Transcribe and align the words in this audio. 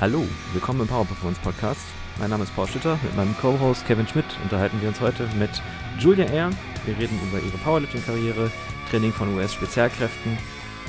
Hallo, 0.00 0.26
willkommen 0.52 0.80
im 0.80 0.88
Power 0.88 1.04
Performance 1.04 1.40
Podcast. 1.40 1.86
Mein 2.18 2.28
Name 2.28 2.42
ist 2.42 2.54
Paul 2.56 2.66
Schütter. 2.66 2.98
Mit 3.04 3.14
meinem 3.14 3.36
Co-Host 3.38 3.86
Kevin 3.86 4.08
Schmidt 4.08 4.24
unterhalten 4.42 4.80
wir 4.80 4.88
uns 4.88 5.00
heute 5.00 5.28
mit 5.38 5.62
Julia 6.00 6.24
Air. 6.26 6.50
Wir 6.84 6.98
reden 6.98 7.16
über 7.28 7.38
ihre 7.38 7.56
Powerlifting-Karriere, 7.58 8.50
Training 8.90 9.12
von 9.12 9.32
US-Spezialkräften 9.36 10.36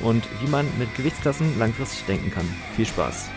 und 0.04 0.28
wie 0.42 0.50
man 0.50 0.66
mit 0.80 0.94
Gewichtsklassen 0.96 1.60
langfristig 1.60 2.04
denken 2.08 2.32
kann. 2.32 2.46
Viel 2.76 2.88
Spaß! 2.88 3.30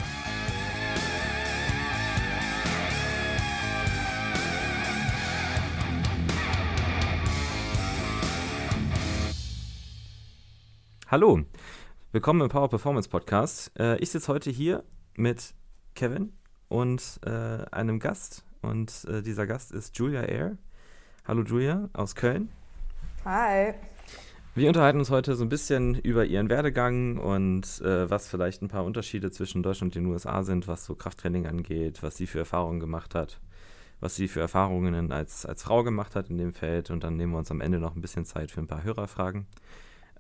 Hallo, 11.08 11.40
willkommen 12.12 12.40
im 12.40 12.48
Power 12.48 12.71
Performance 12.71 13.10
Podcast. 13.10 13.71
Äh, 13.78 13.98
ich 13.98 14.08
sitze 14.10 14.32
heute 14.32 14.50
hier 14.50 14.82
mit 15.19 15.54
Kevin 15.94 16.32
und 16.69 17.20
äh, 17.27 17.65
einem 17.70 17.98
Gast. 17.98 18.45
Und 18.62 19.05
äh, 19.09 19.20
dieser 19.23 19.47
Gast 19.47 19.73
ist 19.73 19.98
Julia 19.98 20.23
Air. 20.23 20.56
Hallo 21.27 21.43
Julia 21.43 21.91
aus 21.93 22.15
Köln. 22.15 22.48
Hi. 23.24 23.74
Wir 24.55 24.69
unterhalten 24.69 24.98
uns 24.98 25.10
heute 25.10 25.34
so 25.37 25.45
ein 25.45 25.48
bisschen 25.48 25.95
über 25.96 26.24
ihren 26.24 26.48
Werdegang 26.48 27.19
und 27.19 27.80
äh, 27.83 28.09
was 28.10 28.29
vielleicht 28.29 28.62
ein 28.62 28.69
paar 28.69 28.84
Unterschiede 28.84 29.30
zwischen 29.30 29.62
Deutschland 29.62 29.95
und 29.95 30.02
den 30.02 30.10
USA 30.10 30.43
sind, 30.43 30.66
was 30.66 30.84
so 30.84 30.95
Krafttraining 30.95 31.46
angeht, 31.46 32.02
was 32.02 32.16
sie 32.16 32.27
für 32.27 32.41
Erfahrungen 32.41 32.80
gemacht 32.80 33.15
hat, 33.15 33.41
was 34.01 34.16
sie 34.16 34.27
für 34.27 34.41
Erfahrungen 34.41 35.12
als, 35.12 35.46
als 35.46 35.62
Frau 35.62 35.85
gemacht 35.85 36.16
hat 36.16 36.30
in 36.30 36.38
dem 36.38 36.52
Feld. 36.52 36.91
Und 36.91 37.05
dann 37.05 37.16
nehmen 37.16 37.32
wir 37.32 37.38
uns 37.38 37.51
am 37.51 37.60
Ende 37.60 37.79
noch 37.79 37.95
ein 37.95 38.01
bisschen 38.01 38.24
Zeit 38.24 38.51
für 38.51 38.60
ein 38.60 38.66
paar 38.66 38.85
Hörerfragen. 38.85 39.46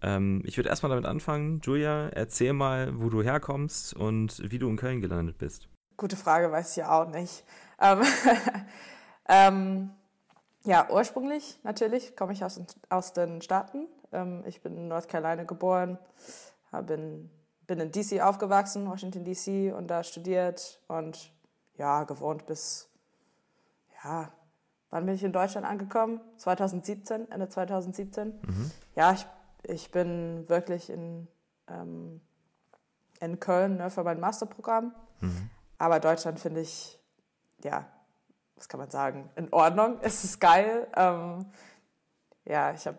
Ähm, 0.02 0.42
ich 0.44 0.56
würde 0.56 0.68
erstmal 0.68 0.90
damit 0.90 1.06
anfangen. 1.06 1.60
Julia, 1.62 2.08
erzähl 2.08 2.52
mal, 2.52 3.00
wo 3.00 3.08
du 3.08 3.22
herkommst 3.22 3.94
und 3.94 4.50
wie 4.50 4.58
du 4.58 4.68
in 4.68 4.76
Köln 4.76 5.00
gelandet 5.00 5.38
bist. 5.38 5.68
Gute 5.96 6.16
Frage, 6.16 6.52
weiß 6.52 6.70
ich 6.70 6.76
ja 6.76 6.90
auch 6.90 7.08
nicht. 7.08 7.44
Ähm, 7.80 8.02
ähm, 9.28 9.90
ja, 10.64 10.88
ursprünglich 10.90 11.58
natürlich 11.62 12.16
komme 12.16 12.32
ich 12.32 12.44
aus, 12.44 12.60
aus 12.88 13.12
den 13.12 13.42
Staaten. 13.42 13.86
Ähm, 14.12 14.44
ich 14.46 14.62
bin 14.62 14.76
in 14.76 14.88
North 14.88 15.08
Carolina 15.08 15.44
geboren, 15.44 15.98
bin, 16.86 17.30
bin 17.66 17.80
in 17.80 17.90
DC 17.90 18.20
aufgewachsen, 18.20 18.86
Washington 18.88 19.24
DC, 19.24 19.74
und 19.76 19.88
da 19.88 20.02
studiert 20.04 20.80
und 20.88 21.32
ja, 21.76 22.04
gewohnt 22.04 22.46
bis, 22.46 22.88
ja, 24.04 24.30
wann 24.90 25.06
bin 25.06 25.14
ich 25.14 25.24
in 25.24 25.32
Deutschland 25.32 25.66
angekommen? 25.66 26.20
2017, 26.36 27.30
Ende 27.30 27.48
2017. 27.48 28.28
Mhm. 28.28 28.70
Ja, 28.96 29.12
ich 29.12 29.26
ich 29.62 29.90
bin 29.90 30.48
wirklich 30.48 30.90
in, 30.90 31.28
ähm, 31.68 32.20
in 33.20 33.40
Köln 33.40 33.76
ne, 33.76 33.90
für 33.90 34.04
mein 34.04 34.20
Masterprogramm. 34.20 34.94
Mhm. 35.20 35.50
Aber 35.78 36.00
Deutschland 36.00 36.40
finde 36.40 36.60
ich, 36.60 36.98
ja, 37.62 37.86
was 38.56 38.68
kann 38.68 38.80
man 38.80 38.90
sagen, 38.90 39.30
in 39.36 39.52
Ordnung. 39.52 39.98
Es 40.02 40.24
ist 40.24 40.40
geil. 40.40 40.88
Ähm, 40.96 41.46
ja, 42.44 42.72
ich 42.72 42.86
habe 42.86 42.98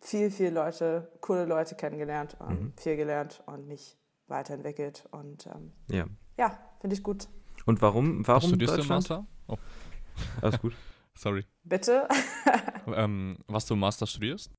viel, 0.00 0.30
viel 0.30 0.52
Leute, 0.52 1.10
coole 1.20 1.44
Leute 1.44 1.74
kennengelernt, 1.74 2.36
und 2.38 2.60
mhm. 2.60 2.72
viel 2.76 2.96
gelernt 2.96 3.42
und 3.46 3.66
mich 3.66 3.98
weiterentwickelt. 4.28 5.04
Und 5.10 5.46
ähm, 5.46 5.72
ja, 5.90 6.06
ja 6.38 6.58
finde 6.80 6.94
ich 6.94 7.02
gut. 7.02 7.28
Und 7.66 7.82
warum, 7.82 8.26
warum 8.26 8.42
was 8.42 8.48
studierst 8.48 8.78
Deutschland? 8.78 9.08
Du 9.08 9.14
Master? 9.14 9.26
Oh. 9.48 9.56
Alles 10.40 10.60
gut. 10.60 10.74
Sorry. 11.14 11.44
Bitte? 11.64 12.08
ähm, 12.86 13.38
was 13.48 13.66
du 13.66 13.76
Master 13.76 14.06
studierst? 14.06 14.52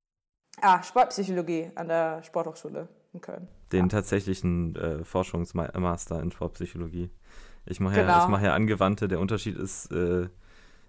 Ah, 0.62 0.84
Sportpsychologie 0.84 1.72
an 1.76 1.88
der 1.88 2.24
Sporthochschule 2.24 2.88
in 3.14 3.22
Köln. 3.22 3.48
Den 3.72 3.86
ja. 3.86 3.88
tatsächlichen 3.88 4.76
äh, 4.76 5.04
Forschungsmaster 5.04 6.22
in 6.22 6.32
Sportpsychologie. 6.32 7.10
Ich 7.66 7.80
mache 7.80 7.96
genau. 7.96 8.08
ja, 8.08 8.28
mach 8.28 8.42
ja 8.42 8.54
Angewandte. 8.54 9.08
Der 9.08 9.20
Unterschied 9.20 9.56
ist, 9.56 9.92
äh, 9.92 10.28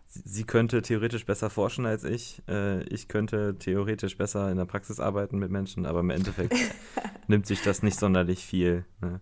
sie 0.07 0.45
könnte 0.45 0.83
theoretisch 0.83 1.27
besser 1.27 1.51
forschen 1.51 1.87
als 1.87 2.05
ich. 2.05 2.43
Äh, 2.49 2.83
ich 2.85 3.09
könnte 3.09 3.57
theoretisch 3.59 4.17
besser 4.17 4.51
in 4.51 4.57
der 4.57 4.65
Praxis 4.65 4.99
arbeiten 4.99 5.39
mit 5.39 5.51
Menschen, 5.51 5.87
aber 5.87 6.01
im 6.01 6.11
Endeffekt 6.11 6.55
nimmt 7.29 7.47
sich 7.47 7.63
das 7.63 7.83
nicht 7.83 7.99
sonderlich 7.99 8.45
viel. 8.45 8.85
Ne? 9.01 9.21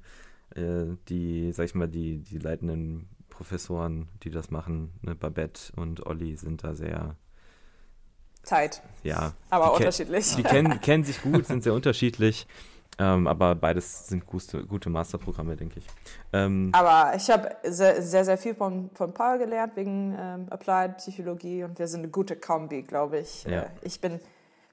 Äh, 0.55 0.97
die, 1.09 1.53
sag 1.53 1.67
ich 1.67 1.75
mal, 1.75 1.89
die, 1.89 2.19
die 2.19 2.39
leitenden 2.39 3.09
Professoren, 3.29 4.09
die 4.23 4.31
das 4.31 4.51
machen, 4.51 4.93
ne, 5.03 5.15
Babette 5.15 5.73
und 5.77 6.07
Olli, 6.07 6.37
sind 6.37 6.65
da 6.65 6.75
sehr 6.75 7.17
Zeit. 8.49 8.83
Ja. 9.03 9.33
Aber 9.51 9.67
die 9.67 9.85
unterschiedlich. 9.85 10.35
Die 10.37 10.43
kennen, 10.43 10.81
kennen 10.81 11.05
sich 11.05 11.23
gut, 11.23 11.47
sind 11.47 11.63
sehr 11.63 11.75
unterschiedlich. 11.75 12.47
Ähm, 13.01 13.29
aber 13.29 13.55
beides 13.55 14.09
sind 14.09 14.27
gute, 14.27 14.65
gute 14.65 14.91
Masterprogramme, 14.91 15.55
denke 15.55 15.79
ich. 15.79 15.87
Ähm, 16.33 16.71
aber 16.73 17.15
ich 17.15 17.31
habe 17.31 17.55
sehr, 17.63 18.03
sehr, 18.03 18.25
sehr, 18.25 18.39
viel 18.39 18.55
von, 18.57 18.91
von 18.95 19.15
Paul 19.15 19.39
gelernt 19.39 19.77
wegen 19.77 20.17
ähm, 20.19 20.47
Applied 20.51 20.97
Psychologie 20.97 21.63
und 21.63 21.79
wir 21.79 21.87
sind 21.87 22.01
eine 22.01 22.09
gute 22.09 22.35
Kombi, 22.35 22.83
glaube 22.83 23.21
ich. 23.21 23.45
Ja. 23.45 23.63
Äh, 23.63 23.67
ich 23.83 24.01
bin 24.01 24.19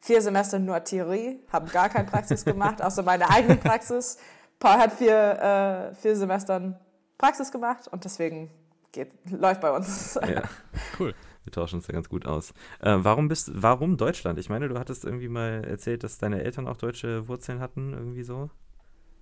vier 0.02 0.24
Semester 0.24 0.58
nur 0.58 0.84
Theorie, 0.84 1.40
habe 1.52 1.70
gar 1.70 1.90
keine 1.90 2.10
Praxis 2.10 2.46
gemacht, 2.46 2.82
außer 2.82 3.04
meine 3.04 3.30
eigene 3.30 3.58
Praxis. 3.58 4.18
Paul 4.58 4.78
hat 4.80 4.94
vier, 4.94 5.92
äh, 5.92 5.96
vier 5.96 6.16
Semestern 6.16 6.80
Praxis 7.20 7.52
gemacht 7.52 7.88
und 7.90 8.06
deswegen 8.06 8.50
geht, 8.92 9.12
läuft 9.30 9.62
bei 9.62 9.72
uns. 9.72 10.16
Ja, 10.16 10.44
cool. 11.00 11.14
Wir 11.46 11.54
tauschen 11.54 11.76
uns 11.76 11.88
da 11.88 11.94
ganz 11.94 12.10
gut 12.10 12.26
aus. 12.26 12.52
Äh, 12.82 12.98
warum 12.98 13.28
bist 13.28 13.52
warum 13.54 13.98
Deutschland? 13.98 14.38
Ich 14.40 14.50
meine, 14.50 14.68
du 14.68 14.78
hattest 14.78 15.06
irgendwie 15.06 15.30
mal 15.30 15.64
erzählt, 15.64 16.04
dass 16.04 16.18
deine 16.18 16.44
Eltern 16.44 16.68
auch 16.68 16.78
deutsche 16.78 17.28
Wurzeln 17.28 17.60
hatten, 17.60 17.94
irgendwie 17.94 18.24
so. 18.24 18.50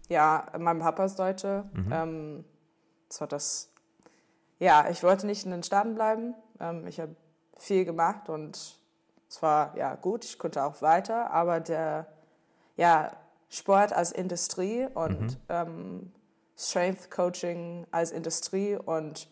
Ja, 0.10 0.48
mein 0.58 0.80
Papa 0.80 1.06
ist 1.06 1.20
Deutsche. 1.20 1.66
Mhm. 1.74 1.92
Ähm, 1.92 2.46
das 3.10 3.22
war 3.22 3.28
das. 3.28 3.74
Ja, 4.60 4.90
ich 4.90 5.04
wollte 5.04 5.26
nicht 5.26 5.46
in 5.46 5.52
den 5.52 5.64
Staaten 5.64 5.96
bleiben. 5.96 6.34
Ähm, 6.60 6.88
ich 6.88 7.00
habe 7.00 7.16
viel 7.58 7.86
gemacht 7.86 8.30
und 8.30 8.80
es 9.30 9.42
war 9.42 9.76
ja 9.78 9.96
gut, 9.96 10.26
ich 10.26 10.38
konnte 10.38 10.64
auch 10.64 10.82
weiter, 10.82 11.32
aber 11.32 11.60
der 11.60 12.08
ja, 12.76 13.12
Sport 13.50 13.94
als 13.94 14.12
Industrie 14.12 14.88
und 14.94 15.22
mhm. 15.22 15.38
ähm, 15.50 16.12
Strength 16.58 17.12
Coaching 17.12 17.86
als 17.92 18.12
Industrie 18.12 18.76
und 18.76 19.28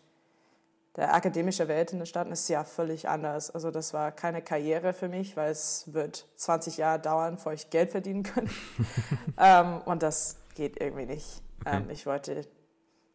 der 0.96 1.14
akademische 1.14 1.68
Welt 1.68 1.92
in 1.92 1.98
den 1.98 2.06
Staaten 2.06 2.32
ist 2.32 2.48
ja 2.48 2.64
völlig 2.64 3.08
anders. 3.08 3.50
Also 3.50 3.70
das 3.70 3.94
war 3.94 4.12
keine 4.12 4.42
Karriere 4.42 4.92
für 4.92 5.08
mich, 5.08 5.36
weil 5.36 5.50
es 5.50 5.92
wird 5.92 6.28
20 6.36 6.76
Jahre 6.76 7.00
dauern, 7.00 7.36
bevor 7.36 7.54
ich 7.54 7.70
Geld 7.70 7.90
verdienen 7.90 8.22
kann. 8.22 8.50
ähm, 9.38 9.80
und 9.86 10.02
das 10.02 10.36
geht 10.54 10.80
irgendwie 10.80 11.06
nicht. 11.06 11.42
Okay. 11.60 11.76
Ähm, 11.76 11.90
ich 11.90 12.04
wollte 12.04 12.46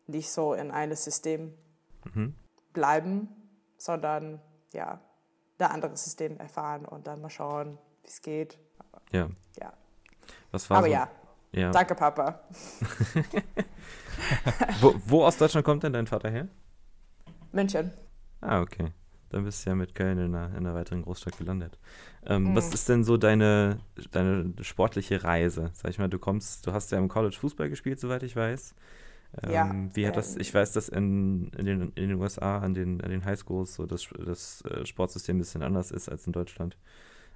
nicht 0.07 0.31
so 0.31 0.53
in 0.53 0.71
einem 0.71 0.95
System 0.95 1.53
mhm. 2.13 2.33
bleiben, 2.73 3.27
sondern 3.77 4.41
ja, 4.71 4.99
ein 5.59 5.65
anderes 5.65 6.03
System 6.03 6.37
erfahren 6.39 6.85
und 6.85 7.05
dann 7.05 7.21
mal 7.21 7.29
schauen, 7.29 7.77
wie 8.01 8.07
es 8.07 8.21
geht. 8.21 8.57
Aber, 8.79 9.01
ja. 9.11 9.29
ja. 9.59 9.73
Was 10.51 10.67
war 10.69 10.77
Aber 10.77 10.87
so? 10.87 10.93
ja. 10.93 11.09
ja, 11.51 11.71
danke 11.71 11.93
Papa. 11.93 12.41
wo, 14.81 14.95
wo 15.05 15.25
aus 15.25 15.37
Deutschland 15.37 15.63
kommt 15.63 15.83
denn 15.83 15.93
dein 15.93 16.07
Vater 16.07 16.31
her? 16.31 16.47
München. 17.51 17.91
Ah, 18.41 18.61
okay. 18.61 18.91
Dann 19.29 19.43
bist 19.43 19.65
du 19.65 19.71
ja 19.71 19.75
mit 19.75 19.93
Köln 19.93 20.17
in 20.17 20.35
einer, 20.35 20.49
in 20.51 20.65
einer 20.65 20.73
weiteren 20.73 21.01
Großstadt 21.01 21.37
gelandet. 21.37 21.77
Ähm, 22.25 22.43
mhm. 22.43 22.55
Was 22.55 22.73
ist 22.73 22.87
denn 22.87 23.03
so 23.03 23.17
deine, 23.17 23.79
deine 24.11 24.53
sportliche 24.61 25.23
Reise? 25.23 25.71
Sag 25.73 25.91
ich 25.91 25.99
mal, 25.99 26.07
du 26.07 26.17
kommst, 26.17 26.65
du 26.65 26.71
hast 26.71 26.91
ja 26.91 26.97
im 26.97 27.09
College 27.09 27.35
Fußball 27.37 27.69
gespielt, 27.69 27.99
soweit 27.99 28.23
ich 28.23 28.35
weiß. 28.35 28.73
Ähm, 29.43 29.51
ja. 29.51 29.75
Wie 29.93 30.07
hat 30.07 30.15
das, 30.15 30.35
ähm, 30.35 30.41
ich 30.41 30.53
weiß, 30.53 30.71
dass 30.71 30.87
in, 30.87 31.49
in, 31.57 31.65
den, 31.65 31.81
in 31.95 32.09
den 32.09 32.13
USA 32.13 32.59
an 32.59 32.73
den, 32.73 33.01
an 33.01 33.09
den 33.09 33.25
Highschools 33.25 33.75
so 33.75 33.85
das, 33.85 34.07
das 34.25 34.61
äh, 34.61 34.85
Sportsystem 34.85 35.35
ein 35.35 35.39
bisschen 35.39 35.61
anders 35.61 35.91
ist 35.91 36.07
als 36.07 36.25
in 36.25 36.33
Deutschland. 36.33 36.77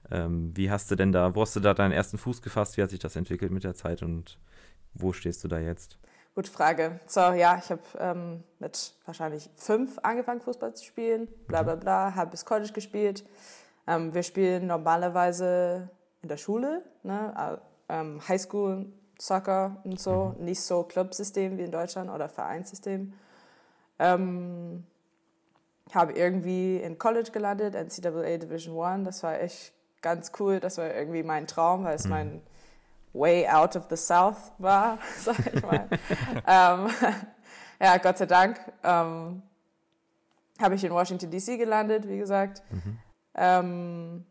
Ähm, 0.09 0.51
wie 0.55 0.71
hast 0.71 0.89
du 0.89 0.95
denn 0.95 1.11
da, 1.11 1.35
wo 1.35 1.41
hast 1.41 1.55
du 1.55 1.59
da 1.59 1.73
deinen 1.73 1.91
ersten 1.91 2.17
Fuß 2.17 2.41
gefasst? 2.41 2.77
Wie 2.77 2.83
hat 2.83 2.89
sich 2.89 2.99
das 2.99 3.15
entwickelt 3.17 3.51
mit 3.51 3.63
der 3.63 3.75
Zeit 3.75 4.01
und 4.01 4.39
wo 4.93 5.11
stehst 5.13 5.43
du 5.43 5.47
da 5.47 5.59
jetzt? 5.59 5.99
Gute 6.33 6.49
Frage. 6.49 6.97
So, 7.07 7.19
ja, 7.33 7.57
ich 7.61 7.69
habe 7.69 7.81
ähm, 7.99 8.43
mit 8.59 8.93
wahrscheinlich 9.05 9.49
fünf 9.57 9.99
angefangen, 10.01 10.39
Fußball 10.39 10.73
zu 10.73 10.85
spielen. 10.85 11.27
Bla 11.47 11.61
bla 11.63 11.75
bla, 11.75 12.15
habe 12.15 12.31
bis 12.31 12.45
College 12.45 12.71
gespielt. 12.71 13.25
Ähm, 13.85 14.13
wir 14.13 14.23
spielen 14.23 14.65
normalerweise 14.65 15.89
in 16.21 16.29
der 16.29 16.37
Schule, 16.37 16.83
ne? 17.03 17.59
ähm, 17.89 18.21
Highschool, 18.25 18.85
Soccer 19.19 19.75
und 19.83 19.99
so. 19.99 20.33
Mhm. 20.37 20.45
Nicht 20.45 20.61
so 20.61 20.83
Clubsystem 20.83 21.57
wie 21.57 21.63
in 21.63 21.71
Deutschland 21.71 22.09
oder 22.09 22.29
Vereinssystem. 22.29 23.11
Ähm, 23.99 24.85
habe 25.93 26.13
irgendwie 26.13 26.77
in 26.77 26.97
College 26.97 27.31
gelandet, 27.31 27.75
NCAA 27.75 28.37
Division 28.37 28.77
One. 28.77 29.03
Das 29.03 29.21
war 29.23 29.37
echt 29.37 29.73
ganz 30.01 30.31
cool. 30.39 30.61
Das 30.61 30.77
war 30.77 30.93
irgendwie 30.95 31.23
mein 31.23 31.45
Traum, 31.45 31.83
weil 31.83 31.95
es 31.95 32.05
mhm. 32.05 32.09
mein 32.09 32.41
way 33.13 33.47
out 33.47 33.75
of 33.75 33.87
the 33.89 33.97
South 33.97 34.51
war, 34.57 34.97
sag 35.17 35.53
ich 35.53 35.61
mal. 35.61 35.87
ähm, 36.47 36.89
ja, 37.79 37.97
Gott 37.97 38.17
sei 38.17 38.25
Dank 38.25 38.59
ähm, 38.83 39.41
habe 40.59 40.75
ich 40.75 40.83
in 40.83 40.91
Washington 40.91 41.29
DC 41.29 41.57
gelandet, 41.57 42.07
wie 42.07 42.17
gesagt. 42.17 42.61
Mhm. 42.69 42.99
Ähm, 43.35 44.25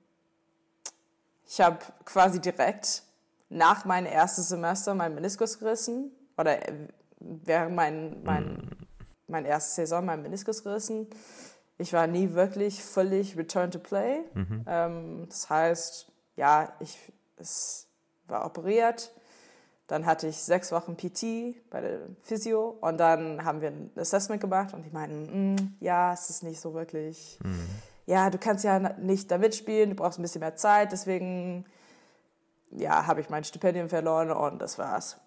ich 1.46 1.60
habe 1.60 1.78
quasi 2.04 2.40
direkt 2.40 3.02
nach 3.48 3.84
meinem 3.84 4.06
ersten 4.06 4.42
Semester 4.42 4.94
meinen 4.94 5.16
Meniskus 5.16 5.58
gerissen 5.58 6.12
oder 6.38 6.58
während 7.18 7.74
mein, 7.74 8.22
mein, 8.22 8.54
mm. 8.54 8.86
mein 9.26 9.44
erste 9.44 9.74
Saison 9.74 10.04
mein 10.04 10.22
Meniskus 10.22 10.62
gerissen. 10.62 11.08
Ich 11.76 11.92
war 11.92 12.06
nie 12.06 12.34
wirklich 12.34 12.84
völlig 12.84 13.36
return 13.36 13.72
to 13.72 13.80
play. 13.80 14.20
Mhm. 14.34 14.64
Ähm, 14.66 15.26
das 15.28 15.50
heißt, 15.50 16.12
ja, 16.36 16.72
ich 16.78 16.96
es 17.40 17.89
war 18.30 18.46
operiert. 18.46 19.12
Dann 19.86 20.06
hatte 20.06 20.28
ich 20.28 20.36
sechs 20.36 20.70
Wochen 20.70 20.96
PT 20.96 21.56
bei 21.68 21.80
der 21.80 21.98
Physio 22.22 22.76
und 22.80 22.98
dann 22.98 23.44
haben 23.44 23.60
wir 23.60 23.70
ein 23.70 23.90
Assessment 23.96 24.40
gemacht 24.40 24.72
und 24.72 24.84
die 24.84 24.90
meinten, 24.90 25.54
mm, 25.54 25.76
ja, 25.80 26.12
es 26.12 26.30
ist 26.30 26.44
nicht 26.44 26.60
so 26.60 26.74
wirklich, 26.74 27.38
mhm. 27.42 27.66
ja, 28.06 28.30
du 28.30 28.38
kannst 28.38 28.62
ja 28.62 28.78
nicht 28.98 29.30
da 29.32 29.38
mitspielen, 29.38 29.90
du 29.90 29.96
brauchst 29.96 30.20
ein 30.20 30.22
bisschen 30.22 30.40
mehr 30.40 30.54
Zeit, 30.54 30.92
deswegen, 30.92 31.64
ja, 32.70 33.06
habe 33.08 33.20
ich 33.20 33.30
mein 33.30 33.42
Stipendium 33.42 33.88
verloren 33.88 34.30
und 34.30 34.60
das 34.62 34.78
war's. 34.78 35.18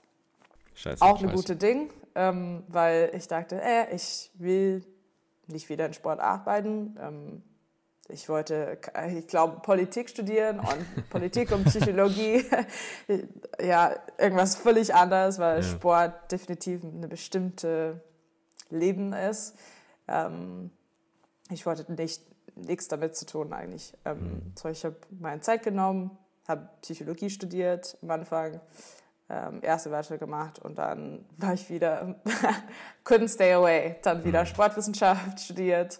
Scheiße, 0.75 1.01
Auch 1.01 1.21
eine 1.21 1.33
gute 1.33 1.57
Ding, 1.57 1.89
ähm, 2.15 2.63
weil 2.69 3.11
ich 3.13 3.27
dachte, 3.27 3.61
äh, 3.61 3.93
ich 3.93 4.31
will 4.35 4.85
nicht 5.47 5.67
wieder 5.67 5.85
in 5.85 5.93
Sport 5.93 6.19
arbeiten. 6.19 6.97
Ähm, 7.01 7.43
ich 8.09 8.27
wollte, 8.29 8.77
ich 9.15 9.27
glaube, 9.27 9.61
Politik 9.61 10.09
studieren 10.09 10.59
und 10.59 11.09
Politik 11.09 11.51
und 11.51 11.65
Psychologie, 11.65 12.45
ja, 13.61 13.95
irgendwas 14.17 14.55
völlig 14.55 14.93
anderes, 14.93 15.39
weil 15.39 15.57
ja. 15.57 15.63
Sport 15.63 16.31
definitiv 16.31 16.83
eine 16.83 17.07
bestimmte 17.07 18.01
Leben 18.69 19.13
ist. 19.13 19.55
Ähm, 20.07 20.71
ich 21.49 21.65
wollte 21.65 21.91
nicht 21.93 22.21
nichts 22.55 22.87
damit 22.87 23.15
zu 23.15 23.25
tun 23.25 23.53
eigentlich. 23.53 23.93
Ähm, 24.05 24.19
mhm. 24.19 24.53
So, 24.55 24.69
ich 24.69 24.85
habe 24.85 24.95
meine 25.09 25.41
Zeit 25.41 25.63
genommen, 25.63 26.17
habe 26.47 26.69
Psychologie 26.81 27.29
studiert 27.29 27.97
am 28.01 28.11
Anfang, 28.11 28.59
ähm, 29.29 29.59
erste 29.61 29.89
Bachelor 29.89 30.17
gemacht 30.17 30.59
und 30.59 30.77
dann 30.77 31.25
war 31.37 31.53
ich 31.53 31.69
wieder, 31.69 32.15
couldn't 33.05 33.29
stay 33.29 33.53
away, 33.53 33.95
dann 34.03 34.23
wieder 34.23 34.41
mhm. 34.41 34.47
Sportwissenschaft 34.47 35.39
studiert 35.39 35.99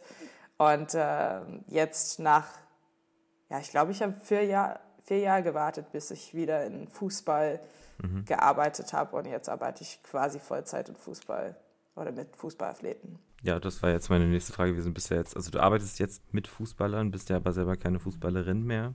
und 0.58 0.94
äh, 0.94 1.42
jetzt 1.68 2.20
nach, 2.20 2.48
ja, 3.50 3.60
ich 3.60 3.70
glaube, 3.70 3.92
ich 3.92 4.02
habe 4.02 4.14
vier, 4.22 4.46
Jahr, 4.46 4.80
vier 5.04 5.20
Jahre 5.20 5.44
gewartet, 5.44 5.92
bis 5.92 6.12
ich 6.12 6.34
wieder 6.34 6.66
in 6.66 6.88
Fußball 6.88 7.60
mhm. 8.02 8.26
gearbeitet 8.26 8.94
habe 8.94 9.16
und 9.18 9.26
jetzt 9.26 9.50
arbeite 9.50 9.84
ich 9.84 10.02
quasi 10.04 10.40
Vollzeit 10.40 10.90
in 10.90 10.96
Fußball 10.96 11.56
oder 11.96 12.12
mit 12.12 12.36
Fußballathleten. 12.36 13.20
Ja, 13.44 13.60
das 13.60 13.84
war 13.84 13.90
jetzt 13.90 14.10
meine 14.10 14.26
nächste 14.26 14.54
Frage 14.54 14.72
gewesen. 14.72 14.94
Bist 14.94 15.10
ja 15.10 15.18
jetzt, 15.18 15.36
also 15.36 15.52
du 15.52 15.60
arbeitest 15.60 16.00
jetzt 16.00 16.34
mit 16.34 16.48
Fußballern, 16.48 17.12
bist 17.12 17.30
ja 17.30 17.36
aber 17.36 17.52
selber 17.52 17.76
keine 17.76 18.00
Fußballerin 18.00 18.64
mehr. 18.64 18.94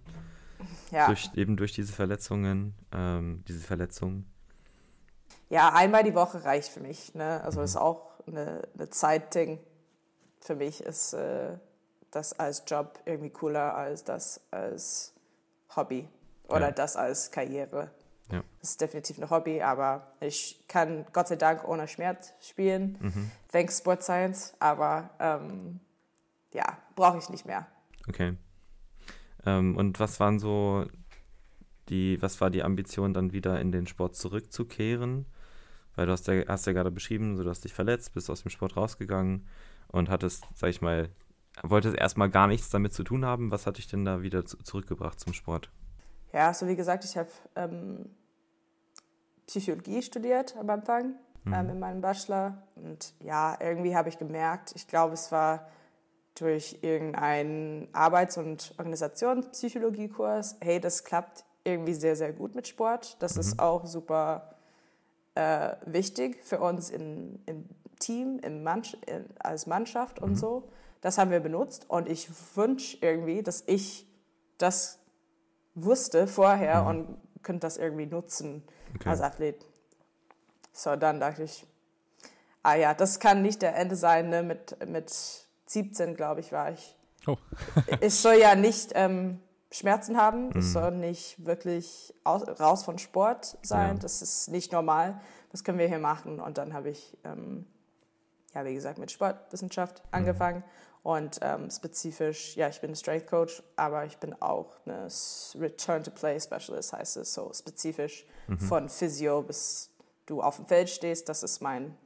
Ja. 0.90 1.06
Durch, 1.06 1.30
eben 1.34 1.56
durch 1.56 1.72
diese 1.72 1.92
Verletzungen, 1.92 2.74
ähm, 2.92 3.44
diese 3.46 3.60
Verletzungen. 3.60 4.26
Ja, 5.50 5.72
einmal 5.74 6.02
die 6.02 6.14
Woche 6.14 6.44
reicht 6.44 6.70
für 6.70 6.80
mich. 6.80 7.14
Ne? 7.14 7.42
Also 7.42 7.60
mhm. 7.60 7.64
ist 7.64 7.76
auch 7.76 8.18
eine, 8.26 8.62
eine 8.74 8.90
Zeitding. 8.90 9.60
Für 10.40 10.54
mich 10.54 10.82
ist 10.82 11.12
äh, 11.14 11.56
das 12.10 12.38
als 12.38 12.64
Job 12.66 12.98
irgendwie 13.04 13.30
cooler 13.30 13.74
als 13.74 14.04
das 14.04 14.40
als 14.50 15.14
Hobby 15.76 16.08
oder 16.48 16.66
ja. 16.68 16.70
das 16.72 16.96
als 16.96 17.30
Karriere. 17.30 17.90
Ja. 18.30 18.42
Das 18.60 18.70
ist 18.70 18.80
definitiv 18.80 19.18
ein 19.18 19.30
Hobby, 19.30 19.62
aber 19.62 20.12
ich 20.20 20.62
kann 20.68 21.06
Gott 21.12 21.28
sei 21.28 21.36
Dank 21.36 21.66
ohne 21.66 21.88
Schmerz 21.88 22.34
spielen. 22.40 22.98
Mhm. 23.00 23.30
Thanks 23.50 23.78
Sport 23.78 24.02
Science, 24.02 24.54
aber 24.58 25.10
ähm, 25.18 25.80
ja, 26.52 26.78
brauche 26.94 27.18
ich 27.18 27.28
nicht 27.30 27.46
mehr. 27.46 27.66
Okay. 28.06 28.36
Ähm, 29.46 29.76
und 29.76 29.98
was 29.98 30.20
waren 30.20 30.38
so 30.38 30.86
die, 31.88 32.20
was 32.20 32.40
war 32.40 32.50
die 32.50 32.62
Ambition, 32.62 33.14
dann 33.14 33.32
wieder 33.32 33.60
in 33.60 33.72
den 33.72 33.86
Sport 33.86 34.14
zurückzukehren? 34.14 35.26
Weil 35.94 36.06
du 36.06 36.12
hast 36.12 36.26
ja, 36.28 36.46
hast 36.46 36.66
ja 36.66 36.72
gerade 36.72 36.90
beschrieben, 36.90 37.36
so, 37.36 37.44
du 37.44 37.50
hast 37.50 37.64
dich 37.64 37.72
verletzt, 37.72 38.12
bist 38.12 38.30
aus 38.30 38.42
dem 38.42 38.50
Sport 38.50 38.76
rausgegangen 38.76 39.46
und 39.90 40.10
hattest, 40.10 40.44
sag 40.54 40.70
ich 40.70 40.80
mal, 40.80 41.08
wolltest 41.62 41.96
erstmal 41.96 42.30
gar 42.30 42.46
nichts 42.46 42.70
damit 42.70 42.92
zu 42.92 43.02
tun 43.04 43.24
haben. 43.24 43.50
Was 43.50 43.66
hat 43.66 43.78
dich 43.78 43.88
denn 43.88 44.04
da 44.04 44.22
wieder 44.22 44.44
zu, 44.44 44.58
zurückgebracht 44.58 45.18
zum 45.18 45.32
Sport? 45.32 45.70
Ja, 46.32 46.52
so 46.54 46.66
wie 46.68 46.76
gesagt, 46.76 47.04
ich 47.04 47.16
habe 47.16 47.30
ähm, 47.56 48.10
Psychologie 49.46 50.02
studiert 50.02 50.56
am 50.58 50.68
Anfang 50.70 51.14
mhm. 51.44 51.54
ähm, 51.54 51.70
in 51.70 51.78
meinem 51.78 52.00
Bachelor. 52.00 52.62
Und 52.76 53.14
ja, 53.20 53.56
irgendwie 53.60 53.96
habe 53.96 54.08
ich 54.08 54.18
gemerkt, 54.18 54.72
ich 54.74 54.86
glaube, 54.86 55.14
es 55.14 55.32
war 55.32 55.68
durch 56.34 56.78
irgendeinen 56.82 57.88
Arbeits- 57.92 58.38
und 58.38 58.74
Organisationspsychologiekurs, 58.78 60.58
hey, 60.60 60.80
das 60.80 61.02
klappt 61.02 61.44
irgendwie 61.64 61.94
sehr, 61.94 62.14
sehr 62.14 62.32
gut 62.32 62.54
mit 62.54 62.68
Sport. 62.68 63.16
Das 63.20 63.34
mhm. 63.34 63.40
ist 63.40 63.58
auch 63.58 63.86
super 63.86 64.54
äh, 65.34 65.74
wichtig 65.86 66.44
für 66.44 66.60
uns 66.60 66.90
in, 66.90 67.40
im 67.46 67.68
Team, 67.98 68.40
Mann, 68.62 68.82
als 69.38 69.66
Mannschaft 69.66 70.18
und 70.18 70.30
mhm. 70.30 70.36
so. 70.36 70.68
Das 71.00 71.18
haben 71.18 71.30
wir 71.30 71.40
benutzt 71.40 71.86
und 71.88 72.08
ich 72.08 72.28
wünsche 72.56 72.98
irgendwie, 73.00 73.42
dass 73.42 73.62
ich 73.66 74.06
das 74.58 74.98
wusste 75.74 76.26
vorher 76.26 76.82
mhm. 76.82 76.88
und 76.88 77.18
könnte 77.42 77.60
das 77.60 77.76
irgendwie 77.76 78.06
nutzen 78.06 78.64
okay. 78.96 79.10
als 79.10 79.20
Athlet. 79.20 79.64
So, 80.72 80.96
dann 80.96 81.20
dachte 81.20 81.44
ich, 81.44 81.66
ah 82.62 82.74
ja, 82.74 82.94
das 82.94 83.20
kann 83.20 83.42
nicht 83.42 83.62
der 83.62 83.76
Ende 83.76 83.96
sein. 83.96 84.28
Ne? 84.28 84.42
Mit, 84.42 84.76
mit 84.88 85.12
17, 85.66 86.14
glaube 86.14 86.40
ich, 86.40 86.52
war 86.52 86.72
ich. 86.72 86.96
Oh. 87.26 87.36
ich 88.00 88.14
soll 88.14 88.36
ja 88.36 88.54
nicht 88.54 88.92
ähm, 88.94 89.40
Schmerzen 89.70 90.16
haben, 90.16 90.50
mhm. 90.50 90.58
ich 90.58 90.72
soll 90.72 90.92
nicht 90.92 91.44
wirklich 91.44 92.14
aus, 92.24 92.42
raus 92.60 92.84
von 92.84 92.98
Sport 92.98 93.58
sein. 93.62 93.96
Ja. 93.96 94.02
Das 94.02 94.22
ist 94.22 94.48
nicht 94.48 94.72
normal. 94.72 95.20
Was 95.52 95.64
können 95.64 95.78
wir 95.78 95.88
hier 95.88 95.98
machen? 95.98 96.40
Und 96.40 96.58
dann 96.58 96.74
habe 96.74 96.90
ich, 96.90 97.16
ähm, 97.24 97.66
ja, 98.54 98.64
wie 98.64 98.74
gesagt, 98.74 98.98
mit 98.98 99.10
Sportwissenschaft 99.10 100.02
mhm. 100.04 100.08
angefangen. 100.12 100.64
Und 101.02 101.38
ähm, 101.42 101.70
spezifisch, 101.70 102.56
ja, 102.56 102.68
ich 102.68 102.80
bin 102.80 102.94
Strength 102.94 103.28
Coach, 103.28 103.62
aber 103.76 104.04
ich 104.04 104.18
bin 104.18 104.34
auch 104.42 104.76
eine 104.84 105.08
Return 105.54 106.02
to 106.02 106.10
Play 106.10 106.38
Specialist, 106.40 106.92
heißt 106.92 107.16
es 107.18 107.32
so 107.32 107.50
spezifisch 107.54 108.26
mhm. 108.46 108.58
von 108.58 108.88
Physio 108.88 109.42
bis 109.42 109.90
du 110.26 110.42
auf 110.42 110.56
dem 110.56 110.66
Feld 110.66 110.90
stehst. 110.90 111.28
Das 111.28 111.42
ist 111.42 111.60
mein, 111.60 111.96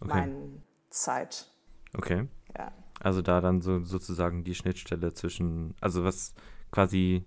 okay. 0.00 0.08
mein 0.08 0.62
Zeit. 0.90 1.50
Okay. 1.96 2.28
Ja. 2.56 2.70
Also 3.00 3.22
da 3.22 3.40
dann 3.40 3.60
so 3.60 3.82
sozusagen 3.82 4.44
die 4.44 4.54
Schnittstelle 4.54 5.14
zwischen, 5.14 5.74
also 5.80 6.04
was 6.04 6.34
quasi 6.70 7.24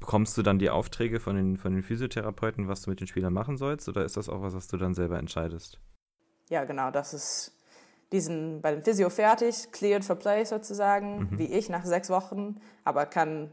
bekommst 0.00 0.36
du 0.36 0.42
dann 0.42 0.58
die 0.58 0.70
Aufträge 0.70 1.20
von 1.20 1.36
den, 1.36 1.56
von 1.56 1.72
den 1.72 1.82
Physiotherapeuten, 1.82 2.68
was 2.68 2.82
du 2.82 2.90
mit 2.90 3.00
den 3.00 3.06
Spielern 3.06 3.32
machen 3.32 3.56
sollst, 3.56 3.88
oder 3.88 4.04
ist 4.04 4.16
das 4.16 4.28
auch 4.28 4.42
was, 4.42 4.54
was 4.54 4.66
du 4.66 4.76
dann 4.76 4.94
selber 4.94 5.18
entscheidest? 5.18 5.78
Ja, 6.48 6.64
genau, 6.64 6.90
das 6.90 7.14
ist 7.14 7.52
diesen 8.12 8.60
bei 8.60 8.72
dem 8.72 8.84
Physio 8.84 9.10
fertig, 9.10 9.72
cleared 9.72 10.04
for 10.04 10.16
play 10.16 10.44
sozusagen, 10.44 11.30
mhm. 11.30 11.38
wie 11.38 11.46
ich 11.46 11.68
nach 11.68 11.84
sechs 11.84 12.10
Wochen, 12.10 12.60
aber 12.84 13.06
kann 13.06 13.50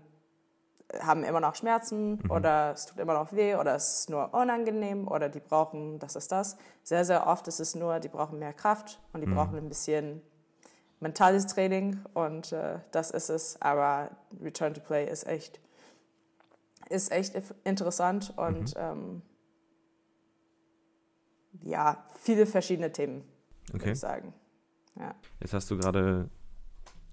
haben 1.02 1.24
immer 1.24 1.40
noch 1.40 1.56
Schmerzen 1.56 2.20
mhm. 2.24 2.32
oder 2.32 2.72
es 2.74 2.88
tut 2.88 3.00
immer 3.00 3.14
noch 3.14 3.32
weh 3.34 3.56
oder 3.56 3.76
es 3.76 4.00
ist 4.00 4.10
nur 4.10 4.34
unangenehm 4.34 5.08
oder 5.08 5.30
die 5.30 5.40
brauchen 5.40 6.00
das 6.00 6.16
ist 6.16 6.32
das. 6.32 6.58
Sehr, 6.84 7.06
sehr 7.06 7.28
oft 7.28 7.48
ist 7.48 7.60
es 7.60 7.76
nur, 7.76 8.00
die 8.00 8.08
brauchen 8.08 8.40
mehr 8.40 8.54
Kraft 8.54 9.00
und 9.14 9.22
die 9.22 9.28
mhm. 9.28 9.36
brauchen 9.36 9.58
ein 9.58 9.70
bisschen 9.70 10.22
mentales 11.00 11.48
Training 11.48 12.00
und 12.14 12.52
äh, 12.52 12.80
das 12.92 13.12
ist 13.12 13.30
es. 13.30 13.62
Aber 13.62 14.10
Return 14.42 14.74
to 14.74 14.82
Play 14.82 15.10
ist 15.10 15.28
echt, 15.28 15.60
ist 16.90 17.12
echt 17.12 17.36
interessant 17.64 18.34
und 18.36 18.76
mhm. 18.76 18.82
ähm, 18.82 19.22
ja, 21.62 22.04
viele 22.20 22.46
verschiedene 22.46 22.92
Themen, 22.92 23.24
okay. 23.70 23.80
würde 23.80 23.92
ich 23.92 24.00
sagen. 24.00 24.34
Ja. 25.00 25.16
Jetzt 25.40 25.54
hast 25.54 25.72
du 25.72 25.78
gerade, 25.78 26.30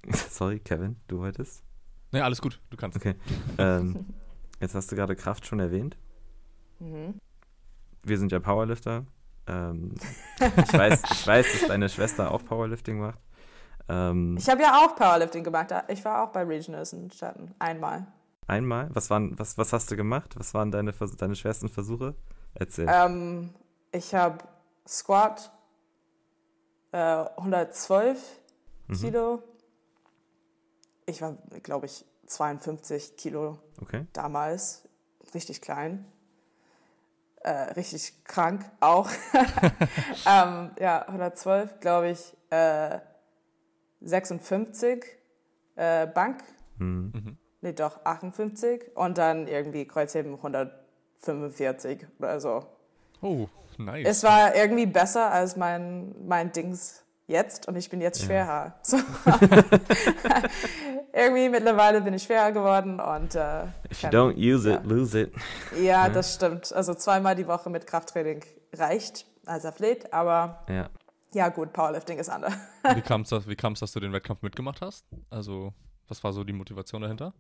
sorry, 0.13 0.59
Kevin, 0.59 0.97
du 1.09 1.19
wolltest? 1.19 1.63
Nee, 2.13 2.21
alles 2.21 2.41
gut, 2.41 2.61
du 2.71 2.77
kannst. 2.77 2.97
Okay. 2.97 3.15
ähm, 3.59 4.07
jetzt 4.61 4.75
hast 4.75 4.91
du 4.91 4.97
gerade 4.97 5.17
Kraft 5.17 5.47
schon 5.47 5.61
erwähnt. 5.61 5.97
Mhm. 6.79 7.21
Wir 8.03 8.19
sind 8.19 8.33
ja 8.33 8.41
Powerlifter. 8.41 9.05
Ähm, 9.47 9.95
ich, 10.39 10.73
weiß, 10.73 11.03
ich 11.13 11.27
weiß, 11.27 11.53
dass 11.53 11.69
deine 11.69 11.89
Schwester 11.89 12.31
auch 12.31 12.45
Powerlifting 12.45 12.99
macht. 12.99 13.19
Ähm, 13.89 14.37
ich 14.37 14.49
habe 14.49 14.63
ja 14.63 14.85
auch 14.85 14.97
Powerlifting 14.97 15.45
gemacht. 15.45 15.73
Ich 15.89 16.05
war 16.05 16.25
auch 16.25 16.33
bei 16.33 16.43
Regionals 16.43 16.93
in 16.93 17.11
Staaten. 17.11 17.55
Einmal. 17.59 18.07
Einmal? 18.49 18.89
Was, 18.93 19.11
waren, 19.11 19.39
was, 19.39 19.59
was 19.59 19.73
hast 19.73 19.91
du 19.91 19.97
gemacht? 19.97 20.35
Was 20.39 20.55
waren 20.55 20.71
deine, 20.71 20.93
deine 20.93 21.37
schwersten 21.37 21.69
Versuche? 21.69 22.15
Erzähl. 22.55 22.89
Ähm, 22.89 23.51
ich 23.93 24.15
habe 24.15 24.39
Squat 24.87 25.53
äh, 26.97 27.29
112 27.37 28.19
mhm. 28.89 28.95
Kilo. 28.95 29.43
Ich 31.05 31.21
war, 31.21 31.37
glaube 31.63 31.87
ich, 31.87 32.05
52 32.27 33.17
Kilo 33.17 33.59
okay. 33.83 34.07
damals. 34.13 34.89
Richtig 35.35 35.61
klein. 35.61 36.07
Äh, 37.41 37.51
richtig 37.75 38.25
krank 38.25 38.65
auch. 38.81 39.11
ähm, 40.27 40.71
ja, 40.81 41.07
112, 41.07 41.81
glaube 41.81 42.11
ich. 42.11 42.37
Äh, 42.51 43.01
56 44.01 45.05
äh, 45.77 46.07
Bank. 46.07 46.43
Mhm. 46.79 47.37
Nee, 47.61 47.73
doch, 47.73 48.05
58. 48.05 48.97
Und 48.97 49.19
dann 49.19 49.49
irgendwie 49.49 49.87
Kreuzheben 49.87 50.35
145 50.35 52.07
oder 52.19 52.41
so. 52.41 52.67
Oh, 53.21 53.49
nice. 53.79 54.07
es 54.07 54.23
war 54.23 54.55
irgendwie 54.55 54.87
besser 54.87 55.31
als 55.31 55.57
mein, 55.57 56.15
mein 56.27 56.53
Dings 56.53 57.05
jetzt 57.27 57.67
und 57.69 57.77
ich 57.77 57.91
bin 57.91 58.01
jetzt 58.01 58.23
schwerer. 58.23 58.47
Ja. 58.47 58.75
So. 58.83 58.97
irgendwie 61.13 61.49
mittlerweile 61.49 62.01
bin 62.01 62.15
ich 62.15 62.23
schwerer 62.23 62.53
geworden 62.53 63.01
und 63.01 63.35
äh, 63.35 63.65
If 63.91 64.03
you 64.03 64.09
don't 64.11 64.37
use 64.37 64.71
it, 64.71 64.85
lose 64.85 65.19
it. 65.19 65.33
Ja, 65.81 66.09
das 66.09 66.35
stimmt. 66.35 66.73
Also 66.73 66.95
zweimal 66.95 67.35
die 67.35 67.47
Woche 67.47 67.71
mit 67.71 67.87
Krafttraining 67.87 68.45
reicht 68.75 69.27
als 69.47 69.65
Athlet, 69.65 70.13
aber 70.13 70.65
ja, 70.69 70.91
ja 71.33 71.49
gut, 71.49 71.73
Powerlifting 71.73 72.19
ist 72.19 72.29
anders. 72.29 72.55
wie 72.95 73.01
kam 73.03 73.23
es, 73.23 73.31
dass, 73.31 73.45
dass 73.81 73.93
du 73.93 74.01
den 74.01 74.13
Wettkampf 74.13 74.43
mitgemacht 74.43 74.81
hast? 74.81 75.07
Also 75.31 75.73
was 76.09 76.23
war 76.23 76.33
so 76.33 76.45
die 76.45 76.53
Motivation 76.53 77.03
dahinter? 77.03 77.35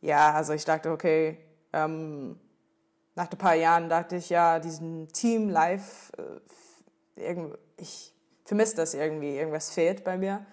Ja, 0.00 0.32
also 0.32 0.52
ich 0.52 0.64
dachte, 0.64 0.90
okay, 0.90 1.38
ähm, 1.72 2.38
nach 3.16 3.30
ein 3.30 3.38
paar 3.38 3.54
Jahren 3.54 3.88
dachte 3.88 4.16
ich, 4.16 4.28
ja, 4.28 4.60
diesen 4.60 5.08
Team 5.08 5.48
live, 5.48 6.12
äh, 7.16 7.46
ich 7.78 8.14
vermisse 8.44 8.76
das 8.76 8.94
irgendwie, 8.94 9.36
irgendwas 9.36 9.70
fehlt 9.70 10.04
bei 10.04 10.16
mir. 10.16 10.44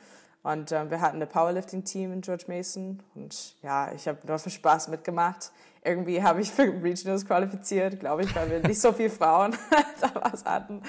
Und 0.43 0.71
äh, 0.71 0.89
wir 0.89 0.99
hatten 0.99 1.21
ein 1.21 1.29
Powerlifting-Team 1.29 2.11
in 2.11 2.21
George 2.21 2.45
Mason 2.47 3.01
und 3.15 3.55
ja, 3.61 3.91
ich 3.93 4.07
habe 4.07 4.19
nur 4.25 4.39
für 4.39 4.49
Spaß 4.49 4.89
mitgemacht. 4.89 5.51
Irgendwie 5.83 6.23
habe 6.23 6.41
ich 6.41 6.51
für 6.51 6.63
Regionals 6.63 7.25
qualifiziert, 7.25 7.99
glaube 7.99 8.23
ich, 8.23 8.35
weil 8.35 8.49
wir 8.49 8.59
nicht 8.59 8.79
so 8.79 8.91
viele 8.91 9.09
Frauen 9.09 9.55
damals 10.01 10.43
hatten, 10.45 10.81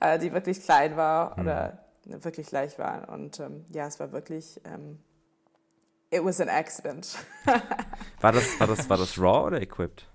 äh, 0.00 0.18
die 0.18 0.32
wirklich 0.32 0.62
klein 0.62 0.96
waren 0.96 1.34
mhm. 1.36 1.42
oder 1.42 1.78
wirklich 2.04 2.50
leicht 2.50 2.78
waren. 2.78 3.04
Und 3.04 3.40
ähm, 3.40 3.64
ja, 3.70 3.86
es 3.86 4.00
war 4.00 4.12
wirklich, 4.12 4.60
ähm, 4.64 4.98
it 6.10 6.24
was 6.24 6.40
an 6.40 6.48
accident. 6.48 7.16
war, 8.20 8.32
das, 8.32 8.60
war, 8.60 8.66
das, 8.66 8.88
war 8.90 8.96
das 8.96 9.18
Raw 9.18 9.46
oder 9.46 9.60
Equipped? 9.60 10.06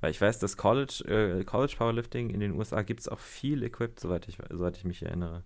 Weil 0.00 0.10
ich 0.12 0.20
weiß, 0.20 0.38
dass 0.38 0.56
College, 0.56 1.04
äh, 1.06 1.44
College 1.44 1.74
Powerlifting 1.76 2.30
in 2.30 2.40
den 2.40 2.52
USA 2.52 2.82
gibt 2.82 3.00
es 3.00 3.08
auch 3.08 3.18
viel 3.18 3.62
Equipped, 3.62 3.98
soweit 3.98 4.28
ich, 4.28 4.38
soweit 4.50 4.76
ich 4.76 4.84
mich 4.84 5.02
erinnere. 5.02 5.44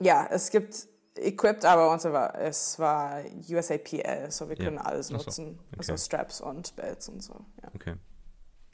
Ja, 0.00 0.28
es 0.30 0.50
gibt 0.50 0.88
Equipped, 1.16 1.64
aber 1.64 1.92
uns 1.92 2.04
war, 2.04 2.34
es 2.36 2.78
war 2.78 3.22
USAPL, 3.48 4.30
so 4.30 4.48
wir 4.48 4.56
können 4.56 4.76
ja. 4.76 4.82
alles 4.82 5.10
nutzen. 5.10 5.56
So. 5.56 5.62
Okay. 5.78 5.92
Also 5.92 5.96
Straps 5.96 6.40
und 6.40 6.74
Belts 6.76 7.08
und 7.08 7.22
so. 7.22 7.44
Ja. 7.62 7.70
Okay. 7.74 7.94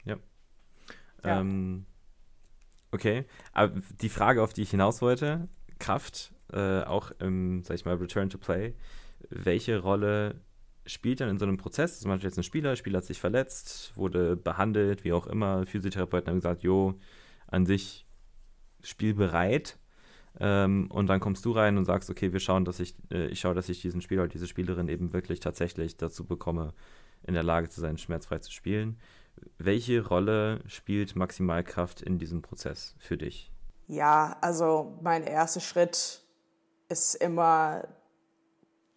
Ja. 0.05 0.17
ja. 1.23 1.39
Ähm, 1.39 1.85
okay, 2.91 3.25
aber 3.53 3.79
die 4.01 4.09
Frage, 4.09 4.41
auf 4.41 4.53
die 4.53 4.63
ich 4.63 4.71
hinaus 4.71 5.01
wollte, 5.01 5.47
Kraft, 5.79 6.33
äh, 6.51 6.81
auch 6.81 7.11
im, 7.19 7.63
sag 7.63 7.75
ich 7.75 7.85
mal, 7.85 7.95
Return 7.95 8.29
to 8.29 8.37
Play, 8.37 8.75
welche 9.29 9.79
Rolle 9.79 10.41
spielt 10.85 11.21
dann 11.21 11.29
in 11.29 11.37
so 11.37 11.45
einem 11.45 11.57
Prozess, 11.57 11.99
zum 11.99 12.09
Beispiel 12.09 12.29
jetzt 12.29 12.37
ein 12.37 12.43
Spieler, 12.43 12.75
Spieler 12.75 12.97
hat 12.97 13.05
sich 13.05 13.19
verletzt, 13.19 13.95
wurde 13.95 14.35
behandelt, 14.35 15.03
wie 15.03 15.13
auch 15.13 15.27
immer, 15.27 15.65
Physiotherapeuten 15.65 16.29
haben 16.29 16.37
gesagt, 16.37 16.63
jo, 16.63 16.95
an 17.47 17.65
sich 17.65 18.05
spielbereit. 18.81 19.77
Ähm, 20.39 20.89
und 20.89 21.07
dann 21.07 21.19
kommst 21.19 21.43
du 21.45 21.51
rein 21.51 21.77
und 21.77 21.85
sagst, 21.85 22.09
okay, 22.09 22.31
wir 22.31 22.39
schauen, 22.39 22.63
dass 22.63 22.79
ich, 22.79 22.95
äh, 23.11 23.27
ich 23.27 23.39
schaue, 23.39 23.53
dass 23.53 23.69
ich 23.69 23.81
diesen 23.81 24.01
Spieler 24.01 24.23
oder 24.23 24.31
diese 24.31 24.47
Spielerin 24.47 24.87
eben 24.87 25.13
wirklich 25.13 25.39
tatsächlich 25.41 25.97
dazu 25.97 26.25
bekomme, 26.25 26.73
in 27.23 27.33
der 27.33 27.43
Lage 27.43 27.69
zu 27.69 27.81
sein, 27.81 27.97
schmerzfrei 27.97 28.39
zu 28.39 28.51
spielen. 28.51 28.97
Welche 29.57 30.05
Rolle 30.05 30.61
spielt 30.67 31.15
Maximalkraft 31.15 32.01
in 32.01 32.17
diesem 32.17 32.41
Prozess 32.41 32.95
für 32.97 33.17
dich? 33.17 33.51
Ja, 33.87 34.37
also 34.41 34.97
mein 35.01 35.23
erster 35.23 35.59
Schritt 35.59 36.21
ist 36.87 37.15
immer 37.15 37.87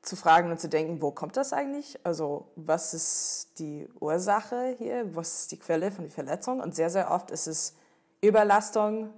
zu 0.05 0.17
fragen 0.17 0.51
und 0.51 0.61
zu 0.61 0.69
denken, 0.69 1.01
wo 1.01 1.11
kommt 1.11 1.37
das 1.37 1.53
eigentlich? 1.53 1.99
Also 2.05 2.49
was 2.57 2.95
ist 2.95 3.59
die 3.59 3.89
Ursache 4.01 4.75
hier? 4.79 5.15
Was 5.15 5.41
ist 5.41 5.53
die 5.53 5.59
Quelle 5.59 5.91
von 5.91 6.05
der 6.05 6.13
Verletzung? 6.13 6.61
Und 6.61 6.75
sehr, 6.75 6.91
sehr 6.91 7.11
oft 7.11 7.31
ist 7.31 7.47
es 7.47 7.75
Überlastung, 8.21 9.11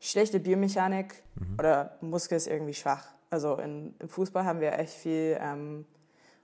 schlechte 0.00 0.40
Biomechanik 0.40 1.22
mhm. 1.34 1.56
oder 1.58 1.96
Muskel 2.00 2.36
ist 2.36 2.46
irgendwie 2.46 2.74
schwach. 2.74 3.08
Also 3.30 3.56
in, 3.56 3.94
im 3.98 4.08
Fußball 4.08 4.44
haben 4.44 4.60
wir 4.60 4.78
echt 4.78 4.94
viel 4.94 5.38
ähm, 5.40 5.86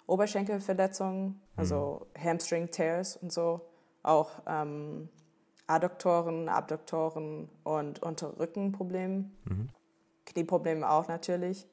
Oberschenkelverletzungen, 0.06 1.40
also 1.56 2.06
mhm. 2.16 2.24
Hamstring-Tears 2.24 3.16
und 3.18 3.32
so. 3.32 3.60
Auch 4.02 4.30
ähm, 4.46 5.08
Adduktoren, 5.66 6.48
Abduktoren 6.48 7.48
und 7.62 8.02
Unterrückenprobleme. 8.02 9.30
Mhm. 9.44 9.68
Knieprobleme 10.26 10.88
auch 10.88 11.08
natürlich. 11.08 11.66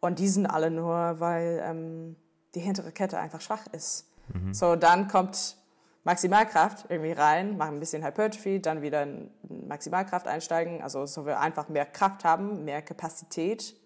Und 0.00 0.18
die 0.18 0.28
sind 0.28 0.46
alle 0.46 0.70
nur, 0.70 1.20
weil 1.20 1.62
ähm, 1.64 2.16
die 2.54 2.60
hintere 2.60 2.92
Kette 2.92 3.18
einfach 3.18 3.40
schwach 3.40 3.66
ist. 3.72 4.06
Mhm. 4.32 4.54
So, 4.54 4.76
dann 4.76 5.08
kommt 5.08 5.56
Maximalkraft 6.04 6.86
irgendwie 6.88 7.12
rein, 7.12 7.56
machen 7.56 7.74
ein 7.76 7.80
bisschen 7.80 8.04
Hypertrophy, 8.04 8.60
dann 8.60 8.80
wieder 8.82 9.02
in 9.02 9.30
Maximalkraft 9.68 10.26
einsteigen, 10.26 10.82
also 10.82 11.04
so 11.06 11.26
wir 11.26 11.40
einfach 11.40 11.68
mehr 11.68 11.84
Kraft 11.84 12.24
haben, 12.24 12.64
mehr 12.64 12.80
Kapazität, 12.80 13.76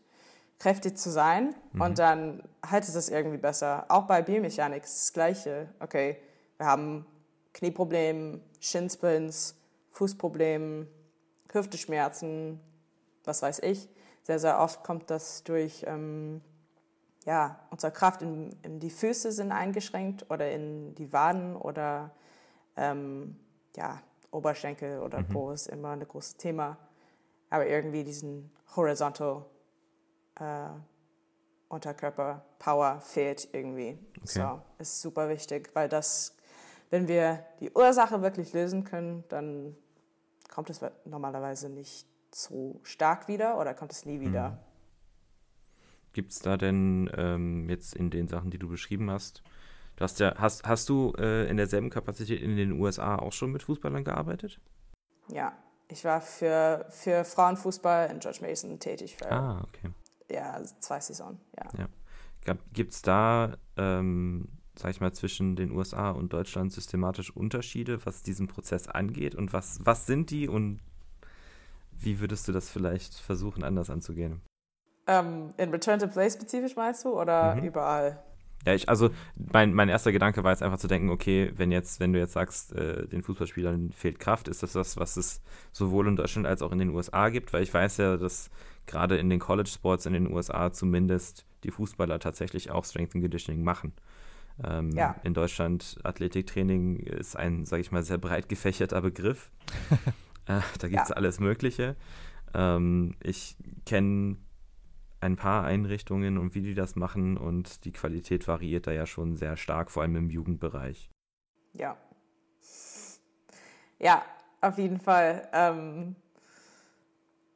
kräftig 0.61 0.97
zu 0.97 1.11
sein 1.11 1.54
mhm. 1.73 1.80
und 1.80 1.99
dann 1.99 2.42
haltet 2.64 2.94
es 2.94 3.09
irgendwie 3.09 3.38
besser. 3.38 3.87
Auch 3.88 4.04
bei 4.04 4.23
Biomechanik 4.23 4.85
ist 4.85 5.06
das 5.06 5.12
Gleiche. 5.12 5.68
Okay, 5.80 6.18
wir 6.56 6.66
haben 6.66 7.04
Knieprobleme, 7.52 8.40
Shinsplints, 8.61 9.56
Fußprobleme, 9.90 10.87
Hüfteschmerzen, 11.52 12.61
was 13.25 13.42
weiß 13.42 13.61
ich. 13.61 13.88
Sehr, 14.25 14.38
sehr 14.38 14.59
oft 14.59 14.83
kommt 14.83 15.11
das 15.11 15.45
durch, 15.45 15.85
ähm, 15.87 16.40
ja, 17.26 17.59
unsere 17.71 17.93
Kraft 17.93 18.23
in, 18.23 18.57
in, 18.62 18.81
die 18.81 18.90
Füße 18.90 19.33
sind 19.33 19.52
eingeschränkt 19.52 20.31
oder 20.31 20.50
in 20.50 20.95
die 20.95 21.12
Waden 21.12 21.57
oder 21.57 22.11
ähm, 22.76 23.38
ja, 23.76 24.00
Oberschenkel 24.31 25.00
oder 25.00 25.21
mhm. 25.21 25.28
Po 25.28 25.50
ist 25.52 25.69
immer 25.69 25.90
ein 25.90 26.07
großes 26.07 26.37
Thema. 26.38 26.78
Aber 27.50 27.66
irgendwie 27.66 28.02
diesen 28.02 28.50
horizontal 28.75 29.45
äh, 30.40 30.71
Unterkörper 31.69 32.45
Power 32.59 33.00
fehlt 33.00 33.49
irgendwie. 33.52 33.99
Okay. 34.16 34.40
So, 34.40 34.61
ist 34.78 35.02
super 35.02 35.28
wichtig, 35.28 35.71
weil 35.75 35.88
das, 35.88 36.35
wenn 36.88 37.09
wir 37.09 37.45
die 37.61 37.71
Ursache 37.73 38.23
wirklich 38.23 38.54
lösen 38.54 38.85
können, 38.85 39.23
dann 39.28 39.76
kommt 40.49 40.71
es 40.71 40.81
normalerweise 41.04 41.69
nicht 41.69 42.07
so 42.35 42.81
stark 42.83 43.29
wieder 43.29 43.59
oder 43.59 43.75
kommt 43.75 43.93
es 43.93 44.05
nie 44.05 44.21
wieder? 44.21 44.50
Mhm. 44.50 44.59
Gibt 46.12 46.33
es 46.33 46.38
da 46.38 46.57
denn 46.57 47.11
ähm, 47.17 47.69
jetzt 47.69 47.95
in 47.95 48.11
den 48.11 48.29
Sachen, 48.29 48.50
die 48.50 48.59
du 48.59 48.69
beschrieben 48.69 49.11
hast, 49.11 49.43
du 49.97 50.05
hast 50.05 50.21
ja, 50.21 50.35
hast, 50.37 50.64
hast 50.64 50.88
du 50.88 51.12
äh, 51.19 51.49
in 51.50 51.57
derselben 51.57 51.91
Kapazität 51.91 52.41
in 52.41 52.57
den 52.57 52.73
USA 52.73 53.17
auch 53.17 53.33
schon 53.33 53.50
mit 53.50 53.64
Fußballern 53.64 54.05
gearbeitet? 54.05 54.61
Ja, 55.29 55.53
ich 55.88 56.05
war 56.05 56.21
für, 56.21 56.87
für 56.88 57.25
Frauenfußball 57.25 58.11
in 58.11 58.21
George 58.21 58.38
Mason 58.43 58.79
tätig 58.79 59.17
für 59.17 59.31
ah, 59.31 59.64
okay. 59.67 59.91
ja, 60.31 60.62
zwei 60.81 61.00
Saisonen. 61.00 61.41
Ja. 61.57 61.87
ja. 62.47 62.55
Gibt 62.73 62.93
es 62.93 63.03
da, 63.03 63.57
ähm, 63.76 64.49
sag 64.76 64.91
ich 64.91 65.00
mal, 65.00 65.12
zwischen 65.12 65.57
den 65.57 65.73
USA 65.73 66.11
und 66.11 66.33
Deutschland 66.33 66.73
systematisch 66.73 67.35
Unterschiede, 67.35 68.05
was 68.07 68.23
diesen 68.23 68.47
Prozess 68.47 68.87
angeht? 68.87 69.35
Und 69.35 69.53
was, 69.53 69.81
was 69.83 70.07
sind 70.07 70.31
die 70.31 70.49
und 70.49 70.81
wie 72.04 72.20
würdest 72.20 72.46
du 72.49 72.52
das 72.52 72.70
vielleicht 72.70 73.14
versuchen, 73.14 73.64
anders 73.64 73.90
anzugehen? 73.90 74.40
Ähm, 75.06 75.52
in 75.56 75.70
Return 75.70 75.99
to 75.99 76.06
Play 76.06 76.30
spezifisch 76.30 76.76
meinst 76.76 77.04
du 77.04 77.20
oder 77.20 77.54
mhm. 77.56 77.64
überall? 77.64 78.23
Ja, 78.66 78.75
ich, 78.75 78.88
also 78.88 79.11
mein, 79.37 79.75
mein 79.75 79.90
erster 79.90 80.11
Gedanke 80.11 80.42
war 80.42 80.52
jetzt 80.52 80.62
einfach 80.62 80.78
zu 80.78 80.88
denken, 80.88 81.11
okay, 81.11 81.52
wenn 81.56 81.70
jetzt, 81.70 82.00
wenn 82.00 82.14
du 82.14 82.18
jetzt 82.18 82.32
sagst, 82.32 82.73
äh, 82.73 83.06
den 83.06 83.23
Fußballspielern 83.23 83.92
fehlt 83.92 84.18
Kraft, 84.18 84.49
ist 84.49 84.62
das 84.62 84.73
das, 84.73 84.96
was 84.96 85.18
es 85.18 85.42
sowohl 85.73 86.08
in 86.08 86.16
Deutschland 86.16 86.46
als 86.46 86.62
auch 86.62 86.73
in 86.73 86.78
den 86.78 86.90
USA 86.90 87.28
gibt? 87.28 87.52
Weil 87.52 87.62
ich 87.62 87.75
weiß 87.75 87.99
ja, 87.99 88.16
dass 88.16 88.50
gerade 88.87 89.18
in 89.18 89.28
den 89.28 89.38
College 89.38 89.68
Sports 89.68 90.06
in 90.06 90.14
den 90.14 90.32
USA 90.32 90.73
zumindest 90.73 91.44
die 91.62 91.70
Fußballer 91.70 92.18
tatsächlich 92.18 92.70
auch 92.70 92.84
Strength 92.84 93.14
and 93.14 93.25
Conditioning 93.25 93.62
machen. 93.62 93.92
Ähm, 94.62 94.90
ja. 94.92 95.16
In 95.25 95.34
Deutschland 95.34 95.99
Athletiktraining 96.02 97.00
ist 97.00 97.37
ein, 97.37 97.66
sage 97.66 97.82
ich 97.82 97.92
mal, 97.92 98.02
sehr 98.02 98.18
breit 98.18 98.49
gefächerter 98.49 99.02
Begriff. 99.02 99.50
Äh, 100.47 100.61
da 100.79 100.89
gibt 100.89 101.03
es 101.03 101.09
ja. 101.11 101.17
alles 101.17 101.41
Mögliche. 101.41 101.97
Ähm, 102.55 103.17
ich 103.23 103.57
kenne 103.87 104.37
ein 105.21 105.37
paar 105.37 105.65
Einrichtungen 105.65 106.39
und 106.39 106.55
wie 106.55 106.63
die 106.63 106.75
das 106.75 106.97
machen 106.97 107.37
und 107.37 107.85
die 107.85 107.93
Qualität 107.93 108.47
variiert 108.47 108.87
da 108.87 108.93
ja 108.93 109.07
schon 109.07 109.37
sehr 109.37 109.57
stark, 109.57 109.91
vor 109.91 110.03
allem 110.03 110.17
im 110.17 110.31
Jugendbereich. 110.31 111.11
Ja. 111.73 111.97
Ja, 113.99 114.23
auf 114.61 114.77
jeden 114.77 115.01
Fall. 115.01 115.49
Ähm, 115.53 116.17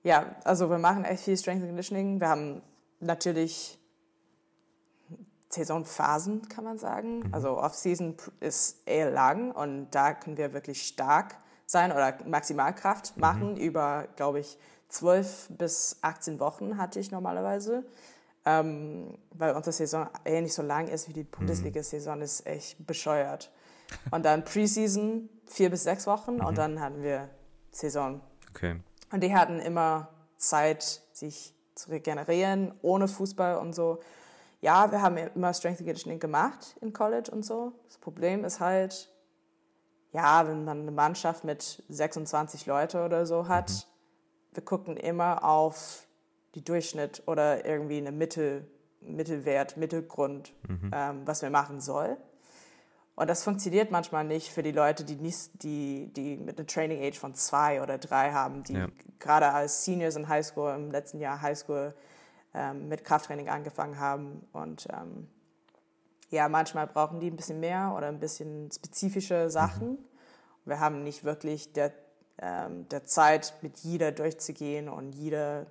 ja, 0.02 0.37
also 0.45 0.71
wir 0.71 0.78
machen 0.78 1.04
echt 1.04 1.25
viel 1.25 1.37
Strength 1.37 1.62
and 1.62 1.71
Conditioning. 1.71 2.21
Wir 2.21 2.28
haben 2.28 2.62
natürlich 3.00 3.78
Saisonphasen, 5.50 6.49
kann 6.49 6.64
man 6.64 6.78
sagen. 6.78 7.21
Mhm. 7.21 7.35
Also 7.35 7.59
Off-Season 7.59 8.16
ist 8.40 8.87
eher 8.87 9.11
lang 9.11 9.52
und 9.52 9.90
da 9.90 10.14
können 10.14 10.37
wir 10.37 10.52
wirklich 10.52 10.87
stark 10.87 11.37
sein 11.68 11.92
oder 11.92 12.16
Maximalkraft 12.26 13.16
mhm. 13.16 13.20
machen. 13.20 13.50
Mhm. 13.52 13.60
Über, 13.60 14.08
glaube 14.16 14.40
ich, 14.40 14.58
12 14.88 15.50
bis 15.50 15.98
18 16.00 16.40
Wochen 16.40 16.78
hatte 16.78 16.98
ich 16.98 17.12
normalerweise. 17.12 17.84
Ähm, 18.44 19.18
weil 19.32 19.54
unsere 19.54 19.72
Saison 19.72 20.08
ähnlich 20.25 20.54
so 20.54 20.62
lang 20.62 20.88
ist 20.88 21.08
wie 21.08 21.12
die 21.12 21.25
mhm. 21.25 21.30
Bundesliga-Saison, 21.30 22.22
ist 22.22 22.46
echt 22.46 22.84
bescheuert. 22.87 23.52
Und 24.10 24.25
dann 24.25 24.44
Preseason 24.44 25.28
vier 25.46 25.70
bis 25.70 25.84
sechs 25.84 26.06
Wochen 26.06 26.37
mhm. 26.37 26.46
und 26.46 26.58
dann 26.58 26.80
hatten 26.80 27.02
wir 27.02 27.28
Saison. 27.70 28.20
Okay. 28.50 28.80
Und 29.12 29.22
die 29.22 29.34
hatten 29.34 29.60
immer 29.60 30.08
Zeit, 30.38 31.02
sich 31.12 31.54
zu 31.75 31.90
regenerieren, 31.90 32.72
ohne 32.80 33.08
Fußball 33.08 33.56
und 33.56 33.75
so. 33.75 34.00
Ja, 34.60 34.90
wir 34.90 35.02
haben 35.02 35.16
immer 35.16 35.52
Strength 35.52 35.80
and 35.80 35.87
Conditioning 35.87 36.18
gemacht 36.18 36.76
in 36.80 36.92
College 36.92 37.30
und 37.30 37.44
so. 37.44 37.72
Das 37.87 37.98
Problem 37.98 38.44
ist 38.44 38.60
halt, 38.60 39.10
ja, 40.18 40.48
wenn 40.48 40.64
man 40.64 40.80
eine 40.80 40.90
Mannschaft 40.90 41.44
mit 41.44 41.84
26 41.88 42.66
Leute 42.66 43.04
oder 43.04 43.25
so 43.25 43.46
hat, 43.46 43.70
mhm. 43.70 44.54
wir 44.54 44.64
gucken 44.64 44.96
immer 44.96 45.44
auf 45.44 46.08
die 46.56 46.64
Durchschnitt 46.64 47.22
oder 47.26 47.64
irgendwie 47.64 47.98
eine 47.98 48.10
Mittel, 48.10 48.66
Mittelwert, 49.00 49.76
Mittelgrund, 49.76 50.52
mhm. 50.66 50.90
ähm, 50.92 51.22
was 51.25 51.42
wir 51.42 51.50
machen 51.50 51.80
soll. 51.80 52.16
Und 53.14 53.30
das 53.30 53.44
funktioniert 53.44 53.92
manchmal 53.92 54.25
nicht 54.25 54.50
für 54.50 54.64
die 54.64 54.72
Leute, 54.72 55.04
die, 55.04 55.14
nicht, 55.14 55.62
die, 55.62 56.12
die 56.12 56.37
mit 56.37 56.58
einer 56.58 56.66
Training 56.66 57.00
Age 57.00 57.18
von 57.18 57.34
zwei 57.34 57.80
oder 57.80 57.96
drei 57.96 58.32
haben, 58.32 58.64
die 58.64 58.75
ja. 58.75 58.88
gerade 59.20 59.52
als 59.52 59.84
Seniors 59.84 60.16
in 60.16 60.28
Highschool 60.28 60.75
im 60.75 60.90
letzten 60.90 61.20
Jahr 61.20 61.40
Highschool 61.40 61.94
ähm, 62.54 62.88
mit 62.88 63.04
Krafttraining 63.04 63.48
angefangen 63.48 64.00
haben. 64.00 64.44
Und 64.52 64.88
ähm, 64.90 65.28
ja, 66.30 66.49
manchmal 66.49 66.87
brauchen 66.87 67.20
die 67.20 67.30
ein 67.30 67.37
bisschen 67.37 67.61
mehr 67.61 67.94
oder 67.97 68.08
ein 68.08 68.20
bisschen 68.20 68.70
spezifische 68.70 69.50
Sachen. 69.50 69.92
Mhm. 69.92 69.99
Wir 70.64 70.80
haben 70.80 71.02
nicht 71.02 71.25
wirklich 71.25 71.73
der, 71.73 71.92
ähm, 72.38 72.88
der 72.88 73.04
Zeit, 73.04 73.54
mit 73.62 73.78
jeder 73.78 74.12
durchzugehen 74.12 74.88
und 74.88 75.14
jeder, 75.14 75.66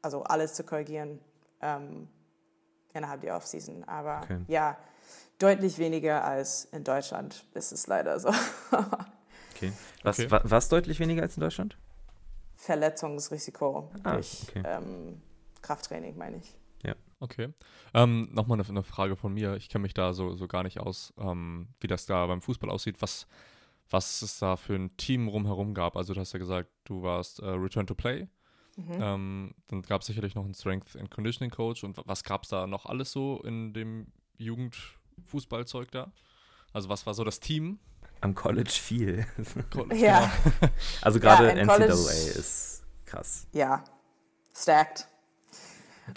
also 0.00 0.22
alles 0.22 0.54
zu 0.54 0.64
korrigieren 0.64 1.20
ähm, 1.60 2.08
innerhalb 2.94 3.20
der 3.20 3.36
Offseason. 3.36 3.84
Aber 3.84 4.22
okay. 4.22 4.40
ja, 4.48 4.78
deutlich 5.38 5.78
weniger 5.78 6.24
als 6.24 6.64
in 6.72 6.84
Deutschland. 6.84 7.44
Das 7.52 7.72
ist 7.72 7.86
leider 7.86 8.18
so. 8.18 8.28
okay. 9.54 9.72
Was, 10.02 10.18
okay. 10.18 10.40
was 10.42 10.68
deutlich 10.68 10.98
weniger 11.00 11.22
als 11.22 11.36
in 11.36 11.42
Deutschland? 11.42 11.76
Verletzungsrisiko 12.56 13.90
ah, 14.02 14.14
durch 14.14 14.46
okay. 14.48 14.62
ähm, 14.64 15.22
Krafttraining, 15.62 16.16
meine 16.16 16.38
ich. 16.38 16.57
Okay. 17.20 17.48
Ähm, 17.94 18.28
Nochmal 18.32 18.60
eine, 18.60 18.68
eine, 18.68 18.82
Frage 18.82 19.16
von 19.16 19.34
mir. 19.34 19.56
Ich 19.56 19.68
kenne 19.68 19.82
mich 19.82 19.94
da 19.94 20.12
so, 20.12 20.34
so 20.34 20.46
gar 20.46 20.62
nicht 20.62 20.78
aus, 20.78 21.12
ähm, 21.18 21.68
wie 21.80 21.88
das 21.88 22.06
da 22.06 22.26
beim 22.26 22.40
Fußball 22.40 22.70
aussieht. 22.70 23.02
Was, 23.02 23.26
was 23.90 24.22
es 24.22 24.38
da 24.38 24.56
für 24.56 24.74
ein 24.74 24.96
Team 24.96 25.28
rumherum 25.28 25.74
gab. 25.74 25.96
Also 25.96 26.14
du 26.14 26.20
hast 26.20 26.32
ja 26.32 26.38
gesagt, 26.38 26.70
du 26.84 27.02
warst 27.02 27.40
äh, 27.40 27.46
Return 27.46 27.86
to 27.86 27.94
Play. 27.94 28.28
Mhm. 28.76 28.98
Ähm, 29.00 29.54
dann 29.66 29.82
gab 29.82 30.02
es 30.02 30.06
sicherlich 30.06 30.36
noch 30.36 30.44
einen 30.44 30.54
Strength 30.54 30.96
and 30.96 31.10
Conditioning 31.10 31.50
Coach. 31.50 31.82
Und 31.82 32.00
was 32.04 32.22
gab 32.22 32.44
es 32.44 32.50
da 32.50 32.66
noch 32.66 32.86
alles 32.86 33.10
so 33.10 33.42
in 33.42 33.72
dem 33.72 34.12
Jugendfußballzeug 34.36 35.90
da? 35.90 36.12
Also 36.72 36.88
was 36.88 37.06
war 37.06 37.14
so 37.14 37.24
das 37.24 37.40
Team? 37.40 37.80
Am 38.20 38.34
College 38.34 38.70
viel. 38.70 39.26
College, 39.70 39.96
ja. 39.96 40.30
Genau. 40.60 40.72
Also 41.02 41.20
gerade 41.20 41.48
ja, 41.48 41.54
NCAA 41.54 41.74
College, 41.74 41.92
ist 41.92 42.84
krass. 43.04 43.46
Ja, 43.52 43.82
stacked. 44.54 45.08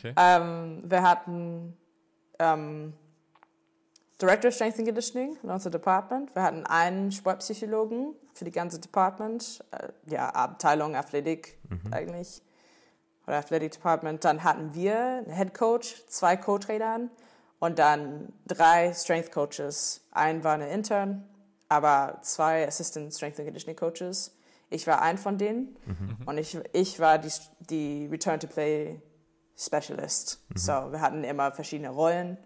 Okay. 0.01 0.13
Ähm, 0.17 0.83
wir 0.85 1.03
hatten 1.03 1.77
ähm, 2.39 2.93
Director 4.19 4.49
of 4.49 4.55
Strength 4.55 4.79
and 4.79 4.87
Conditioning 4.87 5.37
in 5.41 5.49
unserem 5.49 5.71
Department. 5.71 6.35
Wir 6.35 6.43
hatten 6.43 6.65
einen 6.65 7.11
Sportpsychologen 7.11 8.15
für 8.33 8.45
die 8.45 8.51
ganze 8.51 8.79
Department, 8.79 9.63
äh, 9.71 9.89
ja, 10.11 10.29
Abteilung 10.29 10.95
Athletik 10.95 11.57
mhm. 11.69 11.93
eigentlich, 11.93 12.41
oder 13.27 13.37
Athletic 13.37 13.73
Department. 13.73 14.23
Dann 14.23 14.43
hatten 14.43 14.73
wir 14.73 14.97
einen 14.97 15.35
Head 15.35 15.53
Coach, 15.53 16.03
zwei 16.07 16.37
Co-Trainern 16.37 17.09
und 17.59 17.79
dann 17.79 18.31
drei 18.47 18.93
Strength 18.93 19.31
Coaches. 19.31 20.01
Ein 20.11 20.43
war 20.43 20.53
eine 20.53 20.69
Intern, 20.69 21.27
aber 21.69 22.19
zwei 22.21 22.67
Assistant 22.67 23.13
Strength 23.13 23.39
and 23.39 23.47
Conditioning 23.47 23.77
Coaches. 23.77 24.35
Ich 24.69 24.87
war 24.87 25.01
ein 25.01 25.17
von 25.17 25.37
denen 25.37 25.75
mhm. 25.85 26.17
und 26.25 26.37
ich, 26.37 26.57
ich 26.73 26.99
war 26.99 27.17
die, 27.17 27.31
die 27.59 28.07
Return 28.09 28.39
to 28.39 28.47
Play 28.47 29.01
Specialist. 29.63 30.43
Mhm. 30.49 30.57
So, 30.57 30.91
wir 30.91 31.01
hatten 31.01 31.23
immer 31.23 31.51
verschiedene 31.51 31.89
Rollen 31.89 32.37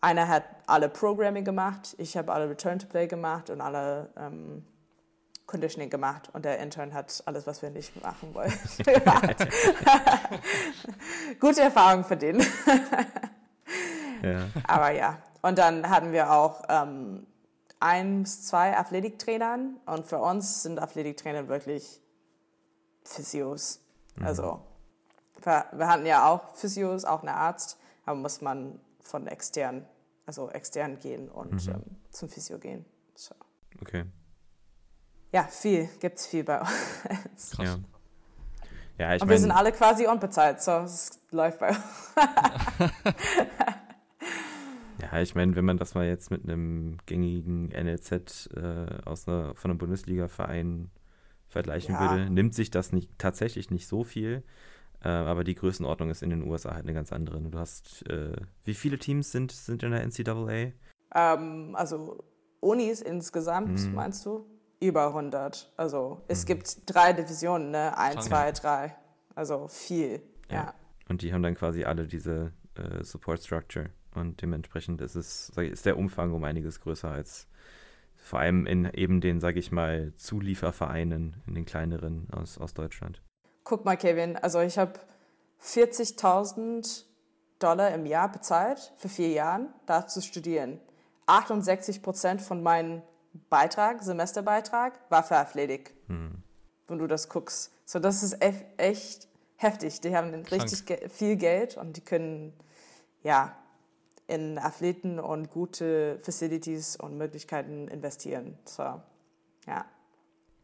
einer 0.00 0.28
hat 0.28 0.44
alle 0.66 0.88
Programming 0.88 1.44
gemacht, 1.44 1.94
ich 1.98 2.16
habe 2.16 2.32
alle 2.32 2.48
Return 2.48 2.78
to 2.78 2.86
Play 2.86 3.06
gemacht 3.06 3.50
und 3.50 3.60
alle 3.60 4.08
ähm, 4.16 4.64
Conditioning 5.46 5.90
gemacht 5.90 6.30
und 6.32 6.44
der 6.44 6.58
Intern 6.58 6.94
hat 6.94 7.22
alles, 7.26 7.46
was 7.46 7.62
wir 7.62 7.70
nicht 7.70 8.02
machen 8.02 8.34
wollten. 8.34 8.58
Gute 11.40 11.62
Erfahrung 11.62 12.04
für 12.04 12.16
den. 12.16 12.40
ja. 14.22 14.48
Aber 14.66 14.90
ja. 14.90 15.18
Und 15.42 15.58
dann 15.58 15.88
hatten 15.88 16.12
wir 16.12 16.32
auch 16.32 16.62
ähm, 16.68 17.26
eins, 17.78 18.46
zwei 18.46 18.76
Athletiktrainern 18.76 19.76
und 19.86 20.06
für 20.06 20.18
uns 20.18 20.62
sind 20.62 20.80
Athletiktrainer 20.80 21.48
wirklich 21.48 22.00
Physios. 23.04 23.80
Mhm. 24.16 24.26
Also 24.26 24.60
wir, 25.42 25.88
hatten 25.88 26.06
ja 26.06 26.28
auch 26.28 26.54
Physios, 26.54 27.04
auch 27.04 27.20
einen 27.20 27.28
Arzt, 27.28 27.78
aber 28.04 28.16
muss 28.16 28.40
man 28.40 28.80
von 29.00 29.26
extern, 29.26 29.86
also 30.26 30.50
extern 30.50 30.98
gehen 30.98 31.28
und 31.28 31.66
mhm. 31.66 31.72
ähm, 31.72 31.82
zum 32.10 32.28
Physio 32.28 32.58
gehen. 32.58 32.84
So. 33.14 33.34
Okay. 33.80 34.04
Ja, 35.32 35.44
viel, 35.44 35.88
gibt 36.00 36.18
es 36.18 36.26
viel 36.26 36.44
bei 36.44 36.60
uns. 37.32 37.50
Krass. 37.50 37.64
Ja. 37.66 37.78
Ja, 38.98 39.14
ich 39.14 39.20
und 39.20 39.28
wir 39.28 39.38
sind 39.38 39.50
alle 39.50 39.72
quasi 39.72 40.06
unbezahlt, 40.06 40.62
so 40.62 40.70
es 40.78 41.20
läuft 41.30 41.58
bei 41.58 41.68
uns. 41.68 41.78
ja, 45.02 45.20
ich 45.20 45.34
meine, 45.34 45.54
wenn 45.54 45.66
man 45.66 45.76
das 45.76 45.94
mal 45.94 46.06
jetzt 46.06 46.30
mit 46.30 46.44
einem 46.44 46.96
gängigen 47.04 47.68
NLZ 47.68 48.48
äh, 48.56 48.86
aus 49.04 49.28
einer, 49.28 49.54
von 49.54 49.70
einem 49.70 49.78
Bundesliga-Verein 49.78 50.90
vergleichen 51.46 51.94
ja. 51.94 52.00
würde, 52.00 52.30
nimmt 52.30 52.54
sich 52.54 52.70
das 52.70 52.92
nicht, 52.92 53.10
tatsächlich 53.18 53.70
nicht 53.70 53.86
so 53.86 54.02
viel. 54.02 54.42
Äh, 55.04 55.08
aber 55.08 55.44
die 55.44 55.54
Größenordnung 55.54 56.10
ist 56.10 56.22
in 56.22 56.30
den 56.30 56.42
USA 56.42 56.74
halt 56.74 56.84
eine 56.84 56.94
ganz 56.94 57.12
andere. 57.12 57.40
Du 57.40 57.58
hast, 57.58 58.08
äh, 58.08 58.36
wie 58.64 58.74
viele 58.74 58.98
Teams 58.98 59.32
sind, 59.32 59.52
sind 59.52 59.82
in 59.82 59.90
der 59.90 60.06
NCAA? 60.06 60.72
Ähm, 61.14 61.74
also 61.74 62.24
Unis 62.60 63.02
insgesamt, 63.02 63.86
mhm. 63.86 63.94
meinst 63.94 64.24
du? 64.26 64.46
Über 64.80 65.08
100. 65.08 65.72
Also 65.76 66.22
es 66.28 66.42
mhm. 66.42 66.48
gibt 66.48 66.94
drei 66.94 67.12
Divisionen, 67.12 67.70
ne? 67.70 67.96
Eins, 67.96 68.26
zwei, 68.26 68.52
drei. 68.52 68.94
Also 69.34 69.68
viel, 69.68 70.22
ja. 70.50 70.54
ja. 70.56 70.74
Und 71.08 71.22
die 71.22 71.32
haben 71.32 71.42
dann 71.42 71.54
quasi 71.54 71.84
alle 71.84 72.06
diese 72.06 72.52
äh, 72.74 73.02
Support 73.02 73.42
Structure. 73.42 73.90
Und 74.14 74.40
dementsprechend 74.42 75.00
ist 75.02 75.14
es, 75.14 75.50
ist 75.50 75.86
der 75.86 75.98
Umfang 75.98 76.32
um 76.32 76.42
einiges 76.44 76.80
größer 76.80 77.10
als 77.10 77.48
vor 78.14 78.40
allem 78.40 78.66
in 78.66 78.86
eben 78.86 79.20
den, 79.20 79.40
sage 79.40 79.60
ich 79.60 79.70
mal, 79.70 80.12
Zuliefervereinen, 80.16 81.36
in 81.46 81.54
den 81.54 81.64
kleineren 81.64 82.28
aus, 82.32 82.58
aus 82.58 82.74
Deutschland 82.74 83.22
guck 83.66 83.84
mal, 83.84 83.96
Kevin, 83.96 84.36
also 84.36 84.60
ich 84.60 84.78
habe 84.78 84.94
40.000 85.62 87.04
Dollar 87.58 87.92
im 87.92 88.06
Jahr 88.06 88.30
bezahlt 88.30 88.92
für 88.96 89.08
vier 89.08 89.30
Jahren, 89.30 89.68
da 89.86 90.06
zu 90.06 90.22
studieren. 90.22 90.80
68 91.26 92.00
Prozent 92.00 92.40
von 92.40 92.62
meinem 92.62 93.02
Beitrag, 93.50 94.02
Semesterbeitrag, 94.02 94.98
war 95.10 95.22
für 95.24 95.36
Athletik. 95.36 95.94
Hm. 96.06 96.42
Wenn 96.86 96.98
du 96.98 97.06
das 97.08 97.28
guckst. 97.28 97.72
So, 97.84 97.98
das 97.98 98.22
ist 98.22 98.40
echt 98.40 99.26
heftig. 99.56 100.00
Die 100.00 100.16
haben 100.16 100.30
Krank. 100.44 100.52
richtig 100.52 101.10
viel 101.10 101.36
Geld 101.36 101.76
und 101.76 101.96
die 101.96 102.02
können, 102.02 102.52
ja, 103.22 103.56
in 104.28 104.58
Athleten 104.58 105.18
und 105.18 105.50
gute 105.50 106.20
Facilities 106.22 106.96
und 106.96 107.18
Möglichkeiten 107.18 107.88
investieren. 107.88 108.58
So, 108.64 109.00
ja. 109.66 109.84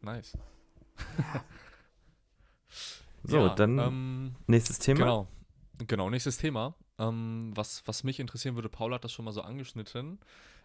Nice. 0.00 0.32
Ja. 1.18 1.44
So, 3.24 3.38
ja, 3.38 3.54
dann 3.54 3.78
ähm, 3.78 4.34
nächstes 4.46 4.78
Thema. 4.78 5.00
Genau, 5.00 5.28
genau 5.86 6.10
nächstes 6.10 6.38
Thema. 6.38 6.74
Ähm, 6.98 7.52
was, 7.54 7.82
was 7.86 8.04
mich 8.04 8.20
interessieren 8.20 8.54
würde, 8.54 8.68
Paul 8.68 8.92
hat 8.92 9.04
das 9.04 9.12
schon 9.12 9.24
mal 9.24 9.32
so 9.32 9.42
angeschnitten, 9.42 10.18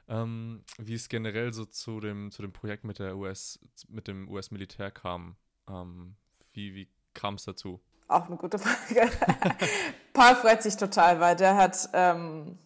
ähm, 0.08 0.64
wie 0.78 0.94
es 0.94 1.10
generell 1.10 1.54
so 1.54 1.66
zu 1.66 2.00
dem, 2.00 2.32
zu 2.32 2.42
dem 2.42 2.52
Projekt 2.52 2.84
mit 2.84 3.00
der 3.00 3.16
US, 3.18 3.60
mit 3.88 4.08
dem 4.08 4.30
US-Militär 4.30 4.92
kam. 4.92 5.36
Ähm, 5.70 6.16
wie 6.54 6.74
wie 6.74 6.88
kam 7.14 7.36
es 7.36 7.46
dazu? 7.46 7.80
Auch 8.08 8.28
eine 8.28 8.38
gute 8.38 8.58
Frage. 8.58 9.10
Paul 10.14 10.36
freut 10.36 10.64
sich 10.64 10.78
total, 10.78 11.20
weil 11.20 11.36
der 11.36 11.56
hat 11.56 11.90
ähm, 11.94 12.58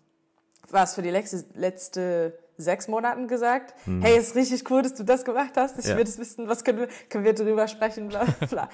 was 0.70 0.96
für 0.96 1.02
die 1.02 1.10
letzte, 1.10 1.46
letzte 1.54 2.38
sechs 2.58 2.88
Monaten 2.88 3.28
gesagt, 3.28 3.74
hm. 3.86 4.02
hey, 4.02 4.18
ist 4.18 4.36
richtig 4.36 4.70
cool, 4.70 4.82
dass 4.82 4.94
du 4.94 5.04
das 5.04 5.26
gemacht 5.26 5.54
hast. 5.56 5.80
Ich 5.80 5.86
ja. 5.86 5.98
will 5.98 6.04
das 6.04 6.18
wissen, 6.18 6.48
was 6.48 6.64
können 6.64 6.80
wir, 6.80 6.88
können 7.10 7.24
wir 7.24 7.34
darüber 7.34 7.68
sprechen, 7.68 8.10
bla 8.10 8.26
bla. 8.50 8.70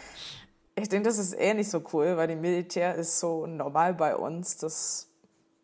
Ich 0.80 0.90
denke, 0.90 1.10
das 1.10 1.18
ist 1.18 1.34
eh 1.34 1.56
nicht 1.56 1.72
so 1.72 1.84
cool, 1.92 2.18
weil 2.18 2.28
die 2.28 2.36
Militär 2.36 2.96
ist 2.96 3.20
so 3.20 3.48
normal 3.48 3.96
bei 3.96 4.16
uns, 4.16 4.58
dass 4.58 5.10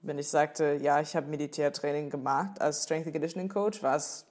wenn 0.01 0.17
ich 0.17 0.27
sagte, 0.27 0.79
ja, 0.81 0.99
ich 0.99 1.15
habe 1.15 1.27
Militärtraining 1.27 2.09
gemacht 2.09 2.59
als 2.59 2.83
Strength 2.83 3.05
and 3.05 3.13
Conditioning 3.13 3.47
Coach, 3.47 3.83
war 3.83 3.95
es 3.95 4.25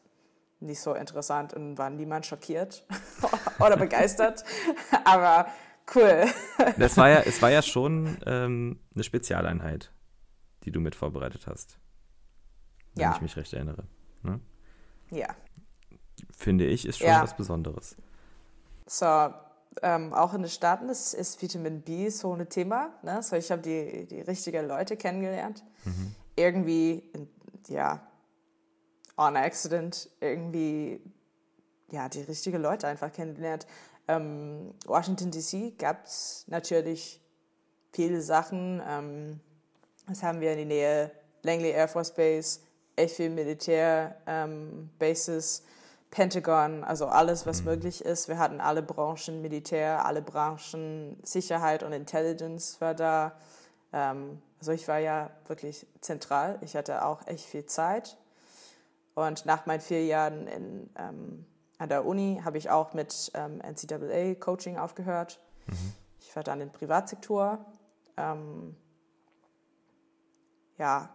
nicht 0.60 0.80
so 0.80 0.94
interessant 0.94 1.54
und 1.54 1.78
war 1.78 1.88
niemand 1.88 2.26
schockiert 2.26 2.84
oder 3.58 3.76
begeistert. 3.76 4.44
Aber 5.04 5.46
cool. 5.94 6.26
Das 6.76 6.96
war 6.96 7.08
ja, 7.08 7.20
es 7.26 7.40
war 7.40 7.50
ja 7.50 7.62
schon 7.62 8.18
ähm, 8.26 8.80
eine 8.94 9.04
Spezialeinheit, 9.04 9.92
die 10.64 10.72
du 10.72 10.80
mit 10.80 10.96
vorbereitet 10.96 11.46
hast. 11.46 11.78
Wenn 12.94 13.02
ja. 13.02 13.14
ich 13.14 13.22
mich 13.22 13.36
recht 13.36 13.52
erinnere. 13.52 13.84
Ne? 14.22 14.40
Ja. 15.10 15.28
Finde 16.36 16.66
ich, 16.66 16.86
ist 16.86 16.98
schon 16.98 17.06
ja. 17.06 17.22
was 17.22 17.36
Besonderes. 17.36 17.96
So, 18.86 19.32
ähm, 19.82 20.12
auch 20.12 20.34
in 20.34 20.42
den 20.42 20.50
Staaten 20.50 20.88
ist, 20.88 21.14
ist 21.14 21.40
Vitamin 21.40 21.82
B 21.82 22.08
so 22.10 22.34
ein 22.34 22.48
Thema. 22.48 22.92
Ne? 23.02 23.22
So, 23.22 23.36
ich 23.36 23.50
habe 23.50 23.62
die, 23.62 24.06
die 24.06 24.20
richtigen 24.20 24.66
Leute 24.66 24.96
kennengelernt. 24.96 25.62
Mhm. 25.84 26.14
Irgendwie, 26.36 27.10
ja, 27.68 28.06
on 29.16 29.36
accident, 29.36 30.10
irgendwie, 30.20 31.00
ja, 31.90 32.08
die 32.08 32.22
richtigen 32.22 32.60
Leute 32.60 32.88
einfach 32.88 33.12
kennengelernt. 33.12 33.66
Ähm, 34.08 34.74
Washington 34.86 35.30
DC 35.30 35.78
gab 35.78 36.06
es 36.06 36.44
natürlich 36.48 37.20
viele 37.92 38.20
Sachen. 38.20 38.82
Ähm, 38.86 39.40
das 40.08 40.22
haben 40.22 40.40
wir 40.40 40.52
in 40.52 40.58
der 40.58 40.66
Nähe 40.66 41.10
Langley 41.42 41.70
Air 41.70 41.88
Force 41.88 42.14
Base, 42.14 42.60
echt 42.96 43.16
viel 43.16 43.30
Militär-Bases. 43.30 45.62
Pentagon, 46.12 46.84
also 46.84 47.06
alles, 47.06 47.46
was 47.46 47.60
mhm. 47.60 47.70
möglich 47.70 48.04
ist. 48.04 48.28
Wir 48.28 48.38
hatten 48.38 48.60
alle 48.60 48.82
Branchen, 48.82 49.40
Militär, 49.40 50.04
alle 50.04 50.20
Branchen, 50.20 51.18
Sicherheit 51.22 51.82
und 51.82 51.92
Intelligence 51.92 52.80
war 52.82 52.94
da. 52.94 53.32
Ähm, 53.94 54.40
also 54.60 54.72
ich 54.72 54.86
war 54.88 54.98
ja 54.98 55.30
wirklich 55.46 55.86
zentral. 56.02 56.58
Ich 56.60 56.76
hatte 56.76 57.06
auch 57.06 57.26
echt 57.26 57.46
viel 57.46 57.64
Zeit. 57.64 58.18
Und 59.14 59.46
nach 59.46 59.64
meinen 59.64 59.80
vier 59.80 60.04
Jahren 60.04 60.46
in, 60.48 60.90
ähm, 60.98 61.46
an 61.78 61.88
der 61.88 62.04
Uni 62.04 62.42
habe 62.44 62.58
ich 62.58 62.68
auch 62.68 62.92
mit 62.92 63.32
ähm, 63.34 63.62
NCAA-Coaching 63.62 64.76
aufgehört. 64.76 65.40
Mhm. 65.66 65.94
Ich 66.20 66.36
war 66.36 66.42
dann 66.42 66.60
im 66.60 66.70
Privatsektor. 66.70 67.64
Ähm, 68.18 68.76
ja, 70.76 71.08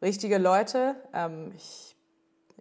richtige 0.00 0.38
Leute. 0.38 0.96
Ähm, 1.12 1.52
ich 1.54 1.93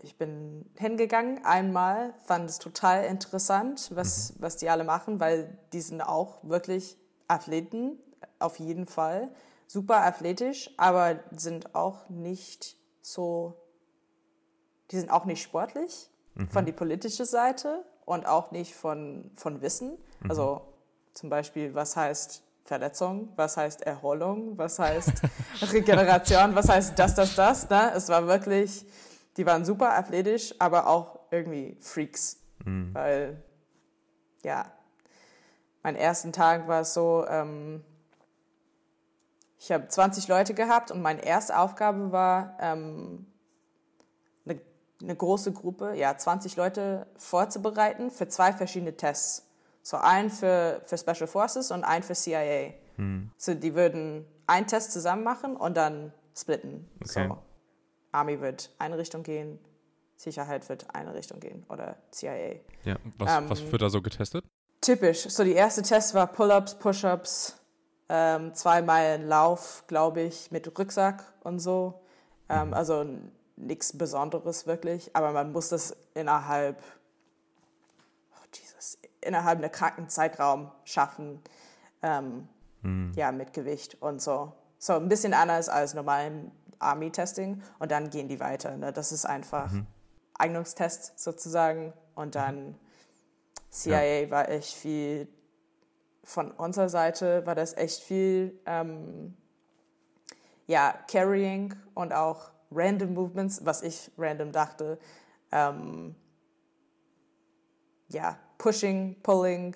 ich 0.04 0.18
bin 0.18 0.70
hingegangen 0.76 1.44
einmal, 1.46 2.14
fand 2.26 2.50
es 2.50 2.60
total 2.60 3.06
interessant, 3.06 3.90
was, 3.94 4.34
mhm. 4.34 4.36
was 4.40 4.58
die 4.58 4.70
alle 4.70 4.84
machen, 4.84 5.20
weil 5.20 5.58
die 5.72 5.82
sind 5.82 6.02
auch 6.02 6.40
wirklich 6.44 6.98
Athleten, 7.28 7.98
auf 8.40 8.60
jeden 8.60 8.86
Fall. 8.86 9.30
Super 9.68 10.04
athletisch, 10.04 10.70
aber 10.78 11.20
sind 11.32 11.74
auch 11.74 12.10
nicht 12.10 12.78
so, 13.02 13.54
die 14.92 15.00
sind 15.00 15.10
auch 15.10 15.26
nicht 15.26 15.42
sportlich 15.42 16.10
mhm. 16.36 16.50
von 16.50 16.66
der 16.66 16.74
politischen 16.74 17.26
Seite 17.26 17.84
und 18.06 18.26
auch 18.26 18.52
nicht 18.52 18.76
von, 18.76 19.32
von 19.36 19.62
Wissen. 19.62 19.98
Mhm. 20.20 20.30
Also 20.30 20.62
zum 21.14 21.30
Beispiel, 21.30 21.74
was 21.74 21.96
heißt 21.96 22.44
Verletzung, 22.66 23.30
was 23.38 23.56
heißt 23.56 23.82
Erholung, 23.82 24.58
was 24.58 24.80
heißt 24.80 25.12
Regeneration, 25.72 26.56
was 26.56 26.68
heißt 26.68 27.00
das, 27.00 27.16
das, 27.16 27.36
das. 27.36 27.70
Ne? 27.70 27.94
Es 27.96 28.10
war 28.10 28.28
wirklich 28.28 28.86
die 29.38 29.46
waren 29.46 29.66
super 29.66 29.94
athletisch, 29.94 30.54
aber 30.60 30.88
auch 30.88 31.20
irgendwie 31.32 31.78
Freaks. 31.82 32.40
Mhm. 32.66 32.94
Weil, 32.94 33.44
ja, 34.44 34.72
mein 35.82 35.96
ersten 35.96 36.32
Tag 36.32 36.68
war 36.68 36.82
es 36.82 36.94
so, 36.94 37.26
ähm, 37.28 37.84
ich 39.60 39.72
habe 39.72 39.88
20 39.88 40.28
Leute 40.28 40.54
gehabt 40.54 40.92
und 40.92 41.02
meine 41.02 41.24
erste 41.26 41.58
Aufgabe 41.58 42.12
war, 42.12 42.58
ähm, 42.60 43.26
eine, 44.46 44.60
eine 45.02 45.16
große 45.16 45.52
Gruppe, 45.54 45.94
ja, 45.96 46.18
20 46.18 46.56
Leute 46.56 47.08
vorzubereiten 47.18 48.12
für 48.12 48.28
zwei 48.28 48.54
verschiedene 48.54 48.96
Tests. 48.96 49.48
So 49.82 49.98
einen 49.98 50.30
für, 50.30 50.82
für 50.86 50.98
Special 50.98 51.28
Forces 51.28 51.72
und 51.72 51.84
einen 51.84 52.04
für 52.04 52.14
CIA. 52.14 52.74
Mhm. 52.98 53.32
So, 53.38 53.54
die 53.54 53.76
würden 53.76 54.26
einen 54.48 54.68
Test 54.68 54.92
zusammen 54.92 55.24
machen 55.24 55.56
und 55.56 55.76
dann 55.76 56.14
splitten. 56.36 56.90
Okay. 57.02 57.28
So. 57.28 57.38
Army 58.14 58.40
wird 58.40 58.70
eine 58.80 58.98
Richtung 58.98 59.24
gehen, 59.24 59.60
Sicherheit 60.16 60.68
wird 60.70 60.94
eine 60.96 61.14
Richtung 61.14 61.40
gehen 61.40 61.66
oder 61.70 61.98
CIA. 62.12 62.56
Ja, 62.86 62.96
was, 63.18 63.38
ähm, 63.38 63.50
was 63.50 63.72
wird 63.72 63.82
da 63.82 63.90
so 63.90 64.02
getestet? 64.02 64.46
Typisch. 64.82 65.28
So, 65.30 65.44
die 65.44 65.54
erste 65.54 65.82
Test 65.82 66.14
war 66.14 66.28
Pull-ups, 66.28 66.76
Push-ups, 66.76 67.58
ähm, 68.10 68.54
zwei 68.54 68.82
Meilen 68.82 69.28
Lauf, 69.28 69.84
glaube 69.88 70.22
ich, 70.22 70.52
mit 70.52 70.68
Rucksack 70.78 71.24
und 71.42 71.60
so. 71.60 72.02
Ähm, 72.50 72.68
mhm. 72.68 72.74
Also 72.74 73.06
nichts 73.56 73.98
Besonderes 73.98 74.68
wirklich, 74.68 75.16
aber 75.16 75.32
man 75.32 75.52
muss 75.52 75.70
das 75.70 75.96
innerhalb, 76.14 76.82
oh 78.34 78.46
Jesus, 78.54 78.98
innerhalb 79.22 79.60
einer 79.60 79.70
kranken 79.70 80.10
Zeitraum 80.10 80.72
schaffen. 80.84 81.42
Ähm, 82.02 82.48
mhm. 82.82 83.14
Ja, 83.16 83.32
mit 83.32 83.54
Gewicht 83.54 84.02
und 84.02 84.22
so. 84.22 84.54
So 84.80 84.94
ein 84.94 85.08
bisschen 85.08 85.34
anders 85.34 85.70
als 85.70 85.94
normalen 85.94 86.52
Army-Testing 86.84 87.62
und 87.80 87.92
dann 87.92 88.10
gehen 88.10 88.28
die 88.28 88.40
weiter. 88.40 88.78
Ne? 88.78 88.94
Das 88.94 89.12
ist 89.12 89.26
einfach 89.26 89.72
mhm. 89.72 89.88
Eignungstest 90.36 91.20
sozusagen 91.20 91.94
und 92.16 92.28
mhm. 92.28 92.32
dann 92.32 92.80
CIA 93.70 94.04
ja. 94.04 94.32
war 94.32 94.50
echt 94.50 94.74
viel, 94.74 95.28
von 96.24 96.52
unserer 96.52 96.90
Seite 96.90 97.46
war 97.46 97.56
das 97.56 97.76
echt 97.76 98.02
viel, 98.02 98.60
ähm, 98.66 99.36
ja, 100.68 100.94
Carrying 101.10 101.76
und 101.94 102.14
auch 102.14 102.52
Random 102.72 103.14
Movements, 103.14 103.66
was 103.66 103.82
ich 103.82 104.12
random 104.18 104.52
dachte. 104.52 104.98
Ähm, 105.52 106.16
ja, 108.10 108.38
Pushing, 108.58 109.16
Pulling, 109.22 109.76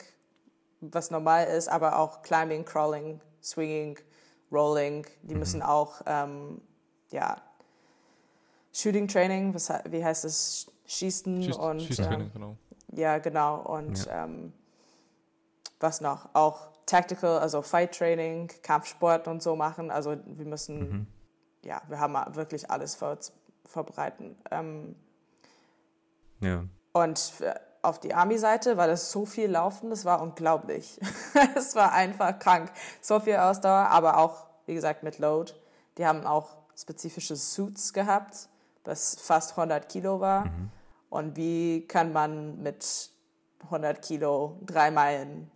was 0.80 1.12
normal 1.12 1.48
ist, 1.48 1.67
aber 1.67 2.00
auch 2.00 2.22
Climbing, 2.22 2.65
Crawling, 2.65 3.20
Swinging, 3.41 3.98
Rolling, 4.52 5.06
die 5.24 5.34
mhm. 5.34 5.39
müssen 5.39 5.62
auch 5.62 6.02
ähm, 6.06 6.62
ja, 7.12 7.38
Shooting 8.74 9.08
Training, 9.08 9.54
was, 9.54 9.72
wie 9.89 10.04
heißt 10.04 10.26
es? 10.26 10.72
Schießen 10.86 11.43
Schieß, 11.43 11.58
und. 11.58 11.82
Schießtraining, 11.82 12.28
ähm, 12.28 12.34
genau. 12.34 12.58
Ja, 12.93 13.17
genau. 13.17 13.62
Und 13.62 14.06
ja. 14.06 14.26
Ähm, 14.26 14.54
was 15.80 16.02
noch? 16.02 16.30
Auch 16.34 16.70
Tactical, 16.86 17.39
also 17.39 17.62
Fight 17.62 17.98
Training, 17.98 18.50
Kampfsport 18.63 19.28
und 19.28 19.43
so 19.43 19.56
machen. 19.56 19.91
Also 19.91 20.15
wir 20.26 20.46
müssen, 20.46 20.80
mhm. 20.80 21.08
ja, 21.63 21.82
wir 21.88 22.00
haben 22.00 22.15
wirklich 22.36 22.70
alles 22.70 22.96
vor, 22.96 23.17
vorbereiten. 23.65 24.38
Ähm, 24.52 24.96
ja. 26.39 26.63
Und 26.93 27.34
auf 27.82 28.00
die 28.00 28.13
Army-Seite 28.13 28.78
war 28.78 28.88
das 28.88 29.12
so 29.12 29.26
viel 29.26 29.50
Laufen, 29.50 29.89
das 29.89 30.06
war 30.06 30.22
unglaublich. 30.22 31.00
es 31.56 31.76
war 31.76 31.93
einfach 31.93 32.39
krank. 32.39 32.72
So 33.02 33.20
viel 33.20 33.36
Ausdauer, 33.36 33.89
aber 33.89 34.17
auch, 34.17 34.46
wie 34.65 34.74
gesagt, 34.74 35.04
mit 35.04 35.20
Load. 35.20 35.54
Die 35.98 36.06
haben 36.06 36.26
auch 36.26 36.57
spezifische 36.78 37.36
Suits 37.36 37.92
gehabt, 37.92 38.50
das 38.84 39.18
fast 39.20 39.52
100 39.52 39.90
Kilo 39.90 40.20
war. 40.20 40.46
Mhm. 40.46 40.72
Und 41.10 41.36
wie 41.36 41.88
kann 41.88 42.13
man 42.13 42.62
mit 42.62 43.12
100 43.63 44.02
Kilo 44.02 44.60
drei 44.66 44.92
Meilen 44.92 45.50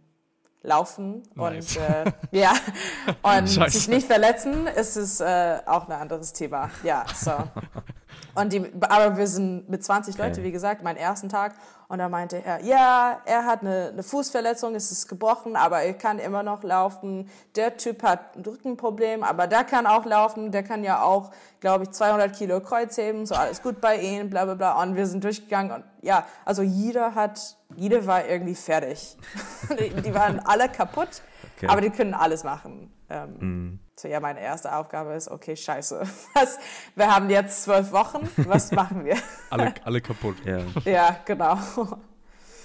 laufen 0.64 1.24
nice. 1.34 1.78
und 1.78 1.82
äh, 1.82 2.12
ja 2.32 2.54
und 3.22 3.48
sich 3.48 3.88
nicht 3.88 4.08
verletzen, 4.08 4.68
ist 4.68 4.96
es 4.96 5.20
äh, 5.20 5.60
auch 5.66 5.88
ein 5.88 5.94
anderes 5.94 6.34
Thema. 6.34 6.70
Ja, 6.84 7.06
so. 7.14 7.32
Und 8.34 8.54
die, 8.54 8.72
aber 8.82 9.18
wir 9.18 9.28
sind 9.28 9.70
mit 9.70 9.84
20 9.84 10.16
okay. 10.16 10.28
Leute, 10.28 10.44
wie 10.44 10.52
gesagt, 10.52 10.84
meinen 10.84 10.98
ersten 10.98 11.30
Tag. 11.30 11.54
Und 11.88 12.00
da 12.00 12.08
meinte 12.08 12.42
er, 12.44 12.64
ja, 12.64 13.20
er 13.26 13.46
hat 13.46 13.62
eine, 13.62 13.90
eine 13.92 14.04
Fußverletzung, 14.04 14.76
es 14.76 14.94
ist 14.94 15.10
gebrochen, 15.10 15.58
aber 15.58 15.82
er 15.82 15.94
kann 15.94 16.20
immer 16.20 16.42
noch 16.42 16.64
laufen. 16.64 17.30
Der 17.58 17.76
Typ 17.76 18.04
hat 18.04 18.38
ein 18.38 18.46
Rückenproblem, 18.46 19.24
aber 19.24 19.48
der 19.48 19.66
kann 19.66 19.86
auch 19.86 20.06
laufen. 20.06 20.52
Der 20.52 20.64
kann 20.64 20.86
ja 20.86 21.04
auch, 21.04 21.32
glaube 21.60 21.84
ich, 21.84 21.92
200 21.92 22.34
Kilo 22.34 22.62
Kreuz 22.62 22.98
heben. 22.98 23.26
So 23.26 23.36
alles 23.36 23.62
gut 23.62 23.82
bei 23.82 23.98
ihm, 23.98 24.30
bla 24.30 24.46
bla 24.46 24.54
bla. 24.54 24.82
Und 24.82 24.96
wir 24.96 25.06
sind 25.06 25.24
durchgegangen. 25.24 25.72
Und 25.74 25.84
ja, 26.02 26.26
also 26.46 26.62
jeder 26.62 27.14
hat, 27.14 27.58
jeder 27.76 28.06
war 28.08 28.26
irgendwie 28.26 28.56
fertig. 28.56 29.18
die, 29.78 29.90
die 29.90 30.14
waren 30.14 30.40
alle 30.40 30.70
kaputt, 30.70 31.22
okay. 31.66 31.72
aber 31.72 31.82
die 31.82 31.90
können 31.90 32.14
alles 32.14 32.44
machen. 32.44 32.92
Ähm, 33.10 33.70
mm. 33.74 33.80
So, 33.96 34.08
ja, 34.08 34.20
meine 34.20 34.42
erste 34.42 34.76
Aufgabe 34.76 35.14
ist, 35.14 35.30
okay, 35.30 35.56
scheiße. 35.56 36.02
Was, 36.34 36.58
wir 36.96 37.14
haben 37.14 37.30
jetzt 37.30 37.64
zwölf 37.64 37.92
Wochen, 37.92 38.28
was 38.48 38.72
machen 38.72 39.06
wir? 39.06 39.18
alle, 39.50 39.74
alle 39.84 40.02
kaputt. 40.02 40.38
Ja, 40.46 40.60
ja 40.86 41.20
genau. 41.26 41.58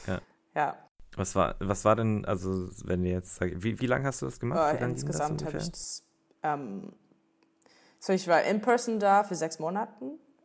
Ja. 0.06 0.20
ja. 0.54 0.76
Was 1.16 1.34
war, 1.34 1.56
was 1.58 1.84
war 1.84 1.96
denn, 1.96 2.24
also 2.24 2.68
wenn 2.84 3.04
ihr 3.04 3.12
jetzt, 3.12 3.40
wie, 3.40 3.80
wie 3.80 3.86
lange 3.86 4.06
hast 4.06 4.22
du 4.22 4.26
das 4.26 4.38
gemacht? 4.38 4.80
Uh, 4.80 4.84
insgesamt 4.84 5.44
habe 5.44 5.58
ich 5.58 5.70
das, 5.70 6.02
ähm, 6.42 6.92
so 7.98 8.12
ich 8.12 8.28
war 8.28 8.42
in 8.42 8.60
person 8.60 9.00
da 9.00 9.24
für 9.24 9.34
sechs 9.34 9.58
Monate 9.58 9.92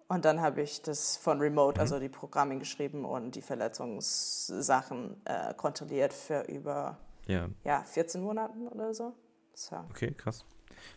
und 0.07 0.25
dann 0.25 0.41
habe 0.41 0.61
ich 0.61 0.81
das 0.81 1.15
von 1.15 1.39
Remote, 1.39 1.77
mhm. 1.77 1.81
also 1.81 1.99
die 1.99 2.09
Programme 2.09 2.57
geschrieben 2.57 3.05
und 3.05 3.35
die 3.35 3.41
Verletzungssachen 3.41 5.21
äh, 5.25 5.53
kontrolliert 5.53 6.13
für 6.13 6.41
über 6.49 6.97
ja. 7.31 7.49
ja, 7.63 7.83
14 7.83 8.21
Monaten 8.21 8.67
oder 8.67 8.93
so. 8.93 9.13
so. 9.53 9.75
Okay, 9.89 10.11
krass. 10.11 10.45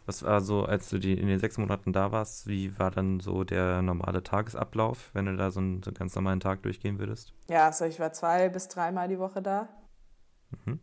Was 0.07 0.23
war 0.23 0.41
so, 0.41 0.65
als 0.65 0.89
du 0.89 0.99
die 0.99 1.19
in 1.19 1.29
den 1.29 1.39
sechs 1.39 1.59
Monaten 1.59 1.93
da 1.93 2.13
warst, 2.13 2.47
wie 2.47 2.79
war 2.79 2.91
dann 2.91 3.21
so 3.21 3.45
der 3.45 3.83
normale 3.83 4.23
Tagesablauf, 4.23 5.11
wenn 5.13 5.27
du 5.27 5.37
da 5.37 5.51
so 5.51 5.61
einen, 5.61 5.83
so 5.83 5.91
einen 5.91 5.97
ganz 5.97 6.15
normalen 6.15 6.41
Tag 6.41 6.63
durchgehen 6.63 6.99
würdest? 6.99 7.33
Ja, 7.49 7.67
also 7.67 7.85
ich 7.85 8.01
war 8.01 8.13
zwei 8.13 8.49
bis 8.49 8.69
dreimal 8.69 9.09
die 9.09 9.19
Woche 9.19 9.43
da. 9.43 9.69
Mhm. 10.65 10.81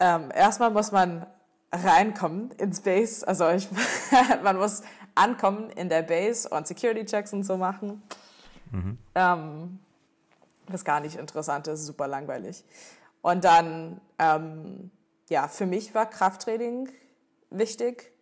Ähm, 0.00 0.30
erstmal 0.34 0.70
muss 0.70 0.90
man 0.90 1.26
reinkommen 1.72 2.50
ins 2.52 2.80
Base. 2.80 3.26
Also 3.26 3.48
ich, 3.50 3.68
man 4.42 4.56
muss 4.56 4.82
ankommen 5.14 5.70
in 5.70 5.88
der 5.88 6.02
Base 6.02 6.48
und 6.48 6.66
Security 6.66 7.04
Checks 7.04 7.32
und 7.32 7.44
so 7.44 7.56
machen. 7.56 8.02
Mhm. 8.70 8.98
Ähm, 9.14 9.78
was 10.68 10.84
gar 10.84 11.00
nicht 11.00 11.16
interessant 11.16 11.66
ist, 11.68 11.86
super 11.86 12.08
langweilig. 12.08 12.64
Und 13.22 13.44
dann, 13.44 14.00
ähm, 14.18 14.90
ja, 15.28 15.48
für 15.48 15.66
mich 15.66 15.94
war 15.94 16.06
Krafttraining 16.06 16.88
wichtig, 17.50 18.12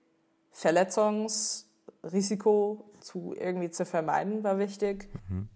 Verletzungsrisiko 0.52 2.90
zu 3.00 3.34
irgendwie 3.36 3.70
zu 3.70 3.86
vermeiden 3.86 4.44
war 4.44 4.58
wichtig. 4.58 5.08
Mhm. 5.28 5.48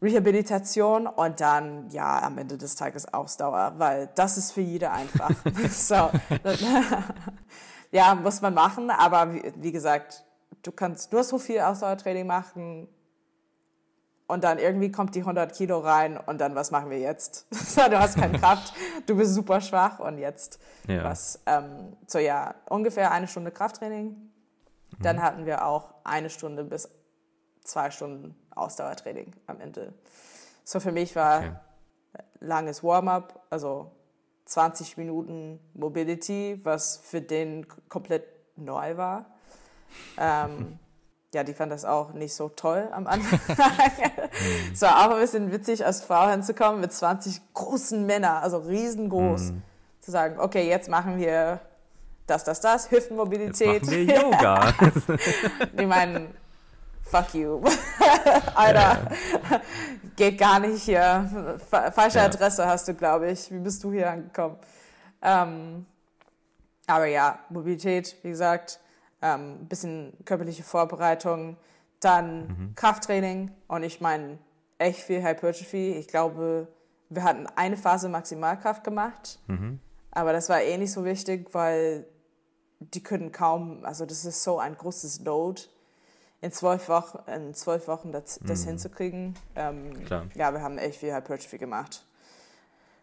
Rehabilitation 0.00 1.06
und 1.06 1.40
dann, 1.40 1.90
ja, 1.90 2.22
am 2.22 2.38
Ende 2.38 2.56
des 2.58 2.74
Tages 2.74 3.12
Ausdauer, 3.12 3.74
weil 3.76 4.08
das 4.16 4.36
ist 4.36 4.50
für 4.52 4.60
jede 4.60 4.90
einfach. 4.90 5.30
so, 5.70 6.10
ja, 7.92 8.16
muss 8.16 8.40
man 8.40 8.54
machen, 8.54 8.90
aber 8.90 9.32
wie, 9.32 9.52
wie, 9.56 9.70
gesagt, 9.70 10.24
du 10.62 10.72
kannst 10.72 11.12
nur 11.12 11.22
so 11.22 11.38
viel 11.38 11.60
Ausdauertraining 11.60 12.26
machen 12.26 12.88
und 14.32 14.44
dann 14.44 14.58
irgendwie 14.58 14.90
kommt 14.90 15.14
die 15.14 15.20
100 15.20 15.54
Kilo 15.54 15.80
rein 15.80 16.16
und 16.16 16.40
dann, 16.40 16.54
was 16.54 16.70
machen 16.70 16.88
wir 16.88 16.98
jetzt? 16.98 17.46
du 17.76 17.98
hast 17.98 18.16
keine 18.16 18.38
Kraft, 18.38 18.72
du 19.04 19.14
bist 19.14 19.34
super 19.34 19.60
schwach 19.60 19.98
und 19.98 20.16
jetzt 20.16 20.58
ja. 20.88 21.04
was? 21.04 21.40
Ähm, 21.44 21.98
so, 22.06 22.18
ja, 22.18 22.54
ungefähr 22.70 23.12
eine 23.12 23.28
Stunde 23.28 23.50
Krafttraining. 23.50 24.16
Dann 25.00 25.16
mhm. 25.16 25.22
hatten 25.22 25.46
wir 25.46 25.66
auch 25.66 25.92
eine 26.02 26.30
Stunde 26.30 26.64
bis 26.64 26.88
zwei 27.62 27.90
Stunden 27.90 28.34
Ausdauertraining 28.54 29.32
am 29.46 29.60
Ende. 29.60 29.92
So 30.64 30.80
für 30.80 30.92
mich 30.92 31.14
war 31.14 31.38
okay. 31.40 31.52
langes 32.40 32.82
Warm-up, 32.82 33.42
also 33.50 33.92
20 34.46 34.96
Minuten 34.96 35.60
Mobility, 35.74 36.58
was 36.64 36.96
für 36.96 37.20
den 37.20 37.66
komplett 37.90 38.24
neu 38.56 38.96
war. 38.96 39.26
Ähm, 40.16 40.78
ja, 41.34 41.44
die 41.44 41.54
fand 41.54 41.72
das 41.72 41.84
auch 41.84 42.12
nicht 42.12 42.34
so 42.34 42.48
toll 42.48 42.88
am 42.92 43.06
Anfang. 43.06 43.40
Es 44.72 44.80
war 44.82 45.06
auch 45.06 45.14
ein 45.14 45.20
bisschen 45.20 45.52
witzig, 45.52 45.84
als 45.84 46.02
Frau 46.02 46.28
hinzukommen 46.28 46.80
mit 46.80 46.92
20 46.92 47.40
großen 47.54 48.04
Männern, 48.04 48.42
also 48.42 48.58
riesengroß, 48.58 49.52
mm. 49.52 49.62
zu 50.00 50.10
sagen, 50.10 50.40
okay, 50.40 50.68
jetzt 50.68 50.88
machen 50.88 51.18
wir 51.18 51.60
das, 52.26 52.44
das, 52.44 52.60
das, 52.60 52.90
Hüftenmobilität. 52.90 53.82
Jetzt 53.82 53.90
machen 53.90 54.06
wir 54.06 54.20
Yoga. 54.20 54.72
die 55.78 55.86
meinen, 55.86 56.34
fuck 57.02 57.34
you. 57.34 57.62
Alter, 58.54 59.10
ja. 59.50 59.60
geht 60.16 60.38
gar 60.38 60.58
nicht 60.60 60.82
hier. 60.82 61.58
Falsche 61.94 62.18
ja. 62.18 62.24
Adresse 62.24 62.66
hast 62.66 62.88
du, 62.88 62.94
glaube 62.94 63.30
ich. 63.30 63.50
Wie 63.50 63.58
bist 63.58 63.84
du 63.84 63.92
hier 63.92 64.10
angekommen? 64.10 64.56
Ähm, 65.20 65.86
aber 66.86 67.06
ja, 67.06 67.38
Mobilität, 67.48 68.16
wie 68.22 68.30
gesagt, 68.30 68.80
ähm, 69.22 69.66
bisschen 69.66 70.12
körperliche 70.24 70.62
Vorbereitung, 70.62 71.56
dann 72.00 72.46
mhm. 72.46 72.74
Krafttraining 72.74 73.50
und 73.68 73.82
ich 73.84 74.00
meine 74.00 74.38
echt 74.78 75.00
viel 75.00 75.22
Hypertrophy. 75.22 75.92
Ich 75.92 76.08
glaube, 76.08 76.68
wir 77.08 77.24
hatten 77.24 77.46
eine 77.54 77.76
Phase 77.76 78.08
Maximalkraft 78.08 78.84
gemacht, 78.84 79.38
mhm. 79.46 79.78
aber 80.10 80.32
das 80.32 80.48
war 80.48 80.60
eh 80.60 80.76
nicht 80.76 80.92
so 80.92 81.04
wichtig, 81.04 81.48
weil 81.52 82.04
die 82.80 83.02
können 83.02 83.30
kaum, 83.30 83.84
also 83.84 84.04
das 84.04 84.24
ist 84.24 84.42
so 84.42 84.58
ein 84.58 84.76
großes 84.76 85.20
Load 85.20 85.62
in 86.40 86.50
zwölf 86.50 86.88
Wochen, 86.88 87.18
in 87.30 87.54
zwölf 87.54 87.86
Wochen 87.86 88.10
das, 88.10 88.40
das 88.44 88.64
mhm. 88.64 88.70
hinzukriegen. 88.70 89.34
Ähm, 89.54 89.92
ja, 90.34 90.52
wir 90.52 90.60
haben 90.60 90.78
echt 90.78 90.98
viel 90.98 91.14
Hypertrophy 91.14 91.58
gemacht. 91.58 92.04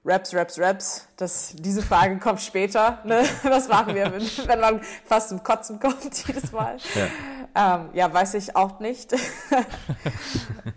Raps, 0.06 0.34
Raps, 0.34 0.60
Raps. 0.60 1.08
Das, 1.18 1.54
diese 1.58 1.82
Frage 1.82 2.18
kommt 2.20 2.42
später. 2.42 3.00
Ne? 3.04 3.24
Was 3.44 3.68
machen 3.68 3.96
wir, 3.96 4.12
wenn, 4.12 4.22
wenn, 4.48 4.60
man 4.60 4.82
fast 5.06 5.30
zum 5.30 5.44
Kotzen 5.44 5.80
kommt 5.80 6.04
jedes 6.28 6.52
Mal? 6.52 6.78
Ja, 6.96 7.76
ähm, 7.76 7.90
ja 7.94 8.14
weiß 8.14 8.36
ich 8.36 8.56
auch 8.56 8.80
nicht. 8.80 9.14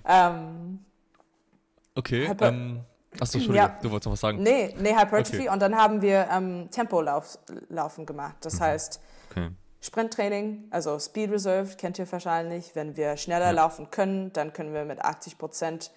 ähm, 0.04 0.84
okay. 1.94 2.28
Hyper 2.28 2.48
ähm, 2.48 2.80
achso, 3.20 3.38
Entschuldigung, 3.38 3.54
ja. 3.54 3.78
du 3.80 3.90
wolltest 3.90 4.06
noch 4.06 4.12
was 4.12 4.20
sagen. 4.20 4.42
Nee, 4.42 4.74
nee 4.78 4.94
Hypertrophy. 4.94 5.42
Okay. 5.42 5.48
Und 5.50 5.60
dann 5.60 5.76
haben 5.76 6.02
wir 6.02 6.28
ähm, 6.32 6.68
Tempo-Laufen 6.70 8.06
gemacht. 8.06 8.36
Das 8.40 8.54
mhm. 8.54 8.60
heißt, 8.60 9.00
okay. 9.30 9.50
Sprinttraining, 9.80 10.68
also 10.70 10.96
Speed 11.00 11.30
Reserve, 11.32 11.76
kennt 11.76 11.98
ihr 11.98 12.10
wahrscheinlich. 12.10 12.74
Wenn 12.74 12.96
wir 12.96 13.16
schneller 13.16 13.46
ja. 13.46 13.50
laufen 13.50 13.90
können, 13.90 14.32
dann 14.32 14.52
können 14.52 14.72
wir 14.72 14.84
mit 14.84 15.00
80 15.00 15.38
Prozent 15.38 15.90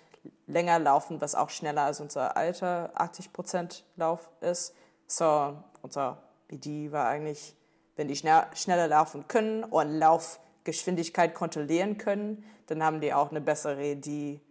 länger 0.48 0.80
laufen, 0.80 1.22
was 1.22 1.36
auch 1.36 1.50
schneller 1.50 1.84
als 1.84 2.00
unser 2.00 2.38
alter 2.38 2.92
80 2.96 3.34
Prozent 3.34 3.86
Lauf 3.96 4.30
ist. 4.42 4.76
So, 5.08 5.58
unser 5.82 6.24
BD 6.48 6.92
war 6.92 7.08
eigentlich, 7.08 7.56
wenn 7.96 8.08
die 8.08 8.16
schnell, 8.16 8.44
schneller 8.54 8.88
laufen 8.88 9.28
können 9.28 9.64
und 9.64 9.92
Laufgeschwindigkeit 9.92 11.34
kontrollieren 11.34 11.98
können, 11.98 12.44
dann 12.68 12.84
haben 12.84 13.02
die 13.02 13.14
auch 13.14 13.30
eine 13.30 13.42
bessere 13.42 13.92
Idee, 13.92 14.42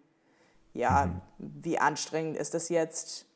ja, 0.73 1.07
mhm. 1.07 1.21
wie 1.39 1.79
anstrengend 1.79 2.37
ist 2.37 2.55
das 2.55 2.69
jetzt, 2.69 3.27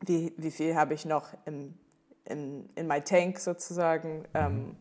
wie, 0.00 0.32
wie 0.36 0.50
viel 0.50 0.76
habe 0.76 0.94
ich 0.94 1.04
noch 1.04 1.28
im, 1.44 1.78
in, 2.24 2.68
in 2.74 2.86
my 2.86 3.00
Tank 3.00 3.38
sozusagen. 3.38 4.20
Mhm. 4.20 4.26
Ähm, 4.34 4.76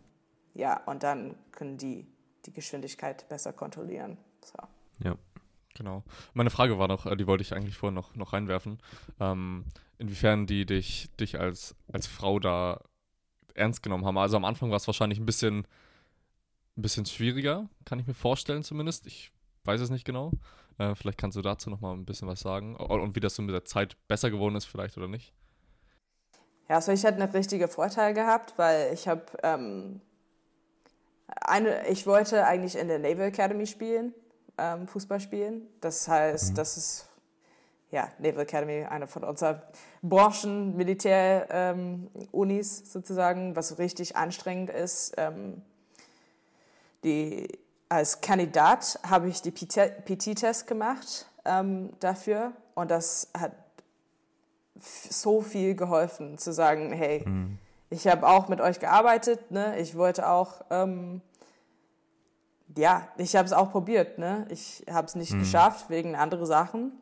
ja, 0.54 0.82
und 0.86 1.04
dann 1.04 1.36
können 1.52 1.78
die 1.78 2.08
die 2.48 2.54
Geschwindigkeit 2.54 3.28
besser 3.30 3.54
kontrollieren. 3.54 4.18
So. 4.44 4.58
Ja. 5.04 5.16
Genau. 5.78 6.04
Meine 6.34 6.50
Frage 6.50 6.80
war 6.80 6.88
noch, 6.88 7.06
äh, 7.06 7.16
die 7.16 7.28
wollte 7.28 7.44
ich 7.44 7.54
eigentlich 7.54 7.78
vorher 7.78 7.94
noch, 7.94 8.16
noch 8.16 8.34
reinwerfen, 8.34 8.80
ähm, 9.20 9.66
inwiefern 10.00 10.48
die 10.48 10.66
dich, 10.66 11.10
dich 11.20 11.40
als, 11.40 11.76
als 11.92 12.08
Frau 12.08 12.40
da 12.40 12.82
ernst 13.54 13.84
genommen 13.84 14.06
haben. 14.06 14.18
Also 14.18 14.38
am 14.38 14.46
Anfang 14.46 14.70
war 14.70 14.78
es 14.78 14.88
wahrscheinlich 14.88 15.20
ein 15.20 15.26
bisschen, 15.26 15.68
ein 16.78 16.82
bisschen 16.82 17.06
schwieriger, 17.06 17.70
kann 17.86 18.00
ich 18.00 18.08
mir 18.08 18.14
vorstellen 18.14 18.64
zumindest. 18.64 19.06
Ich 19.06 19.32
weiß 19.66 19.82
es 19.82 19.90
nicht 19.90 20.06
genau. 20.06 20.32
Äh, 20.80 20.96
vielleicht 20.96 21.20
kannst 21.20 21.38
du 21.38 21.42
dazu 21.42 21.70
noch 21.70 21.82
mal 21.82 21.94
ein 21.94 22.06
bisschen 22.06 22.28
was 22.28 22.40
sagen 22.40 22.76
und, 22.76 23.00
und 23.00 23.16
wie 23.16 23.20
das 23.20 23.36
so 23.36 23.42
mit 23.42 23.54
der 23.54 23.66
Zeit 23.66 23.98
besser 24.08 24.32
geworden 24.32 24.56
ist 24.56 24.66
vielleicht 24.66 24.98
oder 24.98 25.08
nicht. 25.08 25.34
Ja, 26.70 26.76
also 26.76 26.92
ich 26.92 27.06
hatte 27.06 27.22
einen 27.22 27.32
richtigen 27.32 27.68
Vorteil 27.68 28.14
gehabt, 28.14 28.54
weil 28.58 28.94
ich 28.94 29.08
habe 29.08 29.26
ähm, 29.42 30.02
eine, 31.28 31.88
ich 31.88 32.06
wollte 32.06 32.46
eigentlich 32.46 32.78
in 32.78 32.88
der 32.88 33.00
Naval 33.00 33.28
Academy 33.28 33.66
spielen, 33.66 34.14
ähm, 34.58 34.88
Fußball 34.88 35.20
spielen. 35.20 35.68
Das 35.82 36.08
heißt, 36.08 36.52
mhm. 36.52 36.56
das 36.56 36.78
ist 36.78 37.10
ja 37.92 38.10
Naval 38.20 38.42
Academy, 38.42 38.84
eine 38.84 39.08
von 39.08 39.24
unseren 39.24 39.62
Branchen, 40.02 40.76
Militär-Unis 40.76 42.80
ähm, 42.80 42.86
sozusagen, 42.86 43.56
was 43.56 43.80
richtig 43.80 44.16
anstrengend 44.16 44.70
ist. 44.70 45.14
Ähm, 45.18 45.62
die, 47.04 47.48
als 47.90 48.22
Kandidat 48.22 49.00
habe 49.08 49.30
ich 49.30 49.42
die 49.42 49.52
PT-Test 49.52 50.68
gemacht 50.68 51.28
ähm, 51.46 51.92
dafür 52.00 52.52
und 52.76 52.92
das 52.92 53.30
hat 53.38 53.54
so 54.76 55.42
viel 55.42 55.76
geholfen, 55.76 56.38
zu 56.38 56.52
sagen, 56.52 56.92
hey, 56.92 57.24
mhm 57.26 57.58
ich 57.90 58.08
habe 58.08 58.28
auch 58.28 58.48
mit 58.48 58.62
euch 58.62 58.80
gearbeitet, 58.80 59.52
ne? 59.52 59.80
Ich 59.80 59.96
wollte 59.96 60.30
auch, 60.30 60.62
ähm, 60.70 61.22
ja, 62.78 63.08
ich 63.18 63.36
habe 63.36 63.46
es 63.46 63.54
auch 63.54 63.72
probiert, 63.72 64.18
ne? 64.18 64.46
Ich 64.50 64.86
habe 64.90 65.08
es 65.08 65.16
nicht 65.16 65.34
mhm. 65.34 65.40
geschafft 65.40 65.90
wegen 65.90 66.16
anderen 66.16 66.46
Sachen. 66.46 67.02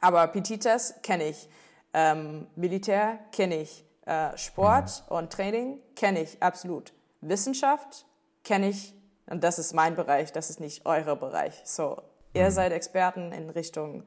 Aber 0.00 0.26
PT-Test 0.28 1.02
kenne 1.02 1.24
ich, 1.24 1.48
ähm, 1.92 2.46
Militär 2.56 3.18
kenne 3.32 3.56
ich, 3.56 3.84
äh, 4.06 4.36
Sport 4.36 5.04
mhm. 5.08 5.16
und 5.16 5.32
Training 5.32 5.78
kenne 5.94 6.22
ich 6.22 6.42
absolut. 6.42 6.92
Wissenschaft 7.20 8.06
kenne 8.44 8.70
ich 8.70 8.94
und 9.26 9.44
das 9.44 9.58
ist 9.58 9.74
mein 9.74 9.94
Bereich, 9.94 10.32
das 10.32 10.50
ist 10.50 10.60
nicht 10.60 10.86
euer 10.86 11.16
Bereich. 11.16 11.60
So, 11.64 12.00
ihr 12.32 12.46
mhm. 12.46 12.50
seid 12.50 12.72
Experten 12.72 13.32
in 13.32 13.50
Richtung 13.50 14.04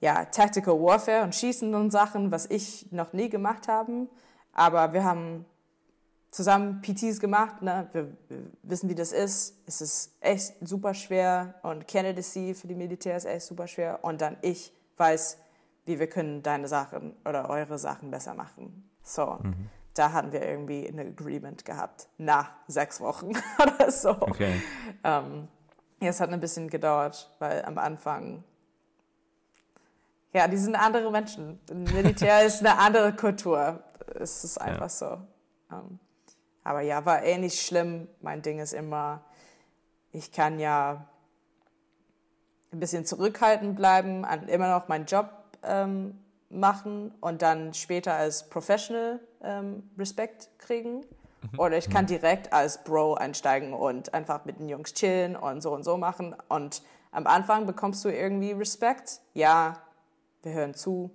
ja, 0.00 0.24
Tactical 0.26 0.74
Warfare 0.74 1.24
und 1.24 1.34
Schießen 1.34 1.74
und 1.74 1.90
Sachen, 1.90 2.30
was 2.30 2.46
ich 2.46 2.90
noch 2.92 3.12
nie 3.12 3.28
gemacht 3.28 3.68
habe. 3.68 4.08
Aber 4.52 4.92
wir 4.92 5.04
haben 5.04 5.44
zusammen 6.30 6.80
PTs 6.82 7.20
gemacht. 7.20 7.62
Ne? 7.62 7.88
Wir, 7.92 8.08
wir, 8.28 8.38
wissen, 8.62 8.88
wie 8.88 8.94
das 8.94 9.12
ist. 9.12 9.56
Es 9.66 9.80
ist 9.80 10.16
echt 10.20 10.54
super 10.60 10.94
schwer 10.94 11.54
und 11.62 11.86
Candidacy 11.88 12.54
für 12.54 12.66
die 12.66 12.74
Militär 12.74 13.16
ist 13.16 13.24
echt 13.24 13.46
super 13.46 13.66
schwer. 13.66 14.00
Und 14.02 14.20
dann 14.20 14.36
ich 14.42 14.72
weiß, 14.96 15.38
wie 15.86 15.98
wir 15.98 16.08
können 16.08 16.42
deine 16.42 16.68
Sachen 16.68 17.14
oder 17.24 17.48
eure 17.48 17.78
Sachen 17.78 18.10
besser 18.10 18.34
machen. 18.34 18.88
So, 19.02 19.38
mhm. 19.42 19.70
da 19.94 20.12
hatten 20.12 20.32
wir 20.32 20.42
irgendwie 20.42 20.86
ein 20.86 20.98
Agreement 20.98 21.64
gehabt 21.64 22.08
nach 22.18 22.50
sechs 22.66 23.00
Wochen 23.00 23.32
oder 23.62 23.90
so. 23.90 24.10
Okay. 24.10 24.60
Ähm, 25.04 25.48
ja, 26.00 26.10
es 26.10 26.20
hat 26.20 26.30
ein 26.30 26.40
bisschen 26.40 26.68
gedauert, 26.68 27.34
weil 27.38 27.64
am 27.64 27.78
Anfang 27.78 28.44
ja, 30.34 30.46
die 30.46 30.58
sind 30.58 30.76
andere 30.76 31.10
Menschen. 31.10 31.58
Militär 31.72 32.42
ist 32.46 32.60
eine 32.60 32.78
andere 32.78 33.16
Kultur 33.16 33.82
es 34.14 34.44
ist 34.44 34.58
einfach 34.60 34.82
ja. 34.82 34.88
so. 34.88 35.18
Ähm, 35.70 35.98
aber 36.64 36.80
ja, 36.82 37.04
war 37.04 37.22
eh 37.22 37.38
nicht 37.38 37.60
schlimm. 37.60 38.08
Mein 38.20 38.42
Ding 38.42 38.58
ist 38.58 38.72
immer, 38.72 39.22
ich 40.12 40.32
kann 40.32 40.58
ja 40.58 41.06
ein 42.72 42.80
bisschen 42.80 43.04
zurückhaltend 43.04 43.76
bleiben, 43.76 44.26
immer 44.48 44.70
noch 44.70 44.88
meinen 44.88 45.06
Job 45.06 45.30
ähm, 45.62 46.18
machen 46.50 47.14
und 47.20 47.42
dann 47.42 47.74
später 47.74 48.14
als 48.14 48.48
Professional 48.48 49.20
ähm, 49.42 49.90
Respekt 49.98 50.50
kriegen. 50.58 50.98
Mhm. 51.52 51.58
Oder 51.58 51.78
ich 51.78 51.88
kann 51.88 52.04
mhm. 52.04 52.08
direkt 52.08 52.52
als 52.52 52.84
Bro 52.84 53.14
einsteigen 53.14 53.72
und 53.72 54.12
einfach 54.12 54.44
mit 54.44 54.58
den 54.58 54.68
Jungs 54.68 54.92
chillen 54.94 55.36
und 55.36 55.62
so 55.62 55.72
und 55.72 55.84
so 55.84 55.96
machen. 55.96 56.34
Und 56.48 56.82
Am 57.10 57.26
Anfang 57.26 57.66
bekommst 57.66 58.04
du 58.04 58.10
irgendwie 58.10 58.52
Respekt. 58.52 59.20
Ja, 59.34 59.80
wir 60.42 60.52
hören 60.52 60.74
zu. 60.74 61.10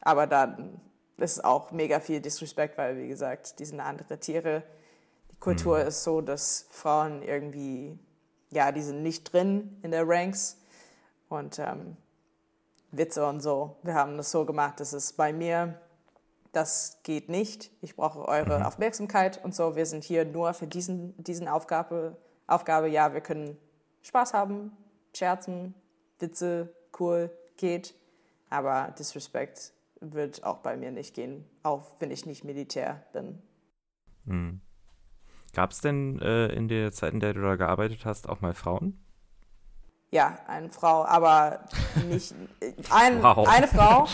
Aber 0.00 0.26
dann 0.26 0.80
ist 1.18 1.44
auch 1.44 1.70
mega 1.70 2.00
viel 2.00 2.20
Disrespect, 2.20 2.76
weil, 2.76 2.98
wie 2.98 3.08
gesagt, 3.08 3.58
die 3.58 3.64
sind 3.64 3.80
andere 3.80 4.18
Tiere. 4.18 4.62
Die 5.30 5.36
Kultur 5.36 5.78
mhm. 5.78 5.88
ist 5.88 6.04
so, 6.04 6.20
dass 6.20 6.66
Frauen 6.70 7.22
irgendwie, 7.22 7.98
ja, 8.50 8.72
die 8.72 8.82
sind 8.82 9.02
nicht 9.02 9.32
drin 9.32 9.78
in 9.82 9.90
der 9.90 10.06
Ranks. 10.06 10.58
Und 11.28 11.58
ähm, 11.58 11.96
Witze 12.92 13.26
und 13.26 13.40
so. 13.40 13.76
Wir 13.82 13.94
haben 13.94 14.16
das 14.16 14.30
so 14.30 14.44
gemacht, 14.44 14.80
dass 14.80 14.92
es 14.92 15.12
bei 15.12 15.32
mir, 15.32 15.80
das 16.52 17.00
geht 17.02 17.28
nicht. 17.28 17.70
Ich 17.80 17.96
brauche 17.96 18.26
eure 18.26 18.60
mhm. 18.60 18.66
Aufmerksamkeit 18.66 19.42
und 19.44 19.54
so. 19.54 19.76
Wir 19.76 19.86
sind 19.86 20.04
hier 20.04 20.24
nur 20.24 20.54
für 20.54 20.66
diesen, 20.66 21.14
diesen 21.22 21.48
Aufgabe, 21.48 22.16
Aufgabe. 22.46 22.88
Ja, 22.88 23.12
wir 23.12 23.20
können 23.20 23.58
Spaß 24.02 24.34
haben, 24.34 24.76
scherzen, 25.14 25.74
Witze, 26.18 26.72
cool, 26.98 27.30
geht. 27.56 27.94
Aber 28.48 28.94
Disrespect 28.98 29.72
wird 30.00 30.44
auch 30.44 30.58
bei 30.58 30.76
mir 30.76 30.90
nicht 30.90 31.14
gehen, 31.14 31.44
auch 31.62 31.92
wenn 31.98 32.10
ich 32.10 32.26
nicht 32.26 32.44
Militär 32.44 33.04
bin. 33.12 33.42
Hm. 34.26 34.60
Gab 35.54 35.70
es 35.70 35.80
denn 35.80 36.20
äh, 36.20 36.48
in 36.48 36.68
der 36.68 36.92
Zeit, 36.92 37.14
in 37.14 37.20
der 37.20 37.32
du 37.32 37.40
da 37.40 37.56
gearbeitet 37.56 38.04
hast, 38.04 38.28
auch 38.28 38.40
mal 38.40 38.54
Frauen? 38.54 39.02
Ja, 40.10 40.38
eine 40.46 40.70
Frau, 40.70 41.04
aber 41.04 41.64
nicht 42.08 42.34
ein, 42.90 43.22
wow. 43.22 43.48
eine 43.48 43.66
Frau, 43.66 44.06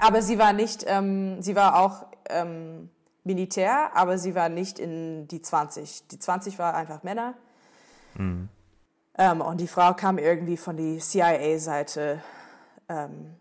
aber 0.00 0.22
sie 0.22 0.38
war 0.38 0.52
nicht, 0.52 0.84
ähm, 0.86 1.40
sie 1.42 1.54
war 1.54 1.78
auch 1.78 2.06
ähm, 2.28 2.90
Militär, 3.24 3.94
aber 3.94 4.18
sie 4.18 4.34
war 4.34 4.48
nicht 4.48 4.78
in 4.78 5.28
die 5.28 5.42
20. 5.42 6.08
Die 6.08 6.18
20 6.18 6.58
war 6.58 6.74
einfach 6.74 7.02
Männer. 7.02 7.34
Mhm. 8.14 8.48
Ähm, 9.16 9.40
und 9.40 9.60
die 9.60 9.68
Frau 9.68 9.94
kam 9.94 10.18
irgendwie 10.18 10.56
von 10.56 10.76
der 10.76 10.98
CIA-Seite 10.98 12.22
ähm, 12.88 13.36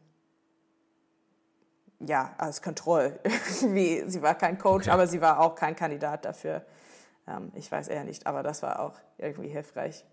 ja, 2.07 2.33
als 2.37 2.61
Kontroll. 2.61 3.19
Sie 3.59 4.21
war 4.21 4.35
kein 4.35 4.57
Coach, 4.57 4.87
okay. 4.87 4.91
aber 4.91 5.07
sie 5.07 5.21
war 5.21 5.39
auch 5.39 5.55
kein 5.55 5.75
Kandidat 5.75 6.25
dafür. 6.25 6.65
Ähm, 7.27 7.51
ich 7.55 7.71
weiß 7.71 7.87
eher 7.87 8.03
nicht, 8.03 8.27
aber 8.27 8.43
das 8.43 8.61
war 8.63 8.79
auch 8.79 8.93
irgendwie 9.17 9.49
hilfreich. 9.49 10.03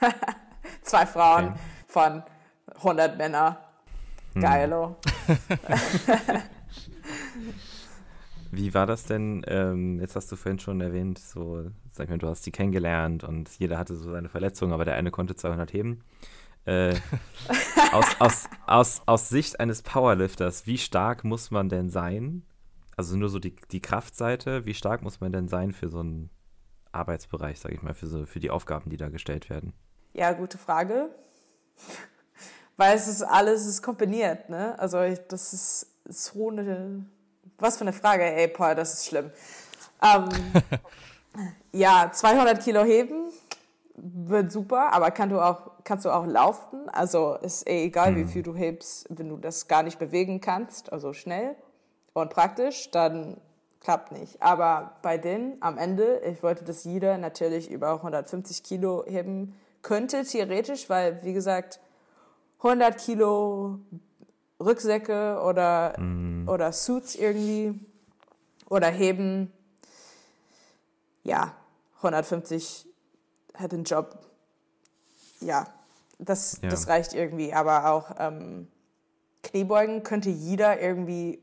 Zwei 0.82 1.06
Frauen 1.06 1.48
okay. 1.48 1.58
von 1.86 2.22
100 2.76 3.16
Männern. 3.18 3.56
Hm. 4.34 4.42
Geilo. 4.42 4.96
Wie 8.52 8.72
war 8.74 8.86
das 8.86 9.04
denn? 9.04 9.44
Ähm, 9.48 9.98
jetzt 10.00 10.16
hast 10.16 10.30
du 10.32 10.36
vorhin 10.36 10.58
schon 10.58 10.80
erwähnt, 10.80 11.18
so, 11.18 11.64
sag 11.92 12.04
ich 12.04 12.10
mal, 12.10 12.18
du 12.18 12.28
hast 12.28 12.44
sie 12.44 12.52
kennengelernt 12.52 13.24
und 13.24 13.50
jeder 13.58 13.76
hatte 13.78 13.96
so 13.96 14.10
seine 14.12 14.28
Verletzung, 14.28 14.72
aber 14.72 14.84
der 14.84 14.94
eine 14.94 15.10
konnte 15.10 15.34
200 15.34 15.72
heben. 15.72 16.02
Äh, 16.66 16.96
aus, 17.92 18.06
aus, 18.18 18.48
aus, 18.66 19.02
aus 19.06 19.28
Sicht 19.28 19.60
eines 19.60 19.82
Powerlifters, 19.82 20.66
wie 20.66 20.78
stark 20.78 21.22
muss 21.22 21.50
man 21.50 21.68
denn 21.68 21.88
sein? 21.90 22.44
Also 22.96 23.16
nur 23.16 23.28
so 23.28 23.38
die, 23.38 23.54
die 23.70 23.80
Kraftseite, 23.80 24.66
wie 24.66 24.74
stark 24.74 25.02
muss 25.02 25.20
man 25.20 25.32
denn 25.32 25.48
sein 25.48 25.72
für 25.72 25.88
so 25.88 26.00
einen 26.00 26.30
Arbeitsbereich, 26.90 27.60
sage 27.60 27.74
ich 27.74 27.82
mal, 27.82 27.94
für, 27.94 28.08
so, 28.08 28.26
für 28.26 28.40
die 28.40 28.50
Aufgaben, 28.50 28.90
die 28.90 28.96
da 28.96 29.08
gestellt 29.08 29.48
werden? 29.48 29.74
Ja, 30.12 30.32
gute 30.32 30.58
Frage. 30.58 31.10
Weil 32.76 32.96
es 32.96 33.06
ist 33.06 33.22
alles 33.22 33.64
ist 33.64 33.82
kombiniert, 33.82 34.50
ne? 34.50 34.78
Also 34.78 35.00
ich, 35.02 35.18
das 35.28 35.52
ist 35.52 35.86
so 36.04 36.50
eine. 36.50 37.06
Was 37.58 37.78
für 37.78 37.82
eine 37.82 37.94
Frage, 37.94 38.22
ey, 38.22 38.48
Paul, 38.48 38.74
das 38.74 38.94
ist 38.94 39.06
schlimm. 39.06 39.30
Ähm, 40.02 40.28
ja, 41.72 42.10
200 42.12 42.62
Kilo 42.62 42.84
heben, 42.84 43.30
wird 43.96 44.52
super, 44.52 44.92
aber 44.92 45.10
kann 45.10 45.30
du 45.30 45.40
auch, 45.40 45.70
kannst 45.84 46.04
du 46.04 46.10
auch 46.10 46.26
laufen. 46.26 46.88
Also 46.88 47.36
ist 47.36 47.68
eh 47.68 47.84
egal, 47.84 48.12
mhm. 48.12 48.16
wie 48.16 48.24
viel 48.24 48.42
du 48.42 48.54
hebst, 48.54 49.06
wenn 49.10 49.28
du 49.28 49.36
das 49.36 49.68
gar 49.68 49.82
nicht 49.82 49.98
bewegen 49.98 50.40
kannst, 50.40 50.92
also 50.92 51.12
schnell 51.12 51.56
und 52.12 52.30
praktisch, 52.30 52.90
dann 52.90 53.38
klappt 53.80 54.12
nicht. 54.12 54.40
Aber 54.42 54.96
bei 55.02 55.18
denen 55.18 55.56
am 55.60 55.78
Ende, 55.78 56.20
ich 56.20 56.42
wollte, 56.42 56.64
dass 56.64 56.84
jeder 56.84 57.18
natürlich 57.18 57.70
über 57.70 57.92
150 57.92 58.62
Kilo 58.62 59.04
heben 59.06 59.54
könnte, 59.82 60.24
theoretisch, 60.24 60.90
weil, 60.90 61.22
wie 61.22 61.32
gesagt, 61.32 61.80
100 62.58 62.98
Kilo 62.98 63.78
Rücksäcke 64.58 65.40
oder, 65.42 65.94
mhm. 65.98 66.48
oder 66.48 66.72
Suits 66.72 67.14
irgendwie 67.14 67.78
oder 68.68 68.88
heben, 68.88 69.52
ja, 71.22 71.54
150 71.98 72.85
hat 73.58 73.72
einen 73.72 73.84
Job. 73.84 74.18
Ja, 75.40 75.66
das, 76.18 76.60
ja. 76.62 76.68
das 76.68 76.88
reicht 76.88 77.12
irgendwie. 77.14 77.52
Aber 77.52 77.90
auch 77.90 78.14
ähm, 78.18 78.68
Kniebeugen 79.42 80.02
könnte 80.02 80.30
jeder 80.30 80.80
irgendwie 80.80 81.42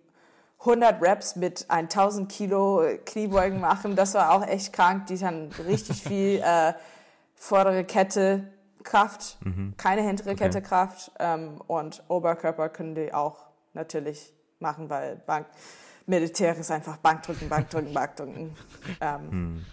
100 0.60 1.02
Reps 1.02 1.36
mit 1.36 1.66
1000 1.70 2.32
Kilo 2.32 2.84
Kniebeugen 3.06 3.60
machen. 3.60 3.96
Das 3.96 4.14
war 4.14 4.32
auch 4.32 4.48
echt 4.48 4.74
krank. 4.74 5.08
Die 5.08 5.24
haben 5.24 5.50
richtig 5.68 6.02
viel 6.08 6.42
äh, 6.44 6.74
vordere 7.36 7.84
Kette 7.84 8.48
Kraft, 8.84 9.38
mhm. 9.44 9.74
keine 9.78 10.02
hintere 10.02 10.32
okay. 10.32 10.46
Kette 10.46 10.62
Kraft. 10.62 11.12
Ähm, 11.20 11.62
und 11.68 12.04
Oberkörper 12.08 12.70
können 12.70 12.96
die 12.96 13.14
auch 13.14 13.38
natürlich 13.74 14.34
machen, 14.60 14.90
weil 14.90 15.18
Bank, 15.26 15.48
Militär 16.06 16.56
ist 16.58 16.72
einfach 16.72 16.98
Bankdrücken, 16.98 17.50
Bankdrücken, 17.50 17.94
Bankdrücken. 17.94 18.56
Ähm, 19.02 19.30
mhm. 19.30 19.66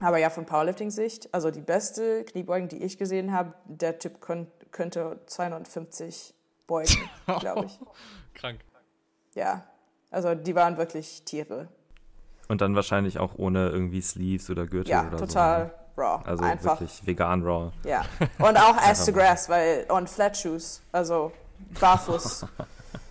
Aber 0.00 0.18
ja, 0.18 0.30
von 0.30 0.46
Powerlifting-Sicht, 0.46 1.32
also 1.32 1.50
die 1.50 1.60
beste 1.60 2.24
Kniebeugen, 2.24 2.68
die 2.68 2.82
ich 2.82 2.98
gesehen 2.98 3.32
habe, 3.32 3.54
der 3.64 3.98
Typ 3.98 4.20
könnt, 4.20 4.48
könnte 4.70 5.20
250 5.26 6.34
beugen, 6.66 7.10
glaube 7.40 7.66
ich. 7.66 7.78
Krank. 8.34 8.60
Ja, 9.34 9.64
also 10.10 10.34
die 10.34 10.54
waren 10.54 10.76
wirklich 10.76 11.22
Tiere. 11.24 11.68
Und 12.48 12.60
dann 12.60 12.74
wahrscheinlich 12.74 13.18
auch 13.18 13.34
ohne 13.36 13.68
irgendwie 13.68 14.00
Sleeves 14.00 14.48
oder 14.50 14.66
Gürtel 14.66 14.90
ja, 14.90 15.06
oder 15.06 15.18
so. 15.18 15.24
Ja, 15.24 15.26
total 15.26 15.74
raw. 15.98 16.22
Also 16.24 16.44
Einfach. 16.44 16.80
wirklich 16.80 17.06
vegan 17.06 17.42
raw. 17.42 17.72
Ja. 17.84 18.04
Und 18.38 18.56
auch 18.56 18.76
Ass 18.76 19.04
to 19.04 19.12
Grass, 19.12 19.48
weil, 19.48 19.84
und 19.88 20.08
Flat 20.08 20.36
Shoes, 20.36 20.80
also 20.92 21.32
barfuß. 21.80 22.46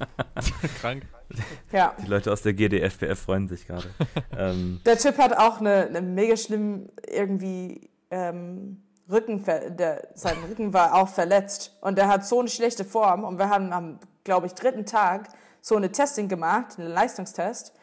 Krank. 0.82 1.04
Ja. 1.72 1.94
Die 2.02 2.08
Leute 2.08 2.32
aus 2.32 2.42
der 2.42 2.54
GDFPF 2.54 3.20
freuen 3.20 3.48
sich 3.48 3.68
gerade. 3.68 3.90
ähm. 4.38 4.80
Der 4.86 4.98
Typ 4.98 5.18
hat 5.18 5.38
auch 5.38 5.60
eine, 5.60 5.88
eine 5.88 6.02
mega 6.02 6.38
schlimm 6.38 6.90
irgendwie 7.06 7.90
ähm, 8.10 8.82
Rücken, 9.10 9.44
der, 9.46 10.08
sein 10.16 10.36
Rücken 10.50 10.74
war 10.74 10.96
auch 10.96 11.10
verletzt 11.10 11.78
und 11.82 11.98
der 11.98 12.08
hat 12.08 12.26
so 12.26 12.40
eine 12.40 12.50
schlechte 12.50 12.84
Form 12.84 13.24
und 13.24 13.38
wir 13.38 13.50
haben 13.50 13.72
am, 13.72 14.00
glaube 14.24 14.48
ich, 14.48 14.54
dritten 14.54 14.86
Tag 14.86 15.30
so 15.62 15.76
eine 15.76 15.92
Testing 15.92 16.28
gemacht, 16.28 16.78
einen 16.78 16.90
Leistungstest 16.90 17.74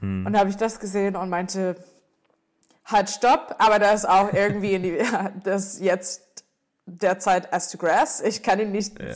hm. 0.00 0.26
und 0.26 0.32
da 0.32 0.40
habe 0.40 0.50
ich 0.50 0.56
das 0.56 0.80
gesehen 0.80 1.14
und 1.14 1.28
meinte, 1.28 1.76
halt 2.84 3.08
stopp, 3.08 3.54
aber 3.58 3.78
da 3.78 3.92
ist 3.92 4.08
auch 4.08 4.32
irgendwie 4.32 4.74
in 4.74 4.82
die, 4.82 4.98
das 5.44 5.78
jetzt 5.78 6.33
derzeit 6.86 7.52
as 7.52 7.70
to 7.70 7.78
grass. 7.78 8.20
Ich 8.20 8.42
kann 8.42 8.60
ihn 8.60 8.72
nicht 8.72 9.00
ja. 9.00 9.14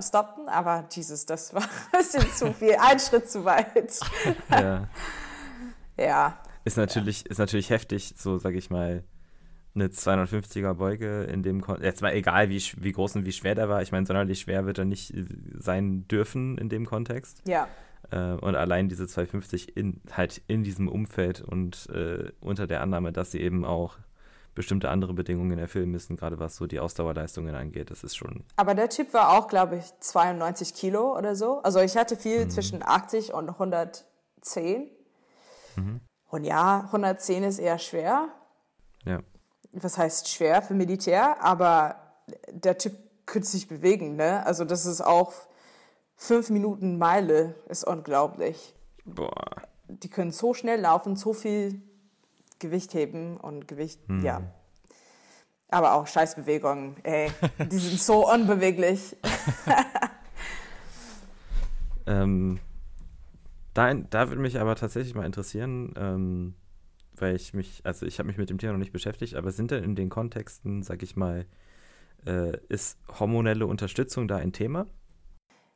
stoppen, 0.00 0.48
aber 0.48 0.86
Jesus, 0.90 1.26
das 1.26 1.52
war 1.54 1.62
ein 1.92 1.98
bisschen 1.98 2.30
zu 2.32 2.52
viel. 2.52 2.76
Ein 2.80 2.98
Schritt 2.98 3.30
zu 3.30 3.44
weit. 3.44 3.98
Ja. 4.50 4.88
ja. 5.98 6.38
Ist 6.64 6.76
natürlich, 6.76 7.24
ja. 7.24 7.30
ist 7.30 7.38
natürlich 7.38 7.70
heftig, 7.70 8.14
so 8.16 8.38
sage 8.38 8.58
ich 8.58 8.70
mal, 8.70 9.04
eine 9.74 9.88
250er 9.88 10.74
Beuge 10.74 11.24
in 11.24 11.42
dem 11.42 11.60
Kon 11.60 11.82
jetzt 11.82 12.02
mal 12.02 12.12
egal 12.12 12.48
wie, 12.48 12.62
wie 12.78 12.92
groß 12.92 13.16
und 13.16 13.26
wie 13.26 13.32
schwer 13.32 13.54
der 13.54 13.68
war. 13.68 13.82
Ich 13.82 13.92
meine, 13.92 14.06
sonderlich 14.06 14.40
schwer 14.40 14.66
wird 14.66 14.78
er 14.78 14.84
nicht 14.84 15.14
sein 15.58 16.06
dürfen 16.08 16.58
in 16.58 16.68
dem 16.68 16.86
Kontext. 16.86 17.42
Ja. 17.46 17.68
Äh, 18.10 18.32
und 18.32 18.54
allein 18.54 18.88
diese 18.88 19.06
250 19.06 19.76
in, 19.76 20.00
halt 20.10 20.42
in 20.46 20.64
diesem 20.64 20.88
Umfeld 20.88 21.40
und 21.40 21.88
äh, 21.90 22.30
unter 22.40 22.66
der 22.66 22.80
Annahme, 22.80 23.12
dass 23.12 23.30
sie 23.30 23.40
eben 23.40 23.64
auch 23.64 23.98
bestimmte 24.58 24.90
andere 24.90 25.14
Bedingungen 25.14 25.56
erfüllen 25.56 25.88
müssen, 25.88 26.16
gerade 26.16 26.40
was 26.40 26.56
so 26.56 26.66
die 26.66 26.80
Ausdauerleistungen 26.80 27.54
angeht. 27.54 27.92
Das 27.92 28.02
ist 28.02 28.16
schon. 28.16 28.42
Aber 28.56 28.74
der 28.74 28.88
Typ 28.88 29.14
war 29.14 29.38
auch, 29.38 29.46
glaube 29.46 29.76
ich, 29.76 29.84
92 30.00 30.74
Kilo 30.74 31.16
oder 31.16 31.36
so. 31.36 31.62
Also 31.62 31.78
ich 31.78 31.96
hatte 31.96 32.16
viel 32.16 32.44
mhm. 32.44 32.50
zwischen 32.50 32.82
80 32.82 33.32
und 33.32 33.50
110. 33.50 34.90
Mhm. 35.76 36.00
Und 36.28 36.42
ja, 36.42 36.80
110 36.86 37.44
ist 37.44 37.60
eher 37.60 37.78
schwer. 37.78 38.30
Ja. 39.04 39.20
Was 39.70 39.96
heißt 39.96 40.28
schwer 40.28 40.60
für 40.60 40.74
Militär? 40.74 41.40
Aber 41.40 41.94
der 42.50 42.78
Typ 42.78 42.94
könnte 43.26 43.46
sich 43.46 43.68
bewegen, 43.68 44.16
ne? 44.16 44.44
Also 44.44 44.64
das 44.64 44.86
ist 44.86 45.02
auch 45.02 45.32
fünf 46.16 46.50
Minuten 46.50 46.98
Meile, 46.98 47.54
ist 47.68 47.84
unglaublich. 47.84 48.74
Boah. 49.04 49.62
Die 49.86 50.10
können 50.10 50.32
so 50.32 50.52
schnell 50.52 50.80
laufen, 50.80 51.14
so 51.14 51.32
viel 51.32 51.80
Gewicht 52.58 52.94
heben 52.94 53.36
und 53.36 53.68
Gewicht, 53.68 54.00
hm. 54.06 54.24
ja. 54.24 54.42
Aber 55.68 55.94
auch 55.94 56.06
Scheißbewegungen, 56.06 56.96
ey, 57.04 57.30
die 57.70 57.78
sind 57.78 58.00
so 58.00 58.30
unbeweglich. 58.32 59.16
ähm, 62.06 62.58
da, 63.74 63.94
da 63.94 64.28
würde 64.28 64.40
mich 64.40 64.58
aber 64.58 64.76
tatsächlich 64.76 65.14
mal 65.14 65.26
interessieren, 65.26 65.94
ähm, 65.96 66.54
weil 67.14 67.36
ich 67.36 67.52
mich, 67.54 67.82
also 67.84 68.06
ich 68.06 68.18
habe 68.18 68.28
mich 68.28 68.38
mit 68.38 68.48
dem 68.48 68.58
Thema 68.58 68.72
noch 68.72 68.78
nicht 68.78 68.92
beschäftigt, 68.92 69.34
aber 69.34 69.52
sind 69.52 69.70
denn 69.70 69.84
in 69.84 69.94
den 69.94 70.08
Kontexten, 70.08 70.82
sag 70.82 71.02
ich 71.02 71.16
mal, 71.16 71.46
Äh, 72.26 72.58
ist 72.68 72.98
hormonelle 73.20 73.64
Unterstützung 73.64 74.26
da 74.26 74.38
ein 74.38 74.52
Thema? 74.52 74.86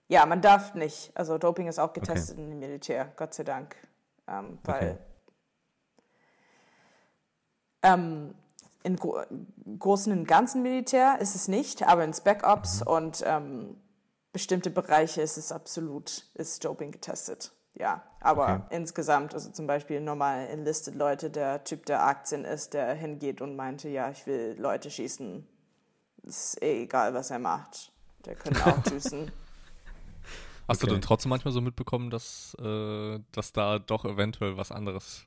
Ja, 0.09 0.26
man 0.26 0.41
darf 0.41 0.74
nicht. 0.74 1.12
Also 1.14 1.39
Doping 1.39 1.68
ist 1.68 1.78
auch 1.78 1.93
getestet 1.93 2.37
okay. 2.37 2.51
im 2.51 2.59
Militär, 2.59 3.12
Gott 3.16 3.33
sei 3.33 3.45
Dank. 3.45 3.76
Ähm, 4.26 4.59
weil 4.64 4.76
okay. 4.76 4.99
Ähm, 7.83 8.35
im 8.83 8.97
Gro 8.97 9.20
großen 9.78 10.12
und 10.12 10.26
ganzen 10.26 10.62
Militär 10.62 11.18
ist 11.20 11.35
es 11.35 11.49
nicht, 11.49 11.87
aber 11.87 12.05
in 12.05 12.12
Spec-Ops 12.12 12.80
mhm. 12.80 12.87
und 12.87 13.24
ähm, 13.26 13.76
bestimmte 14.33 14.70
Bereiche 14.70 15.22
ist 15.22 15.37
es 15.37 15.53
absolut, 15.53 16.26
ist 16.35 16.64
Doping 16.64 16.91
getestet. 16.91 17.53
Ja, 17.74 18.03
aber 18.20 18.64
okay. 18.66 18.76
insgesamt, 18.76 19.35
also 19.35 19.51
zum 19.51 19.66
Beispiel 19.66 20.01
normal 20.01 20.47
enlisted 20.49 20.95
Leute, 20.95 21.30
der 21.30 21.64
Typ, 21.64 21.87
der 21.87 22.05
18 22.05 22.45
ist, 22.45 22.74
der 22.74 22.93
hingeht 22.95 23.41
und 23.41 23.57
meinte, 23.57 23.89
ja, 23.89 24.11
ich 24.11 24.26
will 24.26 24.57
Leute 24.59 24.91
schießen. 24.91 25.47
Ist 26.24 26.62
eh 26.62 26.83
egal, 26.83 27.14
was 27.14 27.30
er 27.30 27.39
macht. 27.39 27.91
Der 28.26 28.35
könnte 28.35 28.64
auch 28.66 28.85
schießen. 28.89 29.30
Hast 30.68 30.83
okay. 30.83 30.87
du 30.87 30.93
denn 30.95 31.03
trotzdem 31.03 31.30
manchmal 31.30 31.53
so 31.53 31.61
mitbekommen, 31.61 32.11
dass, 32.11 32.55
äh, 32.61 33.18
dass 33.33 33.53
da 33.53 33.78
doch 33.78 34.05
eventuell 34.05 34.57
was 34.57 34.70
anderes 34.70 35.26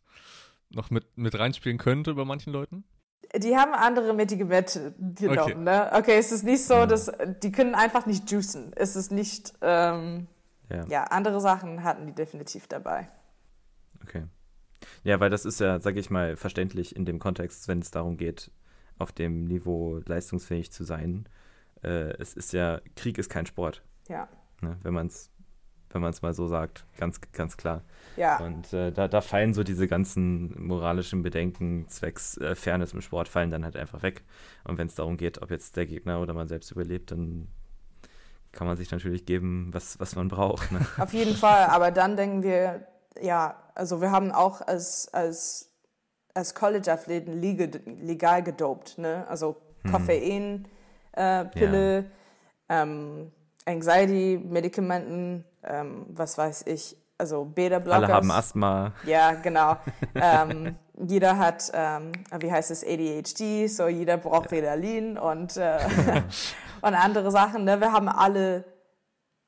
noch 0.70 0.89
mit, 0.89 1.18
mit 1.18 1.38
reinspielen 1.38 1.78
könnte 1.78 2.13
bei 2.13 2.26
manchen 2.26 2.53
Leuten? 2.53 2.84
Die 3.36 3.57
haben 3.57 3.74
andere 3.74 4.13
Medikamente 4.13 4.93
genommen, 4.97 5.39
okay. 5.39 5.55
ne? 5.55 5.91
Okay, 5.93 6.18
es 6.18 6.32
ist 6.32 6.43
nicht 6.43 6.63
so, 6.63 6.86
dass 6.86 7.11
die 7.43 7.51
können 7.51 7.76
einfach 7.76 8.05
nicht 8.05 8.32
juicen. 8.32 8.72
Es 8.76 8.95
ist 8.95 9.11
nicht, 9.11 9.53
ähm, 9.61 10.28
ja. 10.70 10.86
ja, 10.88 11.03
andere 11.05 11.41
Sachen 11.41 11.84
hatten 11.84 12.05
die 12.05 12.13
definitiv 12.13 12.68
dabei. 12.68 13.09
Okay. 14.03 14.24
Ja, 15.03 15.20
weil 15.20 15.30
das 15.30 15.45
ist 15.45 15.59
ja, 15.59 15.80
sag 15.80 15.95
ich 15.97 16.09
mal, 16.09 16.38
verständlich 16.38 16.95
in 16.95 17.05
dem 17.05 17.20
Kontext, 17.20 17.68
wenn 17.68 17.80
es 17.80 17.91
darum 17.91 18.18
geht, 18.18 18.51
auf 18.97 19.11
dem 19.11 19.45
Niveau 19.45 19.99
leistungsfähig 20.05 20.72
zu 20.72 20.84
sein. 20.84 21.28
Äh, 21.84 22.13
es 22.20 22.34
ist 22.34 22.53
ja, 22.53 22.80
Krieg 22.95 23.18
ist 23.18 23.30
kein 23.30 23.45
Sport. 23.45 23.84
Ja. 24.07 24.28
Ne, 24.61 24.78
wenn 24.84 24.93
man 24.93 25.07
es 25.07 25.32
wenn 25.96 26.02
man 26.02 26.12
es 26.12 26.22
mal 26.22 26.34
so 26.34 26.48
sagt, 26.48 26.86
ganz, 26.98 27.20
ganz 27.32 27.58
klar. 27.58 27.82
Ja. 28.18 28.38
Und 28.38 28.72
äh, 28.74 28.91
da, 28.91 29.08
da 29.08 29.22
fallen 29.22 29.54
so 29.54 29.64
diese 29.64 29.88
ganzen 29.88 30.68
moralischen 30.68 31.24
Bedenken 31.24 31.88
zwecks 31.88 32.38
äh, 32.38 32.54
Fairness 32.56 32.93
im 32.93 33.02
Sport 33.02 33.28
fallen 33.28 33.50
dann 33.50 33.64
halt 33.64 33.76
einfach 33.76 34.04
weg. 34.04 34.24
Und 34.66 34.78
wenn 34.78 34.88
es 34.88 34.96
darum 34.96 35.18
geht, 35.18 35.41
ob 35.41 35.50
jetzt 35.52 35.76
der 35.78 35.86
Gegner 35.86 36.22
oder 36.22 36.34
man 36.34 36.48
selbst 36.48 36.72
überlebt, 36.72 37.12
dann 37.12 37.48
kann 38.52 38.68
man 38.68 38.78
sich 38.78 38.91
natürlich 38.91 39.26
geben, 39.26 39.70
was, 39.72 40.00
was 40.00 40.16
man 40.16 40.28
braucht. 40.28 40.72
Ne? 40.72 40.80
Auf 40.98 41.14
jeden 41.14 41.36
Fall, 41.36 41.66
aber 41.66 41.91
dann 41.91 42.16
denken 42.16 42.43
wir, 42.43 42.88
ja, 43.22 43.56
also 43.74 44.02
wir 44.02 44.12
haben 44.12 44.32
auch 44.32 44.62
als, 44.62 45.14
als, 45.14 45.72
als 46.34 46.56
College-Athleten 46.56 47.34
legal, 47.34 48.43
gedopt, 48.43 48.98
ne? 48.98 49.26
Also 49.28 49.58
hm. 49.84 49.91
Koffein, 49.91 50.68
äh, 51.14 51.46
Pille, 51.46 52.06
ja. 52.70 52.84
ähm, 52.84 53.32
Anxiety-Medikamenten, 53.66 55.43
ähm, 55.66 56.05
was 56.09 56.38
weiß 56.38 56.63
ich, 56.68 56.97
also 57.18 57.45
Beta-Blockers. 57.45 58.03
Alle 58.03 58.13
haben 58.13 58.32
Asthma. 58.32 58.91
Ja, 59.05 59.34
genau. 59.34 59.78
ähm, 60.16 60.76
jeder 60.97 61.38
hat, 61.38 61.72
ähm, 61.74 62.11
wie 62.39 62.51
heißt 62.51 62.72
es, 62.72 62.84
ADHD, 62.84 63.68
so 63.70 63.88
jeder 63.88 64.18
braucht 64.18 64.51
Ritalin 64.51 65.18
und, 65.18 65.57
äh, 65.57 65.80
und 66.82 66.93
andere 66.93 67.32
Sachen. 67.32 67.63
Ne? 67.63 67.80
Wir 67.80 67.91
haben 67.91 68.09
alle 68.09 68.66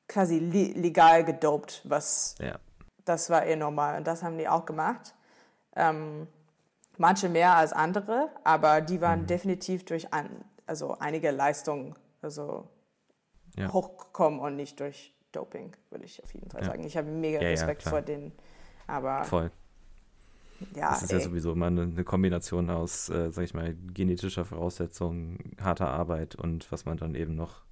quasi 0.08 0.38
legal 0.38 1.24
gedopt, 1.24 1.82
was 1.84 2.34
ja. 2.40 2.58
das 3.04 3.28
war 3.28 3.44
eh 3.44 3.56
normal 3.56 3.98
und 3.98 4.06
das 4.06 4.22
haben 4.22 4.38
die 4.38 4.48
auch 4.48 4.64
gemacht. 4.64 5.14
Ähm, 5.76 6.26
manche 6.96 7.28
mehr 7.28 7.54
als 7.56 7.72
andere, 7.72 8.30
aber 8.44 8.80
die 8.80 9.00
waren 9.00 9.22
mhm. 9.22 9.26
definitiv 9.26 9.84
durch 9.84 10.12
ein, 10.14 10.44
also 10.66 10.96
einige 10.98 11.30
Leistungen 11.30 11.94
also 12.22 12.68
ja. 13.56 13.72
hochgekommen 13.72 14.40
und 14.40 14.56
nicht 14.56 14.80
durch 14.80 15.14
Doping, 15.32 15.76
würde 15.90 16.04
ich 16.04 16.22
auf 16.22 16.32
jeden 16.34 16.50
Fall 16.50 16.62
ja. 16.62 16.68
sagen. 16.68 16.84
Ich 16.84 16.96
habe 16.96 17.08
mega 17.08 17.40
ja, 17.40 17.48
Respekt 17.48 17.82
vor 17.82 18.02
denen. 18.02 18.32
Aber 18.86 19.24
Voll. 19.24 19.50
Ja, 20.74 20.90
das 20.90 21.02
ist 21.02 21.12
ey. 21.12 21.18
ja 21.18 21.24
sowieso 21.24 21.52
immer 21.52 21.66
eine, 21.66 21.82
eine 21.82 22.04
Kombination 22.04 22.70
aus, 22.70 23.08
äh, 23.10 23.30
sag 23.30 23.44
ich 23.44 23.54
mal, 23.54 23.74
genetischer 23.94 24.44
Voraussetzung, 24.44 25.38
harter 25.60 25.88
Arbeit 25.88 26.34
und 26.34 26.70
was 26.72 26.84
man 26.84 26.96
dann 26.96 27.14
eben 27.14 27.36
noch 27.36 27.62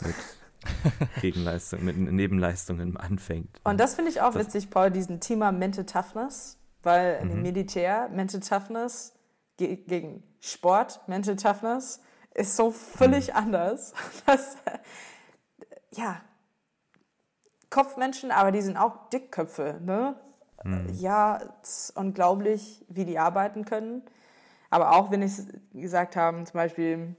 mit 0.00 0.14
Gegenleistung, 1.20 1.84
mit 1.84 1.96
Nebenleistungen 1.96 2.96
anfängt. 2.96 3.60
Und 3.64 3.80
das 3.80 3.94
finde 3.94 4.10
ich 4.10 4.20
auch 4.20 4.32
das, 4.32 4.46
witzig, 4.46 4.70
Paul, 4.70 4.90
diesen 4.90 5.20
Thema 5.20 5.50
Mental 5.50 5.84
Toughness, 5.84 6.58
weil 6.82 7.24
mhm. 7.24 7.30
im 7.30 7.42
Militär 7.42 8.08
Mental 8.10 8.40
Toughness 8.40 9.14
ge 9.56 9.76
gegen 9.76 10.22
Sport 10.40 11.00
Mental 11.08 11.36
Toughness 11.36 12.00
ist 12.34 12.56
so 12.56 12.70
völlig 12.70 13.28
mhm. 13.28 13.36
anders. 13.36 13.92
Das, 14.26 14.56
ja, 15.92 16.20
Kopfmenschen, 17.70 18.30
aber 18.30 18.52
die 18.52 18.60
sind 18.60 18.76
auch 18.76 19.08
Dickköpfe, 19.10 19.80
ne? 19.82 20.16
Mhm. 20.64 20.88
Ja, 20.94 21.40
es 21.62 21.90
ist 21.90 21.96
unglaublich, 21.96 22.84
wie 22.88 23.04
die 23.04 23.18
arbeiten 23.18 23.64
können. 23.64 24.02
Aber 24.68 24.92
auch 24.92 25.10
wenn 25.10 25.22
ich 25.22 25.32
gesagt 25.72 26.16
habe, 26.16 26.44
zum 26.44 26.52
Beispiel, 26.52 27.16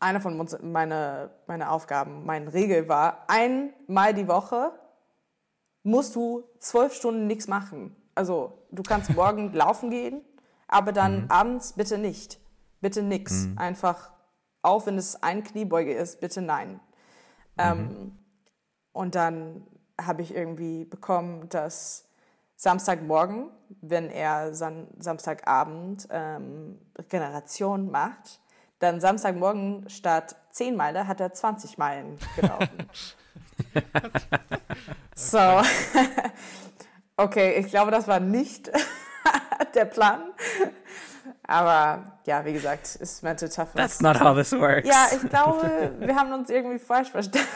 eine 0.00 0.20
von 0.20 0.38
uns, 0.38 0.56
meine, 0.60 1.30
meine 1.46 1.70
Aufgaben, 1.70 2.26
meine 2.26 2.52
Regel 2.52 2.88
war, 2.88 3.24
einmal 3.28 4.12
die 4.12 4.28
Woche 4.28 4.72
musst 5.82 6.16
du 6.16 6.44
zwölf 6.58 6.94
Stunden 6.94 7.26
nichts 7.26 7.48
machen. 7.48 7.96
Also 8.14 8.66
du 8.70 8.82
kannst 8.82 9.10
morgen 9.14 9.52
laufen 9.52 9.90
gehen, 9.90 10.22
aber 10.68 10.92
dann 10.92 11.24
mhm. 11.24 11.30
abends 11.30 11.74
bitte 11.74 11.96
nicht. 11.96 12.40
Bitte 12.80 13.02
nix. 13.02 13.46
Mhm. 13.46 13.58
Einfach, 13.58 14.12
auch 14.62 14.86
wenn 14.86 14.98
es 14.98 15.22
ein 15.22 15.44
Kniebeuge 15.44 15.94
ist, 15.94 16.20
bitte 16.20 16.42
nein. 16.42 16.80
Ähm, 17.56 17.78
mhm. 17.78 17.90
Ähm, 17.90 18.18
und 18.96 19.14
dann 19.14 19.66
habe 20.00 20.22
ich 20.22 20.34
irgendwie 20.34 20.84
bekommen, 20.84 21.48
dass 21.48 22.06
Samstagmorgen, 22.56 23.50
wenn 23.82 24.10
er 24.10 24.54
Sam 24.54 24.86
Samstagabend 24.98 26.08
ähm, 26.10 26.78
Regeneration 26.96 27.90
macht, 27.90 28.40
dann 28.78 29.00
Samstagmorgen 29.00 29.88
statt 29.88 30.36
10 30.50 30.76
Meilen 30.76 31.06
hat 31.06 31.20
er 31.20 31.32
20 31.32 31.78
Meilen 31.78 32.18
gelaufen. 32.34 32.88
so, 35.14 35.38
okay, 37.16 37.58
ich 37.58 37.68
glaube, 37.68 37.90
das 37.90 38.08
war 38.08 38.20
nicht 38.20 38.70
der 39.74 39.84
Plan. 39.84 40.32
Aber 41.46 42.18
ja, 42.26 42.44
wie 42.44 42.52
gesagt, 42.52 42.96
ist 42.96 43.22
Mental 43.22 43.48
Toughness. 43.48 43.98
That's 43.98 44.00
not 44.00 44.20
how 44.20 44.36
this 44.36 44.52
works. 44.52 44.88
Ja, 44.88 45.06
ich 45.14 45.28
glaube, 45.28 45.92
wir 45.98 46.16
haben 46.16 46.32
uns 46.32 46.50
irgendwie 46.50 46.78
falsch 46.78 47.10
verstanden. 47.10 47.48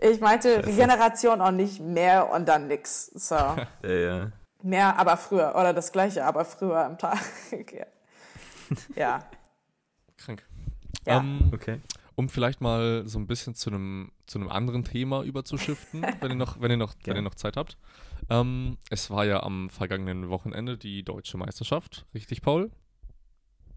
ich 0.00 0.20
meinte 0.20 0.64
Regeneration 0.64 1.40
auch 1.40 1.50
nicht 1.50 1.80
mehr 1.80 2.30
und 2.30 2.48
dann 2.48 2.68
nix. 2.68 3.06
So. 3.06 3.34
Ja, 3.82 3.90
ja. 3.90 4.32
Mehr, 4.62 4.98
aber 4.98 5.16
früher. 5.16 5.54
Oder 5.54 5.72
das 5.72 5.92
gleiche, 5.92 6.24
aber 6.24 6.44
früher 6.44 6.84
am 6.84 6.98
Tag. 6.98 7.18
ja. 8.96 9.20
Krank. 10.16 10.44
Ja. 11.06 11.18
Um, 11.18 11.40
ähm, 11.42 11.50
okay. 11.54 11.80
Um 12.16 12.28
vielleicht 12.28 12.60
mal 12.60 13.06
so 13.06 13.18
ein 13.18 13.26
bisschen 13.28 13.54
zu 13.54 13.70
einem 13.70 14.10
zu 14.26 14.38
einem 14.38 14.48
anderen 14.48 14.84
Thema 14.84 15.22
überzuschiften, 15.22 16.02
wenn 16.20 16.30
ihr 16.30 16.36
noch, 16.36 16.60
wenn 16.60 16.70
ihr 16.70 16.76
noch, 16.76 16.94
wenn 17.04 17.16
ihr 17.16 17.22
noch 17.22 17.34
Zeit 17.34 17.56
habt. 17.56 17.76
Ähm, 18.28 18.78
es 18.90 19.10
war 19.10 19.24
ja 19.24 19.42
am 19.42 19.70
vergangenen 19.70 20.28
Wochenende 20.28 20.76
die 20.76 21.02
deutsche 21.02 21.38
Meisterschaft, 21.38 22.06
richtig, 22.14 22.42
Paul? 22.42 22.70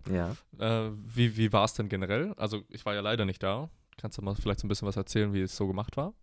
Ja. 0.09 0.35
Äh, 0.57 0.91
wie 0.95 1.37
wie 1.37 1.53
war 1.53 1.65
es 1.65 1.73
denn 1.73 1.89
generell? 1.89 2.33
Also, 2.37 2.63
ich 2.69 2.85
war 2.85 2.93
ja 2.93 3.01
leider 3.01 3.25
nicht 3.25 3.43
da. 3.43 3.69
Kannst 3.97 4.17
du 4.17 4.21
mal 4.21 4.35
vielleicht 4.35 4.59
so 4.59 4.67
ein 4.67 4.69
bisschen 4.69 4.87
was 4.87 4.97
erzählen, 4.97 5.33
wie 5.33 5.41
es 5.41 5.55
so 5.55 5.67
gemacht 5.67 5.97
war? 5.97 6.13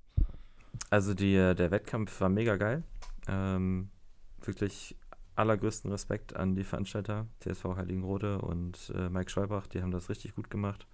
Also, 0.91 1.15
die, 1.15 1.35
äh, 1.35 1.55
der 1.55 1.71
Wettkampf 1.71 2.21
war 2.21 2.29
mega 2.29 2.57
geil. 2.57 2.83
Ähm, 3.29 3.91
wirklich 4.43 4.97
allergrößten 5.37 5.91
Respekt 5.91 6.35
an 6.35 6.57
die 6.57 6.65
Veranstalter, 6.65 7.27
TSV 7.41 7.77
Heiligenrode 7.77 8.41
und 8.41 8.93
äh, 8.97 9.09
Mike 9.09 9.31
Scheubach, 9.31 9.69
die 9.69 9.83
haben 9.83 9.93
das 9.93 10.09
richtig 10.09 10.35
gut 10.35 10.51
gemacht. 10.51 10.87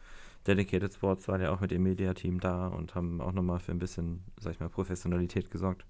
Dedicated 0.46 0.92
Sports 0.92 1.26
war 1.28 1.40
ja 1.40 1.50
auch 1.50 1.60
mit 1.60 1.70
dem 1.70 1.82
Media-Team 1.82 2.40
da 2.40 2.68
und 2.68 2.94
haben 2.94 3.22
auch 3.22 3.32
nochmal 3.32 3.60
für 3.60 3.72
ein 3.72 3.78
bisschen, 3.78 4.22
sag 4.38 4.52
ich 4.52 4.60
mal, 4.60 4.68
Professionalität 4.68 5.50
gesorgt. 5.50 5.86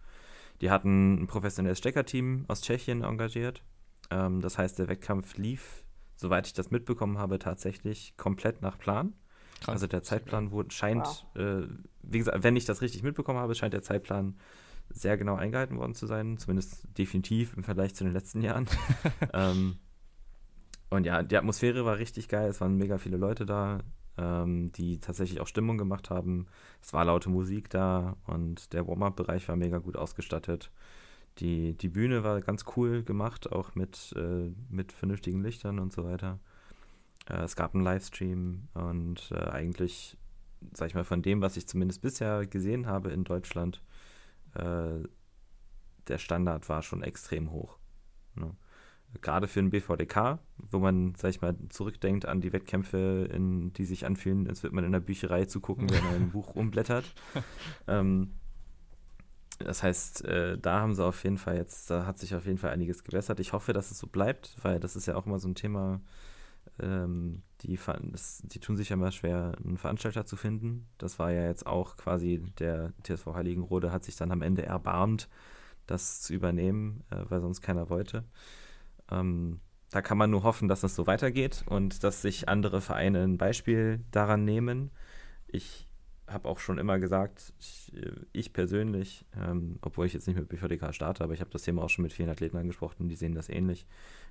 Die 0.61 0.71
hatten 0.71 1.23
ein 1.23 1.27
professionelles 1.27 1.79
Steckerteam 1.79 2.45
aus 2.49 2.61
Tschechien 2.61 3.03
engagiert. 3.03 3.63
Ähm, 4.11 4.41
das 4.41 4.59
heißt, 4.59 4.79
der 4.79 4.89
Wettkampf 4.89 5.37
lief, 5.37 5.85
soweit 6.17 6.47
ich 6.47 6.53
das 6.53 6.71
mitbekommen 6.71 7.19
habe, 7.19 7.39
tatsächlich 7.39 8.17
komplett 8.17 8.63
nach 8.63 8.79
Plan. 8.79 9.15
Krass. 9.61 9.75
Also 9.75 9.87
der 9.87 10.03
Zeitplan 10.03 10.51
wurde, 10.51 10.71
scheint, 10.71 11.27
wow. 11.35 11.37
äh, 11.37 11.69
wie 12.03 12.19
gesagt, 12.19 12.43
wenn 12.43 12.57
ich 12.57 12.65
das 12.65 12.83
richtig 12.83 13.03
mitbekommen 13.03 13.39
habe, 13.39 13.55
scheint 13.55 13.75
der 13.75 13.83
Zeitplan 13.83 14.37
sehr 14.91 15.17
genau 15.17 15.37
eingehalten 15.37 15.79
worden 15.79 15.95
zu 15.95 16.07
sein, 16.07 16.39
zumindest 16.39 16.87
definitiv 16.99 17.57
im 17.57 17.65
Vergleich 17.65 17.95
zu 17.95 18.05
den 18.05 18.13
letzten 18.13 18.43
Jahren. 18.43 18.67
ähm, 19.33 19.79
und 20.91 21.07
ja, 21.07 21.23
die 21.23 21.37
Atmosphäre 21.37 21.85
war 21.85 21.99
richtig 21.99 22.29
geil, 22.29 22.49
es 22.51 22.61
waren 22.61 22.77
mega 22.77 22.99
viele 22.99 23.17
Leute 23.17 23.47
da 23.47 23.81
ähm, 24.19 24.73
die 24.73 25.01
tatsächlich 25.01 25.41
auch 25.41 25.47
Stimmung 25.47 25.79
gemacht 25.79 26.11
haben. 26.11 26.47
Es 26.83 26.93
war 26.93 27.05
laute 27.05 27.31
Musik 27.31 27.71
da 27.71 28.17
und 28.27 28.73
der 28.73 28.87
Warm-up-Bereich 28.87 29.49
war 29.49 29.57
mega 29.57 29.79
gut 29.79 29.97
ausgestattet. 29.97 30.71
Die, 31.39 31.77
die 31.77 31.89
Bühne 31.89 32.23
war 32.23 32.41
ganz 32.41 32.65
cool 32.77 33.03
gemacht, 33.03 33.51
auch 33.51 33.75
mit, 33.75 34.15
äh, 34.17 34.53
mit 34.69 34.93
vernünftigen 34.93 35.43
Lichtern 35.43 35.81
und 35.81 35.93
so 35.93 36.05
weiter. 36.05 36.39
Äh, 37.29 37.43
es 37.43 37.57
gab 37.57 37.75
einen 37.75 37.85
Livestream 37.85 38.69
und 38.75 39.31
äh, 39.33 39.51
eigentlich, 39.51 40.17
sag 40.73 40.89
ich 40.89 40.95
mal, 40.95 41.05
von 41.05 41.23
dem, 41.23 41.41
was 41.41 41.57
ich 41.57 41.67
zumindest 41.67 42.03
bisher 42.03 42.47
gesehen 42.47 42.87
habe 42.87 43.11
in 43.11 43.25
Deutschland, 43.25 43.83
äh, 44.55 45.03
der 46.07 46.19
Standard 46.19 46.69
war 46.69 46.83
schon 46.83 47.03
extrem 47.03 47.51
hoch. 47.51 47.79
Ne? 48.37 48.55
Gerade 49.23 49.49
für 49.49 49.61
einen 49.61 49.71
BVDK, 49.71 50.39
wo 50.71 50.79
man, 50.79 51.15
sag 51.17 51.31
ich 51.31 51.41
mal, 51.41 51.55
zurückdenkt 51.69 52.27
an 52.27 52.41
die 52.41 52.53
Wettkämpfe, 52.53 53.29
in, 53.33 53.73
die 53.73 53.85
sich 53.85 54.07
anfühlen, 54.07 54.49
als 54.49 54.63
würde 54.63 54.75
man 54.75 54.85
in 54.85 54.93
der 54.93 55.01
Bücherei 55.01 55.45
zugucken, 55.45 55.91
wenn 55.91 56.05
man 56.05 56.15
ein 56.15 56.31
Buch 56.33 56.55
umblättert. 56.55 57.05
ähm, 57.87 58.33
das 59.59 59.83
heißt, 59.83 60.25
äh, 60.25 60.59
da 60.59 60.81
haben 60.81 60.95
sie 60.95 61.05
auf 61.05 61.23
jeden 61.25 61.39
Fall 61.39 61.57
jetzt, 61.57 61.91
da 61.91 62.07
hat 62.07 62.19
sich 62.19 62.35
auf 62.35 62.47
jeden 62.47 62.59
Fall 62.59 62.71
einiges 62.71 63.05
gebessert. 63.05 63.41
Ich 63.41 63.53
hoffe, 63.53 63.73
dass 63.73 63.91
es 63.91 63.99
so 63.99 64.07
bleibt, 64.07 64.57
weil 64.63 64.81
das 64.81 64.97
ist 64.97 65.07
ja 65.07 65.17
auch 65.17 65.27
immer 65.27 65.39
so 65.39 65.49
ein 65.49 65.55
Thema, 65.55 66.01
ähm, 66.81 67.43
die, 67.63 67.79
das, 68.11 68.43
die 68.45 68.59
tun 68.59 68.77
sich 68.77 68.89
ja 68.89 68.95
immer 68.95 69.13
schwer, 69.13 69.53
einen 69.65 69.79
Veranstalter 69.79 70.27
zu 70.27 70.37
finden. 70.37 70.89
Das 70.99 71.19
war 71.19 71.31
ja 71.31 71.47
jetzt 71.47 71.67
auch 71.67 71.97
quasi 71.97 72.43
der 72.59 72.93
TSV 73.05 73.27
Heiligenrode 73.35 73.93
hat 73.93 74.05
sich 74.05 74.17
dann 74.17 74.33
am 74.33 74.43
Ende 74.43 74.65
erbarmt, 74.65 75.29
das 75.87 76.21
zu 76.21 76.35
übernehmen, 76.35 77.05
äh, 77.11 77.25
weil 77.29 77.41
sonst 77.41 77.61
keiner 77.61 77.91
wollte. 77.91 78.25
Ähm, 79.11 79.61
da 79.91 80.03
kann 80.03 80.19
man 80.19 80.31
nur 80.31 80.43
hoffen, 80.43 80.69
dass 80.69 80.83
es 80.83 80.97
so 80.97 81.07
weitergeht 81.07 81.65
und 81.67 82.03
dass 82.03 82.23
sich 82.23 82.49
andere 82.49 82.81
Vereine 82.81 83.23
ein 83.23 83.39
Beispiel 83.39 84.05
daran 84.11 84.45
nehmen. 84.45 84.91
Ich 85.47 85.89
habe 86.27 86.49
auch 86.49 86.59
schon 86.59 86.79
immer 86.79 86.99
gesagt, 86.99 87.53
ich, 87.59 87.93
ich 88.33 88.53
persönlich, 88.53 89.27
ähm, 89.41 89.79
obwohl 89.83 90.07
ich 90.07 90.15
jetzt 90.15 90.27
nicht 90.27 90.37
mit 90.37 90.49
BVDK 90.49 90.95
starte, 90.95 91.23
aber 91.23 91.35
ich 91.35 91.41
habe 91.41 91.51
das 91.51 91.63
Thema 91.63 91.83
auch 91.83 91.91
schon 91.91 92.03
mit 92.03 92.13
vielen 92.13 92.31
Athleten 92.31 92.57
angesprochen, 92.57 93.09
die 93.09 93.15
sehen 93.15 93.35
das 93.35 93.49
ähnlich. 93.49 93.87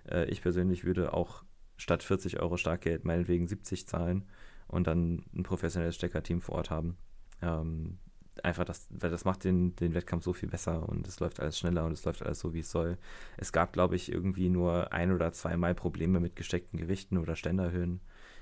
Äh, 0.09 0.25
ich 0.25 0.41
persönlich 0.41 0.83
würde 0.83 1.13
auch 1.13 1.43
statt 1.77 2.03
40 2.03 2.39
Euro 2.39 2.57
Startgeld 2.57 3.05
meinetwegen 3.05 3.47
70 3.47 3.87
zahlen 3.87 4.25
und 4.67 4.87
dann 4.87 5.23
ein 5.35 5.43
professionelles 5.43 5.95
Steckerteam 5.95 6.41
vor 6.41 6.55
Ort 6.55 6.71
haben. 6.71 6.97
Ähm, 7.41 7.99
einfach 8.41 8.65
das, 8.65 8.87
weil 8.89 9.11
das 9.11 9.25
macht 9.25 9.43
den, 9.43 9.75
den 9.75 9.93
Wettkampf 9.93 10.23
so 10.23 10.33
viel 10.33 10.49
besser 10.49 10.87
und 10.89 11.07
es 11.07 11.19
läuft 11.19 11.39
alles 11.39 11.57
schneller 11.57 11.85
und 11.85 11.91
es 11.91 12.05
läuft 12.05 12.23
alles 12.23 12.39
so, 12.39 12.53
wie 12.53 12.59
es 12.59 12.71
soll. 12.71 12.97
Es 13.37 13.51
gab, 13.51 13.73
glaube 13.73 13.95
ich, 13.95 14.11
irgendwie 14.11 14.49
nur 14.49 14.91
ein 14.91 15.11
oder 15.11 15.31
zweimal 15.33 15.75
Probleme 15.75 16.19
mit 16.19 16.35
gesteckten 16.35 16.79
Gewichten 16.79 17.17
oder 17.17 17.35
Ständerhöhen. 17.35 18.01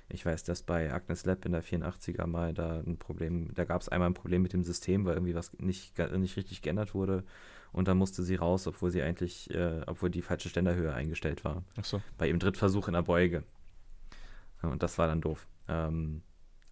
Ich 0.10 0.26
weiß, 0.26 0.44
dass 0.44 0.64
bei 0.64 0.94
Agnes 0.94 1.26
Lab 1.26 1.46
in 1.46 1.54
der 1.54 1.64
84er 1.64 2.28
mal 2.28 2.54
da 2.54 2.80
ein 2.80 2.98
Problem, 2.98 3.54
da 3.54 3.64
gab 3.64 3.82
es 3.82 3.89
einmal 3.89 4.10
ein 4.10 4.14
Problem 4.14 4.42
mit 4.42 4.54
dem 4.54 4.64
System, 4.64 5.06
weil 5.06 5.16
irgendwie 5.16 5.36
was 5.36 5.54
nicht, 5.58 5.98
nicht 5.98 6.38
richtig 6.38 6.62
geändert 6.62 6.94
wurde 6.94 7.24
und 7.72 7.88
dann 7.88 7.98
musste 7.98 8.24
sie 8.24 8.36
raus, 8.36 8.68
obwohl 8.68 8.92
sie 8.92 9.02
eigentlich, 9.02 9.50
äh, 9.52 9.82
obwohl 9.88 10.10
die 10.10 10.22
falsche 10.22 10.50
Ständerhöhe 10.50 10.94
eingestellt 10.94 11.44
war. 11.46 11.64
Ach 11.78 11.86
so. 11.86 12.02
Bei 12.18 12.28
ihrem 12.28 12.39
Drittversuch 12.39 12.88
in 12.88 12.94
der 12.94 13.04
Beuge. 13.04 13.44
Und 14.62 14.84
das 14.84 14.98
war 14.98 15.08
dann 15.08 15.22
doof. 15.22 15.48
Ähm, 15.68 16.22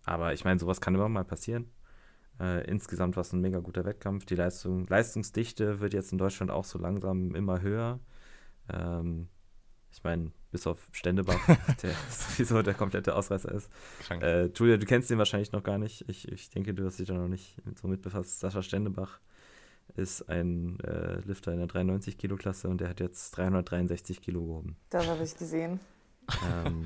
aber 0.03 0.33
ich 0.33 0.43
meine, 0.43 0.59
sowas 0.59 0.81
kann 0.81 0.95
immer 0.95 1.09
mal 1.09 1.23
passieren. 1.23 1.71
Äh, 2.39 2.65
insgesamt 2.69 3.15
war 3.15 3.21
es 3.21 3.33
ein 3.33 3.41
mega 3.41 3.59
guter 3.59 3.85
Wettkampf. 3.85 4.25
Die 4.25 4.35
Leistung, 4.35 4.87
Leistungsdichte 4.87 5.79
wird 5.79 5.93
jetzt 5.93 6.11
in 6.11 6.17
Deutschland 6.17 6.51
auch 6.51 6.65
so 6.65 6.79
langsam 6.79 7.35
immer 7.35 7.61
höher. 7.61 7.99
Ähm, 8.71 9.27
ich 9.91 10.03
meine, 10.03 10.31
bis 10.51 10.67
auf 10.67 10.87
Ständebach, 10.91 11.39
der 11.83 11.93
sowieso 12.09 12.61
der 12.61 12.73
komplette 12.73 13.15
Ausreißer 13.15 13.51
ist. 13.51 13.69
Äh, 14.09 14.45
Julia, 14.55 14.77
du 14.77 14.85
kennst 14.85 15.09
den 15.09 15.17
wahrscheinlich 15.17 15.51
noch 15.51 15.63
gar 15.63 15.77
nicht. 15.77 16.07
Ich, 16.07 16.31
ich 16.31 16.49
denke, 16.49 16.73
du 16.73 16.85
hast 16.85 16.99
dich 16.99 17.07
da 17.07 17.15
noch 17.15 17.27
nicht 17.27 17.57
so 17.75 17.87
mit 17.87 18.01
befasst. 18.01 18.39
Sascha 18.39 18.61
Ständebach 18.61 19.19
ist 19.95 20.29
ein 20.29 20.79
äh, 20.81 21.19
Lifter 21.21 21.51
in 21.51 21.57
der 21.57 21.67
93 21.67 22.17
Kilo 22.17 22.35
Klasse 22.35 22.69
und 22.69 22.79
der 22.79 22.89
hat 22.89 22.99
jetzt 22.99 23.31
363 23.31 24.21
Kilo 24.21 24.45
gehoben. 24.45 24.75
Das 24.89 25.07
habe 25.07 25.23
ich 25.23 25.35
gesehen. 25.35 25.79
Ähm, 26.65 26.85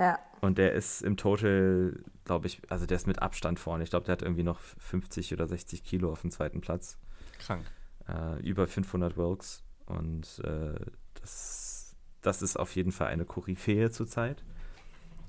ja. 0.00 0.18
Und 0.40 0.58
der 0.58 0.72
ist 0.72 1.02
im 1.02 1.16
Total, 1.16 2.02
glaube 2.24 2.46
ich, 2.46 2.62
also 2.70 2.86
der 2.86 2.96
ist 2.96 3.06
mit 3.06 3.20
Abstand 3.20 3.60
vorne. 3.60 3.84
Ich 3.84 3.90
glaube, 3.90 4.06
der 4.06 4.14
hat 4.14 4.22
irgendwie 4.22 4.42
noch 4.42 4.58
50 4.58 5.32
oder 5.34 5.46
60 5.46 5.84
Kilo 5.84 6.10
auf 6.10 6.22
dem 6.22 6.30
zweiten 6.30 6.60
Platz. 6.60 6.98
Krank. 7.38 7.64
Äh, 8.08 8.40
über 8.40 8.66
500 8.66 9.16
Wilks. 9.16 9.62
Und 9.84 10.40
äh, 10.44 10.80
das, 11.20 11.94
das 12.22 12.42
ist 12.42 12.58
auf 12.58 12.74
jeden 12.74 12.92
Fall 12.92 13.08
eine 13.08 13.26
Koryphäe 13.26 13.90
zurzeit. 13.90 14.42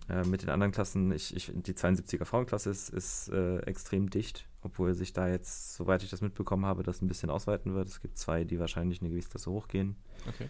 Äh, 0.09 0.23
mit 0.25 0.43
den 0.43 0.49
anderen 0.49 0.71
Klassen, 0.71 1.11
ich, 1.11 1.35
ich, 1.35 1.51
die 1.53 1.73
72er 1.73 2.25
Frauenklasse 2.25 2.69
ist, 2.69 2.89
ist 2.89 3.29
äh, 3.29 3.59
extrem 3.59 4.09
dicht, 4.09 4.47
obwohl 4.61 4.93
sich 4.93 5.13
da 5.13 5.27
jetzt, 5.27 5.75
soweit 5.75 6.03
ich 6.03 6.09
das 6.09 6.21
mitbekommen 6.21 6.65
habe, 6.65 6.83
das 6.83 7.01
ein 7.01 7.07
bisschen 7.07 7.29
ausweiten 7.29 7.73
wird. 7.73 7.89
Es 7.89 8.01
gibt 8.01 8.17
zwei, 8.17 8.43
die 8.43 8.59
wahrscheinlich 8.59 9.01
eine 9.01 9.09
Gewichtsklasse 9.09 9.51
hochgehen. 9.51 9.95
Okay. 10.27 10.47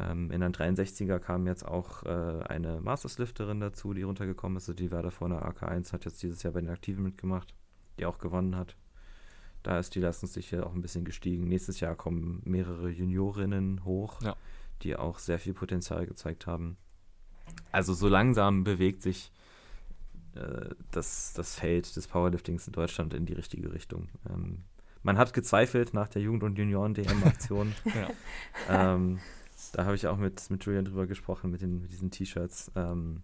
Ähm, 0.00 0.30
in 0.30 0.40
der 0.40 0.50
63er 0.50 1.18
kam 1.18 1.46
jetzt 1.46 1.66
auch 1.66 2.04
äh, 2.04 2.42
eine 2.44 2.80
Masters-Lifterin 2.80 3.60
dazu, 3.60 3.92
die 3.92 4.02
runtergekommen 4.02 4.56
ist. 4.56 4.64
Also 4.64 4.74
die 4.74 4.90
war 4.90 5.02
davor 5.02 5.28
in 5.28 5.34
der 5.34 5.48
AK1, 5.48 5.92
hat 5.92 6.04
jetzt 6.04 6.22
dieses 6.22 6.42
Jahr 6.42 6.52
bei 6.52 6.60
den 6.60 6.70
Aktiven 6.70 7.02
mitgemacht, 7.02 7.54
die 7.98 8.06
auch 8.06 8.18
gewonnen 8.18 8.56
hat. 8.56 8.76
Da 9.62 9.78
ist 9.78 9.94
die 9.94 10.00
Leistungsdichte 10.00 10.64
auch 10.64 10.74
ein 10.74 10.80
bisschen 10.80 11.04
gestiegen. 11.04 11.48
Nächstes 11.48 11.80
Jahr 11.80 11.94
kommen 11.94 12.40
mehrere 12.44 12.88
Juniorinnen 12.88 13.84
hoch, 13.84 14.22
ja. 14.22 14.36
die 14.82 14.96
auch 14.96 15.18
sehr 15.18 15.38
viel 15.38 15.52
Potenzial 15.52 16.06
gezeigt 16.06 16.46
haben. 16.46 16.76
Also 17.72 17.92
so 17.92 18.08
langsam 18.08 18.64
bewegt 18.64 19.02
sich 19.02 19.32
äh, 20.34 20.70
das, 20.92 21.34
das 21.34 21.56
Feld 21.56 21.94
des 21.96 22.06
Powerliftings 22.06 22.66
in 22.66 22.72
Deutschland 22.72 23.12
in 23.12 23.26
die 23.26 23.34
richtige 23.34 23.72
Richtung. 23.72 24.08
Ähm, 24.30 24.64
man 25.02 25.18
hat 25.18 25.32
gezweifelt 25.32 25.94
nach 25.94 26.08
der 26.08 26.22
Jugend- 26.22 26.42
und 26.42 26.56
Junioren-DM-Aktion. 26.58 27.74
ja. 27.84 28.94
ähm, 28.94 29.18
da 29.72 29.84
habe 29.84 29.94
ich 29.94 30.06
auch 30.06 30.16
mit, 30.16 30.48
mit 30.50 30.64
Julian 30.64 30.84
drüber 30.84 31.06
gesprochen, 31.06 31.50
mit, 31.50 31.62
den, 31.62 31.80
mit 31.82 31.92
diesen 31.92 32.10
T-Shirts. 32.10 32.70
Ähm, 32.76 33.22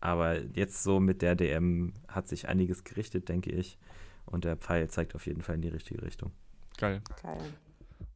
aber 0.00 0.40
jetzt 0.40 0.82
so 0.82 1.00
mit 1.00 1.22
der 1.22 1.34
DM 1.34 1.94
hat 2.08 2.28
sich 2.28 2.48
einiges 2.48 2.84
gerichtet, 2.84 3.28
denke 3.28 3.50
ich. 3.50 3.78
Und 4.24 4.44
der 4.44 4.56
Pfeil 4.56 4.88
zeigt 4.88 5.14
auf 5.14 5.26
jeden 5.26 5.42
Fall 5.42 5.56
in 5.56 5.62
die 5.62 5.68
richtige 5.68 6.02
Richtung. 6.02 6.32
Geil. 6.78 7.02
Geil. 7.22 7.54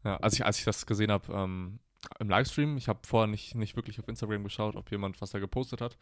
Ja, 0.04 0.16
als 0.18 0.34
ich, 0.34 0.44
als 0.44 0.58
ich 0.58 0.64
das 0.64 0.86
gesehen 0.86 1.10
habe 1.10 1.32
ähm, 1.32 1.78
im 2.18 2.28
Livestream, 2.28 2.76
ich 2.76 2.88
habe 2.88 3.00
vorher 3.06 3.26
nicht, 3.26 3.54
nicht 3.54 3.76
wirklich 3.76 3.98
auf 3.98 4.08
Instagram 4.08 4.44
geschaut, 4.44 4.76
ob 4.76 4.90
jemand 4.90 5.20
was 5.20 5.30
da 5.30 5.38
gepostet 5.38 5.80
hat. 5.80 5.96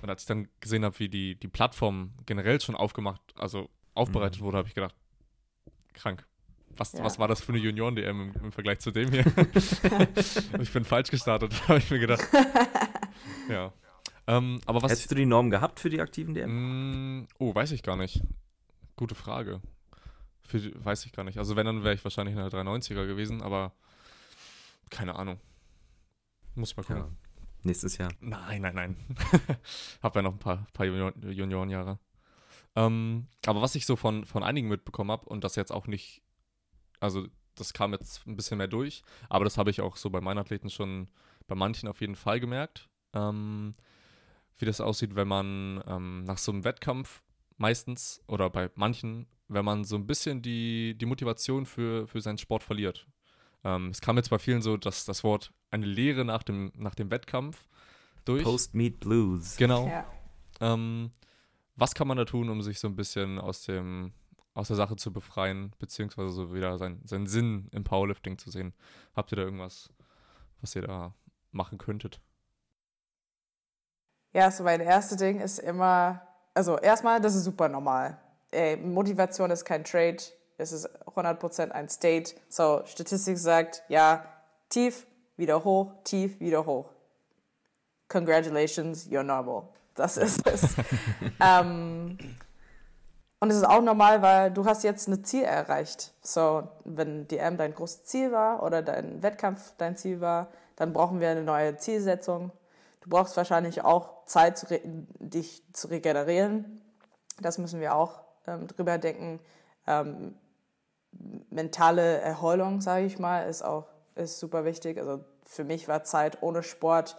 Und 0.00 0.10
als 0.10 0.22
ich 0.22 0.26
dann 0.26 0.48
gesehen 0.60 0.84
habe, 0.84 0.98
wie 0.98 1.08
die, 1.08 1.38
die 1.38 1.48
Plattform 1.48 2.12
generell 2.26 2.60
schon 2.60 2.74
aufgemacht, 2.74 3.20
also 3.36 3.70
aufbereitet 3.94 4.40
mhm. 4.40 4.44
wurde, 4.46 4.58
habe 4.58 4.68
ich 4.68 4.74
gedacht, 4.74 4.94
krank. 5.92 6.26
Was, 6.76 6.92
ja. 6.92 7.04
was 7.04 7.18
war 7.18 7.28
das 7.28 7.42
für 7.42 7.52
eine 7.52 7.60
Junioren-DM 7.60 8.32
im, 8.34 8.44
im, 8.44 8.52
Vergleich 8.52 8.80
zu 8.80 8.90
dem 8.90 9.10
hier? 9.10 9.24
ich 10.60 10.72
bin 10.72 10.84
falsch 10.84 11.10
gestartet, 11.10 11.52
habe 11.68 11.78
ich 11.78 11.90
mir 11.90 11.98
gedacht. 11.98 12.26
ja. 13.48 13.72
Ähm, 14.26 14.60
aber 14.66 14.82
was 14.82 14.92
Hättest 14.92 15.10
du 15.10 15.14
die 15.16 15.26
Norm 15.26 15.50
gehabt 15.50 15.80
für 15.80 15.90
die 15.90 16.00
aktiven 16.00 16.34
DM? 16.34 17.20
Mm, 17.20 17.28
oh, 17.38 17.54
weiß 17.54 17.72
ich 17.72 17.82
gar 17.82 17.96
nicht. 17.96 18.22
Gute 18.96 19.14
Frage. 19.14 19.60
Für, 20.42 20.60
weiß 20.84 21.06
ich 21.06 21.12
gar 21.12 21.24
nicht. 21.24 21.38
Also 21.38 21.56
wenn, 21.56 21.66
dann 21.66 21.82
wäre 21.82 21.94
ich 21.94 22.04
wahrscheinlich 22.04 22.36
in 22.36 22.40
der 22.40 22.50
390er 22.50 23.06
gewesen, 23.06 23.42
aber 23.42 23.72
keine 24.90 25.16
Ahnung. 25.16 25.40
Muss 26.54 26.70
ich 26.70 26.76
mal 26.76 26.84
gucken. 26.84 27.02
Ja. 27.02 27.10
Nächstes 27.64 27.96
Jahr. 27.98 28.10
Nein, 28.20 28.62
nein, 28.62 28.74
nein. 28.74 28.96
Hab 30.02 30.16
ja 30.16 30.22
noch 30.22 30.32
ein 30.32 30.38
paar, 30.38 30.66
paar 30.72 30.86
Juniorenjahre. 30.86 31.98
Ähm, 32.74 33.28
aber 33.46 33.62
was 33.62 33.74
ich 33.74 33.86
so 33.86 33.96
von, 33.96 34.24
von 34.24 34.42
einigen 34.42 34.68
mitbekommen 34.68 35.10
habe 35.10 35.26
und 35.26 35.44
das 35.44 35.56
jetzt 35.56 35.72
auch 35.72 35.86
nicht 35.86 36.22
also 37.02 37.26
das 37.54 37.72
kam 37.72 37.92
jetzt 37.92 38.26
ein 38.26 38.36
bisschen 38.36 38.58
mehr 38.58 38.68
durch, 38.68 39.02
aber 39.28 39.44
das 39.44 39.58
habe 39.58 39.70
ich 39.70 39.80
auch 39.80 39.96
so 39.96 40.08
bei 40.10 40.20
meinen 40.20 40.38
Athleten 40.38 40.70
schon 40.70 41.08
bei 41.46 41.54
manchen 41.54 41.88
auf 41.88 42.00
jeden 42.00 42.16
Fall 42.16 42.40
gemerkt, 42.40 42.88
ähm, 43.12 43.74
wie 44.58 44.64
das 44.64 44.80
aussieht, 44.80 45.14
wenn 45.14 45.28
man 45.28 45.82
ähm, 45.86 46.24
nach 46.24 46.38
so 46.38 46.52
einem 46.52 46.64
Wettkampf 46.64 47.22
meistens 47.58 48.22
oder 48.26 48.48
bei 48.48 48.70
manchen, 48.74 49.26
wenn 49.48 49.64
man 49.64 49.84
so 49.84 49.96
ein 49.96 50.06
bisschen 50.06 50.40
die, 50.40 50.96
die 50.96 51.06
Motivation 51.06 51.66
für, 51.66 52.06
für 52.06 52.20
seinen 52.20 52.38
Sport 52.38 52.62
verliert. 52.62 53.06
Ähm, 53.64 53.88
es 53.90 54.00
kam 54.00 54.16
jetzt 54.16 54.30
bei 54.30 54.38
vielen 54.38 54.62
so, 54.62 54.76
dass 54.76 55.04
das 55.04 55.24
Wort 55.24 55.52
eine 55.70 55.86
Lehre 55.86 56.24
nach 56.24 56.42
dem, 56.42 56.72
nach 56.76 56.94
dem 56.94 57.10
Wettkampf 57.10 57.68
durch. 58.24 58.44
Post-Meet 58.44 59.00
Blues. 59.00 59.56
Genau. 59.56 59.88
Ja. 59.88 60.06
Ähm, 60.60 61.10
was 61.76 61.94
kann 61.94 62.08
man 62.08 62.16
da 62.16 62.24
tun, 62.24 62.48
um 62.48 62.62
sich 62.62 62.78
so 62.78 62.88
ein 62.88 62.96
bisschen 62.96 63.38
aus 63.38 63.62
dem 63.62 64.12
aus 64.54 64.68
der 64.68 64.76
Sache 64.76 64.96
zu 64.96 65.12
befreien, 65.12 65.72
beziehungsweise 65.78 66.30
so 66.30 66.54
wieder 66.54 66.78
sein, 66.78 67.00
seinen 67.04 67.26
Sinn 67.26 67.68
im 67.72 67.84
Powerlifting 67.84 68.38
zu 68.38 68.50
sehen. 68.50 68.74
Habt 69.16 69.32
ihr 69.32 69.36
da 69.36 69.42
irgendwas, 69.42 69.90
was 70.60 70.74
ihr 70.76 70.82
da 70.82 71.14
machen 71.50 71.78
könntet? 71.78 72.20
Ja, 74.32 74.50
so 74.50 74.64
mein 74.64 74.80
erstes 74.80 75.18
Ding 75.18 75.40
ist 75.40 75.58
immer, 75.58 76.22
also 76.54 76.78
erstmal, 76.78 77.20
das 77.20 77.34
ist 77.34 77.44
super 77.44 77.68
normal. 77.68 78.18
Ey, 78.50 78.76
Motivation 78.76 79.50
ist 79.50 79.64
kein 79.64 79.84
Trade, 79.84 80.18
es 80.58 80.72
ist 80.72 80.88
100% 81.06 81.70
ein 81.70 81.88
State. 81.88 82.34
So, 82.48 82.82
Statistik 82.86 83.38
sagt, 83.38 83.82
ja, 83.88 84.24
tief, 84.68 85.06
wieder 85.36 85.64
hoch, 85.64 85.92
tief, 86.04 86.38
wieder 86.40 86.64
hoch. 86.64 86.90
Congratulations, 88.08 89.08
you're 89.08 89.22
normal. 89.22 89.68
Das 89.94 90.16
ist 90.16 90.46
es. 90.46 90.76
ähm, 91.40 92.18
und 93.42 93.50
es 93.50 93.56
ist 93.56 93.68
auch 93.68 93.82
normal, 93.82 94.22
weil 94.22 94.52
du 94.52 94.66
hast 94.66 94.84
jetzt 94.84 95.08
ein 95.08 95.24
Ziel 95.24 95.42
erreicht. 95.42 96.12
So, 96.22 96.62
wenn 96.84 97.26
DM 97.26 97.56
dein 97.56 97.74
großes 97.74 98.04
Ziel 98.04 98.30
war 98.30 98.62
oder 98.62 98.82
dein 98.82 99.20
Wettkampf 99.20 99.74
dein 99.78 99.96
Ziel 99.96 100.20
war, 100.20 100.46
dann 100.76 100.92
brauchen 100.92 101.18
wir 101.18 101.28
eine 101.28 101.42
neue 101.42 101.76
Zielsetzung. 101.76 102.52
Du 103.00 103.10
brauchst 103.10 103.36
wahrscheinlich 103.36 103.82
auch 103.82 104.26
Zeit, 104.26 104.64
dich 105.18 105.64
zu 105.72 105.88
regenerieren. 105.88 106.82
Das 107.40 107.58
müssen 107.58 107.80
wir 107.80 107.96
auch 107.96 108.20
ähm, 108.46 108.68
drüber 108.68 108.98
denken. 108.98 109.40
Ähm, 109.88 110.36
mentale 111.50 112.18
Erholung, 112.20 112.80
sage 112.80 113.06
ich 113.06 113.18
mal, 113.18 113.48
ist 113.48 113.62
auch 113.62 113.88
ist 114.14 114.38
super 114.38 114.64
wichtig. 114.64 114.98
Also 114.98 115.24
für 115.44 115.64
mich 115.64 115.88
war 115.88 116.04
Zeit 116.04 116.44
ohne 116.44 116.62
Sport, 116.62 117.16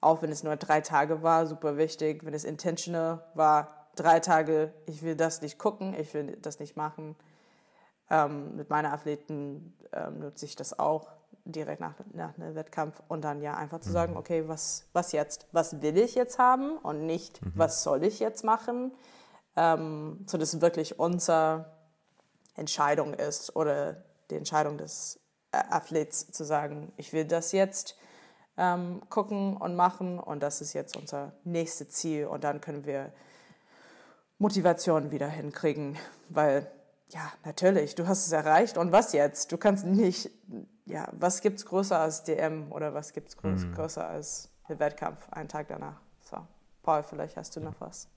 auch 0.00 0.22
wenn 0.22 0.32
es 0.32 0.42
nur 0.42 0.56
drei 0.56 0.80
Tage 0.80 1.22
war, 1.22 1.46
super 1.46 1.76
wichtig. 1.76 2.24
Wenn 2.24 2.32
es 2.32 2.44
intentional 2.44 3.26
war, 3.34 3.75
drei 3.96 4.20
Tage, 4.20 4.72
ich 4.86 5.02
will 5.02 5.16
das 5.16 5.42
nicht 5.42 5.58
gucken, 5.58 5.94
ich 5.98 6.12
will 6.14 6.36
das 6.42 6.60
nicht 6.60 6.76
machen. 6.76 7.16
Ähm, 8.08 8.56
mit 8.56 8.70
meinen 8.70 8.86
Athleten 8.86 9.76
ähm, 9.92 10.20
nutze 10.20 10.44
ich 10.44 10.54
das 10.54 10.78
auch 10.78 11.08
direkt 11.44 11.80
nach, 11.80 11.94
nach 12.12 12.36
einem 12.36 12.54
Wettkampf 12.54 13.02
und 13.08 13.22
dann 13.22 13.40
ja 13.40 13.54
einfach 13.54 13.80
zu 13.80 13.90
sagen, 13.90 14.12
mhm. 14.12 14.18
okay, 14.18 14.48
was, 14.48 14.86
was 14.92 15.12
jetzt? 15.12 15.46
Was 15.52 15.80
will 15.82 15.96
ich 15.98 16.14
jetzt 16.14 16.38
haben 16.38 16.76
und 16.78 17.06
nicht, 17.06 17.44
mhm. 17.44 17.52
was 17.54 17.82
soll 17.82 18.04
ich 18.04 18.20
jetzt 18.20 18.44
machen? 18.44 18.92
Ähm, 19.56 20.24
so 20.26 20.38
dass 20.38 20.54
es 20.54 20.60
wirklich 20.60 20.98
unsere 20.98 21.72
Entscheidung 22.54 23.14
ist 23.14 23.54
oder 23.56 24.02
die 24.30 24.36
Entscheidung 24.36 24.78
des 24.78 25.20
Athlets 25.52 26.30
zu 26.30 26.44
sagen, 26.44 26.92
ich 26.96 27.12
will 27.12 27.24
das 27.24 27.52
jetzt 27.52 27.96
ähm, 28.56 29.02
gucken 29.08 29.56
und 29.56 29.76
machen 29.76 30.18
und 30.18 30.42
das 30.42 30.60
ist 30.60 30.72
jetzt 30.72 30.96
unser 30.96 31.32
nächstes 31.44 31.90
Ziel 31.90 32.26
und 32.26 32.44
dann 32.44 32.60
können 32.60 32.84
wir 32.84 33.12
Motivation 34.38 35.10
wieder 35.10 35.28
hinkriegen, 35.28 35.96
weil 36.28 36.70
ja, 37.08 37.32
natürlich, 37.44 37.94
du 37.94 38.06
hast 38.06 38.26
es 38.26 38.32
erreicht 38.32 38.76
und 38.76 38.92
was 38.92 39.12
jetzt? 39.12 39.52
Du 39.52 39.56
kannst 39.56 39.86
nicht, 39.86 40.30
ja, 40.86 41.08
was 41.12 41.40
gibt 41.40 41.58
es 41.58 41.66
größer 41.66 41.98
als 41.98 42.24
DM 42.24 42.72
oder 42.72 42.94
was 42.94 43.12
gibt 43.12 43.28
es 43.28 43.36
größer, 43.36 43.66
mhm. 43.66 43.74
größer 43.74 44.06
als 44.06 44.50
der 44.68 44.78
Wettkampf 44.78 45.28
einen 45.30 45.48
Tag 45.48 45.68
danach? 45.68 46.00
So, 46.22 46.38
Paul, 46.82 47.02
vielleicht 47.02 47.36
hast 47.36 47.54
du 47.56 47.60
noch 47.60 47.80
was. 47.80 48.08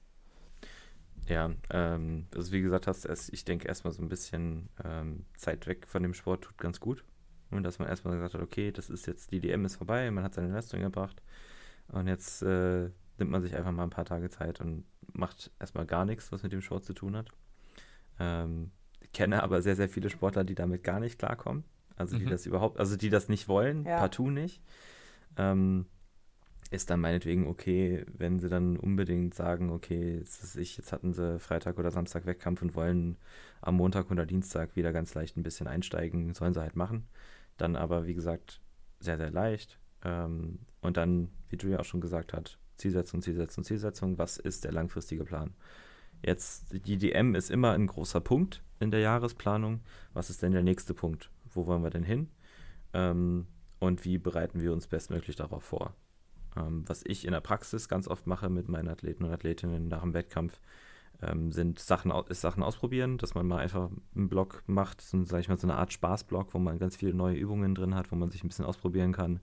Ja, 1.28 1.52
ähm, 1.70 2.26
also 2.36 2.52
wie 2.52 2.62
gesagt 2.62 2.88
hast, 2.88 3.06
ich 3.32 3.46
denke 3.46 3.68
erstmal 3.68 3.94
so 3.94 4.02
ein 4.02 4.10
bisschen 4.10 4.70
ähm, 4.84 5.26
Zeit 5.38 5.68
weg 5.68 5.86
von 5.88 6.02
dem 6.02 6.16
Sport 6.16 6.44
tut 6.44 6.58
ganz 6.58 6.80
gut. 6.80 7.04
Und 7.52 7.64
dass 7.64 7.80
man 7.80 7.88
erstmal 7.88 8.16
gesagt 8.16 8.36
hat, 8.36 8.42
okay, 8.42 8.72
das 8.72 8.90
ist 8.90 9.08
jetzt, 9.08 9.32
die 9.32 9.40
DM 9.40 9.66
ist 9.66 9.76
vorbei, 9.76 10.10
man 10.12 10.24
hat 10.24 10.34
seine 10.34 10.50
Leistung 10.50 10.82
gebracht 10.82 11.22
und 11.88 12.08
jetzt 12.08 12.44
äh, 12.44 12.90
nimmt 13.20 13.32
man 13.32 13.42
sich 13.42 13.56
einfach 13.56 13.72
mal 13.72 13.84
ein 13.84 13.90
paar 13.90 14.06
Tage 14.06 14.30
Zeit 14.30 14.62
und 14.62 14.86
macht 15.14 15.52
erstmal 15.60 15.86
gar 15.86 16.06
nichts, 16.06 16.32
was 16.32 16.44
mit 16.44 16.52
dem 16.52 16.62
Sport 16.62 16.86
zu 16.86 16.94
tun 16.94 17.16
hat. 17.16 17.30
Ähm, 18.20 18.72
ich 19.02 19.12
kenne 19.12 19.44
aber 19.44 19.62
sehr, 19.62 19.76
sehr 19.76 19.90
viele 19.90 20.10
Sportler, 20.10 20.44
die 20.44 20.56
damit 20.56 20.84
gar 20.84 21.00
nicht 21.00 21.20
klarkommen. 21.20 21.64
Also 21.96 22.18
die 22.18 22.26
mhm. 22.26 22.30
das 22.30 22.46
überhaupt, 22.46 22.80
also 22.80 22.96
die 22.96 23.10
das 23.10 23.28
nicht 23.28 23.48
wollen, 23.48 23.84
ja. 23.86 23.98
partout 23.98 24.30
nicht. 24.30 24.62
Ähm, 25.38 25.86
ist 26.72 26.90
dann 26.90 27.00
meinetwegen 27.00 27.48
okay, 27.48 28.06
wenn 28.16 28.40
sie 28.40 28.48
dann 28.48 28.78
unbedingt 28.78 29.34
sagen, 29.34 29.72
okay, 29.72 30.18
jetzt, 30.18 30.44
ist 30.44 30.56
ich, 30.56 30.78
jetzt 30.78 30.94
hatten 30.94 31.14
sie 31.14 31.40
Freitag 31.40 31.80
oder 31.80 31.92
Samstag 31.92 32.26
Wettkampf 32.26 32.62
und 32.62 32.76
wollen 32.76 33.18
am 33.62 33.76
Montag 33.76 34.12
oder 34.12 34.26
Dienstag 34.26 34.76
wieder 34.76 34.94
ganz 34.94 35.14
leicht 35.16 35.36
ein 35.36 35.44
bisschen 35.44 35.68
einsteigen, 35.68 36.34
sollen 36.34 36.54
sie 36.54 36.62
halt 36.62 36.76
machen. 36.76 37.08
Dann 37.58 37.76
aber, 37.76 38.06
wie 38.06 38.14
gesagt, 38.14 38.62
sehr, 39.00 39.18
sehr 39.18 39.32
leicht. 39.32 39.80
Ähm, 40.04 40.60
und 40.82 40.98
dann, 40.98 41.30
wie 41.50 41.58
Julia 41.58 41.80
auch 41.80 41.86
schon 41.86 42.02
gesagt 42.02 42.34
hat, 42.34 42.60
Zielsetzung, 42.80 43.22
Zielsetzung, 43.22 43.64
Zielsetzung. 43.64 44.18
Was 44.18 44.38
ist 44.38 44.64
der 44.64 44.72
langfristige 44.72 45.24
Plan? 45.24 45.54
Jetzt, 46.26 46.74
die 46.86 46.98
DM 46.98 47.36
ist 47.36 47.50
immer 47.50 47.72
ein 47.72 47.88
großer 47.88 48.20
Punkt 48.20 48.62
in 48.80 48.92
der 48.92 49.00
Jahresplanung. 49.00 49.82
Was 50.14 50.30
ist 50.30 50.42
denn 50.42 50.52
der 50.52 50.64
nächste 50.64 50.94
Punkt? 50.94 51.30
Wo 51.54 51.66
wollen 51.66 51.84
wir 51.84 51.90
denn 51.90 52.04
hin? 52.04 52.30
Ähm, 52.94 53.48
und 53.80 54.04
wie 54.04 54.18
bereiten 54.18 54.62
wir 54.62 54.74
uns 54.74 54.88
bestmöglich 54.88 55.36
darauf 55.36 55.64
vor? 55.64 55.94
Ähm, 56.58 56.84
was 56.88 57.04
ich 57.06 57.26
in 57.26 57.32
der 57.32 57.42
Praxis 57.42 57.88
ganz 57.88 58.08
oft 58.08 58.28
mache 58.28 58.50
mit 58.50 58.68
meinen 58.68 58.90
Athleten 58.90 59.24
und 59.24 59.32
Athletinnen 59.32 59.88
nach 59.88 60.02
dem 60.02 60.14
Wettkampf, 60.14 60.60
ähm, 61.22 61.52
sind 61.52 61.80
Sachen, 61.80 62.12
ist 62.30 62.42
Sachen 62.42 62.64
ausprobieren, 62.64 63.18
dass 63.18 63.36
man 63.36 63.46
mal 63.46 63.60
einfach 63.60 63.90
einen 64.16 64.30
Blog 64.30 64.64
macht, 64.68 65.02
so, 65.02 65.24
sag 65.24 65.42
ich 65.42 65.50
mal, 65.50 65.58
so 65.58 65.68
eine 65.68 65.76
Art 65.76 65.92
Spaßblog, 65.92 66.54
wo 66.54 66.60
man 66.60 66.80
ganz 66.80 66.96
viele 66.96 67.14
neue 67.14 67.36
Übungen 67.36 67.76
drin 67.76 67.96
hat, 67.96 68.12
wo 68.12 68.16
man 68.16 68.32
sich 68.32 68.44
ein 68.44 68.48
bisschen 68.48 68.66
ausprobieren 68.66 69.12
kann, 69.12 69.40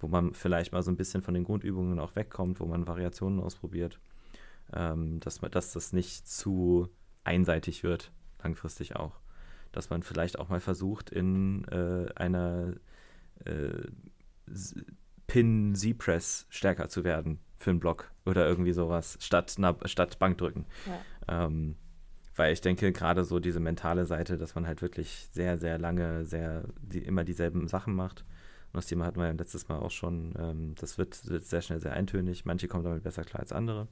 wo 0.00 0.08
man 0.08 0.34
vielleicht 0.34 0.72
mal 0.72 0.82
so 0.82 0.90
ein 0.90 0.96
bisschen 0.96 1.22
von 1.22 1.34
den 1.34 1.44
Grundübungen 1.44 1.98
auch 1.98 2.16
wegkommt, 2.16 2.60
wo 2.60 2.66
man 2.66 2.86
Variationen 2.86 3.40
ausprobiert, 3.40 4.00
ähm, 4.72 5.20
dass, 5.20 5.42
man, 5.42 5.50
dass 5.50 5.72
das 5.72 5.92
nicht 5.92 6.28
zu 6.28 6.88
einseitig 7.24 7.82
wird, 7.82 8.12
langfristig 8.42 8.96
auch. 8.96 9.20
Dass 9.72 9.90
man 9.90 10.02
vielleicht 10.02 10.38
auch 10.38 10.48
mal 10.48 10.60
versucht, 10.60 11.10
in 11.10 11.64
äh, 11.68 12.06
einer 12.14 12.74
äh, 13.44 13.82
Pin-Z-Press 15.26 16.46
stärker 16.48 16.88
zu 16.88 17.04
werden 17.04 17.40
für 17.56 17.70
einen 17.70 17.80
Block 17.80 18.10
oder 18.24 18.46
irgendwie 18.48 18.72
sowas, 18.72 19.18
statt, 19.20 19.54
na, 19.58 19.76
statt 19.84 20.18
Bankdrücken. 20.18 20.64
Ja. 20.86 21.46
Ähm, 21.46 21.76
weil 22.34 22.52
ich 22.52 22.60
denke, 22.60 22.92
gerade 22.92 23.24
so 23.24 23.40
diese 23.40 23.60
mentale 23.60 24.06
Seite, 24.06 24.38
dass 24.38 24.54
man 24.54 24.66
halt 24.66 24.80
wirklich 24.80 25.28
sehr, 25.32 25.58
sehr 25.58 25.76
lange, 25.78 26.24
sehr, 26.24 26.64
die, 26.80 27.00
immer 27.00 27.24
dieselben 27.24 27.66
Sachen 27.66 27.94
macht. 27.94 28.24
Und 28.72 28.76
das 28.76 28.86
Thema 28.86 29.06
hatten 29.06 29.18
wir 29.18 29.26
ja 29.26 29.32
letztes 29.32 29.68
Mal 29.68 29.78
auch 29.78 29.90
schon. 29.90 30.34
Ähm, 30.38 30.74
das 30.78 30.98
wird, 30.98 31.28
wird, 31.28 31.44
sehr 31.44 31.62
schnell 31.62 31.80
sehr 31.80 31.94
eintönig. 31.94 32.44
Manche 32.44 32.68
kommen 32.68 32.84
damit 32.84 33.02
besser 33.02 33.24
klar 33.24 33.40
als 33.40 33.52
andere. 33.52 33.88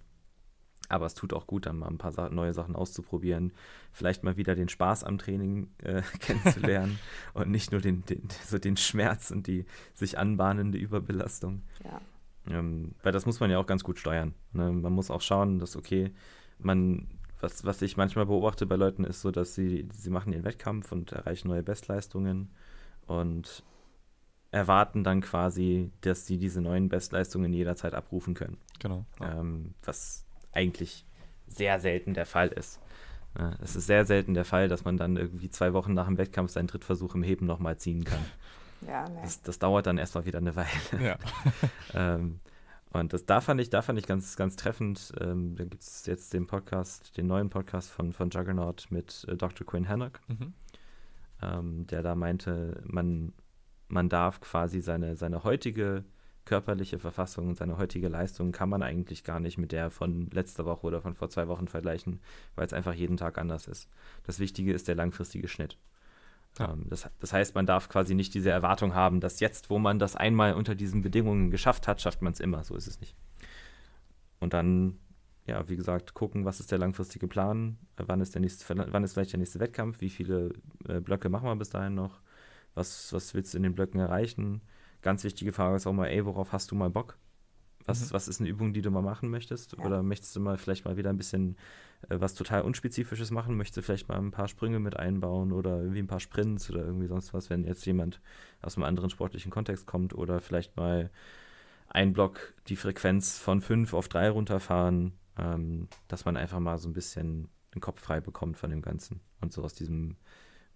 Aber 0.89 1.07
es 1.07 1.15
tut 1.15 1.33
auch 1.33 1.47
gut, 1.47 1.67
dann 1.67 1.79
mal 1.79 1.89
ein 1.89 1.99
paar 1.99 2.13
Sa 2.13 2.29
neue 2.29 2.55
Sachen 2.55 2.77
auszuprobieren. 2.77 3.53
Vielleicht 3.93 4.23
mal 4.23 4.37
wieder 4.37 4.55
den 4.55 4.69
Spaß 4.69 5.03
am 5.05 5.19
Training 5.19 5.69
äh, 5.79 6.03
kennenzulernen 6.21 6.99
und 7.35 7.51
nicht 7.51 7.73
nur 7.73 7.81
den, 7.81 8.05
den, 8.05 8.29
so 8.45 8.59
den 8.59 8.77
Schmerz 8.77 9.31
und 9.31 9.47
die 9.47 9.65
sich 9.95 10.19
anbahnende 10.19 10.79
Überbelastung. 10.79 11.63
Ja. 11.85 12.01
Ähm, 12.49 12.95
weil 13.03 13.13
das 13.13 13.27
muss 13.27 13.41
man 13.41 13.51
ja 13.51 13.59
auch 13.59 13.67
ganz 13.67 13.83
gut 13.83 13.99
steuern. 13.99 14.35
Ne? 14.53 14.71
Man 14.71 14.93
muss 14.93 15.11
auch 15.11 15.23
schauen, 15.23 15.59
dass, 15.59 15.77
okay, 15.77 16.13
man, 16.59 17.09
was, 17.41 17.65
was 17.65 17.83
ich 17.83 17.97
manchmal 17.97 18.27
beobachte 18.27 18.67
bei 18.67 18.77
Leuten, 18.77 19.05
ist 19.05 19.23
so, 19.23 19.31
dass 19.31 19.55
sie, 19.55 19.89
sie 19.93 20.11
machen 20.11 20.33
ihren 20.33 20.45
Wettkampf 20.45 20.93
und 20.93 21.13
erreichen 21.13 21.49
neue 21.49 21.63
Bestleistungen 21.65 22.51
und 23.07 23.65
erwarten 24.57 25.05
dann 25.05 25.21
quasi, 25.21 25.91
dass 26.01 26.27
sie 26.27 26.39
diese 26.39 26.61
neuen 26.61 26.89
Bestleistungen 26.89 27.53
jederzeit 27.53 27.95
abrufen 27.95 28.35
können. 28.35 28.59
Genau. 28.79 29.05
Ja. 29.21 29.41
Ähm, 29.41 29.75
was 29.85 30.25
eigentlich 30.53 31.05
sehr 31.47 31.79
selten 31.79 32.15
der 32.15 32.27
Fall 32.27 32.49
ist. 32.49 32.81
Es 33.61 33.77
ist 33.77 33.87
sehr 33.87 34.07
selten 34.07 34.33
der 34.33 34.47
Fall, 34.47 34.69
dass 34.69 34.85
man 34.85 34.97
dann 34.97 35.17
irgendwie 35.17 35.51
zwei 35.51 35.75
Wochen 35.75 35.93
nach 35.93 36.07
dem 36.07 36.17
Wettkampf 36.17 36.51
seinen 36.51 36.69
Drittversuch 36.69 37.15
im 37.15 37.23
Heben 37.23 37.47
nochmal 37.47 37.77
ziehen 37.77 38.05
kann. 38.05 38.25
Ja, 38.87 39.09
nee. 39.09 39.21
das, 39.23 39.41
das, 39.41 39.59
dauert 39.59 39.87
dann 39.87 39.97
erstmal 39.97 40.27
wieder 40.27 40.39
eine 40.39 40.55
Weile. 40.55 40.69
Ja. 41.01 41.17
ähm, 41.95 42.41
und 42.93 43.15
das, 43.15 43.25
da 43.25 43.41
fand 43.41 43.59
ich, 43.63 43.71
da 43.71 43.81
fand 43.81 43.99
ich 43.99 44.07
ganz, 44.07 44.37
ganz 44.37 44.55
treffend. 44.55 45.15
Ähm, 45.19 45.57
da 45.57 45.65
gibt 45.65 45.83
es 45.83 46.05
jetzt 46.05 46.35
den 46.35 46.47
Podcast, 46.47 47.17
den 47.17 47.27
neuen 47.27 47.49
Podcast 47.49 47.91
von, 47.91 48.13
von 48.13 48.29
Juggernaut 48.29 48.87
mit 48.91 49.25
äh, 49.29 49.35
Dr. 49.35 49.67
Quinn 49.67 49.89
Hannock, 49.89 50.21
mhm. 50.29 50.53
ähm, 51.41 51.87
der 51.87 52.03
da 52.03 52.15
meinte, 52.15 52.83
man, 52.85 53.33
man 53.89 54.09
darf 54.09 54.41
quasi 54.41 54.81
seine, 54.81 55.17
seine 55.17 55.45
heutige 55.45 56.05
körperliche 56.45 56.99
Verfassung 56.99 57.49
und 57.49 57.57
seine 57.57 57.77
heutige 57.77 58.09
Leistung 58.09 58.53
kann 58.53 58.69
man 58.69 58.83
eigentlich 58.83 59.25
gar 59.25 59.41
nicht 59.41 59.59
mit 59.59 59.73
der 59.73 59.91
von 59.91 60.31
letzter 60.31 60.65
Woche 60.65 60.87
oder 60.87 61.03
von 61.03 61.15
vor 61.15 61.29
zwei 61.29 61.49
Wochen 61.49 61.69
vergleichen, 61.69 62.21
weil 62.55 62.67
es 62.67 62.73
einfach 62.73 62.95
jeden 62.95 63.17
Tag 63.17 63.37
anders 63.37 63.67
ist. 63.67 63.91
Das 64.23 64.39
Wichtige 64.39 64.73
ist 64.73 64.89
der 64.89 64.95
langfristige 64.95 65.49
Schnitt. 65.49 65.77
Ja. 66.59 66.73
Ähm, 66.73 66.87
das, 66.89 67.11
das, 67.19 67.33
heißt, 67.33 67.55
man 67.55 67.67
darf 67.67 67.89
quasi 67.89 68.15
nicht 68.15 68.33
diese 68.33 68.51
Erwartung 68.51 68.95
haben, 68.95 69.21
dass 69.21 69.41
jetzt, 69.41 69.71
wo 69.71 69.79
man 69.79 69.99
das 69.99 70.17
einmal 70.17 70.55
unter 70.55 70.75
diesen 70.75 71.03
Bedingungen 71.03 71.51
geschafft 71.51 71.89
hat, 71.89 72.01
schafft 72.01 72.23
man 72.23 72.33
es 72.33 72.41
immer. 72.41 72.65
So 72.65 72.75
ist 72.77 72.87
es 72.87 73.01
nicht. 73.01 73.15
Und 74.39 74.53
dann, 74.53 74.99
ja, 75.47 75.69
wie 75.69 75.77
gesagt, 75.77 76.15
gucken, 76.15 76.45
was 76.45 76.61
ist 76.61 76.71
der 76.71 76.79
langfristige 76.79 77.27
Plan, 77.27 77.79
wann 77.97 78.21
ist, 78.21 78.35
der 78.35 78.41
nächste, 78.41 78.77
wann 78.77 79.05
ist 79.05 79.15
vielleicht 79.15 79.33
der 79.33 79.41
nächste 79.41 79.61
Wettkampf, 79.61 80.01
wie 80.01 80.11
viele 80.11 80.53
äh, 80.89 81.01
Blöcke 81.01 81.29
machen 81.29 81.47
wir 81.47 81.57
bis 81.57 81.71
dahin 81.71 81.95
noch, 81.95 82.21
was, 82.77 83.13
was 83.13 83.35
willst 83.35 83.55
du 83.55 83.57
in 83.57 83.65
den 83.65 83.75
Blöcken 83.75 83.99
erreichen. 83.99 84.61
Ganz 85.03 85.25
wichtige 85.25 85.53
Frage 85.53 85.77
ist 85.77 85.87
auch 85.87 85.93
mal, 85.93 86.07
ey, 86.07 86.25
worauf 86.25 86.53
hast 86.53 86.71
du 86.71 86.75
mal 86.75 86.91
Bock? 86.91 87.19
Was, 87.87 88.11
mhm. 88.11 88.15
was 88.15 88.29
ist 88.29 88.41
eine 88.41 88.49
Übung, 88.49 88.73
die 88.73 88.83
du 88.83 88.91
mal 88.91 89.03
machen 89.03 89.31
möchtest? 89.31 89.77
Ja. 89.77 89.85
Oder 89.85 90.03
möchtest 90.03 90.35
du 90.37 90.41
mal 90.41 90.59
vielleicht 90.59 90.85
mal 90.85 90.97
wieder 90.97 91.11
ein 91.11 91.17
bisschen 91.17 91.57
äh, 92.09 92.21
was 92.21 92.35
total 92.35 92.63
Unspezifisches 92.63 93.31
machen? 93.31 93.57
Möchtest 93.57 93.79
du 93.79 93.83
vielleicht 93.83 94.09
mal 94.09 94.19
ein 94.19 94.31
paar 94.31 94.49
Sprünge 94.49 94.79
mit 94.79 94.97
einbauen 94.97 95.53
oder 95.53 95.79
irgendwie 95.79 96.01
ein 96.01 96.07
paar 96.07 96.21
Sprints 96.21 96.71
oder 96.71 96.85
irgendwie 96.85 97.07
sonst 97.07 97.33
was, 97.33 97.49
wenn 97.49 97.65
jetzt 97.65 97.87
jemand 97.87 98.21
aus 98.61 98.77
einem 98.77 98.85
anderen 98.85 99.11
sportlichen 99.11 99.51
Kontext 99.51 99.87
kommt 99.87 100.15
oder 100.15 100.41
vielleicht 100.41 100.77
mal 100.77 101.11
ein 101.89 102.13
Block 102.13 102.55
die 102.69 102.77
Frequenz 102.77 103.39
von 103.39 103.61
5 103.61 103.95
auf 103.95 104.09
3 104.09 104.31
runterfahren, 104.31 105.13
ähm, 105.39 105.89
dass 106.09 106.25
man 106.25 106.37
einfach 106.37 106.59
mal 106.59 106.79
so 106.79 106.89
ein 106.89 106.95
bisschen 106.95 107.49
den 107.75 107.81
Kopf 107.81 108.01
frei 108.01 108.21
bekommt 108.21 108.57
von 108.57 108.71
dem 108.71 108.83
Ganzen 108.83 109.21
und 109.41 109.53
so 109.53 109.63
aus 109.63 109.75
diesem 109.75 110.17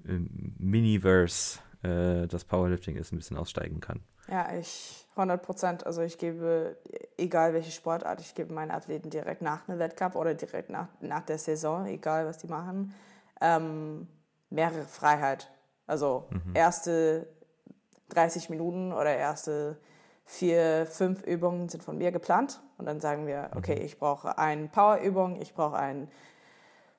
äh, 0.05 0.19
Miniverse, 0.59 1.59
äh, 1.83 2.27
das 2.27 2.45
Powerlifting 2.45 2.97
ist, 2.97 3.13
ein 3.13 3.17
bisschen 3.17 3.37
aussteigen 3.37 3.81
kann. 3.81 4.01
Ja, 4.29 4.53
ich 4.53 5.07
100 5.17 5.43
Prozent. 5.43 5.87
Also 5.87 6.03
ich 6.03 6.19
gebe, 6.19 6.77
egal 7.17 7.53
welche 7.55 7.71
Sportart, 7.71 8.21
ich 8.21 8.35
gebe 8.35 8.53
meinen 8.53 8.71
Athleten 8.71 9.11
direkt 9.11 9.43
nach 9.43 9.69
einem 9.69 9.79
Wettkampf 9.79 10.15
oder 10.15 10.35
direkt 10.35 10.71
nach, 10.71 10.89
nach 11.01 11.23
der 11.23 11.39
Saison, 11.39 11.87
egal 11.87 12.27
was 12.27 12.39
die 12.39 12.47
machen, 12.47 12.95
ähm, 13.41 14.09
mehrere 14.51 14.85
Freiheit. 14.85 15.51
Also 15.87 16.29
mhm. 16.31 16.55
erste 16.55 17.27
30 18.11 18.51
Minuten 18.51 18.93
oder 18.93 19.17
erste 19.17 19.79
vier, 20.25 20.87
fünf 20.87 21.23
Übungen 21.25 21.69
sind 21.69 21.83
von 21.83 21.99
mir 21.99 22.13
geplant 22.13 22.61
und 22.79 22.87
dann 22.87 23.01
sagen 23.01 23.27
wir, 23.27 23.51
okay, 23.57 23.77
mhm. 23.77 23.85
ich 23.85 23.99
brauche 23.99 24.39
eine 24.39 24.69
Powerübung, 24.69 25.41
ich 25.41 25.55
brauche 25.55 25.77
eine 25.77 26.09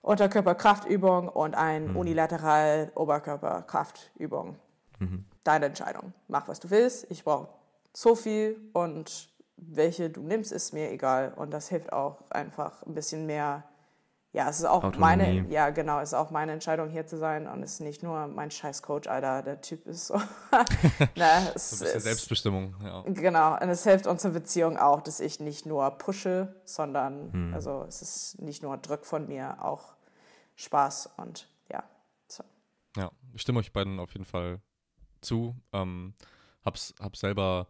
Unterkörperkraftübung 0.02 1.30
und 1.30 1.56
eine 1.56 1.88
mhm. 1.88 1.98
unilateral 1.98 2.92
Oberkörperkraftübung. 2.96 4.58
Mhm. 5.02 5.26
Deine 5.44 5.66
Entscheidung. 5.68 6.14
Mach, 6.28 6.48
was 6.48 6.60
du 6.60 6.70
willst. 6.70 7.10
Ich 7.10 7.24
brauche 7.24 7.50
so 7.94 8.16
viel 8.16 8.58
und 8.74 9.30
welche 9.58 10.10
du 10.10 10.22
nimmst, 10.22 10.52
ist 10.52 10.74
mir 10.74 10.92
egal. 10.92 11.34
Und 11.36 11.52
das 11.52 11.70
hilft 11.70 11.92
auch 11.94 12.30
einfach 12.30 12.84
ein 12.84 12.94
bisschen 12.94 13.26
mehr 13.26 13.64
ja, 14.34 14.50
es 14.50 14.60
ist 14.60 14.66
auch 14.66 14.84
Autonomie. 14.86 15.00
meine, 15.00 15.46
ja 15.50 15.72
genau, 15.72 16.00
es 16.00 16.10
ist 16.10 16.14
auch 16.14 16.32
meine 16.32 16.54
Entscheidung 16.54 16.90
hier 16.90 17.06
zu 17.06 17.18
sein 17.18 17.48
und 17.48 17.64
es 17.64 17.74
ist 17.74 17.80
nicht 17.82 18.02
nur 18.02 18.28
mein 18.28 18.50
scheiß 18.50 18.82
Coach, 18.82 19.10
Alter, 19.10 19.44
der 19.44 19.60
Typ 19.60 19.86
ist 19.86 20.08
so. 20.08 20.14
Na, 21.16 21.52
es, 21.54 21.72
so 21.72 21.76
ein 21.76 21.80
bisschen 21.80 21.98
es, 21.98 22.04
Selbstbestimmung, 22.04 22.76
ja. 22.82 23.02
Genau, 23.08 23.56
und 23.56 23.68
es 23.68 23.84
hilft 23.84 24.08
unserer 24.08 24.32
Beziehung 24.32 24.78
auch, 24.78 25.02
dass 25.02 25.20
ich 25.20 25.42
nicht 25.42 25.66
nur 25.66 25.90
pushe, 25.92 26.56
sondern, 26.64 27.34
hm. 27.34 27.54
also 27.54 27.84
es 27.90 28.02
ist 28.02 28.42
nicht 28.42 28.64
nur 28.64 28.78
Druck 28.78 29.06
von 29.06 29.28
mir, 29.28 29.58
auch 29.62 29.96
Spaß 30.56 31.10
und 31.18 31.50
ja, 31.70 31.84
so. 32.28 32.46
Ja, 32.96 33.12
ich 33.34 33.42
stimme 33.42 33.60
euch 33.60 33.74
beiden 33.74 34.00
auf 34.00 34.14
jeden 34.14 34.26
Fall 34.26 34.62
zu. 35.22 35.56
Ähm, 35.74 36.14
hab's, 36.64 36.94
hab 37.00 37.16
selber 37.16 37.68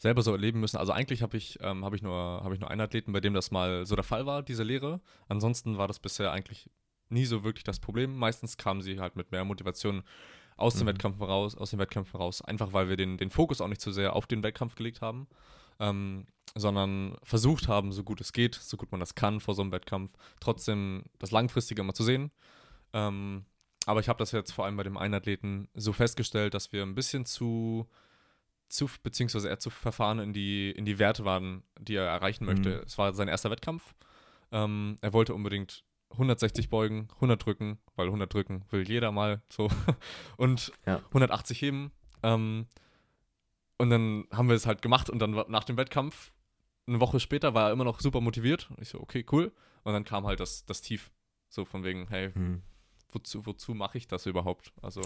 selber 0.00 0.22
so 0.22 0.32
erleben 0.32 0.60
müssen. 0.60 0.78
Also 0.78 0.92
eigentlich 0.92 1.22
habe 1.22 1.36
ich, 1.36 1.58
ähm, 1.60 1.84
hab 1.84 1.92
ich, 1.92 2.00
nur, 2.00 2.40
hab 2.42 2.52
ich 2.52 2.60
nur 2.60 2.70
einen 2.70 2.80
Athleten, 2.80 3.12
bei 3.12 3.20
dem 3.20 3.34
das 3.34 3.50
mal 3.50 3.84
so 3.84 3.94
der 3.94 4.04
Fall 4.04 4.24
war, 4.24 4.42
diese 4.42 4.62
Lehre. 4.62 5.00
Ansonsten 5.28 5.76
war 5.76 5.88
das 5.88 5.98
bisher 5.98 6.32
eigentlich 6.32 6.70
nie 7.10 7.26
so 7.26 7.44
wirklich 7.44 7.64
das 7.64 7.80
Problem. 7.80 8.16
Meistens 8.16 8.56
kamen 8.56 8.80
sie 8.80 8.98
halt 8.98 9.16
mit 9.16 9.30
mehr 9.30 9.44
Motivation 9.44 10.02
aus 10.56 10.74
mhm. 10.74 10.80
den 10.80 10.86
Wettkämpfen 10.88 11.22
raus, 11.22 11.54
aus 11.54 11.70
den 11.70 11.78
Wettkämpfen 11.78 12.18
raus, 12.18 12.42
einfach 12.42 12.72
weil 12.72 12.88
wir 12.88 12.96
den, 12.96 13.18
den 13.18 13.30
Fokus 13.30 13.60
auch 13.60 13.68
nicht 13.68 13.80
zu 13.80 13.90
so 13.90 13.94
sehr 13.94 14.16
auf 14.16 14.26
den 14.26 14.42
Wettkampf 14.42 14.74
gelegt 14.74 15.02
haben, 15.02 15.26
ähm, 15.78 16.26
sondern 16.54 17.16
versucht 17.22 17.68
haben, 17.68 17.92
so 17.92 18.02
gut 18.02 18.20
es 18.20 18.32
geht, 18.32 18.54
so 18.54 18.76
gut 18.76 18.90
man 18.92 19.00
das 19.00 19.14
kann 19.14 19.40
vor 19.40 19.54
so 19.54 19.62
einem 19.62 19.72
Wettkampf, 19.72 20.12
trotzdem 20.40 21.04
das 21.18 21.30
Langfristige 21.30 21.82
immer 21.82 21.94
zu 21.94 22.04
sehen. 22.04 22.30
Ähm, 22.92 23.44
aber 23.90 24.00
ich 24.00 24.08
habe 24.08 24.18
das 24.18 24.32
jetzt 24.32 24.52
vor 24.52 24.64
allem 24.64 24.76
bei 24.76 24.84
dem 24.84 24.96
einen 24.96 25.14
Athleten 25.14 25.68
so 25.74 25.92
festgestellt, 25.92 26.54
dass 26.54 26.72
wir 26.72 26.82
ein 26.82 26.94
bisschen 26.94 27.26
zu 27.26 27.88
zu, 28.68 28.88
beziehungsweise 29.02 29.50
er 29.50 29.58
zu 29.58 29.68
verfahren 29.68 30.20
in 30.20 30.32
die, 30.32 30.70
in 30.70 30.84
die 30.84 30.98
Werte 30.98 31.24
waren, 31.24 31.64
die 31.78 31.96
er 31.96 32.04
erreichen 32.04 32.44
möchte. 32.44 32.76
Mhm. 32.76 32.82
Es 32.86 32.96
war 32.98 33.12
sein 33.12 33.26
erster 33.26 33.50
Wettkampf. 33.50 33.94
Ähm, 34.52 34.96
er 35.00 35.12
wollte 35.12 35.34
unbedingt 35.34 35.84
160 36.12 36.70
beugen, 36.70 37.08
100 37.16 37.44
drücken, 37.44 37.78
weil 37.96 38.06
100 38.06 38.32
drücken 38.32 38.64
will 38.70 38.88
jeder 38.88 39.10
mal 39.10 39.42
so. 39.48 39.68
und 40.36 40.72
ja. 40.86 40.98
180 41.08 41.60
heben. 41.60 41.90
Ähm, 42.22 42.66
und 43.78 43.90
dann 43.90 44.26
haben 44.30 44.48
wir 44.48 44.54
es 44.54 44.66
halt 44.66 44.82
gemacht 44.82 45.10
und 45.10 45.18
dann 45.18 45.32
nach 45.48 45.64
dem 45.64 45.76
Wettkampf, 45.76 46.32
eine 46.86 47.00
Woche 47.00 47.18
später, 47.18 47.54
war 47.54 47.68
er 47.68 47.72
immer 47.72 47.84
noch 47.84 48.00
super 48.00 48.20
motiviert. 48.20 48.70
Und 48.70 48.82
ich 48.82 48.88
so, 48.88 49.00
okay, 49.00 49.26
cool. 49.32 49.52
Und 49.82 49.92
dann 49.94 50.04
kam 50.04 50.26
halt 50.26 50.38
das, 50.38 50.64
das 50.64 50.80
Tief. 50.80 51.10
So 51.48 51.64
von 51.64 51.82
wegen, 51.82 52.06
hey, 52.08 52.30
mhm 52.34 52.62
wozu, 53.12 53.46
wozu 53.46 53.74
mache 53.74 53.98
ich 53.98 54.06
das 54.06 54.26
überhaupt? 54.26 54.72
Also, 54.82 55.02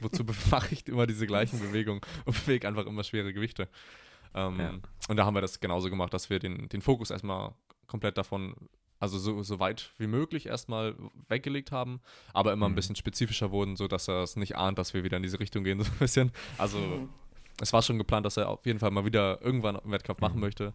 wozu 0.00 0.24
mache 0.50 0.74
ich 0.74 0.86
immer 0.88 1.06
diese 1.06 1.26
gleichen 1.26 1.60
Bewegungen 1.60 2.00
und 2.24 2.44
bewege 2.44 2.66
einfach 2.68 2.86
immer 2.86 3.04
schwere 3.04 3.32
Gewichte? 3.32 3.68
Ähm, 4.34 4.60
ja. 4.60 4.70
Und 5.08 5.16
da 5.16 5.24
haben 5.24 5.34
wir 5.34 5.40
das 5.40 5.60
genauso 5.60 5.90
gemacht, 5.90 6.12
dass 6.12 6.30
wir 6.30 6.38
den, 6.38 6.68
den 6.68 6.82
Fokus 6.82 7.10
erstmal 7.10 7.54
komplett 7.86 8.18
davon, 8.18 8.54
also 8.98 9.18
so, 9.18 9.42
so 9.42 9.58
weit 9.58 9.92
wie 9.98 10.06
möglich 10.06 10.46
erstmal 10.46 10.94
weggelegt 11.28 11.72
haben, 11.72 12.00
aber 12.32 12.52
immer 12.52 12.68
mhm. 12.68 12.72
ein 12.72 12.76
bisschen 12.76 12.96
spezifischer 12.96 13.50
wurden, 13.50 13.76
sodass 13.76 14.08
er 14.08 14.22
es 14.22 14.36
nicht 14.36 14.56
ahnt, 14.56 14.78
dass 14.78 14.94
wir 14.94 15.04
wieder 15.04 15.16
in 15.16 15.22
diese 15.22 15.40
Richtung 15.40 15.64
gehen, 15.64 15.80
so 15.82 15.90
ein 15.90 15.98
bisschen. 15.98 16.32
Also, 16.58 16.78
mhm. 16.78 17.08
es 17.60 17.72
war 17.72 17.82
schon 17.82 17.98
geplant, 17.98 18.26
dass 18.26 18.36
er 18.36 18.48
auf 18.48 18.66
jeden 18.66 18.78
Fall 18.78 18.90
mal 18.90 19.04
wieder 19.04 19.40
irgendwann 19.42 19.76
einen 19.76 19.92
Wettkampf 19.92 20.20
machen 20.20 20.36
mhm. 20.36 20.42
möchte. 20.42 20.74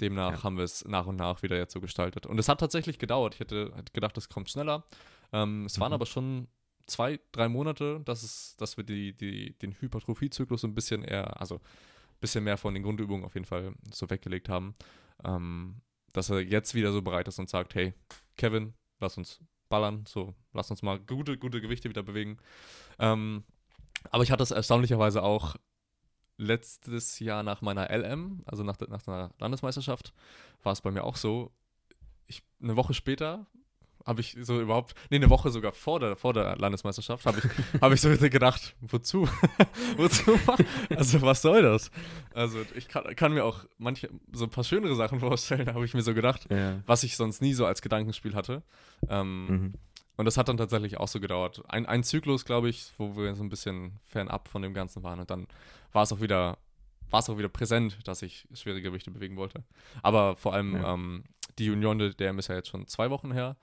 Demnach 0.00 0.38
ja. 0.38 0.42
haben 0.42 0.56
wir 0.56 0.64
es 0.64 0.84
nach 0.86 1.06
und 1.06 1.16
nach 1.16 1.42
wieder 1.42 1.56
jetzt 1.56 1.72
so 1.72 1.80
gestaltet. 1.80 2.26
Und 2.26 2.38
es 2.38 2.48
hat 2.48 2.60
tatsächlich 2.60 2.98
gedauert. 2.98 3.34
Ich 3.34 3.40
hätte 3.40 3.72
gedacht, 3.92 4.16
es 4.18 4.28
kommt 4.28 4.50
schneller. 4.50 4.84
Ähm, 5.34 5.66
es 5.66 5.80
waren 5.80 5.90
mhm. 5.90 5.94
aber 5.94 6.06
schon 6.06 6.46
zwei, 6.86 7.18
drei 7.32 7.48
Monate, 7.48 8.00
dass, 8.04 8.22
es, 8.22 8.56
dass 8.56 8.76
wir 8.76 8.84
die, 8.84 9.12
die, 9.12 9.58
den 9.58 9.72
Hypertrophiezyklus 9.72 10.60
so 10.60 10.68
ein 10.68 10.74
bisschen 10.74 11.02
eher, 11.02 11.40
also 11.40 11.56
ein 11.56 12.20
bisschen 12.20 12.44
mehr 12.44 12.56
von 12.56 12.72
den 12.72 12.84
Grundübungen 12.84 13.24
auf 13.24 13.34
jeden 13.34 13.46
Fall 13.46 13.74
so 13.92 14.08
weggelegt 14.08 14.48
haben. 14.48 14.74
Ähm, 15.24 15.80
dass 16.12 16.30
er 16.30 16.40
jetzt 16.40 16.74
wieder 16.76 16.92
so 16.92 17.02
bereit 17.02 17.26
ist 17.26 17.40
und 17.40 17.50
sagt, 17.50 17.74
hey, 17.74 17.92
Kevin, 18.36 18.74
lass 19.00 19.18
uns 19.18 19.40
ballern, 19.68 20.04
so, 20.06 20.34
lass 20.52 20.70
uns 20.70 20.82
mal 20.82 21.00
gute, 21.00 21.36
gute 21.36 21.60
Gewichte 21.60 21.88
wieder 21.88 22.04
bewegen. 22.04 22.38
Ähm, 23.00 23.42
aber 24.10 24.22
ich 24.22 24.30
hatte 24.30 24.44
es 24.44 24.52
erstaunlicherweise 24.52 25.22
auch 25.24 25.56
letztes 26.36 27.18
Jahr 27.18 27.42
nach 27.42 27.60
meiner 27.60 27.90
LM, 27.90 28.42
also 28.46 28.62
nach, 28.62 28.78
nach 28.88 29.02
der 29.02 29.30
Landesmeisterschaft, 29.40 30.12
war 30.62 30.72
es 30.72 30.80
bei 30.80 30.92
mir 30.92 31.02
auch 31.02 31.16
so. 31.16 31.50
Ich, 32.26 32.42
eine 32.62 32.76
Woche 32.76 32.94
später 32.94 33.46
habe 34.04 34.20
ich 34.20 34.36
so 34.40 34.60
überhaupt, 34.60 34.94
nee, 35.10 35.16
eine 35.16 35.30
Woche 35.30 35.50
sogar 35.50 35.72
vor 35.72 36.00
der, 36.00 36.16
vor 36.16 36.32
der 36.32 36.56
Landesmeisterschaft, 36.56 37.24
habe 37.26 37.38
ich, 37.38 37.44
hab 37.80 37.92
ich 37.92 38.00
so 38.00 38.10
gedacht, 38.10 38.74
wozu? 38.80 39.28
wozu? 39.96 40.38
Also, 40.90 41.22
was 41.22 41.42
soll 41.42 41.62
das? 41.62 41.90
Also, 42.34 42.58
ich 42.74 42.88
kann, 42.88 43.04
kann, 43.16 43.32
mir 43.32 43.44
auch 43.44 43.64
manche, 43.78 44.10
so 44.32 44.44
ein 44.44 44.50
paar 44.50 44.64
schönere 44.64 44.94
Sachen 44.94 45.20
vorstellen, 45.20 45.72
habe 45.72 45.84
ich 45.84 45.94
mir 45.94 46.02
so 46.02 46.14
gedacht, 46.14 46.46
ja. 46.50 46.80
was 46.86 47.02
ich 47.02 47.16
sonst 47.16 47.40
nie 47.40 47.54
so 47.54 47.66
als 47.66 47.82
Gedankenspiel 47.82 48.34
hatte. 48.34 48.62
Ähm, 49.08 49.46
mhm. 49.46 49.74
Und 50.16 50.26
das 50.26 50.36
hat 50.36 50.48
dann 50.48 50.56
tatsächlich 50.56 50.98
auch 50.98 51.08
so 51.08 51.18
gedauert. 51.18 51.62
Ein, 51.68 51.86
ein 51.86 52.04
Zyklus, 52.04 52.44
glaube 52.44 52.68
ich, 52.68 52.92
wo 52.98 53.16
wir 53.16 53.34
so 53.34 53.42
ein 53.42 53.48
bisschen 53.48 53.98
fernab 54.04 54.48
von 54.48 54.62
dem 54.62 54.74
Ganzen 54.74 55.02
waren. 55.02 55.18
Und 55.18 55.30
dann 55.30 55.48
war 55.92 56.04
es 56.04 56.12
auch 56.12 56.20
wieder, 56.20 56.58
war 57.10 57.20
es 57.20 57.28
auch 57.28 57.36
wieder 57.36 57.48
präsent, 57.48 57.98
dass 58.04 58.22
ich 58.22 58.46
schwere 58.54 58.80
Gewichte 58.80 59.10
bewegen 59.10 59.36
wollte. 59.36 59.64
Aber 60.02 60.36
vor 60.36 60.54
allem 60.54 60.76
ja. 60.76 60.94
ähm, 60.94 61.24
die 61.58 61.70
Union 61.70 61.98
der 61.98 62.10
DM 62.10 62.38
ist 62.38 62.48
ja 62.48 62.54
jetzt 62.54 62.68
schon 62.68 62.86
zwei 62.86 63.10
Wochen 63.10 63.32
her. 63.32 63.56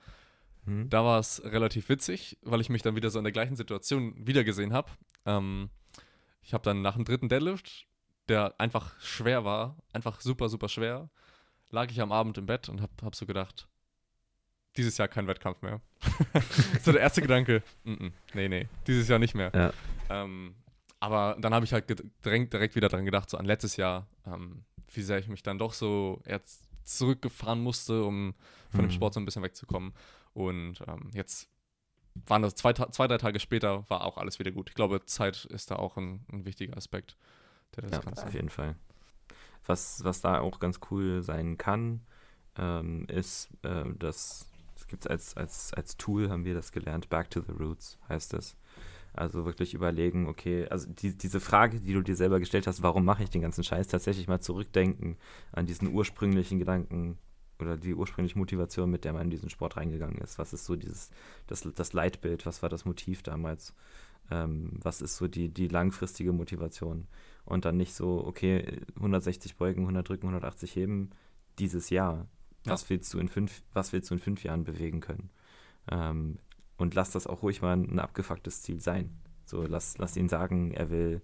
Mhm. 0.64 0.88
Da 0.90 1.04
war 1.04 1.18
es 1.18 1.42
relativ 1.44 1.88
witzig, 1.88 2.38
weil 2.42 2.60
ich 2.60 2.68
mich 2.68 2.82
dann 2.82 2.96
wieder 2.96 3.10
so 3.10 3.18
in 3.18 3.24
der 3.24 3.32
gleichen 3.32 3.56
Situation 3.56 4.14
wiedergesehen 4.16 4.72
habe. 4.72 4.90
Ähm, 5.26 5.70
ich 6.42 6.54
habe 6.54 6.64
dann 6.64 6.82
nach 6.82 6.94
dem 6.94 7.04
dritten 7.04 7.28
Deadlift, 7.28 7.86
der 8.28 8.54
einfach 8.58 8.98
schwer 9.00 9.44
war, 9.44 9.76
einfach 9.92 10.20
super, 10.20 10.48
super 10.48 10.68
schwer, 10.68 11.10
lag 11.70 11.90
ich 11.90 12.00
am 12.00 12.12
Abend 12.12 12.38
im 12.38 12.46
Bett 12.46 12.68
und 12.68 12.80
habe 12.80 12.92
hab 13.02 13.14
so 13.14 13.26
gedacht, 13.26 13.68
dieses 14.76 14.96
Jahr 14.98 15.08
kein 15.08 15.26
Wettkampf 15.26 15.62
mehr. 15.62 15.80
so 16.82 16.92
der 16.92 17.00
erste 17.00 17.22
Gedanke, 17.22 17.62
n 17.84 17.96
-n, 17.96 18.12
nee, 18.34 18.48
nee, 18.48 18.68
dieses 18.86 19.08
Jahr 19.08 19.18
nicht 19.18 19.34
mehr. 19.34 19.50
Ja. 19.54 19.72
Ähm, 20.08 20.54
aber 21.00 21.36
dann 21.40 21.52
habe 21.52 21.64
ich 21.64 21.72
halt 21.72 21.88
direkt, 22.24 22.52
direkt 22.52 22.76
wieder 22.76 22.88
dran 22.88 23.04
gedacht, 23.04 23.28
so 23.28 23.36
an 23.36 23.44
letztes 23.44 23.76
Jahr, 23.76 24.06
ähm, 24.26 24.64
wie 24.94 25.02
sehr 25.02 25.18
ich 25.18 25.28
mich 25.28 25.42
dann 25.42 25.58
doch 25.58 25.72
so 25.72 26.22
jetzt 26.26 26.68
zurückgefahren 26.84 27.60
musste, 27.60 28.04
um 28.04 28.34
von 28.70 28.84
mhm. 28.84 28.88
dem 28.88 28.90
Sport 28.92 29.14
so 29.14 29.20
ein 29.20 29.24
bisschen 29.24 29.42
wegzukommen. 29.42 29.92
Und 30.34 30.82
ähm, 30.86 31.10
jetzt 31.14 31.48
waren 32.26 32.42
das 32.42 32.54
zwei, 32.54 32.72
zwei, 32.72 33.06
drei 33.06 33.18
Tage 33.18 33.40
später, 33.40 33.88
war 33.88 34.04
auch 34.04 34.18
alles 34.18 34.38
wieder 34.38 34.52
gut. 34.52 34.68
Ich 34.68 34.74
glaube, 34.74 35.04
Zeit 35.04 35.44
ist 35.46 35.70
da 35.70 35.76
auch 35.76 35.96
ein, 35.96 36.24
ein 36.32 36.44
wichtiger 36.44 36.76
Aspekt. 36.76 37.16
Der 37.76 37.88
das 37.88 38.04
ja, 38.04 38.24
auf 38.24 38.34
jeden 38.34 38.50
Fall. 38.50 38.76
Was, 39.66 40.04
was 40.04 40.20
da 40.20 40.40
auch 40.40 40.58
ganz 40.58 40.80
cool 40.90 41.22
sein 41.22 41.56
kann, 41.56 42.00
ähm, 42.58 43.06
ist, 43.06 43.48
äh, 43.62 43.84
dass 43.98 44.46
es 44.76 44.86
gibt 44.88 45.08
als, 45.08 45.36
als, 45.36 45.72
als 45.72 45.96
Tool, 45.96 46.28
haben 46.28 46.44
wir 46.44 46.54
das 46.54 46.72
gelernt, 46.72 47.08
Back 47.08 47.30
to 47.30 47.40
the 47.40 47.52
Roots 47.52 47.98
heißt 48.08 48.34
es. 48.34 48.56
Also 49.14 49.44
wirklich 49.44 49.74
überlegen, 49.74 50.26
okay, 50.26 50.66
also 50.68 50.90
die, 50.90 51.16
diese 51.16 51.38
Frage, 51.38 51.80
die 51.80 51.92
du 51.92 52.02
dir 52.02 52.16
selber 52.16 52.40
gestellt 52.40 52.66
hast, 52.66 52.82
warum 52.82 53.04
mache 53.04 53.22
ich 53.22 53.30
den 53.30 53.42
ganzen 53.42 53.62
Scheiß, 53.62 53.88
tatsächlich 53.88 54.26
mal 54.26 54.40
zurückdenken 54.40 55.18
an 55.52 55.66
diesen 55.66 55.88
ursprünglichen 55.88 56.58
Gedanken, 56.58 57.18
oder 57.62 57.76
die 57.76 57.94
ursprüngliche 57.94 58.38
Motivation, 58.38 58.90
mit 58.90 59.04
der 59.04 59.12
man 59.12 59.22
in 59.22 59.30
diesen 59.30 59.50
Sport 59.50 59.76
reingegangen 59.76 60.18
ist. 60.18 60.38
Was 60.38 60.52
ist 60.52 60.64
so 60.64 60.76
dieses, 60.76 61.10
das, 61.46 61.66
das 61.74 61.92
Leitbild, 61.92 62.44
was 62.46 62.62
war 62.62 62.68
das 62.68 62.84
Motiv 62.84 63.22
damals? 63.22 63.74
Ähm, 64.30 64.70
was 64.82 65.00
ist 65.00 65.16
so 65.16 65.28
die, 65.28 65.48
die 65.48 65.68
langfristige 65.68 66.32
Motivation? 66.32 67.06
Und 67.44 67.64
dann 67.64 67.76
nicht 67.76 67.94
so, 67.94 68.24
okay, 68.24 68.80
160 68.96 69.56
beugen, 69.56 69.82
100 69.82 70.08
drücken, 70.08 70.26
180 70.28 70.76
heben, 70.76 71.10
dieses 71.58 71.90
Jahr. 71.90 72.28
Was, 72.64 72.82
ja. 72.82 72.90
willst 72.90 73.12
du 73.12 73.18
in 73.18 73.28
fünf, 73.28 73.62
was 73.72 73.92
willst 73.92 74.10
du 74.10 74.14
in 74.14 74.20
fünf 74.20 74.44
Jahren 74.44 74.64
bewegen 74.64 75.00
können? 75.00 75.30
Ähm, 75.90 76.38
und 76.76 76.94
lass 76.94 77.10
das 77.10 77.26
auch 77.26 77.42
ruhig 77.42 77.62
mal 77.62 77.76
ein, 77.76 77.90
ein 77.90 77.98
abgefucktes 77.98 78.62
Ziel 78.62 78.80
sein. 78.80 79.10
So, 79.44 79.62
lass, 79.62 79.98
lass 79.98 80.16
ihn 80.16 80.28
sagen, 80.28 80.72
er 80.72 80.90
will 80.90 81.22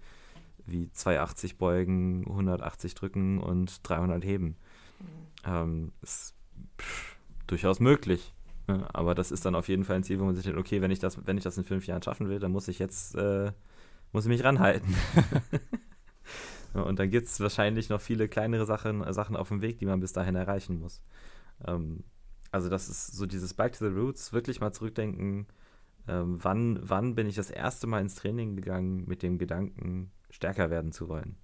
wie 0.66 0.90
280 0.90 1.56
beugen, 1.56 2.24
180 2.28 2.94
drücken 2.94 3.38
und 3.38 3.88
300 3.88 4.24
heben. 4.24 4.56
Ähm, 5.44 5.92
ist 6.02 6.34
pff, 6.80 7.16
durchaus 7.46 7.80
möglich. 7.80 8.34
Ne? 8.66 8.86
Aber 8.94 9.14
das 9.14 9.30
ist 9.30 9.44
dann 9.44 9.54
auf 9.54 9.68
jeden 9.68 9.84
Fall 9.84 9.96
ein 9.96 10.04
Ziel, 10.04 10.20
wo 10.20 10.24
man 10.24 10.34
sich 10.34 10.44
denkt, 10.44 10.58
okay, 10.58 10.80
wenn 10.80 10.90
ich 10.90 10.98
das, 10.98 11.26
wenn 11.26 11.38
ich 11.38 11.44
das 11.44 11.58
in 11.58 11.64
fünf 11.64 11.86
Jahren 11.86 12.02
schaffen 12.02 12.28
will, 12.28 12.38
dann 12.38 12.52
muss 12.52 12.68
ich 12.68 12.78
jetzt, 12.78 13.14
äh, 13.16 13.52
muss 14.12 14.24
ich 14.24 14.28
mich 14.28 14.44
ranhalten. 14.44 14.94
Und 16.74 16.98
dann 16.98 17.10
gibt 17.10 17.26
es 17.26 17.40
wahrscheinlich 17.40 17.88
noch 17.88 18.00
viele 18.00 18.28
kleinere 18.28 18.66
Sachen, 18.66 19.10
Sachen 19.12 19.36
auf 19.36 19.48
dem 19.48 19.62
Weg, 19.62 19.78
die 19.78 19.86
man 19.86 20.00
bis 20.00 20.12
dahin 20.12 20.34
erreichen 20.34 20.78
muss. 20.78 21.02
Ähm, 21.66 22.04
also 22.50 22.68
das 22.68 22.88
ist 22.88 23.08
so 23.08 23.26
dieses 23.26 23.54
Back 23.54 23.72
to 23.72 23.88
the 23.88 23.94
Roots, 23.94 24.32
wirklich 24.32 24.60
mal 24.60 24.72
zurückdenken, 24.72 25.46
ähm, 26.06 26.38
wann, 26.42 26.78
wann 26.82 27.14
bin 27.14 27.26
ich 27.26 27.36
das 27.36 27.50
erste 27.50 27.86
Mal 27.86 28.00
ins 28.00 28.14
Training 28.14 28.56
gegangen 28.56 29.04
mit 29.06 29.22
dem 29.22 29.38
Gedanken, 29.38 30.10
stärker 30.30 30.70
werden 30.70 30.92
zu 30.92 31.08
wollen. 31.08 31.36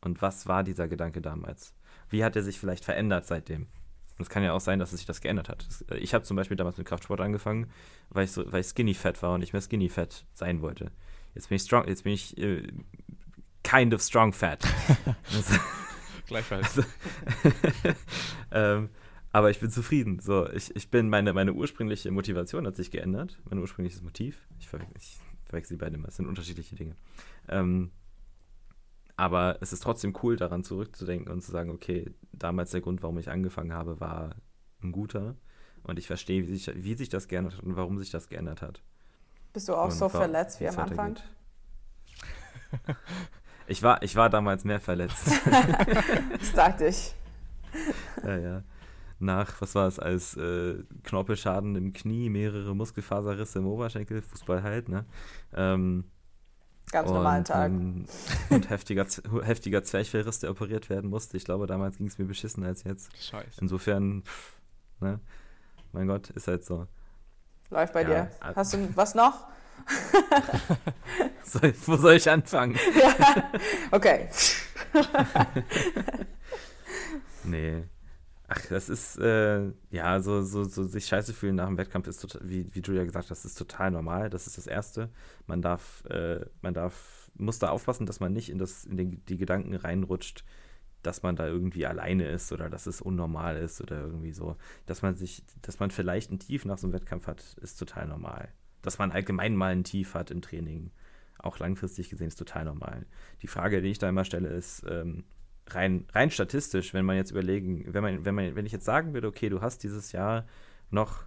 Und 0.00 0.22
was 0.22 0.46
war 0.46 0.64
dieser 0.64 0.88
Gedanke 0.88 1.20
damals? 1.20 1.74
Wie 2.10 2.24
hat 2.24 2.36
er 2.36 2.42
sich 2.42 2.58
vielleicht 2.58 2.84
verändert 2.84 3.26
seitdem? 3.26 3.66
Und 4.18 4.22
es 4.22 4.30
kann 4.30 4.42
ja 4.42 4.52
auch 4.52 4.60
sein, 4.60 4.78
dass 4.78 4.92
es 4.92 4.98
sich 4.98 5.06
das 5.06 5.20
geändert 5.20 5.48
hat. 5.48 5.66
Äh, 5.90 5.98
ich 5.98 6.14
habe 6.14 6.24
zum 6.24 6.36
Beispiel 6.36 6.56
damals 6.56 6.76
mit 6.76 6.86
Kraftsport 6.86 7.20
angefangen, 7.20 7.70
weil 8.10 8.24
ich, 8.24 8.32
so, 8.32 8.50
weil 8.52 8.60
ich 8.60 8.66
skinny 8.66 8.94
fat 8.94 9.22
war 9.22 9.34
und 9.34 9.40
nicht 9.40 9.52
mehr 9.52 9.62
skinny 9.62 9.88
fat 9.88 10.24
sein 10.34 10.60
wollte. 10.60 10.90
Jetzt 11.34 11.48
bin 11.48 11.56
ich 11.56 11.62
strong, 11.62 11.86
jetzt 11.86 12.04
bin 12.04 12.12
ich 12.12 12.36
äh, 12.38 12.66
kind 13.62 13.94
of 13.94 14.02
strong 14.02 14.32
fat. 14.32 14.64
Gleichfalls. 16.26 16.78
Also, 16.78 16.88
ähm, 18.52 18.88
aber 19.30 19.50
ich 19.50 19.60
bin 19.60 19.70
zufrieden. 19.70 20.20
So, 20.20 20.48
ich, 20.50 20.74
ich 20.74 20.90
bin, 20.90 21.08
meine, 21.08 21.32
meine 21.32 21.52
ursprüngliche 21.52 22.10
Motivation 22.10 22.66
hat 22.66 22.76
sich 22.76 22.90
geändert. 22.90 23.38
Mein 23.48 23.58
ursprüngliches 23.58 24.02
Motiv. 24.02 24.46
Ich, 24.58 24.68
ver 24.68 24.80
ich 24.96 25.18
verwechsel 25.44 25.76
die 25.76 25.80
beiden 25.80 25.94
immer. 25.96 26.08
Es 26.08 26.16
sind 26.16 26.26
unterschiedliche 26.26 26.76
Dinge. 26.76 26.96
Ähm, 27.48 27.90
aber 29.18 29.58
es 29.60 29.72
ist 29.72 29.82
trotzdem 29.82 30.16
cool, 30.22 30.36
daran 30.36 30.62
zurückzudenken 30.62 31.32
und 31.32 31.42
zu 31.42 31.50
sagen, 31.50 31.70
okay, 31.70 32.14
damals 32.32 32.70
der 32.70 32.80
Grund, 32.80 33.02
warum 33.02 33.18
ich 33.18 33.28
angefangen 33.28 33.72
habe, 33.72 33.98
war 33.98 34.36
ein 34.80 34.92
guter. 34.92 35.34
Und 35.82 35.98
ich 35.98 36.06
verstehe, 36.06 36.46
wie 36.46 36.56
sich, 36.56 36.70
wie 36.76 36.94
sich 36.94 37.08
das 37.08 37.26
geändert 37.26 37.56
hat 37.56 37.64
und 37.64 37.74
warum 37.74 37.98
sich 37.98 38.12
das 38.12 38.28
geändert 38.28 38.62
hat. 38.62 38.80
Bist 39.52 39.68
du 39.68 39.74
auch 39.74 39.86
und 39.86 39.90
so 39.90 40.08
verletzt 40.08 40.60
wie 40.60 40.68
am 40.68 40.78
Anfang? 40.78 41.16
Ich 43.70 43.82
war, 43.82 44.02
ich 44.02 44.16
war 44.16 44.30
damals 44.30 44.64
mehr 44.64 44.80
verletzt. 44.80 45.30
das 46.38 46.52
dachte 46.54 46.86
ich. 46.86 47.14
Ja, 48.24 48.38
ja. 48.38 48.62
Nach, 49.18 49.60
was 49.60 49.74
war 49.74 49.86
es, 49.86 49.98
als 49.98 50.38
äh, 50.38 50.82
Knorpelschaden 51.02 51.76
im 51.76 51.92
Knie, 51.92 52.30
mehrere 52.30 52.74
Muskelfaserrisse 52.74 53.58
im 53.58 53.66
Oberschenkel, 53.66 54.22
Fußball 54.22 54.62
halt, 54.62 54.88
ne? 54.88 55.04
Ähm, 55.52 56.04
Ganz 56.90 57.10
normalen 57.10 57.44
Tag. 57.44 57.70
Ähm, 57.70 58.06
und 58.50 58.70
heftiger, 58.70 59.06
heftiger 59.42 59.82
Zwerchfellriss, 59.82 60.40
der 60.40 60.50
operiert 60.50 60.88
werden 60.90 61.10
musste. 61.10 61.36
Ich 61.36 61.44
glaube, 61.44 61.66
damals 61.66 61.98
ging 61.98 62.06
es 62.06 62.18
mir 62.18 62.24
beschissen 62.24 62.64
als 62.64 62.84
jetzt. 62.84 63.10
Scheiße. 63.22 63.60
Insofern, 63.60 64.22
pff, 64.22 64.52
ne? 65.00 65.20
Mein 65.92 66.06
Gott, 66.06 66.30
ist 66.30 66.48
halt 66.48 66.64
so. 66.64 66.86
Läuft 67.70 67.92
bei 67.92 68.02
ja, 68.02 68.08
dir. 68.08 68.30
Hast 68.40 68.74
du 68.74 68.96
was 68.96 69.14
noch? 69.14 69.46
soll, 71.44 71.74
wo 71.86 71.96
soll 71.96 72.14
ich 72.14 72.28
anfangen? 72.28 72.76
ja, 73.00 73.50
okay. 73.90 74.28
nee. 77.44 77.84
Ach, 78.48 78.64
das 78.68 78.88
ist, 78.88 79.18
äh, 79.18 79.72
ja, 79.90 80.20
so, 80.20 80.42
so, 80.42 80.64
so 80.64 80.84
sich 80.84 81.06
scheiße 81.06 81.34
fühlen 81.34 81.56
nach 81.56 81.66
dem 81.66 81.76
Wettkampf 81.76 82.08
ist 82.08 82.20
total, 82.20 82.48
wie, 82.48 82.74
wie 82.74 82.80
Julia 82.80 83.04
gesagt 83.04 83.26
hat, 83.26 83.30
das 83.30 83.44
ist 83.44 83.58
total 83.58 83.90
normal. 83.90 84.30
Das 84.30 84.46
ist 84.46 84.56
das 84.56 84.66
Erste. 84.66 85.10
Man 85.46 85.60
darf, 85.62 86.04
äh, 86.06 86.46
man 86.62 86.74
darf, 86.74 87.30
muss 87.34 87.58
da 87.58 87.68
aufpassen, 87.68 88.06
dass 88.06 88.20
man 88.20 88.32
nicht 88.32 88.48
in, 88.50 88.58
das, 88.58 88.84
in 88.84 88.96
den, 88.96 89.24
die 89.26 89.36
Gedanken 89.36 89.74
reinrutscht, 89.74 90.44
dass 91.02 91.22
man 91.22 91.36
da 91.36 91.46
irgendwie 91.46 91.86
alleine 91.86 92.28
ist 92.28 92.50
oder 92.52 92.70
dass 92.70 92.86
es 92.86 93.00
unnormal 93.02 93.58
ist 93.58 93.80
oder 93.82 94.00
irgendwie 94.00 94.32
so. 94.32 94.56
Dass 94.86 95.02
man 95.02 95.14
sich, 95.14 95.44
dass 95.62 95.78
man 95.78 95.90
vielleicht 95.90 96.32
ein 96.32 96.38
Tief 96.38 96.64
nach 96.64 96.78
so 96.78 96.86
einem 96.86 96.94
Wettkampf 96.94 97.26
hat, 97.26 97.56
ist 97.60 97.78
total 97.78 98.08
normal 98.08 98.48
dass 98.82 98.98
man 98.98 99.12
allgemein 99.12 99.56
mal 99.56 99.72
ein 99.72 99.84
Tief 99.84 100.14
hat 100.14 100.30
im 100.30 100.42
Training, 100.42 100.90
auch 101.38 101.58
langfristig 101.58 102.10
gesehen, 102.10 102.28
ist 102.28 102.38
total 102.38 102.64
normal. 102.64 103.06
Die 103.42 103.46
Frage, 103.46 103.80
die 103.82 103.90
ich 103.90 103.98
da 103.98 104.08
immer 104.08 104.24
stelle, 104.24 104.48
ist 104.48 104.84
ähm, 104.88 105.24
rein, 105.74 106.06
rein 106.12 106.30
statistisch, 106.30 106.94
wenn 106.94 107.04
man 107.04 107.16
jetzt 107.16 107.30
überlegen, 107.30 107.92
wenn 107.92 108.02
man, 108.02 108.24
wenn 108.24 108.34
man, 108.34 108.56
wenn 108.56 108.66
ich 108.66 108.72
jetzt 108.72 108.84
sagen 108.84 109.14
würde, 109.14 109.28
okay, 109.28 109.48
du 109.48 109.60
hast 109.60 109.82
dieses 109.82 110.12
Jahr 110.12 110.46
noch 110.90 111.24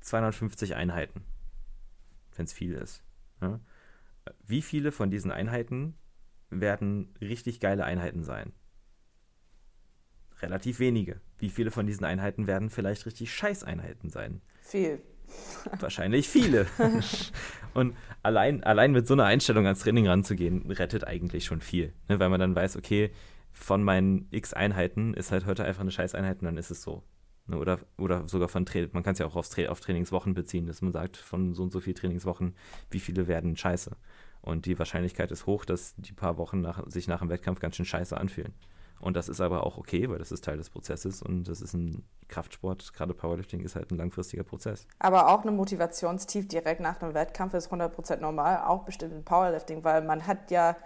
250 0.00 0.74
Einheiten, 0.74 1.22
wenn 2.36 2.44
es 2.44 2.52
viel 2.52 2.74
ist. 2.74 3.02
Ja? 3.40 3.60
Wie 4.46 4.62
viele 4.62 4.92
von 4.92 5.10
diesen 5.10 5.30
Einheiten 5.30 5.94
werden 6.50 7.14
richtig 7.20 7.60
geile 7.60 7.84
Einheiten 7.84 8.22
sein? 8.22 8.52
Relativ 10.40 10.80
wenige. 10.80 11.20
Wie 11.38 11.50
viele 11.50 11.70
von 11.70 11.86
diesen 11.86 12.04
Einheiten 12.04 12.46
werden 12.46 12.68
vielleicht 12.68 13.06
richtig 13.06 13.32
Scheißeinheiten 13.32 14.10
sein? 14.10 14.42
Viel. 14.60 15.00
Wahrscheinlich 15.78 16.28
viele. 16.28 16.66
und 17.74 17.96
allein, 18.22 18.62
allein 18.64 18.92
mit 18.92 19.06
so 19.06 19.14
einer 19.14 19.24
Einstellung 19.24 19.66
ans 19.66 19.80
Training 19.80 20.08
ranzugehen, 20.08 20.70
rettet 20.70 21.06
eigentlich 21.06 21.44
schon 21.44 21.60
viel. 21.60 21.92
Ne? 22.08 22.18
Weil 22.18 22.28
man 22.28 22.40
dann 22.40 22.54
weiß, 22.54 22.76
okay, 22.76 23.10
von 23.52 23.82
meinen 23.82 24.28
x 24.30 24.52
Einheiten 24.52 25.14
ist 25.14 25.30
halt 25.30 25.46
heute 25.46 25.64
einfach 25.64 25.82
eine 25.82 25.90
Scheißeinheit 25.90 26.40
und 26.40 26.46
dann 26.46 26.56
ist 26.56 26.70
es 26.70 26.82
so. 26.82 27.02
Ne? 27.46 27.58
Oder, 27.58 27.78
oder 27.98 28.26
sogar 28.28 28.48
von 28.48 28.66
Training, 28.66 28.90
man 28.92 29.02
kann 29.02 29.12
es 29.12 29.18
ja 29.18 29.26
auch 29.26 29.36
aufs 29.36 29.50
Tra 29.50 29.68
auf 29.68 29.80
Trainingswochen 29.80 30.34
beziehen, 30.34 30.66
dass 30.66 30.82
man 30.82 30.92
sagt, 30.92 31.16
von 31.16 31.54
so 31.54 31.62
und 31.62 31.72
so 31.72 31.80
viel 31.80 31.94
Trainingswochen, 31.94 32.54
wie 32.90 33.00
viele 33.00 33.26
werden 33.26 33.56
scheiße. 33.56 33.96
Und 34.40 34.66
die 34.66 34.78
Wahrscheinlichkeit 34.78 35.30
ist 35.30 35.46
hoch, 35.46 35.64
dass 35.64 35.94
die 35.96 36.12
paar 36.12 36.36
Wochen 36.36 36.60
nach, 36.60 36.84
sich 36.88 37.06
nach 37.06 37.20
dem 37.20 37.28
Wettkampf 37.28 37.60
ganz 37.60 37.76
schön 37.76 37.86
scheiße 37.86 38.16
anfühlen. 38.16 38.54
Und 39.00 39.16
das 39.16 39.28
ist 39.28 39.40
aber 39.40 39.66
auch 39.66 39.78
okay, 39.78 40.08
weil 40.08 40.18
das 40.18 40.30
ist 40.30 40.44
Teil 40.44 40.56
des 40.56 40.70
Prozesses 40.70 41.22
und 41.22 41.48
das 41.48 41.60
ist 41.60 41.74
ein 41.74 42.04
Kraftsport, 42.28 42.92
gerade 42.94 43.14
Powerlifting 43.14 43.64
ist 43.64 43.74
halt 43.74 43.90
ein 43.90 43.96
langfristiger 43.96 44.44
Prozess. 44.44 44.86
Aber 45.00 45.28
auch 45.28 45.42
eine 45.42 45.50
Motivationstief 45.50 46.46
direkt 46.46 46.80
nach 46.80 47.02
einem 47.02 47.12
Wettkampf 47.12 47.52
ist 47.54 47.72
100% 47.72 48.18
normal, 48.18 48.62
auch 48.64 48.84
bestimmt 48.84 49.12
im 49.12 49.24
Powerlifting, 49.24 49.82
weil 49.82 50.02
man 50.02 50.26
hat 50.28 50.52
ja 50.52 50.76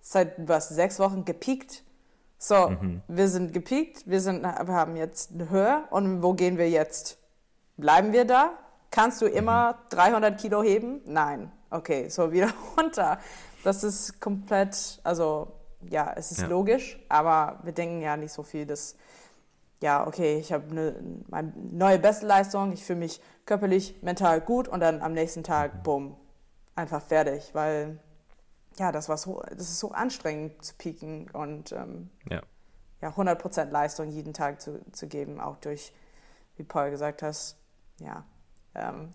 seit 0.00 0.48
was, 0.48 0.70
sechs 0.70 0.98
Wochen 0.98 1.26
gepiekt. 1.26 1.83
So, 2.46 2.68
mhm. 2.68 3.00
wir 3.08 3.28
sind 3.28 3.54
gepiekt, 3.54 4.02
wir, 4.04 4.20
sind, 4.20 4.42
wir 4.42 4.74
haben 4.74 4.96
jetzt 4.96 5.32
eine 5.32 5.48
Höhe 5.48 5.84
und 5.88 6.22
wo 6.22 6.34
gehen 6.34 6.58
wir 6.58 6.68
jetzt? 6.68 7.16
Bleiben 7.78 8.12
wir 8.12 8.26
da? 8.26 8.50
Kannst 8.90 9.22
du 9.22 9.26
immer 9.26 9.72
mhm. 9.72 9.96
300 9.96 10.38
Kilo 10.38 10.62
heben? 10.62 11.00
Nein. 11.06 11.50
Okay, 11.70 12.10
so 12.10 12.32
wieder 12.32 12.50
runter. 12.76 13.18
Das 13.62 13.82
ist 13.82 14.20
komplett, 14.20 15.00
also 15.04 15.52
ja, 15.88 16.12
es 16.16 16.32
ist 16.32 16.42
ja. 16.42 16.46
logisch, 16.46 17.02
aber 17.08 17.60
wir 17.62 17.72
denken 17.72 18.02
ja 18.02 18.14
nicht 18.14 18.32
so 18.32 18.42
viel, 18.42 18.66
dass, 18.66 18.94
ja, 19.80 20.06
okay, 20.06 20.36
ich 20.36 20.52
habe 20.52 20.70
eine, 20.70 21.52
neue 21.72 21.98
Bestleistung, 21.98 22.74
ich 22.74 22.84
fühle 22.84 22.98
mich 22.98 23.22
körperlich, 23.46 24.02
mental 24.02 24.42
gut 24.42 24.68
und 24.68 24.80
dann 24.80 25.00
am 25.00 25.14
nächsten 25.14 25.44
Tag, 25.44 25.76
mhm. 25.76 25.82
bumm, 25.82 26.16
einfach 26.74 27.00
fertig, 27.00 27.54
weil, 27.54 27.98
ja, 28.78 28.92
das 28.92 29.08
war 29.08 29.16
so, 29.16 29.42
das 29.50 29.70
ist 29.70 29.78
so 29.78 29.92
anstrengend 29.92 30.64
zu 30.64 30.74
pieken 30.74 31.30
und 31.30 31.72
ähm, 31.72 32.10
ja. 32.28 32.42
ja, 33.00 33.10
100% 33.10 33.70
Leistung 33.70 34.10
jeden 34.10 34.34
Tag 34.34 34.60
zu, 34.60 34.80
zu 34.92 35.06
geben, 35.06 35.40
auch 35.40 35.56
durch, 35.56 35.92
wie 36.56 36.64
Paul 36.64 36.90
gesagt 36.90 37.22
hast, 37.22 37.56
ja, 37.98 38.24
ähm, 38.74 39.12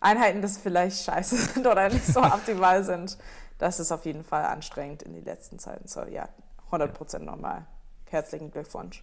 Einheiten, 0.00 0.42
das 0.42 0.58
vielleicht 0.58 1.04
scheiße 1.04 1.36
sind 1.54 1.66
oder 1.66 1.88
nicht 1.88 2.06
so 2.06 2.20
optimal 2.22 2.84
sind 2.84 3.18
das 3.58 3.80
ist 3.80 3.92
auf 3.92 4.04
jeden 4.04 4.24
Fall 4.24 4.44
anstrengend 4.44 5.02
in 5.02 5.14
den 5.14 5.24
letzten 5.24 5.58
Zeiten. 5.58 5.88
So, 5.88 6.04
ja, 6.04 6.28
100 6.66 6.92
Prozent 6.92 7.24
normal. 7.24 7.66
Herzlichen 8.08 8.50
Glückwunsch. 8.50 9.02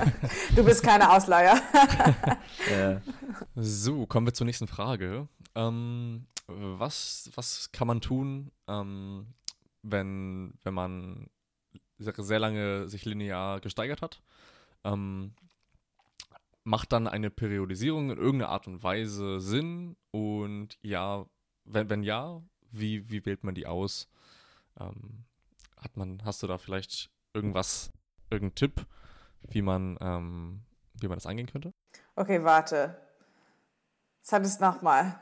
du 0.56 0.64
bist 0.64 0.82
keine 0.82 1.12
Ausleiher. 1.12 1.60
ja. 2.70 3.00
So, 3.54 4.06
kommen 4.06 4.26
wir 4.26 4.34
zur 4.34 4.46
nächsten 4.46 4.66
Frage. 4.66 5.28
Ähm, 5.54 6.26
was, 6.46 7.30
was 7.34 7.70
kann 7.72 7.88
man 7.88 8.00
tun, 8.00 8.50
ähm, 8.68 9.34
wenn, 9.82 10.54
wenn 10.62 10.74
man 10.74 11.30
sehr 11.98 12.38
lange 12.38 12.88
sich 12.88 13.04
linear 13.04 13.60
gesteigert 13.60 14.02
hat? 14.02 14.22
Ähm, 14.84 15.34
macht 16.64 16.92
dann 16.92 17.06
eine 17.06 17.30
Periodisierung 17.30 18.10
in 18.10 18.18
irgendeiner 18.18 18.50
Art 18.50 18.66
und 18.66 18.82
Weise 18.82 19.40
Sinn? 19.40 19.96
Und 20.10 20.78
ja, 20.82 21.26
wenn, 21.64 21.90
wenn 21.90 22.02
ja, 22.02 22.42
wie, 22.70 23.08
wie 23.10 23.24
wählt 23.24 23.44
man 23.44 23.54
die 23.54 23.66
aus? 23.66 24.08
Ähm, 24.78 25.24
hat 25.76 25.96
man, 25.96 26.24
hast 26.24 26.42
du 26.42 26.46
da 26.46 26.58
vielleicht 26.58 27.10
irgendwas, 27.34 27.92
irgendeinen 28.30 28.54
Tipp, 28.54 28.86
wie 29.48 29.62
man, 29.62 29.98
ähm, 30.00 30.62
wie 30.94 31.08
man 31.08 31.16
das 31.16 31.26
angehen 31.26 31.48
könnte? 31.48 31.72
Okay, 32.14 32.42
warte. 32.44 32.96
Sag 34.22 34.42
es 34.44 34.60
nochmal. 34.60 35.16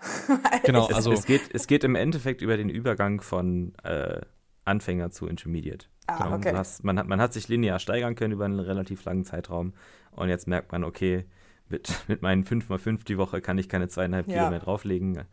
genau, 0.64 0.86
also. 0.86 1.12
Es, 1.12 1.20
es, 1.20 1.26
geht, 1.26 1.42
es 1.52 1.66
geht 1.66 1.84
im 1.84 1.94
Endeffekt 1.94 2.42
über 2.42 2.56
den 2.56 2.68
Übergang 2.68 3.20
von 3.20 3.74
äh, 3.82 4.20
Anfänger 4.64 5.10
zu 5.10 5.26
Intermediate. 5.26 5.86
Ah, 6.06 6.24
genau. 6.24 6.36
okay. 6.36 6.52
Hast, 6.54 6.84
man, 6.84 6.98
hat, 6.98 7.06
man 7.06 7.20
hat 7.20 7.32
sich 7.32 7.48
linear 7.48 7.78
steigern 7.78 8.14
können 8.14 8.32
über 8.32 8.44
einen 8.44 8.60
relativ 8.60 9.04
langen 9.04 9.24
Zeitraum 9.24 9.74
und 10.12 10.28
jetzt 10.28 10.46
merkt 10.46 10.72
man, 10.72 10.84
okay, 10.84 11.26
mit, 11.68 12.04
mit 12.08 12.22
meinen 12.22 12.44
5x5 12.44 13.04
die 13.04 13.18
Woche 13.18 13.40
kann 13.40 13.58
ich 13.58 13.68
keine 13.68 13.88
zweieinhalb 13.88 14.28
ja. 14.28 14.34
Kilo 14.34 14.50
mehr 14.50 14.60
drauflegen 14.60 15.24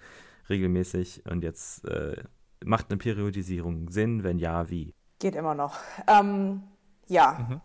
regelmäßig 0.50 1.26
und 1.26 1.44
jetzt 1.44 1.86
äh, 1.86 2.24
macht 2.64 2.90
eine 2.90 2.98
Periodisierung 2.98 3.90
Sinn? 3.90 4.24
Wenn 4.24 4.40
ja, 4.40 4.70
wie? 4.70 4.94
Geht 5.20 5.36
immer 5.36 5.56
noch. 5.56 5.78
Ähm, 6.08 6.64
ja. 7.08 7.48
Mhm. 7.50 7.62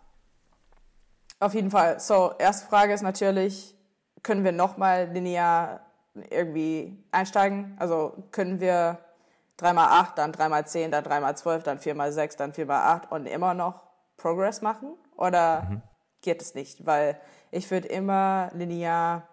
Auf 1.39 1.55
jeden 1.55 1.71
Fall. 1.71 2.01
So, 2.01 2.33
erste 2.39 2.67
Frage 2.67 2.93
ist 2.93 3.03
natürlich, 3.03 3.77
können 4.23 4.45
wir 4.45 4.53
nochmal 4.53 5.11
linear 5.13 5.92
irgendwie 6.15 6.97
einsteigen? 7.11 7.77
Also 7.79 8.25
können 8.31 8.61
wir 8.61 8.99
3x8, 9.59 10.15
dann 10.17 10.33
3x10, 10.33 10.89
dann 10.91 11.05
3x12, 11.05 11.59
dann 11.63 11.79
4x6, 11.79 12.37
dann 12.37 12.53
4x8 12.53 13.09
und 13.11 13.27
immer 13.27 13.55
noch 13.55 13.83
Progress 14.17 14.63
machen? 14.63 14.95
Oder 15.17 15.63
mhm. 15.63 15.83
geht 16.21 16.43
es 16.43 16.55
nicht? 16.55 16.87
Weil 16.87 17.21
ich 17.51 17.71
würde 17.71 17.89
immer 17.89 18.51
linear 18.55 19.29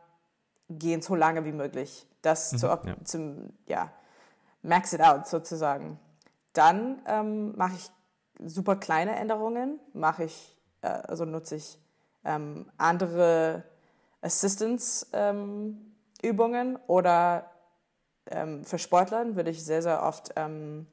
gehen, 0.70 1.02
so 1.02 1.16
lange 1.16 1.46
wie 1.46 1.52
möglich 1.52 2.08
das 2.22 2.52
mhm, 2.54 2.58
zu, 2.58 2.68
ja. 2.68 2.96
zum, 3.04 3.54
ja, 3.66 3.92
max 4.62 4.94
it 4.94 5.02
out 5.02 5.28
sozusagen. 5.28 6.00
Dann 6.54 7.02
ähm, 7.08 7.56
mache 7.58 7.76
ich 7.76 7.90
super 8.44 8.76
kleine 8.76 9.16
Änderungen 9.16 9.80
mache 9.94 10.24
ich, 10.24 10.58
äh, 10.82 10.88
also 10.88 11.26
nutze 11.26 11.56
ich 11.56 11.80
ähm, 12.24 12.72
andere 12.78 13.64
Assistance-Übungen 14.22 15.10
ähm, 15.14 15.89
oder 16.88 17.50
ähm, 18.28 18.64
für 18.64 18.78
Sportlern 18.78 19.36
würde 19.36 19.50
ich 19.50 19.64
sehr, 19.64 19.82
sehr 19.82 20.04
oft 20.04 20.32
ähm, 20.36 20.88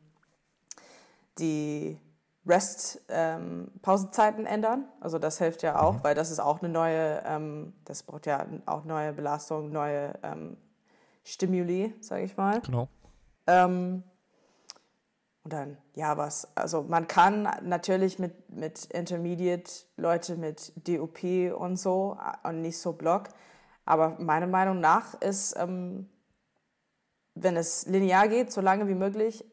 die 1.38 1.98
Rest-Pausenzeiten 2.46 4.40
ähm, 4.40 4.46
ändern. 4.46 4.84
Also 5.00 5.18
das 5.18 5.38
hilft 5.38 5.62
ja 5.62 5.80
auch, 5.80 5.94
mhm. 5.94 6.04
weil 6.04 6.14
das 6.14 6.30
ist 6.30 6.38
auch 6.38 6.60
eine 6.62 6.68
neue, 6.68 7.22
ähm, 7.26 7.74
das 7.84 8.02
braucht 8.02 8.26
ja 8.26 8.46
auch 8.66 8.84
neue 8.84 9.12
Belastung, 9.12 9.70
neue 9.72 10.14
ähm, 10.22 10.56
Stimuli, 11.24 11.94
sage 12.00 12.22
ich 12.24 12.36
mal. 12.36 12.60
Genau. 12.60 12.88
Und 15.46 15.52
dann, 15.52 15.76
ja, 15.94 16.16
was, 16.16 16.48
also 16.56 16.82
man 16.82 17.06
kann 17.06 17.48
natürlich 17.62 18.18
mit, 18.18 18.50
mit 18.50 18.86
Intermediate 18.86 19.70
Leute 19.96 20.34
mit 20.34 20.72
DOP 20.88 21.22
und 21.56 21.76
so 21.76 22.18
äh, 22.20 22.48
und 22.48 22.62
nicht 22.62 22.78
so 22.78 22.92
Block, 22.92 23.28
aber 23.86 24.16
meiner 24.18 24.46
Meinung 24.46 24.80
nach 24.80 25.14
ist, 25.20 25.56
ähm, 25.56 26.08
wenn 27.34 27.56
es 27.56 27.86
linear 27.86 28.28
geht, 28.28 28.52
so 28.52 28.60
lange 28.60 28.88
wie 28.88 28.94
möglich, 28.94 29.44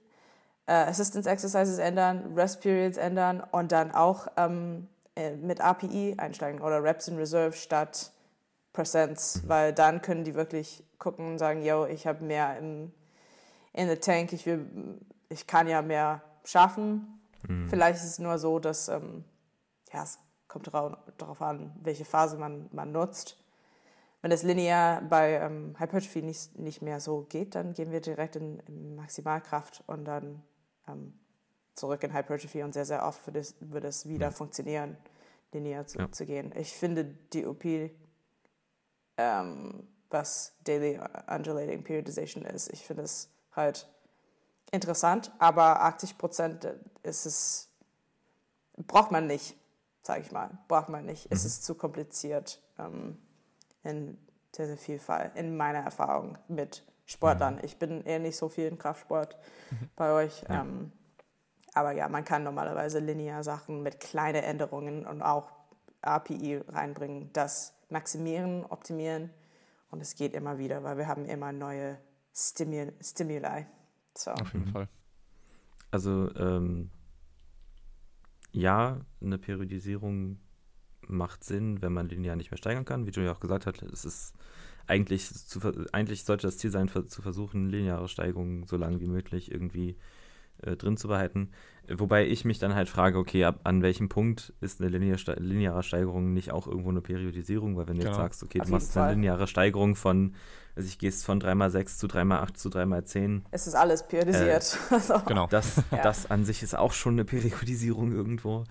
äh, 0.66 0.74
Assistance 0.74 1.30
Exercises 1.30 1.78
ändern, 1.78 2.34
Rest 2.36 2.62
Periods 2.62 2.98
ändern 2.98 3.44
und 3.52 3.72
dann 3.72 3.92
auch 3.92 4.28
ähm, 4.38 4.88
äh, 5.16 5.36
mit 5.36 5.62
API 5.62 6.16
einsteigen 6.18 6.62
oder 6.62 6.84
Reps 6.84 7.08
in 7.08 7.18
Reserve 7.18 7.54
statt 7.54 8.12
Percents, 8.74 9.44
mhm. 9.44 9.50
weil 9.50 9.74
dann 9.74 10.02
können 10.02 10.24
die 10.24 10.34
wirklich 10.34 10.84
gucken 10.98 11.34
und 11.34 11.38
sagen, 11.38 11.64
yo, 11.64 11.86
ich 11.86 12.08
habe 12.08 12.24
mehr 12.24 12.58
im, 12.58 12.92
in 13.74 13.88
the 13.88 13.98
Tank, 13.98 14.34
ich, 14.34 14.46
will, 14.46 14.66
ich 15.30 15.46
kann 15.46 15.68
ja 15.68 15.82
mehr 15.82 16.24
schaffen. 16.44 17.22
Mhm. 17.48 17.68
Vielleicht 17.70 17.98
ist 17.98 18.06
es 18.06 18.20
nur 18.20 18.40
so, 18.40 18.58
dass, 18.58 18.88
ähm, 18.88 19.26
ja, 19.92 20.04
es 20.04 20.18
kommt 20.48 20.68
darauf 20.74 21.42
an, 21.42 21.76
welche 21.82 22.06
Phase 22.06 22.38
man, 22.38 22.70
man 22.72 22.92
nutzt. 22.92 23.38
Wenn 24.24 24.32
es 24.32 24.42
linear 24.42 25.02
bei 25.02 25.34
ähm, 25.34 25.76
Hypertrophy 25.78 26.22
nicht, 26.22 26.58
nicht 26.58 26.82
mehr 26.82 27.02
so 27.02 27.24
geht, 27.24 27.56
dann 27.56 27.74
gehen 27.74 27.92
wir 27.92 28.00
direkt 28.00 28.38
in, 28.38 28.58
in 28.60 28.96
Maximalkraft 28.96 29.84
und 29.86 30.06
dann 30.06 30.42
ähm, 30.88 31.20
zurück 31.76 32.02
in 32.04 32.14
Hypertrophy 32.14 32.64
und 32.64 32.74
sehr, 32.74 32.86
sehr 32.86 33.06
oft 33.06 33.28
wird 33.28 33.36
es, 33.36 33.56
wird 33.60 33.84
es 33.84 34.08
wieder 34.08 34.30
mhm. 34.30 34.34
funktionieren, 34.34 34.98
linear 35.52 35.86
zu, 35.88 36.00
ja. 36.00 36.10
zu, 36.10 36.26
gehen. 36.26 36.54
Ich 36.56 36.72
finde 36.72 37.04
DOP, 37.04 37.92
ähm, 39.18 39.88
was 40.10 40.56
Daily 40.64 41.02
Undulating 41.28 41.84
Periodization 41.84 42.46
ist, 42.46 42.72
ich 42.72 42.88
finde 42.88 43.04
es 43.04 43.30
halt 43.52 43.90
interessant, 44.72 45.34
aber 45.38 45.82
80 45.82 46.18
Prozent 46.18 46.66
ist 47.04 47.26
es, 47.26 47.68
braucht 48.88 49.12
man 49.12 49.28
nicht, 49.28 49.58
sage 50.02 50.22
ich 50.22 50.32
mal, 50.32 50.60
braucht 50.70 50.88
man 50.88 51.06
nicht. 51.06 51.30
Mhm. 51.30 51.36
Es 51.36 51.44
ist 51.44 51.66
zu 51.66 51.76
kompliziert 51.76 52.62
ähm, 52.80 53.18
in 53.84 54.18
sehr, 54.56 54.68
sehr 54.68 54.78
viel 54.78 55.00
Fall, 55.00 55.32
in 55.36 55.58
meiner 55.58 55.80
Erfahrung 55.80 56.38
mit 56.48 56.84
Sportlern. 57.06 57.56
Mhm. 57.56 57.62
Ich 57.64 57.78
bin 57.78 58.02
eher 58.02 58.20
nicht 58.20 58.38
so 58.38 58.50
viel 58.50 58.68
in 58.68 58.78
Kraftsport 58.78 59.38
mhm. 59.72 59.90
bei 59.96 60.12
euch. 60.12 60.44
Ja. 60.44 60.62
Ähm, 60.62 60.92
aber 61.74 61.92
ja, 61.92 62.08
man 62.08 62.24
kann 62.24 62.44
normalerweise 62.44 63.00
linear 63.00 63.44
Sachen 63.44 63.82
mit 63.82 64.00
kleinen 64.00 64.44
Änderungen 64.44 65.06
und 65.06 65.22
auch 65.22 65.52
API 66.02 66.62
reinbringen, 66.68 67.32
das 67.34 67.74
maximieren, 67.90 68.66
optimieren. 68.66 69.32
Und 69.90 70.02
es 70.02 70.16
geht 70.16 70.34
immer 70.34 70.58
wieder, 70.58 70.84
weil 70.84 70.98
wir 70.98 71.08
haben 71.08 71.26
immer 71.26 71.52
neue 71.52 71.98
Stimuli. 72.34 72.92
Stimuli. 73.02 73.66
So. 74.16 74.32
Auf 74.32 74.54
jeden 74.54 74.68
Fall. 74.68 74.88
Also 75.92 76.34
ähm, 76.36 76.90
ja, 78.52 79.00
eine 79.22 79.38
Periodisierung 79.38 80.40
macht 81.08 81.44
Sinn, 81.44 81.82
wenn 81.82 81.94
man 81.94 82.10
linear 82.10 82.36
nicht 82.36 82.52
mehr 82.52 82.58
steigern 82.58 82.86
kann. 82.86 83.06
Wie 83.06 83.12
Julia 83.12 83.32
auch 83.32 83.40
gesagt 83.40 83.66
hat, 83.66 83.82
es 83.82 84.06
ist 84.06 84.34
eigentlich, 84.88 85.30
zu, 85.34 85.60
eigentlich 85.92 86.24
sollte 86.24 86.48
das 86.48 86.58
Ziel 86.58 86.72
sein, 86.72 86.90
zu 86.90 87.22
versuchen, 87.22 87.70
lineare 87.70 88.08
Steigungen 88.08 88.66
so 88.66 88.78
lange 88.78 89.00
wie 89.00 89.08
möglich 89.08 89.52
irgendwie 89.52 89.96
äh, 90.62 90.76
drin 90.76 90.98
zu 90.98 91.08
behalten. 91.08 91.50
Wobei 91.90 92.26
ich 92.26 92.46
mich 92.46 92.60
dann 92.60 92.76
halt 92.76 92.88
frage, 92.88 93.18
okay, 93.18 93.44
ab, 93.44 93.60
an 93.66 93.82
welchem 93.82 94.08
Punkt 94.08 94.54
ist 94.62 94.80
eine 94.80 94.90
linear, 94.90 95.18
lineare 95.38 95.84
Steigerung 95.84 96.34
nicht 96.34 96.52
auch 96.52 96.68
irgendwo 96.68 96.90
eine 96.90 97.02
Periodisierung? 97.02 97.76
Weil 97.76 97.88
wenn 97.88 97.96
du 97.96 98.02
genau. 98.02 98.12
jetzt 98.12 98.22
sagst, 98.22 98.44
okay, 98.44 98.60
du 98.60 98.72
machst 98.72 98.96
eine 98.96 99.14
lineare 99.14 99.48
Steigerung 99.48 99.96
von, 99.96 100.36
also 100.76 100.88
ich 100.88 100.98
gehst 100.98 101.26
von 101.26 101.42
3x6 101.42 101.98
zu 101.98 102.08
3x8 102.08 102.54
zu 102.54 102.70
3x10. 102.70 103.42
Es 103.52 103.68
ist 103.68 103.76
alles 103.76 104.08
periodisiert. 104.08 104.78
Äh, 104.92 105.00
so. 105.00 105.20
Genau. 105.26 105.48
Das, 105.48 105.82
ja. 105.92 106.02
das 106.02 106.32
an 106.32 106.46
sich 106.46 106.64
ist 106.64 106.78
auch 106.78 106.94
schon 106.94 107.16
eine 107.16 107.26
Periodisierung 107.26 108.14
irgendwo. 108.14 108.64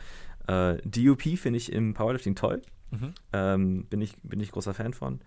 Äh, 0.46 0.78
DUP 0.84 1.22
finde 1.38 1.58
ich 1.58 1.72
im 1.72 1.94
Powerlifting 1.94 2.34
toll. 2.34 2.62
Mhm. 2.90 3.14
Ähm, 3.32 3.84
bin, 3.86 4.00
ich, 4.00 4.16
bin 4.22 4.40
ich 4.40 4.52
großer 4.52 4.74
Fan 4.74 4.94
von. 4.94 5.20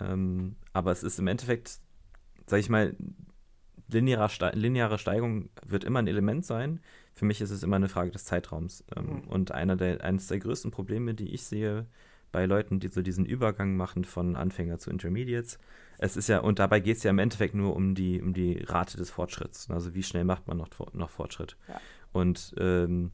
Ähm, 0.00 0.56
aber 0.72 0.92
es 0.92 1.02
ist 1.02 1.18
im 1.18 1.26
Endeffekt, 1.26 1.78
sag 2.46 2.60
ich 2.60 2.68
mal, 2.68 2.96
lineare, 3.88 4.28
Ste 4.28 4.52
lineare 4.54 4.98
Steigung 4.98 5.50
wird 5.66 5.84
immer 5.84 5.98
ein 5.98 6.06
Element 6.06 6.44
sein. 6.44 6.80
Für 7.14 7.24
mich 7.24 7.40
ist 7.40 7.50
es 7.50 7.62
immer 7.62 7.76
eine 7.76 7.88
Frage 7.88 8.10
des 8.10 8.24
Zeitraums. 8.24 8.84
Ähm, 8.96 9.06
mhm. 9.06 9.28
Und 9.28 9.52
einer 9.52 9.76
der, 9.76 10.02
eines 10.02 10.28
der 10.28 10.38
größten 10.38 10.70
Probleme, 10.70 11.14
die 11.14 11.32
ich 11.34 11.44
sehe 11.44 11.86
bei 12.32 12.46
Leuten, 12.46 12.78
die 12.78 12.88
so 12.88 13.02
diesen 13.02 13.26
Übergang 13.26 13.76
machen 13.76 14.04
von 14.04 14.36
Anfänger 14.36 14.78
zu 14.78 14.90
Intermediates, 14.90 15.58
es 15.98 16.16
ist 16.16 16.28
ja, 16.28 16.38
und 16.38 16.58
dabei 16.58 16.80
geht 16.80 16.96
es 16.96 17.02
ja 17.02 17.10
im 17.10 17.18
Endeffekt 17.18 17.54
nur 17.54 17.76
um 17.76 17.94
die, 17.94 18.22
um 18.22 18.32
die 18.32 18.62
Rate 18.62 18.96
des 18.96 19.10
Fortschritts. 19.10 19.68
Also 19.70 19.94
wie 19.94 20.02
schnell 20.02 20.24
macht 20.24 20.48
man 20.48 20.56
noch, 20.56 20.68
noch 20.94 21.10
Fortschritt. 21.10 21.56
Ja. 21.68 21.80
Und 22.12 22.54
ähm, 22.58 23.12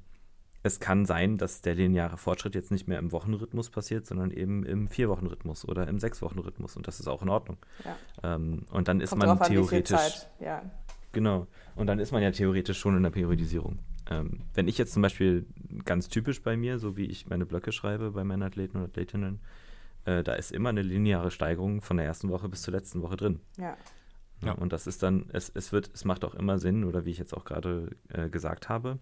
es 0.67 0.81
kann 0.81 1.07
sein, 1.07 1.39
dass 1.39 1.63
der 1.63 1.75
lineare 1.75 2.17
Fortschritt 2.17 2.55
jetzt 2.55 2.71
nicht 2.71 2.89
mehr 2.89 2.99
im 2.99 3.13
Wochenrhythmus 3.13 3.71
passiert, 3.71 4.07
sondern 4.07 4.31
eben 4.31 4.65
im 4.65 4.89
Vier-Wochen-Rhythmus 4.89 5.67
oder 5.67 5.87
im 5.89 5.99
Sechs-Wochen-Rhythmus. 5.99 6.77
Und 6.77 6.87
das 6.87 7.01
ist 7.01 7.07
auch 7.07 7.23
in 7.23 7.29
Ordnung. 7.29 7.57
Ja. 7.85 8.35
Ähm, 8.35 8.67
und 8.71 8.89
dann 8.89 9.01
ist 9.01 9.11
Kommt 9.11 9.25
man 9.25 9.39
theoretisch. 9.43 10.27
Ja. 10.41 10.63
Genau. 11.13 11.47
Und 11.77 11.87
dann 11.87 11.99
ist 11.99 12.13
man 12.13 12.23
ja 12.23 12.31
theoretisch 12.31 12.79
schon 12.79 12.97
in 12.97 13.03
der 13.03 13.11
Periodisierung. 13.11 13.79
Ähm, 14.11 14.43
wenn 14.55 14.69
ich 14.69 14.79
jetzt 14.79 14.93
zum 14.93 15.03
Beispiel 15.03 15.47
ganz 15.85 16.09
typisch 16.09 16.43
bei 16.43 16.57
mir, 16.57 16.79
so 16.79 16.97
wie 16.97 17.07
ich 17.07 17.29
meine 17.29 17.47
Blöcke 17.47 17.73
schreibe 17.73 18.11
bei 18.11 18.25
meinen 18.25 18.43
Athleten 18.43 18.79
und 18.79 18.85
Athletinnen, 18.85 19.41
äh, 20.05 20.23
da 20.23 20.35
ist 20.35 20.53
immer 20.53 20.69
eine 20.69 20.83
lineare 20.83 21.31
Steigerung 21.31 21.81
von 21.81 21.97
der 21.97 22.07
ersten 22.07 22.29
Woche 22.29 22.49
bis 22.49 22.63
zur 22.63 22.73
letzten 22.73 23.03
Woche 23.03 23.17
drin. 23.17 23.41
Ja. 23.57 23.77
ja. 24.45 24.53
Und 24.53 24.73
das 24.73 24.87
ist 24.87 25.03
dann, 25.03 25.27
es, 25.33 25.51
es 25.55 25.73
wird, 25.73 25.91
es 25.95 26.05
macht 26.05 26.25
auch 26.25 26.35
immer 26.35 26.59
Sinn, 26.59 26.85
oder 26.85 27.05
wie 27.05 27.11
ich 27.11 27.19
jetzt 27.19 27.35
auch 27.35 27.45
gerade 27.45 27.91
äh, 28.09 28.29
gesagt 28.29 28.69
habe, 28.69 28.99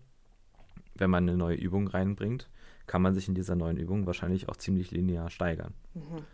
wenn 0.94 1.10
man 1.10 1.28
eine 1.28 1.36
neue 1.36 1.56
Übung 1.56 1.88
reinbringt, 1.88 2.48
kann 2.86 3.02
man 3.02 3.14
sich 3.14 3.28
in 3.28 3.34
dieser 3.34 3.56
neuen 3.56 3.76
Übung 3.76 4.06
wahrscheinlich 4.06 4.48
auch 4.48 4.56
ziemlich 4.56 4.90
linear 4.90 5.30
steigern. 5.30 5.74
Mhm. 5.94 6.24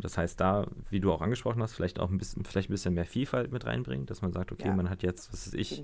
Das 0.00 0.18
heißt, 0.18 0.38
da, 0.38 0.66
wie 0.90 1.00
du 1.00 1.12
auch 1.12 1.22
angesprochen 1.22 1.62
hast, 1.62 1.72
vielleicht 1.72 1.98
auch 1.98 2.10
ein 2.10 2.18
bisschen, 2.18 2.44
vielleicht 2.44 2.68
ein 2.68 2.72
bisschen 2.72 2.94
mehr 2.94 3.06
Vielfalt 3.06 3.52
mit 3.52 3.64
reinbringen, 3.64 4.06
dass 4.06 4.20
man 4.20 4.32
sagt, 4.32 4.52
okay, 4.52 4.68
ja, 4.68 4.74
man 4.74 4.90
hat 4.90 5.02
jetzt, 5.02 5.32
was 5.32 5.46
weiß 5.46 5.54
ich, 5.54 5.82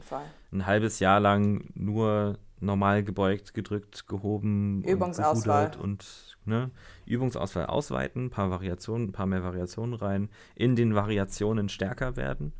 ein 0.52 0.66
halbes 0.66 1.00
Jahr 1.00 1.20
lang 1.20 1.64
nur 1.74 2.38
normal 2.60 3.02
gebeugt, 3.02 3.54
gedrückt, 3.54 4.06
gehoben, 4.06 4.82
Übungsauswahl 4.84 5.72
und, 5.76 5.82
und 5.82 6.36
ne, 6.44 6.70
Übungsauswahl 7.06 7.66
ausweiten, 7.66 8.26
ein 8.26 8.30
paar 8.30 8.50
Variationen, 8.50 9.08
ein 9.08 9.12
paar 9.12 9.26
mehr 9.26 9.42
Variationen 9.42 9.94
rein, 9.94 10.28
in 10.54 10.76
den 10.76 10.94
Variationen 10.94 11.68
stärker 11.68 12.16
werden 12.16 12.52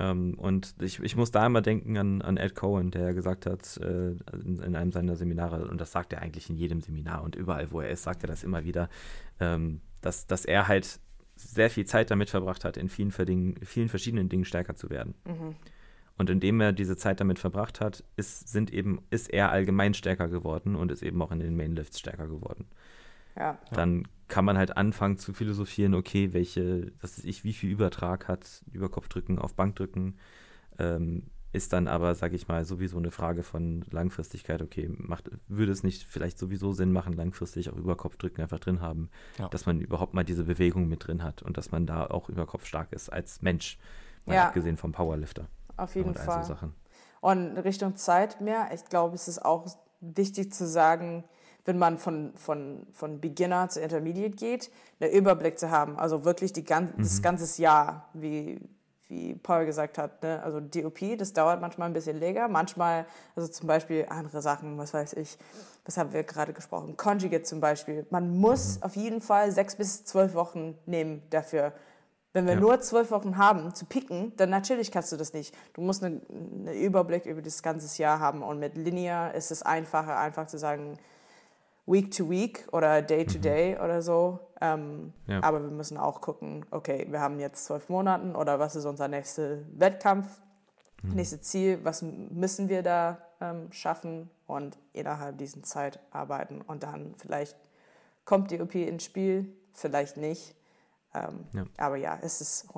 ähm, 0.00 0.34
und 0.38 0.74
ich, 0.80 0.98
ich 1.00 1.14
muss 1.14 1.30
da 1.30 1.44
immer 1.44 1.60
denken 1.60 1.98
an, 1.98 2.22
an 2.22 2.38
Ed 2.38 2.54
Cohen, 2.54 2.90
der 2.90 3.12
gesagt 3.12 3.44
hat 3.44 3.76
äh, 3.76 4.12
in, 4.32 4.58
in, 4.58 4.74
einem 4.74 4.92
seiner 4.92 5.14
Seminare, 5.14 5.68
und 5.68 5.78
das 5.78 5.92
sagt 5.92 6.14
er 6.14 6.22
eigentlich 6.22 6.48
in 6.48 6.56
jedem 6.56 6.80
Seminar 6.80 7.22
und 7.22 7.36
überall, 7.36 7.70
wo 7.70 7.82
er 7.82 7.90
ist, 7.90 8.04
sagt 8.04 8.24
er 8.24 8.28
das 8.28 8.42
immer 8.42 8.64
wieder, 8.64 8.88
ähm, 9.40 9.82
dass, 10.00 10.26
dass 10.26 10.46
er 10.46 10.68
halt 10.68 11.00
sehr 11.36 11.68
viel 11.68 11.84
Zeit 11.84 12.10
damit 12.10 12.30
verbracht 12.30 12.64
hat, 12.64 12.78
in 12.78 12.88
vielen, 12.88 13.10
vielen 13.12 13.88
verschiedenen 13.88 14.30
Dingen 14.30 14.46
stärker 14.46 14.74
zu 14.74 14.88
werden. 14.88 15.14
Mhm. 15.26 15.54
Und 16.16 16.30
indem 16.30 16.60
er 16.60 16.72
diese 16.72 16.96
Zeit 16.96 17.20
damit 17.20 17.38
verbracht 17.38 17.80
hat, 17.80 18.02
ist, 18.16 18.48
sind 18.48 18.72
eben, 18.72 19.02
ist 19.10 19.30
er 19.30 19.50
allgemein 19.50 19.92
stärker 19.92 20.28
geworden 20.28 20.76
und 20.76 20.92
ist 20.92 21.02
eben 21.02 21.20
auch 21.20 21.30
in 21.30 21.40
den 21.40 21.56
Mainlifts 21.56 21.98
stärker 21.98 22.26
geworden. 22.26 22.66
Ja. 23.36 23.58
Dann 23.72 24.08
kann 24.30 24.46
man 24.46 24.56
halt 24.56 24.76
anfangen 24.78 25.18
zu 25.18 25.34
philosophieren, 25.34 25.94
okay, 25.94 26.32
welche, 26.32 26.92
was 27.02 27.18
weiß 27.18 27.24
ich, 27.24 27.44
wie 27.44 27.52
viel 27.52 27.70
Übertrag 27.70 28.28
hat 28.28 28.64
Überkopfdrücken 28.72 29.38
auf 29.38 29.54
Bankdrücken, 29.54 30.18
ähm, 30.78 31.24
ist 31.52 31.72
dann 31.72 31.88
aber, 31.88 32.14
sag 32.14 32.32
ich 32.32 32.46
mal, 32.46 32.64
sowieso 32.64 32.96
eine 32.96 33.10
Frage 33.10 33.42
von 33.42 33.84
Langfristigkeit. 33.90 34.62
Okay, 34.62 34.88
macht, 34.96 35.30
würde 35.48 35.72
es 35.72 35.82
nicht 35.82 36.04
vielleicht 36.04 36.38
sowieso 36.38 36.72
Sinn 36.72 36.92
machen, 36.92 37.12
langfristig 37.12 37.70
auch 37.70 37.76
Überkopfdrücken 37.76 38.40
einfach 38.40 38.60
drin 38.60 38.80
haben, 38.80 39.10
ja. 39.36 39.48
dass 39.48 39.66
man 39.66 39.80
überhaupt 39.80 40.14
mal 40.14 40.24
diese 40.24 40.44
Bewegung 40.44 40.88
mit 40.88 41.06
drin 41.06 41.24
hat 41.24 41.42
und 41.42 41.56
dass 41.56 41.72
man 41.72 41.86
da 41.86 42.06
auch 42.06 42.28
überkopfstark 42.28 42.92
ist 42.92 43.12
als 43.12 43.42
Mensch, 43.42 43.78
mal 44.26 44.34
ja. 44.34 44.46
abgesehen 44.46 44.76
vom 44.76 44.92
Powerlifter. 44.92 45.48
Auf 45.76 45.96
jeden 45.96 46.14
Fall. 46.14 46.44
So 46.44 46.56
und 47.20 47.58
Richtung 47.58 47.96
Zeit 47.96 48.40
mehr, 48.40 48.70
ich 48.72 48.84
glaube, 48.86 49.14
es 49.16 49.28
ist 49.28 49.44
auch 49.44 49.66
wichtig 50.00 50.52
zu 50.52 50.66
sagen, 50.66 51.24
wenn 51.64 51.78
man 51.78 51.98
von, 51.98 52.32
von, 52.34 52.86
von 52.92 53.20
Beginner 53.20 53.68
zu 53.68 53.80
Intermediate 53.80 54.36
geht, 54.36 54.70
einen 55.00 55.12
Überblick 55.12 55.58
zu 55.58 55.70
haben. 55.70 55.98
Also 55.98 56.24
wirklich 56.24 56.52
die 56.52 56.64
gan 56.64 56.92
mhm. 56.96 57.02
das 57.02 57.22
ganze 57.22 57.62
Jahr, 57.62 58.08
wie, 58.14 58.60
wie 59.08 59.34
Paul 59.34 59.66
gesagt 59.66 59.98
hat, 59.98 60.22
ne? 60.22 60.42
also 60.42 60.60
DOP, 60.60 61.18
das 61.18 61.32
dauert 61.32 61.60
manchmal 61.60 61.88
ein 61.88 61.92
bisschen 61.92 62.18
länger, 62.18 62.48
manchmal, 62.48 63.06
also 63.34 63.48
zum 63.48 63.66
Beispiel 63.66 64.06
andere 64.08 64.40
Sachen, 64.40 64.78
was 64.78 64.94
weiß 64.94 65.14
ich, 65.14 65.36
was 65.84 65.96
haben 65.96 66.12
wir 66.12 66.22
gerade 66.22 66.52
gesprochen, 66.52 66.96
Conjugate 66.96 67.42
zum 67.42 67.60
Beispiel, 67.60 68.06
man 68.10 68.36
muss 68.38 68.76
mhm. 68.76 68.82
auf 68.84 68.96
jeden 68.96 69.20
Fall 69.20 69.50
sechs 69.50 69.76
bis 69.76 70.04
zwölf 70.04 70.34
Wochen 70.34 70.78
nehmen 70.86 71.22
dafür. 71.30 71.72
Wenn 72.32 72.46
wir 72.46 72.54
ja. 72.54 72.60
nur 72.60 72.80
zwölf 72.80 73.10
Wochen 73.10 73.38
haben 73.38 73.74
zu 73.74 73.86
picken, 73.86 74.32
dann 74.36 74.50
natürlich 74.50 74.92
kannst 74.92 75.10
du 75.10 75.16
das 75.16 75.32
nicht. 75.32 75.52
Du 75.72 75.80
musst 75.80 76.04
einen, 76.04 76.22
einen 76.30 76.80
Überblick 76.80 77.26
über 77.26 77.42
das 77.42 77.60
ganze 77.60 78.00
Jahr 78.00 78.20
haben 78.20 78.44
und 78.44 78.60
mit 78.60 78.76
Linear 78.76 79.34
ist 79.34 79.50
es 79.50 79.62
einfacher, 79.62 80.16
einfach 80.16 80.46
zu 80.46 80.56
sagen, 80.56 80.96
Week 81.90 82.10
to 82.10 82.28
Week 82.28 82.66
oder 82.72 83.02
Day 83.02 83.24
to 83.24 83.38
mhm. 83.38 83.42
Day 83.42 83.74
mhm. 83.74 83.84
oder 83.84 84.02
so. 84.02 84.40
Ähm, 84.60 85.12
ja. 85.26 85.42
Aber 85.42 85.62
wir 85.62 85.70
müssen 85.70 85.96
auch 85.96 86.20
gucken, 86.20 86.64
okay, 86.70 87.06
wir 87.10 87.20
haben 87.20 87.40
jetzt 87.40 87.64
zwölf 87.64 87.88
Monate 87.88 88.36
oder 88.36 88.58
was 88.58 88.76
ist 88.76 88.84
unser 88.84 89.08
nächster 89.08 89.58
Wettkampf, 89.72 90.40
mhm. 91.02 91.14
nächstes 91.14 91.42
Ziel, 91.42 91.80
was 91.82 92.02
müssen 92.02 92.68
wir 92.68 92.82
da 92.82 93.18
ähm, 93.40 93.72
schaffen 93.72 94.30
und 94.46 94.78
innerhalb 94.92 95.38
dieser 95.38 95.62
Zeit 95.62 95.98
arbeiten 96.10 96.60
und 96.60 96.82
dann 96.82 97.14
vielleicht 97.16 97.56
kommt 98.24 98.50
die 98.50 98.60
OP 98.60 98.74
ins 98.74 99.04
Spiel, 99.04 99.52
vielleicht 99.72 100.16
nicht. 100.16 100.54
Ähm, 101.14 101.46
ja. 101.52 101.64
Aber 101.78 101.96
ja, 101.96 102.18
es 102.22 102.40
ist 102.40 102.68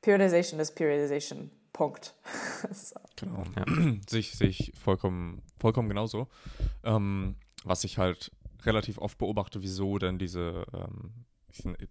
Periodization 0.00 0.58
ist 0.60 0.74
Periodization. 0.74 1.50
Punkt. 1.72 2.14
so. 2.72 2.96
Genau. 3.16 3.44
Ja. 3.56 3.64
Sehe 4.08 4.20
ich, 4.20 4.32
sehe 4.32 4.48
ich 4.48 4.72
vollkommen, 4.82 5.42
vollkommen 5.60 5.88
genauso. 5.88 6.26
Ähm, 6.82 7.36
was 7.68 7.84
ich 7.84 7.98
halt 7.98 8.32
relativ 8.64 8.98
oft 8.98 9.18
beobachte, 9.18 9.62
wieso 9.62 9.98
denn 9.98 10.18
diese 10.18 10.64
ähm, 10.72 11.26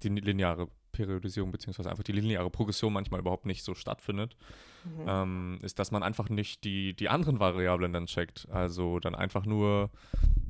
die 0.03 0.09
lineare 0.09 0.69
Periodisierung 0.91 1.51
beziehungsweise 1.51 1.89
einfach 1.89 2.03
die 2.03 2.11
lineare 2.11 2.49
Progression 2.49 2.93
manchmal 2.93 3.19
überhaupt 3.19 3.45
nicht 3.45 3.63
so 3.63 3.75
stattfindet, 3.75 4.35
mhm. 4.83 5.05
ähm, 5.07 5.59
ist, 5.61 5.79
dass 5.79 5.91
man 5.91 6.03
einfach 6.03 6.29
nicht 6.29 6.63
die, 6.63 6.95
die 6.95 7.09
anderen 7.09 7.39
Variablen 7.39 7.93
dann 7.93 8.07
checkt. 8.07 8.47
Also 8.49 8.99
dann 8.99 9.15
einfach 9.15 9.45
nur 9.45 9.91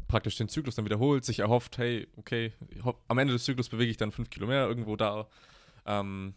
praktisch 0.07 0.38
den 0.38 0.47
Zyklus 0.47 0.75
dann 0.75 0.86
wiederholt, 0.86 1.25
sich 1.25 1.39
erhofft, 1.39 1.78
hey, 1.78 2.07
okay, 2.15 2.53
am 3.07 3.17
Ende 3.17 3.34
des 3.34 3.43
Zyklus 3.43 3.69
bewege 3.69 3.91
ich 3.91 3.97
dann 3.97 4.11
fünf 4.11 4.30
Kilo 4.30 4.47
mehr 4.47 4.67
irgendwo 4.67 4.95
da. 4.95 5.28
Ähm, 5.86 6.34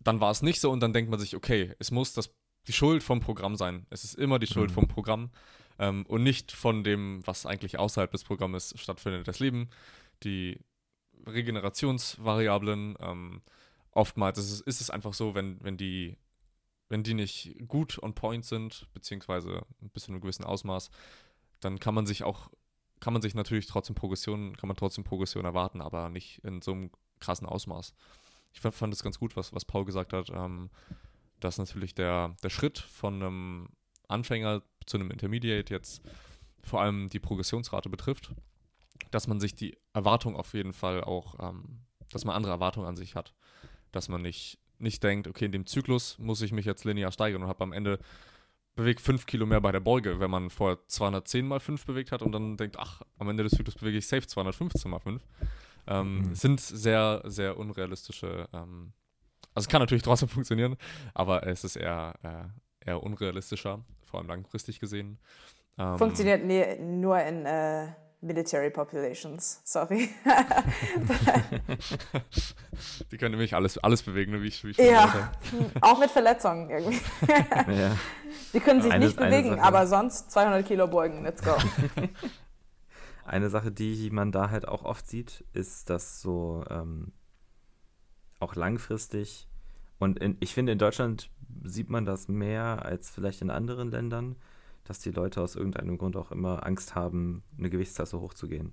dann 0.00 0.20
war 0.20 0.30
es 0.30 0.42
nicht 0.42 0.60
so 0.60 0.70
und 0.70 0.80
dann 0.80 0.92
denkt 0.92 1.10
man 1.10 1.18
sich, 1.18 1.34
okay, 1.34 1.74
es 1.80 1.90
muss 1.90 2.14
das, 2.14 2.30
die 2.68 2.72
Schuld 2.72 3.02
vom 3.02 3.20
Programm 3.20 3.56
sein. 3.56 3.86
Es 3.90 4.04
ist 4.04 4.14
immer 4.14 4.38
die 4.38 4.46
Schuld 4.46 4.70
mhm. 4.70 4.74
vom 4.74 4.88
Programm 4.88 5.30
ähm, 5.78 6.04
und 6.06 6.22
nicht 6.22 6.52
von 6.52 6.84
dem, 6.84 7.26
was 7.26 7.46
eigentlich 7.46 7.78
außerhalb 7.78 8.10
des 8.10 8.24
Programmes 8.24 8.74
stattfindet. 8.76 9.28
Das 9.28 9.38
Leben, 9.38 9.70
die 10.22 10.60
Regenerationsvariablen, 11.26 12.96
ähm, 13.00 13.42
oftmals 13.90 14.38
ist 14.38 14.50
es, 14.52 14.60
ist 14.60 14.80
es 14.80 14.90
einfach 14.90 15.14
so, 15.14 15.34
wenn, 15.34 15.62
wenn 15.62 15.76
die 15.76 16.16
wenn 16.88 17.02
die 17.02 17.14
nicht 17.14 17.54
gut 17.68 18.02
on 18.02 18.14
point 18.14 18.44
sind, 18.44 18.88
beziehungsweise 18.94 19.62
bis 19.92 20.04
zu 20.04 20.12
einem 20.12 20.20
gewissen 20.20 20.44
Ausmaß, 20.44 20.90
dann 21.60 21.78
kann 21.78 21.94
man 21.94 22.06
sich 22.06 22.24
auch, 22.24 22.50
kann 23.00 23.12
man 23.12 23.22
sich 23.22 23.34
natürlich 23.34 23.66
trotzdem 23.66 23.94
Progression, 23.94 24.56
kann 24.56 24.68
man 24.68 24.76
trotzdem 24.76 25.04
Progression 25.04 25.44
erwarten, 25.44 25.80
aber 25.80 26.08
nicht 26.08 26.42
in 26.44 26.62
so 26.62 26.72
einem 26.72 26.90
krassen 27.20 27.46
Ausmaß. 27.46 27.94
Ich 28.52 28.60
fand 28.60 28.94
es 28.94 29.02
ganz 29.02 29.18
gut, 29.18 29.36
was, 29.36 29.52
was 29.52 29.64
Paul 29.64 29.84
gesagt 29.84 30.12
hat, 30.12 30.30
ähm, 30.30 30.70
dass 31.40 31.58
natürlich 31.58 31.94
der, 31.94 32.36
der 32.42 32.50
Schritt 32.50 32.78
von 32.78 33.14
einem 33.14 33.68
Anfänger 34.08 34.62
zu 34.88 34.96
einem 34.96 35.10
Intermediate 35.10 35.72
jetzt 35.72 36.02
vor 36.62 36.80
allem 36.80 37.08
die 37.08 37.20
Progressionsrate 37.20 37.88
betrifft, 37.88 38.32
dass 39.10 39.26
man 39.26 39.40
sich 39.40 39.54
die 39.54 39.76
Erwartung 39.92 40.36
auf 40.36 40.54
jeden 40.54 40.72
Fall 40.72 41.02
auch, 41.02 41.36
ähm, 41.40 41.80
dass 42.10 42.24
man 42.24 42.36
andere 42.36 42.52
Erwartungen 42.52 42.86
an 42.86 42.96
sich 42.96 43.14
hat. 43.14 43.34
Dass 43.92 44.08
man 44.08 44.22
nicht, 44.22 44.58
nicht 44.78 45.02
denkt, 45.02 45.28
okay, 45.28 45.46
in 45.46 45.52
dem 45.52 45.66
Zyklus 45.66 46.18
muss 46.18 46.42
ich 46.42 46.52
mich 46.52 46.66
jetzt 46.66 46.84
linear 46.84 47.12
steigern 47.12 47.42
und 47.42 47.48
habe 47.48 47.64
am 47.64 47.72
Ende 47.72 47.98
bewegt 48.78 49.00
5 49.00 49.26
Kilo 49.26 49.44
mehr 49.44 49.60
bei 49.60 49.72
der 49.72 49.80
Beuge, 49.80 50.20
wenn 50.20 50.30
man 50.30 50.50
vorher 50.50 50.78
210 50.86 51.46
mal 51.48 51.58
5 51.58 51.84
bewegt 51.84 52.12
hat 52.12 52.22
und 52.22 52.32
dann 52.32 52.56
denkt, 52.56 52.78
ach, 52.78 53.02
am 53.18 53.28
Ende 53.28 53.42
des 53.42 53.52
Zyklus 53.52 53.74
bewege 53.74 53.98
ich 53.98 54.06
safe 54.06 54.26
215 54.26 54.90
mal 54.90 55.00
5. 55.00 55.22
Ähm, 55.88 56.18
mhm. 56.18 56.34
Sind 56.34 56.60
sehr, 56.60 57.22
sehr 57.24 57.56
unrealistische, 57.56 58.48
ähm, 58.52 58.92
also 59.52 59.66
es 59.66 59.68
kann 59.68 59.80
natürlich 59.80 60.04
trotzdem 60.04 60.28
funktionieren, 60.28 60.76
aber 61.12 61.44
es 61.46 61.64
ist 61.64 61.74
eher, 61.74 62.14
äh, 62.22 62.44
eher 62.88 63.02
unrealistischer 63.02 63.84
vor 64.08 64.20
allem 64.20 64.28
langfristig 64.28 64.80
gesehen. 64.80 65.18
Ähm, 65.78 65.98
Funktioniert 65.98 66.44
nee, 66.44 66.78
nur 66.78 67.20
in 67.20 67.46
äh, 67.46 67.88
Military 68.20 68.70
Populations, 68.70 69.60
sorry. 69.64 70.08
Die 73.10 73.16
können 73.16 73.32
nämlich 73.32 73.54
alles, 73.54 73.78
alles 73.78 74.02
bewegen, 74.02 74.32
ne, 74.32 74.42
wie 74.42 74.48
ich, 74.48 74.64
wie 74.64 74.70
ich 74.70 74.78
Ja, 74.78 75.32
auch 75.80 76.00
mit 76.00 76.10
Verletzungen 76.10 76.68
irgendwie. 76.68 77.00
ja. 77.78 77.96
Die 78.52 78.60
können 78.60 78.82
sich 78.82 78.90
eine, 78.90 79.04
nicht 79.04 79.16
bewegen, 79.16 79.60
aber 79.60 79.86
sonst 79.86 80.32
200 80.32 80.66
Kilo 80.66 80.88
beugen, 80.88 81.22
let's 81.22 81.42
go. 81.42 81.54
Eine 83.24 83.50
Sache, 83.50 83.70
die 83.70 84.08
man 84.10 84.32
da 84.32 84.48
halt 84.48 84.66
auch 84.66 84.84
oft 84.84 85.06
sieht, 85.06 85.44
ist, 85.52 85.90
dass 85.90 86.22
so 86.22 86.64
ähm, 86.70 87.12
auch 88.40 88.54
langfristig 88.54 89.48
und 89.98 90.18
in, 90.18 90.38
ich 90.40 90.54
finde, 90.54 90.72
in 90.72 90.78
Deutschland 90.78 91.30
sieht 91.64 91.90
man 91.90 92.04
das 92.04 92.28
mehr 92.28 92.84
als 92.84 93.10
vielleicht 93.10 93.42
in 93.42 93.50
anderen 93.50 93.90
Ländern, 93.90 94.36
dass 94.84 94.98
die 95.00 95.10
Leute 95.10 95.42
aus 95.42 95.56
irgendeinem 95.56 95.98
Grund 95.98 96.16
auch 96.16 96.32
immer 96.32 96.66
Angst 96.66 96.94
haben, 96.94 97.42
eine 97.58 97.70
Gewichtsklasse 97.70 98.20
hochzugehen. 98.20 98.72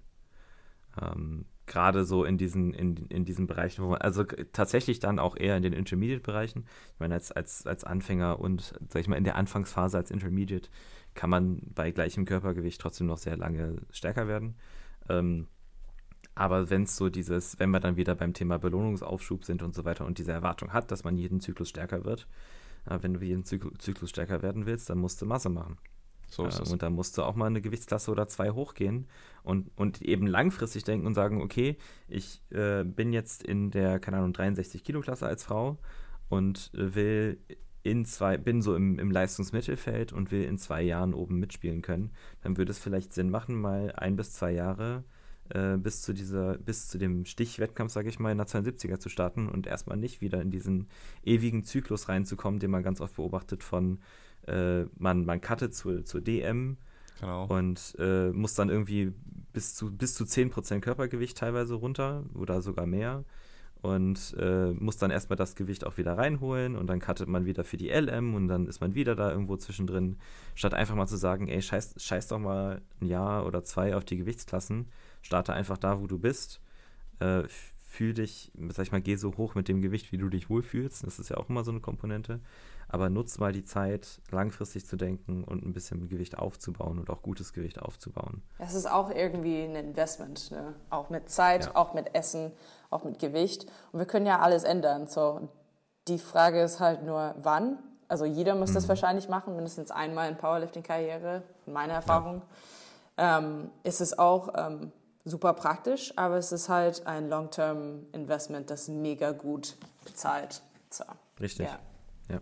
Ähm, 1.02 1.46
Gerade 1.68 2.06
so 2.06 2.24
in 2.24 2.38
diesen, 2.38 2.74
in, 2.76 2.96
in 3.08 3.26
diesen 3.26 3.48
Bereichen, 3.48 3.84
wo 3.84 3.90
man, 3.90 4.02
also 4.02 4.24
tatsächlich 4.24 5.00
dann 5.00 5.18
auch 5.18 5.36
eher 5.36 5.58
in 5.58 5.64
den 5.64 5.74
Intermediate-Bereichen. 5.74 6.66
Ich 6.94 7.00
meine, 7.00 7.16
als, 7.16 7.32
als, 7.32 7.66
als 7.66 7.84
Anfänger 7.84 8.40
und, 8.40 8.76
sag 8.90 9.02
ich 9.02 9.08
mal, 9.08 9.18
in 9.18 9.24
der 9.24 9.36
Anfangsphase 9.36 9.98
als 9.98 10.12
Intermediate 10.12 10.70
kann 11.16 11.32
man 11.32 11.62
bei 11.74 11.90
gleichem 11.92 12.26
Körpergewicht 12.26 12.80
trotzdem 12.80 13.08
noch 13.08 13.18
sehr 13.18 13.36
lange 13.36 13.78
stärker 13.90 14.28
werden. 14.28 14.56
Ähm, 15.10 15.48
aber 16.36 16.70
wenn 16.70 16.84
es 16.84 16.98
so 16.98 17.10
dieses, 17.10 17.58
wenn 17.60 17.72
wir 17.72 17.80
dann 17.80 17.96
wieder 17.96 18.14
beim 18.14 18.34
Thema 18.34 18.60
Belohnungsaufschub 18.60 19.46
sind 19.46 19.64
und 19.64 19.74
so 19.74 19.86
weiter 19.86 20.06
und 20.06 20.18
diese 20.18 20.34
Erwartung 20.34 20.72
hat, 20.72 20.92
dass 20.92 21.04
man 21.04 21.18
jeden 21.18 21.40
Zyklus 21.40 21.70
stärker 21.70 22.04
wird, 22.04 22.28
äh, 22.86 23.00
wenn 23.02 23.14
du 23.14 23.22
jeden 23.22 23.46
Zyklus 23.46 24.10
stärker 24.10 24.42
werden 24.42 24.66
willst, 24.66 24.90
dann 24.90 24.98
musst 24.98 25.22
du 25.22 25.26
Masse 25.26 25.50
machen. 25.50 25.78
So 26.30 26.46
ist 26.46 26.60
äh, 26.60 26.64
es. 26.64 26.72
Und 26.72 26.82
dann 26.82 26.94
musst 26.94 27.18
du 27.18 27.24
auch 27.24 27.36
mal 27.36 27.48
eine 27.48 27.62
Gewichtsklasse 27.62 28.12
oder 28.12 28.28
zwei 28.28 28.52
hochgehen 28.52 29.08
und, 29.44 29.70
und 29.76 30.02
eben 30.02 30.28
langfristig 30.28 30.84
denken 30.84 31.08
und 31.08 31.14
sagen, 31.14 31.42
okay, 31.42 31.78
ich 32.08 32.42
äh, 32.52 32.84
bin 32.84 33.14
jetzt 33.14 33.44
in 33.44 33.72
der, 33.72 34.00
keine 34.00 34.18
Ahnung, 34.18 34.34
63 34.34 34.84
Kilo 34.84 35.02
Klasse 35.02 35.28
als 35.28 35.44
Frau 35.44 35.78
und 36.30 36.72
will 36.74 37.40
in 37.84 38.04
zwei, 38.04 38.38
bin 38.38 38.64
so 38.64 38.76
im, 38.76 38.98
im 38.98 39.12
Leistungsmittelfeld 39.12 40.12
und 40.12 40.32
will 40.32 40.44
in 40.44 40.58
zwei 40.58 40.82
Jahren 40.82 41.14
oben 41.14 41.38
mitspielen 41.40 41.84
können, 41.84 42.12
dann 42.42 42.58
würde 42.58 42.72
es 42.72 42.80
vielleicht 42.80 43.14
Sinn 43.14 43.30
machen, 43.30 43.62
mal 43.62 43.92
ein 43.96 44.16
bis 44.16 44.34
zwei 44.34 44.52
Jahre 44.52 45.04
äh, 45.50 45.78
bis 45.78 46.02
zu 46.02 46.14
dieser, 46.14 46.58
bis 46.58 46.88
zu 46.88 46.98
dem 46.98 47.26
Stichwettkampf, 47.26 47.92
sage 47.92 48.10
ich 48.10 48.20
mal, 48.20 48.32
in 48.32 48.38
der 48.38 48.48
72er 48.48 49.00
zu 49.00 49.10
starten 49.10 49.48
und 49.48 49.68
erstmal 49.68 49.98
nicht 49.98 50.22
wieder 50.22 50.42
in 50.42 50.52
diesen 50.52 50.88
ewigen 51.24 51.64
Zyklus 51.64 52.10
reinzukommen, 52.10 52.60
den 52.60 52.72
man 52.72 52.84
ganz 52.84 53.02
oft 53.02 53.16
beobachtet 53.16 53.64
von 53.64 54.00
äh, 54.48 54.84
man, 54.98 55.26
man 55.26 55.42
cuttet 55.42 55.74
zur, 55.74 56.06
zur 56.06 56.22
DM 56.22 56.78
genau. 57.20 57.46
und 57.46 57.96
äh, 58.00 58.30
muss 58.32 58.56
dann 58.56 58.70
irgendwie 58.70 59.14
bis 59.54 59.76
zu, 59.76 59.92
bis 59.92 60.16
zu 60.16 60.24
10% 60.24 60.82
Körpergewicht 60.82 61.38
teilweise 61.38 61.76
runter 61.76 62.24
oder 62.34 62.62
sogar 62.62 62.86
mehr 62.86 63.24
und 63.82 64.36
äh, 64.40 64.72
muss 64.72 64.98
dann 64.98 65.12
erstmal 65.12 65.38
das 65.38 65.56
Gewicht 65.56 65.86
auch 65.86 65.98
wieder 65.98 66.18
reinholen 66.18 66.76
und 66.76 66.88
dann 66.88 67.00
cuttet 67.00 67.28
man 67.28 67.46
wieder 67.46 67.64
für 67.64 67.78
die 67.78 67.90
LM 67.90 68.34
und 68.34 68.48
dann 68.48 68.68
ist 68.68 68.82
man 68.82 68.96
wieder 68.96 69.16
da 69.16 69.32
irgendwo 69.32 69.58
zwischendrin, 69.58 70.18
statt 70.56 70.74
einfach 70.74 70.96
mal 70.96 71.08
zu 71.08 71.18
sagen, 71.18 71.48
ey, 71.48 71.62
scheiß, 71.62 71.96
scheiß 71.98 72.28
doch 72.30 72.40
mal 72.40 72.82
ein 73.00 73.08
Jahr 73.08 73.46
oder 73.46 73.64
zwei 73.64 73.96
auf 73.96 74.04
die 74.04 74.18
Gewichtsklassen 74.18 74.88
Starte 75.26 75.54
einfach 75.54 75.78
da, 75.78 76.00
wo 76.02 76.08
du 76.08 76.20
bist. 76.20 76.62
Äh, 77.20 77.44
fühl 77.48 78.14
dich, 78.14 78.52
sag 78.70 78.84
ich 78.84 78.92
mal, 78.92 79.02
geh 79.02 79.16
so 79.16 79.36
hoch 79.38 79.56
mit 79.56 79.68
dem 79.68 79.82
Gewicht, 79.82 80.12
wie 80.12 80.18
du 80.18 80.30
dich 80.30 80.50
wohlfühlst. 80.50 81.04
Das 81.04 81.18
ist 81.18 81.30
ja 81.30 81.38
auch 81.38 81.50
immer 81.50 81.64
so 81.64 81.72
eine 81.72 81.80
Komponente. 81.80 82.42
Aber 82.90 83.10
nutz 83.10 83.40
mal 83.40 83.52
die 83.52 83.64
Zeit, 83.64 84.22
langfristig 84.30 84.86
zu 84.86 84.98
denken 84.98 85.44
und 85.44 85.66
ein 85.66 85.74
bisschen 85.74 86.08
Gewicht 86.08 86.38
aufzubauen 86.38 87.00
und 87.00 87.10
auch 87.10 87.24
gutes 87.24 87.54
Gewicht 87.54 87.82
aufzubauen. 87.82 88.44
Das 88.60 88.76
ist 88.76 88.86
auch 88.86 89.10
irgendwie 89.10 89.64
ein 89.64 89.76
Investment, 89.76 90.52
ne? 90.52 90.76
auch 90.92 91.10
mit 91.10 91.30
Zeit, 91.30 91.66
ja. 91.66 91.76
auch 91.76 91.96
mit 91.96 92.14
Essen, 92.14 92.52
auch 92.92 93.04
mit 93.04 93.18
Gewicht. 93.18 93.66
Und 93.92 94.00
wir 94.00 94.06
können 94.06 94.28
ja 94.28 94.40
alles 94.40 94.64
ändern. 94.64 95.08
So, 95.08 95.50
die 96.08 96.20
Frage 96.20 96.62
ist 96.62 96.80
halt 96.80 97.04
nur, 97.04 97.34
wann. 97.42 97.80
Also 98.08 98.26
jeder 98.26 98.54
muss 98.54 98.70
mhm. 98.70 98.76
das 98.76 98.88
wahrscheinlich 98.90 99.28
machen, 99.28 99.56
mindestens 99.56 99.90
einmal 99.90 100.30
in 100.30 100.38
Powerlifting-Karriere, 100.38 101.42
in 101.66 101.74
meiner 101.74 101.94
Erfahrung. 101.94 102.44
Ja. 103.18 103.40
Ähm, 103.40 103.72
ist 103.82 104.02
es 104.02 104.20
auch 104.20 104.54
ähm, 104.56 104.92
super 105.26 105.54
praktisch, 105.54 106.14
aber 106.16 106.38
es 106.38 106.52
ist 106.52 106.70
halt 106.70 107.06
ein 107.08 107.28
Long-Term-Investment, 107.28 108.70
das 108.70 108.88
mega 108.88 109.32
gut 109.32 109.76
bezahlt. 110.06 110.62
So. 110.90 111.04
Richtig. 111.40 111.66
Ja. 111.66 111.80
ja. 112.30 112.42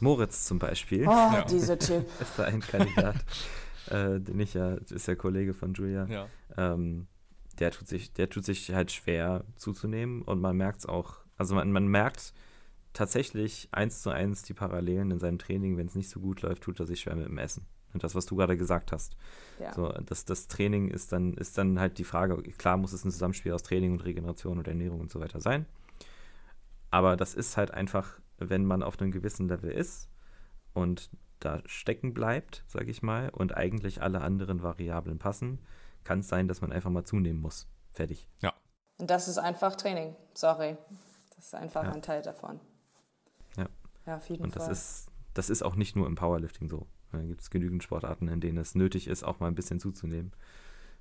Moritz 0.00 0.46
zum 0.46 0.58
Beispiel. 0.58 1.06
Oh, 1.06 1.10
ja. 1.10 1.44
dieser 1.44 1.78
Typ. 1.78 2.06
ist 2.20 2.38
da 2.38 2.44
ein 2.44 2.60
Kandidat, 2.60 3.16
äh, 3.90 4.18
den 4.18 4.40
ich 4.40 4.54
ja, 4.54 4.74
ist 4.74 5.06
der 5.06 5.16
Kollege 5.16 5.54
von 5.54 5.74
Julia. 5.74 6.06
Ja. 6.06 6.26
Ähm, 6.56 7.06
der 7.58 7.70
tut 7.70 7.86
sich, 7.86 8.12
der 8.12 8.30
tut 8.30 8.44
sich 8.44 8.72
halt 8.72 8.90
schwer 8.90 9.44
zuzunehmen 9.56 10.22
und 10.22 10.40
man 10.40 10.56
merkt 10.56 10.80
es 10.80 10.86
auch, 10.86 11.18
also 11.36 11.54
man, 11.54 11.70
man 11.70 11.86
merkt 11.86 12.32
tatsächlich 12.94 13.68
eins 13.72 14.02
zu 14.02 14.10
eins 14.10 14.42
die 14.42 14.54
Parallelen 14.54 15.10
in 15.10 15.18
seinem 15.18 15.38
Training. 15.38 15.76
Wenn 15.76 15.86
es 15.86 15.94
nicht 15.94 16.08
so 16.08 16.20
gut 16.20 16.42
läuft, 16.42 16.62
tut 16.62 16.80
er 16.80 16.86
sich 16.86 17.00
schwer 17.00 17.14
mit 17.14 17.26
dem 17.26 17.38
Essen. 17.38 17.66
Und 17.94 18.02
das, 18.02 18.14
was 18.14 18.26
du 18.26 18.36
gerade 18.36 18.56
gesagt 18.56 18.92
hast. 18.92 19.16
Ja. 19.60 19.72
So, 19.72 19.88
das, 19.88 20.24
das 20.24 20.48
Training 20.48 20.88
ist 20.88 21.12
dann, 21.12 21.34
ist 21.34 21.56
dann 21.56 21.78
halt 21.78 21.98
die 21.98 22.04
Frage, 22.04 22.42
klar 22.42 22.76
muss 22.76 22.92
es 22.92 23.04
ein 23.04 23.12
Zusammenspiel 23.12 23.52
aus 23.52 23.62
Training 23.62 23.92
und 23.92 24.04
Regeneration 24.04 24.58
und 24.58 24.66
Ernährung 24.66 25.00
und 25.00 25.12
so 25.12 25.20
weiter 25.20 25.40
sein. 25.40 25.64
Aber 26.90 27.16
das 27.16 27.34
ist 27.34 27.56
halt 27.56 27.70
einfach, 27.70 28.20
wenn 28.38 28.64
man 28.64 28.82
auf 28.82 29.00
einem 29.00 29.12
gewissen 29.12 29.48
Level 29.48 29.70
ist 29.70 30.08
und 30.74 31.08
da 31.38 31.62
stecken 31.66 32.14
bleibt, 32.14 32.64
sage 32.66 32.90
ich 32.90 33.02
mal, 33.02 33.30
und 33.30 33.56
eigentlich 33.56 34.02
alle 34.02 34.22
anderen 34.22 34.62
Variablen 34.62 35.18
passen, 35.18 35.60
kann 36.02 36.20
es 36.20 36.28
sein, 36.28 36.48
dass 36.48 36.60
man 36.60 36.72
einfach 36.72 36.90
mal 36.90 37.04
zunehmen 37.04 37.40
muss. 37.40 37.68
Fertig. 37.92 38.28
Ja. 38.40 38.52
Und 38.98 39.10
das 39.10 39.28
ist 39.28 39.38
einfach 39.38 39.76
Training. 39.76 40.16
Sorry. 40.34 40.76
Das 41.36 41.46
ist 41.46 41.54
einfach 41.54 41.84
ja. 41.84 41.92
ein 41.92 42.02
Teil 42.02 42.22
davon. 42.22 42.60
Ja. 43.56 43.66
Ja, 44.06 44.16
auf 44.16 44.28
jeden 44.28 44.42
und 44.42 44.52
Fall. 44.52 44.62
Und 44.62 44.70
das 44.70 44.78
ist, 44.78 45.08
das 45.34 45.50
ist 45.50 45.62
auch 45.62 45.76
nicht 45.76 45.96
nur 45.96 46.06
im 46.06 46.14
Powerlifting 46.14 46.68
so. 46.68 46.86
Da 47.14 47.22
gibt 47.24 47.40
es 47.40 47.50
genügend 47.50 47.82
Sportarten, 47.82 48.28
in 48.28 48.40
denen 48.40 48.58
es 48.58 48.74
nötig 48.74 49.06
ist, 49.08 49.24
auch 49.24 49.40
mal 49.40 49.48
ein 49.48 49.54
bisschen 49.54 49.80
zuzunehmen. 49.80 50.32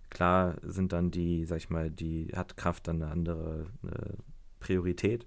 Klar 0.09 0.57
sind 0.61 0.93
dann 0.93 1.11
die, 1.11 1.45
sag 1.45 1.57
ich 1.57 1.69
mal, 1.69 1.89
die 1.89 2.31
hat 2.35 2.57
Kraft 2.57 2.87
dann 2.87 3.01
eine 3.01 3.11
andere 3.11 3.65
eine 3.81 4.17
Priorität 4.59 5.25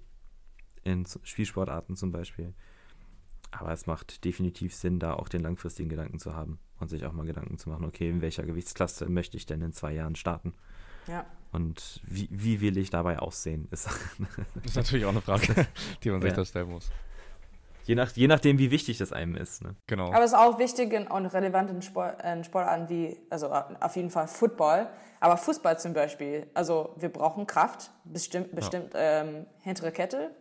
in 0.83 1.05
Spielsportarten 1.23 1.95
zum 1.95 2.11
Beispiel. 2.11 2.53
Aber 3.51 3.71
es 3.71 3.85
macht 3.85 4.25
definitiv 4.25 4.73
Sinn, 4.73 4.99
da 4.99 5.13
auch 5.13 5.29
den 5.29 5.41
langfristigen 5.41 5.89
Gedanken 5.89 6.19
zu 6.19 6.35
haben 6.35 6.59
und 6.79 6.89
sich 6.89 7.05
auch 7.05 7.13
mal 7.13 7.25
Gedanken 7.25 7.57
zu 7.57 7.69
machen, 7.69 7.85
okay, 7.85 8.09
in 8.09 8.21
welcher 8.21 8.43
Gewichtsklasse 8.43 9.07
möchte 9.09 9.37
ich 9.37 9.45
denn 9.45 9.61
in 9.61 9.73
zwei 9.73 9.93
Jahren 9.93 10.15
starten? 10.15 10.53
Ja. 11.07 11.25
Und 11.51 12.01
wie, 12.05 12.27
wie 12.31 12.61
will 12.61 12.77
ich 12.77 12.89
dabei 12.89 13.19
aussehen? 13.19 13.67
Ist, 13.71 13.87
ist 14.63 14.75
natürlich 14.75 15.05
auch 15.05 15.11
eine 15.11 15.21
Frage, 15.21 15.67
die 16.03 16.09
man 16.09 16.21
sich 16.21 16.31
ja. 16.31 16.35
da 16.35 16.45
stellen 16.45 16.69
muss. 16.69 16.91
Je, 17.87 17.95
nach, 17.95 18.11
je 18.11 18.27
nachdem, 18.27 18.59
wie 18.59 18.69
wichtig 18.69 18.97
das 18.97 19.13
einem 19.13 19.35
ist. 19.35 19.63
Ne? 19.63 19.73
Genau. 19.87 20.07
Aber 20.07 20.23
es 20.25 20.31
ist 20.31 20.37
auch 20.37 20.59
wichtig 20.59 20.93
und 21.09 21.25
relevant 21.27 21.69
in, 21.69 21.81
Sport, 21.81 22.21
in 22.21 22.43
Sportarten 22.43 22.89
wie, 22.89 23.17
also 23.29 23.49
auf 23.49 23.95
jeden 23.95 24.09
Fall 24.09 24.27
Football, 24.27 24.89
aber 25.21 25.37
Fußball 25.37 25.79
zum 25.79 25.93
Beispiel. 25.93 26.47
Also 26.53 26.93
wir 26.97 27.07
brauchen 27.07 27.47
Kraft, 27.47 27.91
bestimmt, 28.03 28.53
bestimmt 28.53 28.93
ja. 28.93 29.21
ähm, 29.21 29.45
hintere 29.61 29.93
Kette 29.93 30.31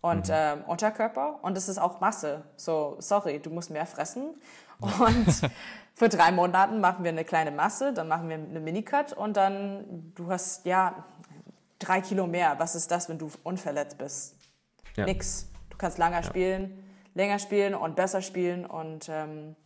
und 0.00 0.26
mhm. 0.26 0.34
ähm, 0.34 0.64
Unterkörper 0.66 1.38
und 1.42 1.56
es 1.56 1.68
ist 1.68 1.78
auch 1.78 2.00
Masse. 2.00 2.42
So, 2.56 2.96
sorry, 2.98 3.38
du 3.38 3.50
musst 3.50 3.70
mehr 3.70 3.86
fressen. 3.86 4.34
Und 4.80 5.48
für 5.94 6.08
drei 6.08 6.32
Monaten 6.32 6.80
machen 6.80 7.04
wir 7.04 7.12
eine 7.12 7.24
kleine 7.24 7.52
Masse, 7.52 7.92
dann 7.92 8.08
machen 8.08 8.28
wir 8.28 8.34
eine 8.34 8.58
Minicut 8.58 9.12
und 9.12 9.36
dann, 9.36 10.12
du 10.16 10.28
hast 10.28 10.66
ja 10.66 11.04
drei 11.78 12.00
Kilo 12.00 12.26
mehr. 12.26 12.56
Was 12.58 12.74
ist 12.74 12.90
das, 12.90 13.08
wenn 13.08 13.18
du 13.18 13.30
unverletzt 13.44 13.96
bist? 13.96 14.34
Ja. 14.96 15.04
Nix 15.04 15.49
kannst 15.80 15.98
länger 15.98 16.20
ja. 16.20 16.22
spielen, 16.22 16.84
länger 17.14 17.38
spielen 17.38 17.74
und 17.74 17.96
besser 17.96 18.22
spielen 18.22 18.66
und 18.66 19.08
ähm, 19.08 19.56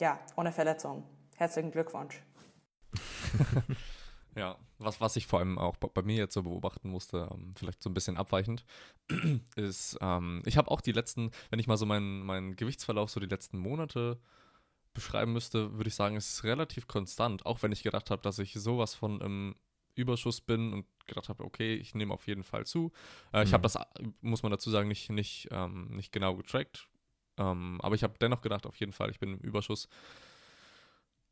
ja, 0.00 0.18
ohne 0.36 0.52
Verletzung. 0.52 1.04
Herzlichen 1.36 1.70
Glückwunsch. 1.70 2.20
ja, 4.36 4.58
was, 4.78 5.00
was 5.00 5.16
ich 5.16 5.26
vor 5.26 5.38
allem 5.38 5.58
auch 5.58 5.76
bei 5.76 6.02
mir 6.02 6.16
jetzt 6.16 6.34
so 6.34 6.42
beobachten 6.42 6.90
musste, 6.90 7.28
ähm, 7.32 7.52
vielleicht 7.54 7.82
so 7.82 7.88
ein 7.88 7.94
bisschen 7.94 8.16
abweichend, 8.16 8.64
ist, 9.56 9.96
ähm, 10.00 10.42
ich 10.44 10.56
habe 10.56 10.70
auch 10.70 10.80
die 10.80 10.92
letzten, 10.92 11.30
wenn 11.50 11.58
ich 11.58 11.68
mal 11.68 11.76
so 11.76 11.86
meinen 11.86 12.22
mein 12.24 12.56
Gewichtsverlauf 12.56 13.10
so 13.10 13.20
die 13.20 13.26
letzten 13.26 13.58
Monate 13.58 14.20
beschreiben 14.92 15.32
müsste, 15.32 15.72
würde 15.74 15.88
ich 15.88 15.94
sagen, 15.94 16.16
es 16.16 16.34
ist 16.34 16.44
relativ 16.44 16.86
konstant, 16.86 17.46
auch 17.46 17.62
wenn 17.62 17.72
ich 17.72 17.82
gedacht 17.82 18.10
habe, 18.10 18.22
dass 18.22 18.38
ich 18.38 18.52
sowas 18.54 18.94
von 18.94 19.20
im 19.20 19.54
Überschuss 19.94 20.40
bin 20.40 20.72
und 20.72 20.86
gedacht 21.06 21.28
habe, 21.28 21.44
okay, 21.44 21.74
ich 21.74 21.94
nehme 21.94 22.14
auf 22.14 22.26
jeden 22.26 22.42
Fall 22.42 22.66
zu. 22.66 22.92
Äh, 23.32 23.38
mhm. 23.38 23.44
Ich 23.44 23.52
habe 23.52 23.62
das, 23.62 23.78
muss 24.20 24.42
man 24.42 24.52
dazu 24.52 24.70
sagen, 24.70 24.88
nicht, 24.88 25.10
nicht, 25.10 25.48
ähm, 25.50 25.88
nicht 25.96 26.12
genau 26.12 26.36
getrackt. 26.36 26.88
Ähm, 27.38 27.80
aber 27.82 27.94
ich 27.94 28.02
habe 28.02 28.14
dennoch 28.20 28.42
gedacht, 28.42 28.66
auf 28.66 28.76
jeden 28.76 28.92
Fall, 28.92 29.10
ich 29.10 29.18
bin 29.18 29.34
im 29.34 29.40
Überschuss. 29.40 29.88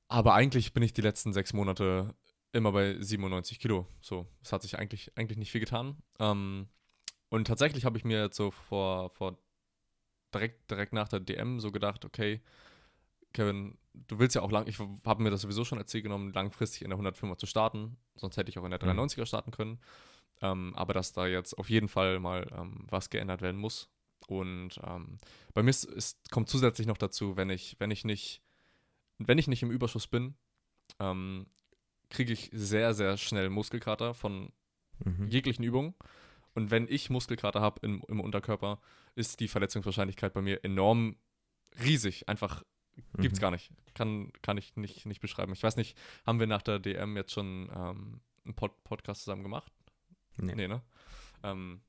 Aber 0.09 0.35
eigentlich 0.35 0.73
bin 0.73 0.83
ich 0.83 0.93
die 0.93 1.03
letzten 1.03 1.33
sechs 1.33 1.53
Monate 1.53 2.15
immer 2.53 2.73
bei 2.73 2.97
97 3.01 3.61
Kilo. 3.61 3.87
So, 4.01 4.27
es 4.43 4.53
hat 4.53 4.63
sich 4.63 4.79
eigentlich, 4.79 5.17
eigentlich 5.17 5.39
nicht 5.39 5.53
viel 5.53 5.61
getan. 5.61 6.03
Ähm, 6.19 6.69
und 7.29 7.47
tatsächlich 7.47 7.85
habe 7.85 7.97
ich 7.97 8.05
mir 8.05 8.23
jetzt 8.23 8.37
so 8.37 8.51
vor, 8.51 9.11
vor 9.11 9.39
direkt, 10.35 10.71
direkt 10.71 10.93
nach 10.93 11.09
der 11.09 11.21
DM 11.21 11.61
so 11.61 11.71
gedacht, 11.71 12.05
okay, 12.05 12.41
Kevin, 13.33 13.79
du 13.95 14.19
willst 14.19 14.35
ja 14.35 14.43
auch 14.43 14.51
lang, 14.51 14.67
ich 14.67 14.79
habe 14.79 15.23
mir 15.23 15.31
das 15.31 15.43
sowieso 15.43 15.65
schon 15.65 15.79
erzählt 15.79 16.05
genommen, 16.05 16.33
langfristig 16.33 16.83
in 16.83 16.91
der 16.91 16.99
105er 16.99 17.39
zu 17.39 17.47
starten. 17.47 17.97
Sonst 18.15 18.37
hätte 18.37 18.51
ich 18.51 18.59
auch 18.59 18.65
in 18.65 18.71
der 18.71 18.81
93er 18.81 19.21
mhm. 19.21 19.27
starten 19.27 19.51
können. 19.51 19.81
Ähm, 20.43 20.75
aber 20.75 20.95
dass 20.95 21.13
da 21.13 21.27
jetzt 21.27 21.59
auf 21.59 21.69
jeden 21.69 21.89
Fall 21.89 22.19
mal 22.19 22.47
ähm, 22.57 22.87
was 22.89 23.11
geändert 23.11 23.43
werden 23.43 23.61
muss. 23.61 23.91
Und 24.27 24.81
ähm, 24.85 25.19
bei 25.55 25.63
mir 25.63 25.71
ist, 25.71 25.85
ist, 25.85 26.31
kommt 26.31 26.49
zusätzlich 26.49 26.87
noch 26.87 26.99
dazu, 26.99 27.37
wenn 27.37 27.51
ich, 27.51 27.77
wenn 27.79 27.91
ich 27.91 28.05
nicht, 28.05 28.43
wenn 29.19 29.39
ich 29.39 29.49
nicht 29.49 29.63
im 29.63 29.71
Überschuss 29.71 30.07
bin, 30.07 30.35
ähm, 30.99 31.47
kriege 32.09 32.33
ich 32.33 32.51
sehr, 32.53 32.95
sehr 32.95 33.17
schnell 33.17 33.51
Muskelkater 33.51 34.15
von 34.15 34.53
mhm. 35.05 35.29
jeglichen 35.29 35.65
Übungen. 35.65 35.95
Und 36.55 36.71
wenn 36.71 36.89
ich 36.89 37.11
Muskelkater 37.11 37.61
habe 37.61 37.81
im, 37.87 38.03
im 38.09 38.21
Unterkörper, 38.21 38.81
ist 39.15 39.41
die 39.41 39.49
Verletzungswahrscheinlichkeit 39.49 40.33
bei 40.33 40.43
mir 40.43 40.65
enorm 40.65 41.17
riesig. 41.83 42.29
Einfach 42.29 42.65
Gibt's 43.19 43.39
mhm. 43.39 43.43
gar 43.43 43.51
nicht. 43.51 43.71
Kann, 43.95 44.33
kann 44.43 44.57
ich 44.57 44.77
nicht, 44.77 45.07
nicht 45.07 45.21
beschreiben. 45.21 45.53
Ich 45.53 45.63
weiß 45.63 45.77
nicht, 45.77 45.97
haben 46.27 46.41
wir 46.41 46.47
nach 46.47 46.63
der 46.63 46.79
DM 46.79 47.17
jetzt 47.17 47.33
schon 47.33 47.71
ähm, 47.75 48.21
einen 48.45 48.55
Pod 48.55 48.73
Podcast 48.85 49.25
zusammen 49.25 49.43
gemacht? 49.43 49.73
Nee. 50.37 50.55
Nee, 50.55 50.69
ne? 50.69 50.83
Ähm, 51.43 51.81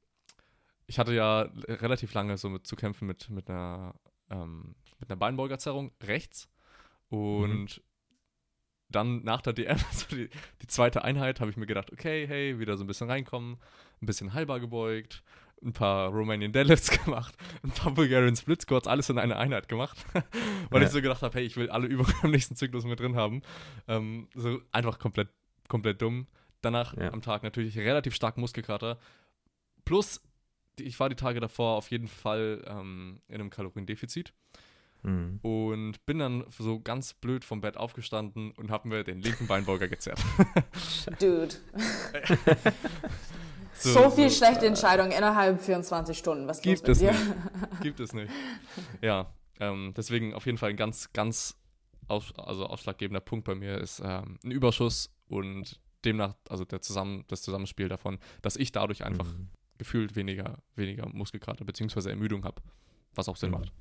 ich 0.88 1.00
hatte 1.00 1.14
ja 1.14 1.50
relativ 1.68 2.14
lange 2.14 2.38
so 2.38 2.50
mit, 2.50 2.68
zu 2.68 2.76
kämpfen 2.76 3.08
mit, 3.08 3.30
mit 3.30 3.50
einer, 3.50 3.96
ähm, 4.30 4.76
mit 5.00 5.10
einer 5.10 5.18
Beinbeugerzerrung 5.18 5.92
rechts. 6.04 6.50
Und 7.10 7.78
mhm. 7.78 7.84
dann 8.90 9.24
nach 9.24 9.42
der 9.42 9.54
DM, 9.54 9.78
also 9.90 10.06
die, 10.16 10.30
die 10.62 10.68
zweite 10.68 11.04
Einheit, 11.04 11.40
habe 11.40 11.52
ich 11.52 11.58
mir 11.58 11.66
gedacht, 11.66 11.92
okay, 11.92 12.28
hey, 12.28 12.60
wieder 12.60 12.78
so 12.78 12.84
ein 12.84 12.88
bisschen 12.88 13.10
reinkommen, 13.10 13.58
ein 14.02 14.06
bisschen 14.06 14.34
halber 14.34 14.60
gebeugt, 14.60 15.24
ein 15.64 15.74
paar 15.74 16.10
Romanian 16.10 16.52
Deadlifts 16.52 16.90
gemacht, 17.06 17.36
ein 17.64 17.72
paar 17.72 17.92
Bulgarian 17.92 18.36
Split 18.36 18.62
Squats, 18.62 18.88
alles 18.88 19.10
in 19.10 19.18
einer 19.18 19.38
Einheit 19.38 19.68
gemacht. 19.68 19.98
Weil 20.70 20.82
ja. 20.82 20.88
ich 20.88 20.94
so 20.94 21.02
gedacht 21.02 21.22
habe, 21.22 21.38
hey, 21.38 21.46
ich 21.46 21.58
will 21.58 21.70
alle 21.70 21.88
Übungen 21.88 22.14
im 22.24 22.32
nächsten 22.32 22.56
Zyklus 22.56 22.86
mit 22.86 23.00
drin 23.00 23.16
haben. 23.16 23.42
Ähm, 23.88 24.28
so 24.36 24.60
einfach 24.72 25.00
komplett, 25.00 25.30
komplett 25.68 26.02
dumm. 26.02 26.28
Danach 26.62 26.96
ja. 26.96 27.12
am 27.12 27.22
Tag 27.22 27.44
natürlich 27.44 27.78
relativ 27.78 28.14
stark 28.16 28.38
Muskelkater. 28.38 29.00
Plus, 29.86 30.22
ich 30.80 31.00
war 31.00 31.10
die 31.10 31.16
Tage 31.16 31.40
davor 31.40 31.76
auf 31.76 31.90
jeden 31.90 32.08
Fall 32.08 32.64
ähm, 32.68 33.22
in 33.28 33.36
einem 33.36 33.50
Kaloriendefizit. 33.50 34.34
Mhm. 35.04 35.40
Und 35.42 36.06
bin 36.06 36.20
dann 36.20 36.46
so 36.60 36.80
ganz 36.80 37.16
blöd 37.16 37.44
vom 37.44 37.62
Bett 37.62 37.76
aufgestanden 37.76 38.52
und 38.52 38.70
habe 38.70 38.88
mir 38.88 39.04
den 39.04 39.20
linken 39.22 39.48
Beinbeuger 39.48 39.88
gezerrt. 39.88 40.22
Dude. 41.20 41.56
So, 43.74 43.94
so 43.94 44.10
viel 44.10 44.30
so, 44.30 44.38
schlechte 44.38 44.66
äh, 44.66 44.70
Entscheidungen 44.70 45.12
innerhalb 45.12 45.62
24 45.62 46.18
Stunden. 46.18 46.48
Was 46.48 46.62
gibt 46.62 46.88
es 46.88 47.00
dir? 47.00 47.12
nicht. 47.12 47.22
Gibt 47.82 48.00
es 48.00 48.14
nicht. 48.14 48.32
Ja, 49.02 49.34
ähm, 49.60 49.94
deswegen 49.96 50.34
auf 50.34 50.46
jeden 50.46 50.58
Fall 50.58 50.72
ein 50.72 50.78
ganz, 50.78 51.12
ganz 51.14 51.58
aus, 52.08 52.34
also 52.38 52.66
ausschlaggebender 52.68 53.22
Punkt 53.22 53.46
bei 53.46 53.56
mir 53.56 53.78
ist 53.78 54.02
ähm, 54.04 54.38
ein 54.44 54.52
Überschuss 54.52 55.10
und 55.28 55.80
demnach, 56.04 56.36
also 56.50 56.66
der 56.66 56.82
Zusammen, 56.82 57.24
das 57.28 57.42
Zusammenspiel 57.42 57.88
davon, 57.88 58.20
dass 58.42 58.56
ich 58.56 58.72
dadurch 58.72 59.04
einfach 59.04 59.26
mhm. 59.26 59.50
gefühlt 59.78 60.16
weniger, 60.16 60.58
weniger 60.76 61.08
Muskelkater 61.10 61.64
bzw. 61.64 62.10
Ermüdung 62.10 62.44
habe, 62.44 62.62
was 63.16 63.30
auch 63.30 63.36
Sinn 63.36 63.52
mhm. 63.52 63.60
macht. 63.60 63.72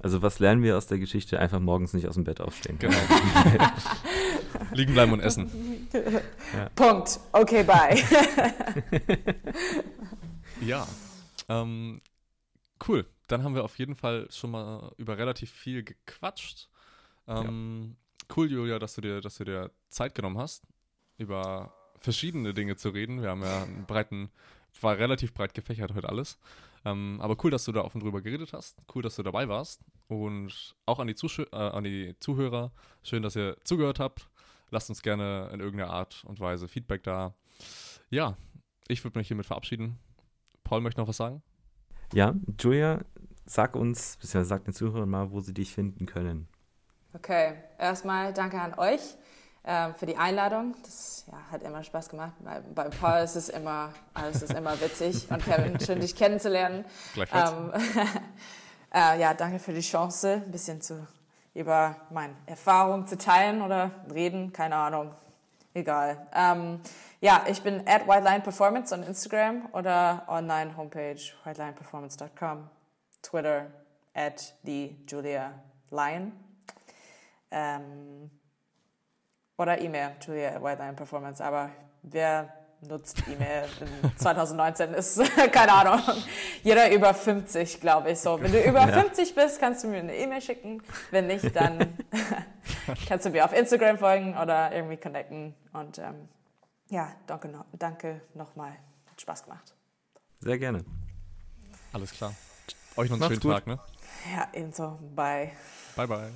Also 0.00 0.22
was 0.22 0.38
lernen 0.38 0.62
wir 0.62 0.76
aus 0.76 0.86
der 0.86 0.98
Geschichte? 0.98 1.40
Einfach 1.40 1.58
morgens 1.58 1.92
nicht 1.92 2.06
aus 2.06 2.14
dem 2.14 2.24
Bett 2.24 2.40
aufstehen. 2.40 2.78
Genau. 2.78 2.96
Liegen 4.72 4.92
bleiben 4.92 5.12
und 5.12 5.20
essen. 5.20 5.88
Ja. 5.92 6.68
Punkt. 6.74 7.20
Okay, 7.32 7.62
bye. 7.62 7.96
ja. 10.60 10.86
Ähm, 11.48 12.00
cool. 12.86 13.06
Dann 13.28 13.44
haben 13.44 13.54
wir 13.54 13.64
auf 13.64 13.78
jeden 13.78 13.94
Fall 13.94 14.28
schon 14.30 14.50
mal 14.50 14.92
über 14.96 15.18
relativ 15.18 15.50
viel 15.50 15.82
gequatscht. 15.82 16.68
Ähm, 17.26 17.96
ja. 17.96 18.34
Cool, 18.36 18.50
Julia, 18.50 18.78
dass 18.78 18.94
du, 18.94 19.00
dir, 19.00 19.20
dass 19.20 19.36
du 19.36 19.44
dir 19.44 19.70
Zeit 19.88 20.14
genommen 20.14 20.38
hast, 20.38 20.64
über 21.18 21.72
verschiedene 22.00 22.54
Dinge 22.54 22.76
zu 22.76 22.90
reden. 22.90 23.22
Wir 23.22 23.30
haben 23.30 23.42
ja 23.42 23.62
einen 23.62 23.86
breiten, 23.86 24.30
war 24.80 24.98
relativ 24.98 25.34
breit 25.34 25.54
gefächert 25.54 25.94
heute 25.94 26.08
alles. 26.08 26.38
Ähm, 26.84 27.18
aber 27.20 27.36
cool, 27.42 27.50
dass 27.50 27.64
du 27.64 27.72
da 27.72 27.82
offen 27.82 28.00
drüber 28.00 28.20
geredet 28.22 28.52
hast. 28.52 28.78
Cool, 28.94 29.02
dass 29.02 29.16
du 29.16 29.22
dabei 29.22 29.48
warst. 29.48 29.82
Und 30.06 30.76
auch 30.86 30.98
an 30.98 31.06
die, 31.06 31.14
Zuschö 31.14 31.44
äh, 31.52 31.56
an 31.56 31.84
die 31.84 32.14
Zuhörer, 32.20 32.72
schön, 33.02 33.22
dass 33.22 33.36
ihr 33.36 33.56
zugehört 33.64 33.98
habt. 33.98 34.28
Lasst 34.70 34.90
uns 34.90 35.02
gerne 35.02 35.50
in 35.52 35.60
irgendeiner 35.60 35.90
Art 35.92 36.24
und 36.24 36.40
Weise 36.40 36.68
Feedback 36.68 37.02
da. 37.02 37.34
Ja, 38.10 38.36
ich 38.86 39.02
würde 39.04 39.18
mich 39.18 39.28
hiermit 39.28 39.46
verabschieden. 39.46 39.98
Paul 40.64 40.80
möchte 40.80 41.00
noch 41.00 41.08
was 41.08 41.16
sagen? 41.16 41.42
Ja, 42.12 42.34
Julia, 42.58 43.00
sag 43.46 43.76
uns, 43.76 44.16
beziehungsweise 44.16 44.48
sag 44.48 44.64
den 44.64 44.74
Zuhörern 44.74 45.08
mal, 45.08 45.30
wo 45.30 45.40
sie 45.40 45.54
dich 45.54 45.74
finden 45.74 46.06
können. 46.06 46.48
Okay, 47.14 47.54
erstmal 47.78 48.32
danke 48.32 48.60
an 48.60 48.74
euch. 48.78 49.00
äh, 49.68 49.92
für 49.94 50.06
die 50.06 50.16
Einladung. 50.16 50.74
Das 50.82 51.24
ja, 51.30 51.38
hat 51.50 51.62
immer 51.62 51.82
Spaß 51.82 52.08
gemacht. 52.08 52.32
Bei, 52.40 52.60
bei 52.60 52.88
Paul 52.88 53.22
ist 53.22 53.36
es 53.36 53.48
immer, 53.50 53.92
alles 54.14 54.42
ist 54.42 54.54
immer 54.54 54.80
witzig 54.80 55.26
und 55.30 55.44
Kevin, 55.44 55.78
schön 55.80 56.00
dich 56.00 56.16
kennenzulernen. 56.16 56.84
Gleichfalls. 57.14 57.52
Ähm, 57.52 57.72
äh, 58.94 59.20
ja, 59.20 59.34
danke 59.34 59.58
für 59.58 59.72
die 59.72 59.80
Chance, 59.82 60.42
ein 60.44 60.50
bisschen 60.50 60.80
zu, 60.80 61.06
über 61.58 61.96
meine 62.10 62.34
Erfahrung 62.46 63.06
zu 63.06 63.18
teilen 63.18 63.62
oder 63.62 63.90
reden, 64.12 64.52
keine 64.52 64.76
Ahnung. 64.76 65.12
Egal. 65.74 66.28
Ähm, 66.32 66.80
ja, 67.20 67.44
ich 67.48 67.62
bin 67.62 67.86
at 67.86 68.06
Whiteline 68.06 68.40
Performance 68.40 68.94
on 68.94 69.02
Instagram 69.02 69.68
oder 69.72 70.24
online 70.28 70.76
Homepage 70.76 71.20
whitelineperformance.com, 71.44 72.70
Twitter 73.22 73.66
at 74.14 74.54
die 74.62 74.96
Julia 75.08 75.52
Lion 75.90 76.32
ähm, 77.50 78.30
oder 79.56 79.80
E-Mail 79.80 80.12
Julia 80.24 80.50
at 80.50 80.62
Whiteline 80.62 80.94
Performance. 80.94 81.42
Aber 81.42 81.70
wer 82.02 82.57
nutzt 82.80 83.22
E-Mail 83.28 83.68
in 83.80 84.18
2019 84.18 84.94
ist 84.94 85.20
keine 85.52 85.72
Ahnung. 85.72 86.00
Jeder 86.62 86.92
über 86.92 87.12
50, 87.14 87.80
glaube 87.80 88.12
ich. 88.12 88.20
So, 88.20 88.40
wenn 88.40 88.52
du 88.52 88.62
über 88.62 88.80
ja. 88.80 89.00
50 89.00 89.34
bist, 89.34 89.58
kannst 89.58 89.84
du 89.84 89.88
mir 89.88 89.98
eine 89.98 90.16
E-Mail 90.16 90.40
schicken. 90.40 90.82
Wenn 91.10 91.26
nicht, 91.26 91.54
dann 91.54 91.98
kannst 93.08 93.26
du 93.26 93.30
mir 93.30 93.44
auf 93.44 93.52
Instagram 93.52 93.98
folgen 93.98 94.36
oder 94.36 94.72
irgendwie 94.72 94.96
connecten. 94.96 95.54
Und 95.72 95.98
ähm, 95.98 96.28
ja, 96.88 97.12
danke, 97.26 97.64
danke 97.72 98.20
nochmal. 98.34 98.72
Hat 99.10 99.20
Spaß 99.20 99.44
gemacht. 99.44 99.74
Sehr 100.40 100.58
gerne. 100.58 100.84
Alles 101.92 102.12
klar. 102.12 102.34
Euch 102.96 103.10
noch 103.10 103.14
einen 103.14 103.20
Macht's 103.20 103.34
schönen 103.34 103.40
gut. 103.40 103.52
Tag, 103.52 103.66
ne? 103.66 103.78
Ja, 104.34 104.48
ebenso. 104.52 104.98
Bye. 105.14 105.52
Bye, 105.96 106.06
bye. 106.06 106.32